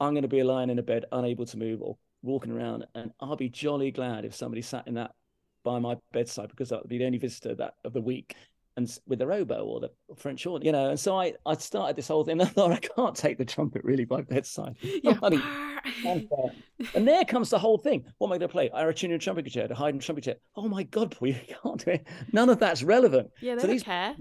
i'm 0.00 0.12
going 0.12 0.20
to 0.20 0.28
be 0.28 0.42
lying 0.42 0.68
in 0.68 0.78
a 0.78 0.82
bed 0.82 1.06
unable 1.12 1.46
to 1.46 1.56
move 1.56 1.80
or 1.80 1.96
walking 2.22 2.52
around 2.52 2.84
and 2.94 3.10
i'll 3.20 3.36
be 3.36 3.48
jolly 3.48 3.90
glad 3.90 4.26
if 4.26 4.34
somebody 4.34 4.60
sat 4.60 4.86
in 4.86 4.94
that 4.94 5.12
by 5.64 5.78
my 5.78 5.96
bedside 6.12 6.50
because 6.50 6.68
that 6.68 6.82
would 6.82 6.90
be 6.90 6.98
the 6.98 7.06
only 7.06 7.16
visitor 7.16 7.54
that 7.54 7.72
of 7.86 7.94
the 7.94 8.02
week 8.02 8.36
and 8.80 8.98
with 9.06 9.18
the 9.18 9.30
oboe 9.30 9.64
or 9.64 9.80
the 9.80 9.90
French 10.16 10.44
horn, 10.44 10.62
you 10.62 10.72
know. 10.72 10.90
And 10.90 10.98
so 10.98 11.18
I, 11.18 11.34
I 11.46 11.54
started 11.54 11.96
this 11.96 12.08
whole 12.08 12.24
thing. 12.24 12.40
I 12.40 12.46
thought 12.46 12.72
I 12.72 12.78
can't 12.78 13.14
take 13.14 13.38
the 13.38 13.44
trumpet 13.44 13.84
really 13.84 14.04
by 14.04 14.22
bedside. 14.22 14.76
Yeah. 15.02 15.18
and 16.94 17.08
there 17.08 17.24
comes 17.24 17.48
the 17.48 17.58
whole 17.58 17.78
thing. 17.78 18.04
What 18.18 18.28
am 18.28 18.32
I 18.32 18.38
going 18.38 18.48
to 18.48 18.52
play? 18.52 18.68
Arutiunian 18.68 19.18
trumpet 19.18 19.44
concerto, 19.44 19.74
Haydn 19.74 19.98
trumpet 19.98 20.24
concerto. 20.24 20.40
Oh 20.56 20.68
my 20.68 20.82
God, 20.82 21.10
Paul, 21.16 21.28
you 21.28 21.40
can't 21.62 21.82
do 21.82 21.92
it. 21.92 22.06
None 22.32 22.50
of 22.50 22.58
that's 22.58 22.82
relevant. 22.82 23.30
Yeah, 23.40 23.54
they 23.54 23.60
so 23.60 23.66
don't 23.66 23.76
these, 23.76 23.82
care. 23.82 24.14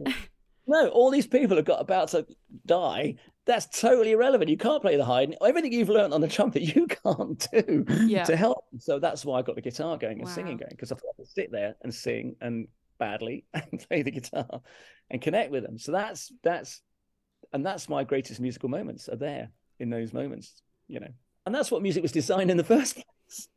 no, 0.68 0.88
all 0.89 1.12
these 1.12 1.28
people 1.28 1.57
have 1.57 1.66
got 1.66 1.82
about 1.82 2.10
to 2.10 2.26
die. 2.66 3.16
That's 3.45 3.80
totally 3.80 4.12
irrelevant. 4.12 4.49
You 4.49 4.57
can't 4.57 4.82
play 4.82 4.95
the 4.95 5.05
Haydn. 5.05 5.36
Everything 5.45 5.74
you've 5.74 5.89
learned 5.89 6.14
on 6.14 6.22
the 6.22 6.28
trumpet, 6.28 6.62
you 6.62 6.88
can't 6.88 7.47
do 7.51 7.86
yeah. 8.05 8.24
to 8.24 8.38
help. 8.38 8.66
So 8.78 8.99
that's 8.99 9.26
why 9.26 9.39
I 9.39 9.41
got 9.41 9.55
the 9.55 9.62
guitar 9.62 9.97
going 9.97 10.20
and 10.20 10.28
wow. 10.28 10.34
singing 10.34 10.57
going 10.57 10.72
because 10.72 10.91
I 10.91 10.95
thought 10.95 11.14
I 11.14 11.18
could 11.18 11.28
sit 11.28 11.51
there 11.51 11.76
and 11.82 11.93
sing 11.93 12.36
and 12.41 12.68
badly 12.99 13.45
and 13.53 13.85
play 13.87 14.01
the 14.03 14.11
guitar 14.11 14.61
and 15.09 15.21
connect 15.21 15.51
with 15.51 15.63
them. 15.63 15.77
So 15.77 15.91
that's 15.91 16.31
that's 16.43 16.81
and 17.53 17.65
that's 17.65 17.89
my 17.89 18.03
greatest 18.03 18.39
musical 18.39 18.69
moments 18.69 19.09
are 19.09 19.15
there 19.15 19.49
in 19.79 19.89
those 19.89 20.13
moments, 20.13 20.61
you 20.87 20.99
know. 20.99 21.11
And 21.45 21.55
that's 21.55 21.71
what 21.71 21.81
music 21.81 22.03
was 22.03 22.11
designed 22.11 22.51
in 22.51 22.57
the 22.57 22.63
first 22.63 22.95
place. 22.95 23.05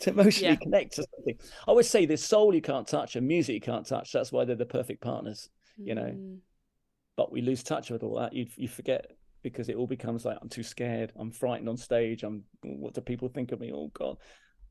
To 0.00 0.10
emotionally 0.10 0.52
yeah. 0.52 0.56
connect 0.56 0.96
to 0.96 1.06
something. 1.16 1.38
I 1.66 1.70
always 1.70 1.88
say 1.88 2.04
there's 2.04 2.22
soul 2.22 2.54
you 2.54 2.60
can't 2.60 2.86
touch 2.86 3.16
and 3.16 3.26
music 3.26 3.54
you 3.54 3.60
can't 3.62 3.86
touch. 3.86 4.12
That's 4.12 4.30
why 4.30 4.44
they're 4.44 4.54
the 4.54 4.66
perfect 4.66 5.00
partners, 5.00 5.48
you 5.78 5.94
know. 5.94 6.12
Mm. 6.14 6.38
But 7.16 7.32
we 7.32 7.40
lose 7.40 7.62
touch 7.62 7.88
with 7.88 8.02
all 8.02 8.18
that. 8.18 8.34
You 8.34 8.46
you 8.56 8.68
forget 8.68 9.12
because 9.42 9.70
it 9.70 9.76
all 9.76 9.86
becomes 9.86 10.26
like 10.26 10.36
I'm 10.42 10.50
too 10.50 10.62
scared. 10.62 11.12
I'm 11.16 11.30
frightened 11.30 11.70
on 11.70 11.78
stage. 11.78 12.24
I'm 12.24 12.42
what 12.62 12.92
do 12.92 13.00
people 13.00 13.28
think 13.28 13.52
of 13.52 13.60
me? 13.60 13.72
Oh 13.72 13.90
God. 13.94 14.18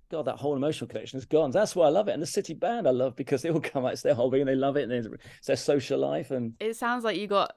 God, 0.09 0.25
that 0.25 0.37
whole 0.37 0.55
emotional 0.55 0.87
connection 0.87 1.17
is 1.17 1.25
gone. 1.25 1.51
That's 1.51 1.75
why 1.75 1.87
I 1.87 1.89
love 1.89 2.07
it. 2.07 2.13
And 2.13 2.21
the 2.21 2.27
City 2.27 2.53
Band, 2.53 2.87
I 2.87 2.91
love 2.91 3.15
because 3.15 3.41
they 3.41 3.49
all 3.49 3.59
come 3.59 3.85
out, 3.85 3.93
it's 3.93 4.01
their 4.01 4.15
hobby 4.15 4.39
and 4.39 4.47
they 4.47 4.55
love 4.55 4.77
it. 4.77 4.89
And 4.89 4.91
it's 4.91 5.47
their 5.47 5.55
social 5.55 5.99
life. 5.99 6.31
And 6.31 6.53
it 6.59 6.75
sounds 6.75 7.03
like 7.03 7.17
you 7.17 7.27
got, 7.27 7.55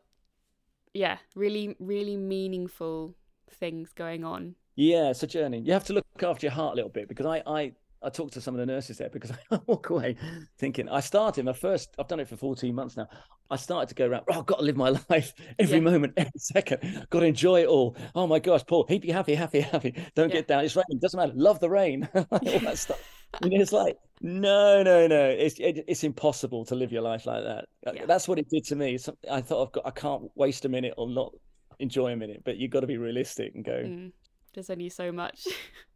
yeah, 0.94 1.18
really, 1.34 1.76
really 1.78 2.16
meaningful 2.16 3.14
things 3.50 3.92
going 3.92 4.24
on. 4.24 4.54
Yeah, 4.76 5.10
it's 5.10 5.22
a 5.22 5.26
journey. 5.26 5.60
You 5.60 5.72
have 5.72 5.84
to 5.86 5.92
look 5.92 6.06
after 6.22 6.46
your 6.46 6.52
heart 6.52 6.74
a 6.74 6.76
little 6.76 6.90
bit 6.90 7.08
because 7.08 7.26
I, 7.26 7.42
I, 7.46 7.72
I 8.02 8.10
talked 8.10 8.34
to 8.34 8.40
some 8.40 8.54
of 8.54 8.60
the 8.60 8.66
nurses 8.66 8.98
there 8.98 9.10
because 9.10 9.32
I 9.50 9.60
walk 9.66 9.90
away 9.90 10.16
thinking 10.58 10.88
I 10.88 11.00
started 11.00 11.44
my 11.44 11.52
first. 11.52 11.94
I've 11.98 12.08
done 12.08 12.20
it 12.20 12.28
for 12.28 12.36
14 12.36 12.74
months 12.74 12.96
now. 12.96 13.08
I 13.50 13.56
started 13.56 13.88
to 13.88 13.94
go 13.94 14.06
around. 14.06 14.24
Oh, 14.30 14.40
I've 14.40 14.46
got 14.46 14.58
to 14.58 14.64
live 14.64 14.76
my 14.76 14.90
life 15.10 15.32
every 15.58 15.78
yeah. 15.78 15.84
moment, 15.84 16.14
every 16.16 16.30
second. 16.36 17.06
Got 17.10 17.20
to 17.20 17.26
enjoy 17.26 17.62
it 17.62 17.66
all. 17.66 17.96
Oh 18.14 18.26
my 18.26 18.38
gosh, 18.38 18.62
Paul, 18.66 18.86
he'd 18.88 19.02
be 19.02 19.10
happy, 19.10 19.34
happy, 19.34 19.60
happy. 19.60 19.94
Don't 20.14 20.28
yeah. 20.28 20.36
get 20.36 20.48
down. 20.48 20.64
It's 20.64 20.76
raining. 20.76 20.98
Doesn't 21.00 21.18
matter. 21.18 21.32
Love 21.34 21.60
the 21.60 21.70
rain. 21.70 22.08
all 22.14 22.28
that 22.40 22.78
stuff. 22.78 23.02
And 23.42 23.52
it's 23.52 23.72
like 23.72 23.96
no, 24.20 24.82
no, 24.82 25.06
no. 25.06 25.28
It's 25.28 25.58
it, 25.58 25.84
it's 25.86 26.04
impossible 26.04 26.64
to 26.66 26.74
live 26.74 26.92
your 26.92 27.02
life 27.02 27.26
like 27.26 27.44
that. 27.44 27.66
Uh, 27.86 27.92
yeah. 27.94 28.06
That's 28.06 28.26
what 28.26 28.38
it 28.38 28.48
did 28.48 28.64
to 28.64 28.76
me. 28.76 28.98
So 28.98 29.16
I 29.30 29.40
thought 29.40 29.66
I've 29.66 29.72
got. 29.72 29.86
I 29.86 29.90
can't 29.90 30.30
waste 30.34 30.64
a 30.64 30.68
minute 30.68 30.94
or 30.96 31.08
not 31.08 31.32
enjoy 31.78 32.12
a 32.12 32.16
minute. 32.16 32.42
But 32.44 32.56
you've 32.56 32.70
got 32.70 32.80
to 32.80 32.86
be 32.86 32.96
realistic 32.96 33.54
and 33.54 33.64
go. 33.64 33.82
Mm, 33.84 34.12
there's 34.58 34.70
only 34.70 34.88
so 34.88 35.12
much. 35.12 35.46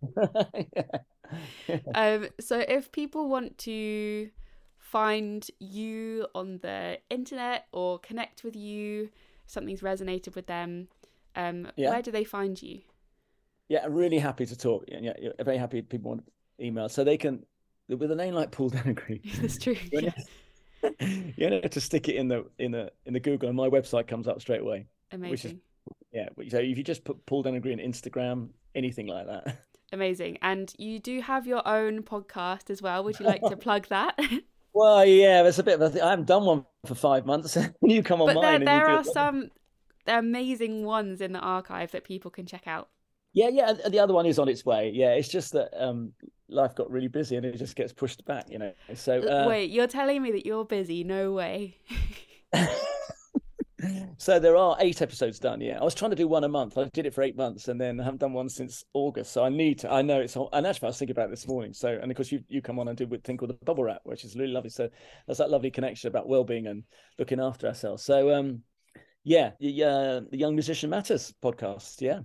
yeah. 1.68 1.78
um, 1.94 2.28
so 2.40 2.60
if 2.60 2.92
people 2.92 3.28
want 3.28 3.58
to 3.58 4.30
find 4.78 5.48
you 5.58 6.26
on 6.34 6.58
the 6.62 6.98
internet 7.10 7.66
or 7.72 7.98
connect 7.98 8.44
with 8.44 8.54
you, 8.54 9.10
something's 9.46 9.80
resonated 9.80 10.36
with 10.36 10.46
them, 10.46 10.88
um, 11.34 11.68
yeah. 11.76 11.90
where 11.90 12.02
do 12.02 12.12
they 12.12 12.24
find 12.24 12.62
you? 12.62 12.80
Yeah, 13.68 13.80
I'm 13.84 13.94
really 13.94 14.18
happy 14.18 14.46
to 14.46 14.56
talk. 14.56 14.84
Yeah, 14.86 15.12
yeah 15.18 15.30
very 15.42 15.56
happy 15.56 15.82
people 15.82 16.10
want 16.10 16.24
email. 16.60 16.88
So 16.88 17.02
they 17.04 17.16
can, 17.16 17.44
with 17.88 18.10
a 18.10 18.14
name 18.14 18.34
like 18.34 18.52
Paul 18.52 18.70
Denegri. 18.70 19.22
That's 19.40 19.58
true. 19.58 19.76
you 21.36 21.50
know, 21.50 21.60
to 21.60 21.80
stick 21.80 22.08
it 22.08 22.16
in 22.16 22.28
the 22.28 22.44
in 22.58 22.72
the 22.72 22.92
in 23.06 23.12
the 23.12 23.20
Google, 23.20 23.48
and 23.48 23.56
my 23.56 23.68
website 23.68 24.06
comes 24.06 24.28
up 24.28 24.40
straight 24.40 24.60
away. 24.60 24.86
Amazing. 25.10 25.30
Which 25.30 25.44
is, 25.46 25.54
yeah. 26.12 26.28
So 26.48 26.58
if 26.58 26.76
you 26.76 26.84
just 26.84 27.04
put 27.04 27.24
Paul 27.26 27.44
Denegri 27.44 27.78
Instagram, 27.84 28.50
anything 28.74 29.06
like 29.06 29.26
that. 29.26 29.64
Amazing. 29.92 30.38
And 30.40 30.72
you 30.78 30.98
do 30.98 31.20
have 31.20 31.46
your 31.46 31.66
own 31.68 32.02
podcast 32.02 32.70
as 32.70 32.80
well. 32.80 33.04
Would 33.04 33.20
you 33.20 33.26
like 33.26 33.42
to 33.42 33.56
plug 33.58 33.88
that? 33.88 34.18
well, 34.72 35.04
yeah, 35.04 35.44
it's 35.44 35.58
a 35.58 35.62
bit 35.62 35.74
of 35.74 35.82
a 35.82 35.90
th- 35.90 36.02
I 36.02 36.10
haven't 36.10 36.26
done 36.26 36.44
one 36.44 36.64
for 36.86 36.94
five 36.94 37.26
months. 37.26 37.58
you 37.82 38.02
come 38.02 38.22
on 38.22 38.28
but 38.28 38.36
mine. 38.36 38.64
There, 38.64 38.78
there 38.78 38.88
are 38.88 39.04
some 39.04 39.50
amazing 40.06 40.84
ones 40.84 41.20
in 41.20 41.32
the 41.32 41.40
archive 41.40 41.92
that 41.92 42.04
people 42.04 42.30
can 42.30 42.46
check 42.46 42.66
out. 42.66 42.88
Yeah, 43.34 43.48
yeah. 43.48 43.72
The 43.72 43.98
other 43.98 44.14
one 44.14 44.26
is 44.26 44.38
on 44.38 44.48
its 44.48 44.64
way. 44.64 44.92
Yeah, 44.94 45.12
it's 45.12 45.28
just 45.28 45.52
that 45.52 45.70
um, 45.78 46.12
life 46.48 46.74
got 46.74 46.90
really 46.90 47.08
busy 47.08 47.36
and 47.36 47.44
it 47.44 47.56
just 47.56 47.76
gets 47.76 47.92
pushed 47.92 48.24
back, 48.24 48.46
you 48.48 48.58
know. 48.58 48.72
So 48.94 49.20
uh... 49.20 49.46
wait, 49.46 49.70
you're 49.70 49.86
telling 49.86 50.22
me 50.22 50.32
that 50.32 50.46
you're 50.46 50.64
busy? 50.64 51.04
No 51.04 51.32
way. 51.32 51.76
So 54.18 54.38
there 54.38 54.56
are 54.56 54.76
eight 54.78 55.02
episodes 55.02 55.38
done. 55.38 55.60
Yeah, 55.60 55.80
I 55.80 55.84
was 55.84 55.94
trying 55.94 56.10
to 56.12 56.16
do 56.16 56.28
one 56.28 56.44
a 56.44 56.48
month. 56.48 56.78
I 56.78 56.84
did 56.84 57.06
it 57.06 57.14
for 57.14 57.22
eight 57.22 57.36
months, 57.36 57.68
and 57.68 57.80
then 57.80 58.00
I 58.00 58.04
haven't 58.04 58.20
done 58.20 58.32
one 58.32 58.48
since 58.48 58.84
August. 58.92 59.32
So 59.32 59.44
I 59.44 59.48
need 59.48 59.80
to. 59.80 59.90
I 59.92 60.02
know 60.02 60.20
it's. 60.20 60.36
And 60.36 60.66
actually, 60.66 60.86
I 60.86 60.90
was 60.90 60.98
thinking 60.98 61.14
about 61.14 61.26
it 61.26 61.30
this 61.30 61.48
morning. 61.48 61.72
So, 61.72 61.88
and 61.88 62.10
of 62.10 62.16
course, 62.16 62.30
you 62.30 62.42
you 62.48 62.62
come 62.62 62.78
on 62.78 62.88
and 62.88 62.96
do 62.96 63.08
a 63.12 63.18
thing 63.18 63.36
called 63.36 63.50
the 63.50 63.64
bubble 63.64 63.84
wrap, 63.84 64.02
which 64.04 64.24
is 64.24 64.36
really 64.36 64.52
lovely. 64.52 64.70
So 64.70 64.88
that's 65.26 65.38
that 65.38 65.50
lovely 65.50 65.70
connection 65.70 66.08
about 66.08 66.28
well-being 66.28 66.66
and 66.66 66.84
looking 67.18 67.40
after 67.40 67.66
ourselves. 67.66 68.04
So, 68.04 68.32
um, 68.34 68.62
yeah, 69.24 69.52
yeah, 69.58 70.20
the 70.30 70.38
Young 70.38 70.54
Musician 70.54 70.90
Matters 70.90 71.34
podcast. 71.42 72.00
Yeah. 72.00 72.20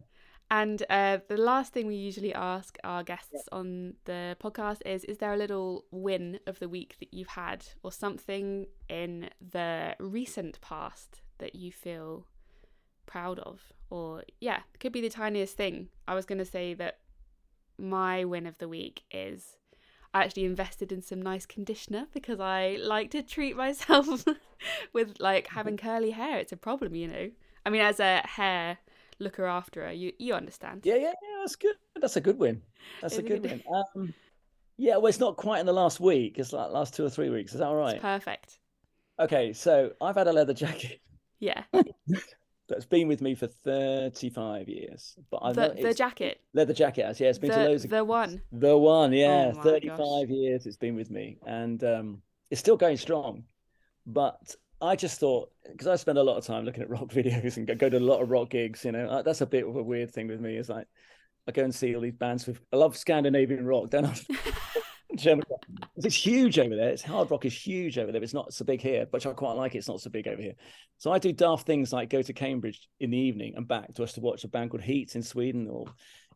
And 0.49 0.81
uh, 0.89 1.17
the 1.27 1.35
last 1.35 1.73
thing 1.73 1.87
we 1.87 1.95
usually 1.95 2.33
ask 2.33 2.77
our 2.85 3.03
guests 3.03 3.49
on 3.51 3.95
the 4.05 4.37
podcast 4.41 4.77
is 4.85 5.03
Is 5.03 5.17
there 5.17 5.33
a 5.33 5.37
little 5.37 5.85
win 5.91 6.39
of 6.47 6.59
the 6.59 6.69
week 6.69 6.95
that 6.99 7.13
you've 7.13 7.27
had, 7.27 7.65
or 7.83 7.91
something 7.91 8.67
in 8.87 9.29
the 9.41 9.95
recent 9.99 10.61
past 10.61 11.21
that 11.39 11.55
you 11.55 11.71
feel 11.71 12.25
proud 13.05 13.39
of? 13.39 13.61
Or, 13.89 14.23
yeah, 14.39 14.61
it 14.73 14.79
could 14.79 14.91
be 14.91 15.01
the 15.01 15.09
tiniest 15.09 15.55
thing. 15.55 15.89
I 16.07 16.15
was 16.15 16.25
going 16.25 16.39
to 16.39 16.45
say 16.45 16.73
that 16.75 16.99
my 17.77 18.25
win 18.25 18.45
of 18.45 18.57
the 18.57 18.67
week 18.67 19.03
is 19.11 19.57
I 20.13 20.23
actually 20.23 20.45
invested 20.45 20.91
in 20.91 21.01
some 21.01 21.21
nice 21.21 21.45
conditioner 21.45 22.07
because 22.13 22.39
I 22.39 22.77
like 22.81 23.11
to 23.11 23.21
treat 23.21 23.55
myself 23.55 24.25
with 24.93 25.17
like 25.19 25.47
having 25.47 25.77
curly 25.77 26.11
hair. 26.11 26.39
It's 26.39 26.51
a 26.51 26.57
problem, 26.57 26.95
you 26.95 27.07
know. 27.07 27.29
I 27.65 27.69
mean, 27.69 27.81
as 27.81 27.99
a 27.99 28.25
hair 28.25 28.79
looker 29.19 29.45
after. 29.45 29.91
You 29.91 30.13
you 30.17 30.33
understand? 30.33 30.81
Yeah, 30.83 30.95
yeah, 30.95 31.01
yeah. 31.01 31.37
That's 31.39 31.55
good. 31.55 31.75
That's 31.99 32.15
a 32.15 32.21
good 32.21 32.37
win. 32.37 32.61
That's 33.01 33.17
a 33.17 33.21
good 33.21 33.43
win. 33.43 33.63
Um, 33.95 34.13
yeah, 34.79 34.97
well, 34.97 35.07
it's 35.07 35.19
not 35.19 35.37
quite 35.37 35.59
in 35.59 35.65
the 35.65 35.73
last 35.73 35.99
week. 35.99 36.37
It's 36.37 36.53
like 36.53 36.71
last 36.71 36.93
two 36.93 37.03
or 37.03 37.09
three 37.09 37.29
weeks. 37.29 37.53
Is 37.53 37.59
that 37.59 37.67
all 37.67 37.75
right? 37.75 37.95
It's 37.95 38.01
perfect. 38.01 38.59
Okay, 39.19 39.51
so 39.53 39.91
I've 39.99 40.15
had 40.15 40.27
a 40.27 40.33
leather 40.33 40.53
jacket. 40.53 41.01
Yeah. 41.39 41.63
that's 42.67 42.85
been 42.85 43.07
with 43.07 43.21
me 43.21 43.35
for 43.35 43.47
35 43.47 44.67
years. 44.67 45.15
But 45.29 45.39
I 45.41 45.53
the, 45.53 45.75
the 45.81 45.93
jacket. 45.93 46.41
Leather 46.53 46.73
jacket 46.73 47.19
yeah. 47.19 47.29
It's 47.29 47.39
been 47.39 47.49
the, 47.49 47.55
to 47.55 47.63
loads 47.63 47.85
of 47.85 47.91
the 47.91 48.03
one. 48.03 48.41
The 48.51 48.77
one, 48.77 49.13
yeah. 49.13 49.53
Oh 49.55 49.61
35 49.61 49.97
gosh. 49.97 50.27
years 50.29 50.65
it's 50.65 50.77
been 50.77 50.95
with 50.95 51.09
me. 51.09 51.37
And 51.45 51.83
um, 51.83 52.21
it's 52.49 52.59
still 52.59 52.77
going 52.77 52.97
strong. 52.97 53.43
But 54.05 54.55
I 54.81 54.95
just 54.95 55.19
thought 55.19 55.51
because 55.69 55.87
I 55.87 55.95
spend 55.95 56.17
a 56.17 56.23
lot 56.23 56.37
of 56.37 56.45
time 56.45 56.65
looking 56.65 56.83
at 56.83 56.89
rock 56.89 57.07
videos 57.07 57.57
and 57.57 57.67
go, 57.67 57.75
go 57.75 57.89
to 57.89 57.97
a 57.97 57.99
lot 57.99 58.21
of 58.21 58.29
rock 58.29 58.49
gigs. 58.49 58.85
You 58.85 58.91
know, 58.91 59.21
that's 59.23 59.41
a 59.41 59.45
bit 59.45 59.67
of 59.67 59.75
a 59.75 59.83
weird 59.83 60.11
thing 60.11 60.27
with 60.27 60.39
me. 60.39 60.57
Is 60.57 60.69
like 60.69 60.87
I 61.47 61.51
go 61.51 61.63
and 61.63 61.73
see 61.73 61.95
all 61.95 62.01
these 62.01 62.13
bands 62.13 62.45
with. 62.47 62.59
I 62.73 62.77
love 62.77 62.97
Scandinavian 62.97 63.65
rock, 63.65 63.89
don't 63.89 64.05
I? 64.05 64.15
German 65.17 65.43
rock. 65.49 65.65
It's 65.97 66.15
huge 66.15 66.59
over 66.59 66.75
there. 66.75 66.89
It's 66.89 67.03
hard 67.03 67.29
rock 67.31 67.45
is 67.45 67.53
huge 67.53 67.97
over 67.97 68.11
there. 68.11 68.23
It's 68.23 68.33
not 68.33 68.53
so 68.53 68.65
big 68.65 68.81
here, 68.81 69.05
but 69.11 69.25
I 69.25 69.33
quite 69.33 69.53
like 69.53 69.75
it. 69.75 69.79
It's 69.79 69.87
not 69.87 70.01
so 70.01 70.09
big 70.09 70.27
over 70.27 70.41
here. 70.41 70.55
So 70.97 71.11
I 71.11 71.19
do 71.19 71.31
daft 71.31 71.65
things 71.67 71.93
like 71.93 72.09
go 72.09 72.21
to 72.21 72.33
Cambridge 72.33 72.87
in 72.99 73.11
the 73.11 73.17
evening 73.17 73.53
and 73.55 73.67
back 73.67 73.93
to 73.95 74.03
us 74.03 74.13
to 74.13 74.21
watch 74.21 74.43
a 74.43 74.47
band 74.47 74.71
called 74.71 74.83
Heat 74.83 75.15
in 75.15 75.23
Sweden, 75.23 75.67
or 75.69 75.85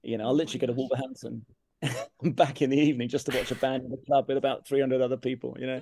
you 0.04 0.18
know, 0.18 0.26
I'll 0.26 0.34
literally 0.34 0.60
go 0.60 0.68
to 0.68 0.74
Wolverhampton 0.74 1.46
and 2.22 2.36
back 2.36 2.62
in 2.62 2.70
the 2.70 2.78
evening 2.78 3.10
just 3.10 3.26
to 3.28 3.38
watch 3.38 3.52
a 3.52 3.56
band 3.56 3.84
in 3.84 3.90
the 3.90 3.98
club 4.06 4.26
with 4.28 4.38
about 4.38 4.68
300 4.68 5.02
other 5.02 5.18
people. 5.18 5.56
You 5.60 5.68
know, 5.68 5.82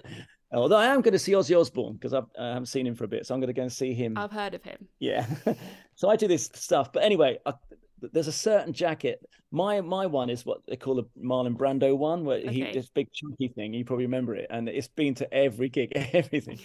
although 0.51 0.77
I 0.77 0.87
am 0.87 1.01
going 1.01 1.13
to 1.13 1.19
see 1.19 1.33
Ozzy 1.33 1.59
Osbourne 1.59 1.93
because 1.93 2.13
I 2.13 2.21
haven't 2.37 2.67
seen 2.67 2.87
him 2.87 2.95
for 2.95 3.03
a 3.05 3.07
bit, 3.07 3.25
so 3.25 3.33
I'm 3.33 3.39
going 3.39 3.47
to 3.47 3.53
go 3.53 3.63
and 3.63 3.71
see 3.71 3.93
him. 3.93 4.17
I've 4.17 4.31
heard 4.31 4.53
of 4.53 4.63
him. 4.63 4.87
Yeah, 4.99 5.25
so 5.95 6.09
I 6.09 6.15
do 6.15 6.27
this 6.27 6.49
stuff. 6.53 6.93
But 6.93 7.03
anyway, 7.03 7.39
I, 7.45 7.53
there's 8.01 8.27
a 8.27 8.31
certain 8.33 8.73
jacket. 8.73 9.19
My 9.51 9.81
my 9.81 10.05
one 10.05 10.29
is 10.29 10.45
what 10.45 10.61
they 10.67 10.75
call 10.75 10.95
the 10.95 11.03
Marlon 11.21 11.57
Brando 11.57 11.97
one, 11.97 12.25
where 12.25 12.39
he 12.39 12.71
this 12.71 12.89
big 12.89 13.11
chunky 13.11 13.49
thing. 13.49 13.73
You 13.73 13.85
probably 13.85 14.05
remember 14.05 14.35
it, 14.35 14.47
and 14.49 14.69
it's 14.69 14.87
been 14.87 15.15
to 15.15 15.33
every 15.33 15.69
gig, 15.69 15.91
everything. 15.95 16.59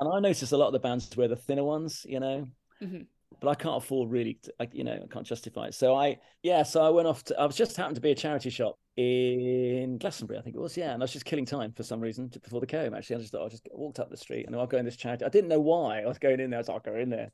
And 0.00 0.12
I 0.12 0.20
notice 0.20 0.52
a 0.52 0.56
lot 0.56 0.68
of 0.68 0.72
the 0.72 0.78
bands 0.78 1.16
wear 1.16 1.28
the 1.28 1.36
thinner 1.36 1.64
ones, 1.64 2.04
you 2.08 2.20
know. 2.20 2.46
Mhm. 2.82 3.06
But 3.40 3.48
I 3.50 3.54
can't 3.54 3.76
afford 3.76 4.10
really, 4.10 4.38
to, 4.42 4.54
like 4.58 4.74
you 4.74 4.84
know, 4.84 4.94
I 4.94 5.06
can't 5.12 5.26
justify 5.26 5.66
it. 5.66 5.74
So 5.74 5.94
I, 5.94 6.18
yeah, 6.42 6.62
so 6.62 6.82
I 6.82 6.88
went 6.88 7.08
off 7.08 7.24
to. 7.24 7.38
I 7.38 7.44
was 7.46 7.56
just 7.56 7.76
happened 7.76 7.96
to 7.96 8.00
be 8.00 8.10
a 8.10 8.14
charity 8.14 8.50
shop 8.50 8.78
in 8.98 9.96
Glastonbury, 9.98 10.40
I 10.40 10.42
think 10.42 10.56
it 10.56 10.60
was, 10.60 10.76
yeah. 10.76 10.92
And 10.92 11.00
I 11.00 11.04
was 11.04 11.12
just 11.12 11.24
killing 11.24 11.44
time 11.44 11.72
for 11.72 11.84
some 11.84 12.00
reason 12.00 12.26
before 12.42 12.60
the 12.60 12.66
comb. 12.66 12.94
Actually, 12.94 13.16
I 13.16 13.18
just 13.20 13.32
thought 13.32 13.46
I 13.46 13.48
just 13.48 13.68
walked 13.70 14.00
up 14.00 14.10
the 14.10 14.16
street 14.16 14.46
and 14.46 14.56
I'll 14.56 14.66
go 14.66 14.76
in 14.76 14.84
this 14.84 14.96
charity. 14.96 15.24
I 15.24 15.28
didn't 15.28 15.48
know 15.48 15.60
why 15.60 16.02
I 16.02 16.06
was 16.06 16.18
going 16.18 16.40
in 16.40 16.50
there. 16.50 16.58
I 16.58 16.60
was 16.60 16.68
like, 16.68 16.84
I'll 16.84 16.92
go 16.94 16.98
in 16.98 17.08
there, 17.08 17.30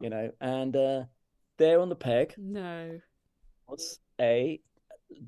you 0.00 0.10
know. 0.10 0.32
And 0.40 0.74
uh, 0.74 1.04
there 1.56 1.80
on 1.80 1.88
the 1.88 1.96
peg 1.96 2.34
No. 2.36 3.00
was 3.68 3.98
a 4.20 4.60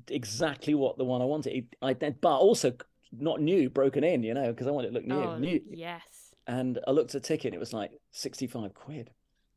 exactly 0.09 0.73
what 0.75 0.97
the 0.97 1.05
one 1.05 1.21
I 1.21 1.25
wanted. 1.25 1.53
It- 1.55 1.75
I 1.81 1.93
did, 1.93 2.19
but 2.21 2.37
also 2.37 2.73
not 3.11 3.41
new, 3.41 3.69
broken 3.69 4.03
in, 4.03 4.23
you 4.23 4.33
know, 4.33 4.51
because 4.51 4.67
I 4.67 4.71
wanted 4.71 4.87
it 4.87 4.91
to 4.91 4.93
look 4.95 5.05
new, 5.05 5.15
Oh, 5.15 5.37
new. 5.37 5.61
yes. 5.69 6.33
And 6.45 6.79
I 6.87 6.91
looked 6.91 7.13
at 7.15 7.21
the 7.23 7.27
ticket, 7.27 7.47
and 7.47 7.55
it 7.55 7.59
was 7.59 7.73
like 7.73 7.91
sixty-five 8.11 8.73
quid. 8.73 9.11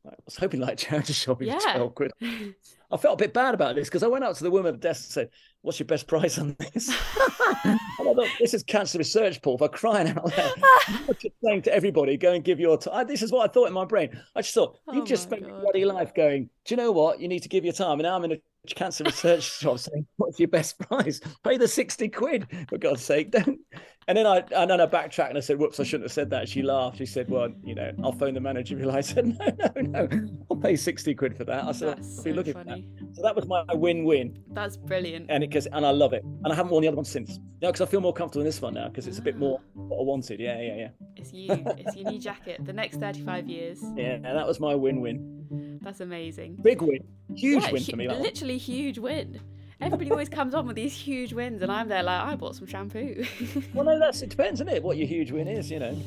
I 0.05 0.13
was 0.25 0.35
hoping 0.37 0.59
like 0.59 0.77
charity 0.79 1.13
shopping 1.13 1.49
for 1.49 1.53
Yeah. 1.53 1.73
twelve 1.73 1.95
quid. 1.95 2.11
I 2.93 2.97
felt 2.97 3.21
a 3.21 3.23
bit 3.23 3.33
bad 3.33 3.53
about 3.53 3.75
this 3.75 3.87
because 3.87 4.03
I 4.03 4.07
went 4.07 4.25
up 4.25 4.35
to 4.35 4.43
the 4.43 4.51
woman 4.51 4.73
at 4.73 4.81
the 4.81 4.87
desk 4.87 5.05
and 5.05 5.11
said, 5.13 5.29
"What's 5.61 5.79
your 5.79 5.85
best 5.87 6.07
price 6.07 6.37
on 6.37 6.57
this?" 6.59 6.89
and 7.63 7.79
I 7.99 8.13
thought, 8.13 8.27
"This 8.37 8.53
is 8.53 8.63
cancer 8.63 8.97
research, 8.97 9.41
Paul. 9.41 9.57
For 9.57 9.69
crying 9.69 10.09
out 10.09 10.25
loud!" 10.25 10.53
I'm 10.87 11.05
just 11.19 11.35
saying 11.41 11.61
to 11.63 11.73
everybody, 11.73 12.17
"Go 12.17 12.33
and 12.33 12.43
give 12.43 12.59
your 12.59 12.77
time." 12.77 13.07
This 13.07 13.21
is 13.21 13.31
what 13.31 13.49
I 13.49 13.53
thought 13.53 13.67
in 13.67 13.73
my 13.73 13.85
brain. 13.85 14.09
I 14.35 14.41
just 14.41 14.53
thought 14.53 14.77
Oh 14.87 14.93
you've 14.93 15.05
just 15.07 15.23
spent 15.23 15.43
your 15.43 15.57
bloody 15.61 15.85
life 15.85 16.13
going. 16.13 16.49
Do 16.65 16.73
you 16.73 16.77
know 16.77 16.91
what? 16.91 17.21
You 17.21 17.29
need 17.29 17.43
to 17.43 17.49
give 17.49 17.63
your 17.63 17.73
time. 17.73 17.93
And 17.93 18.03
now 18.03 18.15
I'm 18.17 18.25
in 18.25 18.33
a 18.33 18.37
cancer 18.67 19.03
research 19.03 19.43
shop 19.43 19.79
saying, 19.79 20.05
"What's 20.17 20.39
your 20.39 20.47
best 20.47 20.79
price? 20.79 21.19
Pay 21.43 21.57
the 21.57 21.67
sixty 21.67 22.09
quid 22.09 22.47
for 22.69 22.77
God's 22.77 23.03
sake." 23.03 23.31
Don't. 23.31 23.59
And 24.07 24.17
then 24.17 24.25
I 24.25 24.43
and 24.55 24.69
then 24.69 24.81
I 24.81 24.85
backtracked 24.85 25.29
and 25.29 25.37
I 25.37 25.41
said, 25.41 25.59
"Whoops, 25.59 25.79
I 25.79 25.83
shouldn't 25.83 26.05
have 26.05 26.11
said 26.11 26.29
that." 26.31 26.49
She 26.49 26.61
laughed. 26.61 26.97
She 26.97 27.05
said, 27.05 27.29
"Well, 27.29 27.49
you 27.63 27.75
know, 27.75 27.91
I'll 28.03 28.11
phone 28.11 28.33
the 28.33 28.39
manager." 28.39 28.75
like." 28.85 28.97
I 28.97 29.01
said, 29.01 29.27
"No, 29.27 29.47
no, 29.75 29.81
no. 29.81 30.27
I'll 30.49 30.57
pay 30.57 30.75
sixty 30.75 31.15
quid 31.15 31.37
for 31.37 31.43
that." 31.45 31.63
I 31.63 31.71
said, 31.71 31.97
That's 31.97 32.17
"I'll 32.17 32.23
be 32.23 32.31
so 32.31 32.35
looking 32.35 32.53
for 32.53 32.63
that." 32.63 32.79
So 33.13 33.21
that 33.21 33.35
was 33.35 33.47
my 33.47 33.63
win-win, 33.73 34.43
That's 34.51 34.77
brilliant. 34.77 35.27
and 35.29 35.43
it 35.43 35.49
because 35.49 35.67
and 35.67 35.85
I 35.85 35.91
love 35.91 36.13
it, 36.13 36.23
and 36.23 36.51
I 36.51 36.55
haven't 36.55 36.71
worn 36.71 36.81
the 36.81 36.87
other 36.87 36.97
one 36.97 37.05
since. 37.05 37.39
No, 37.61 37.67
because 37.67 37.81
I 37.81 37.85
feel 37.85 38.01
more 38.01 38.13
comfortable 38.13 38.41
in 38.41 38.47
this 38.47 38.59
one 38.59 38.73
now 38.73 38.87
because 38.87 39.05
it's 39.05 39.19
a 39.19 39.21
bit 39.21 39.37
more 39.37 39.59
ah. 39.61 39.81
what 39.81 39.99
I 39.99 40.03
wanted. 40.03 40.39
Yeah, 40.39 40.59
yeah, 40.59 40.75
yeah, 40.75 40.87
It's 41.15 41.31
you. 41.31 41.47
It's 41.77 41.95
your 41.95 42.09
new 42.09 42.19
jacket. 42.19 42.65
The 42.65 42.73
next 42.73 42.97
35 42.97 43.47
years. 43.47 43.79
yeah. 43.95 44.13
And 44.13 44.25
that 44.25 44.47
was 44.47 44.59
my 44.59 44.73
win-win, 44.73 45.40
That's 45.81 45.99
amazing. 45.99 46.57
big 46.61 46.81
win, 46.81 46.99
huge 47.35 47.63
Yeah, 47.63 47.71
win 47.71 47.81
hu- 47.83 47.91
for 47.91 47.97
me. 47.97 48.07
That 48.07 48.13
one. 48.15 48.23
literally 48.23 48.57
huge 48.57 48.97
win. 48.99 49.39
Everybody 49.79 50.11
always 50.11 50.29
comes 50.29 50.53
on 50.53 50.67
with 50.67 50.75
these 50.75 50.93
huge 50.93 51.33
wins, 51.33 51.61
and 51.63 51.71
I'm 51.71 51.87
there 51.87 52.03
like, 52.03 52.21
I 52.21 52.35
bought 52.35 52.55
some 52.55 52.67
shampoo. 52.67 53.25
Well, 53.73 53.83
no, 53.85 53.97
that's 53.99 54.21
it 54.21 54.29
depends, 54.29 54.61
isn't 54.61 54.71
it? 54.71 54.83
What 54.83 54.97
your 54.97 55.07
huge 55.07 55.31
win 55.31 55.47
is, 55.47 55.71
you 55.71 55.79
know. 55.79 55.97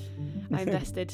I 0.52 0.62
invested. 0.68 1.12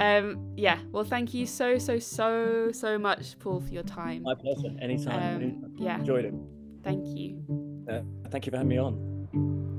Um, 0.00 0.52
yeah. 0.56 0.78
Well, 0.90 1.04
thank 1.04 1.34
you 1.34 1.46
so, 1.46 1.78
so, 1.78 1.98
so, 2.00 2.70
so 2.72 2.98
much, 2.98 3.38
Paul, 3.38 3.60
for 3.60 3.72
your 3.72 3.82
time. 3.84 4.22
My 4.24 4.34
pleasure. 4.34 4.74
Anytime. 4.80 5.36
Um, 5.64 5.72
yeah. 5.76 5.98
Enjoyed 5.98 6.24
it. 6.24 6.34
Thank 6.82 7.06
you. 7.16 7.84
Uh, 7.88 8.00
thank 8.30 8.46
you 8.46 8.50
for 8.50 8.56
having 8.56 8.68
me 8.70 8.78
on. 8.78 9.74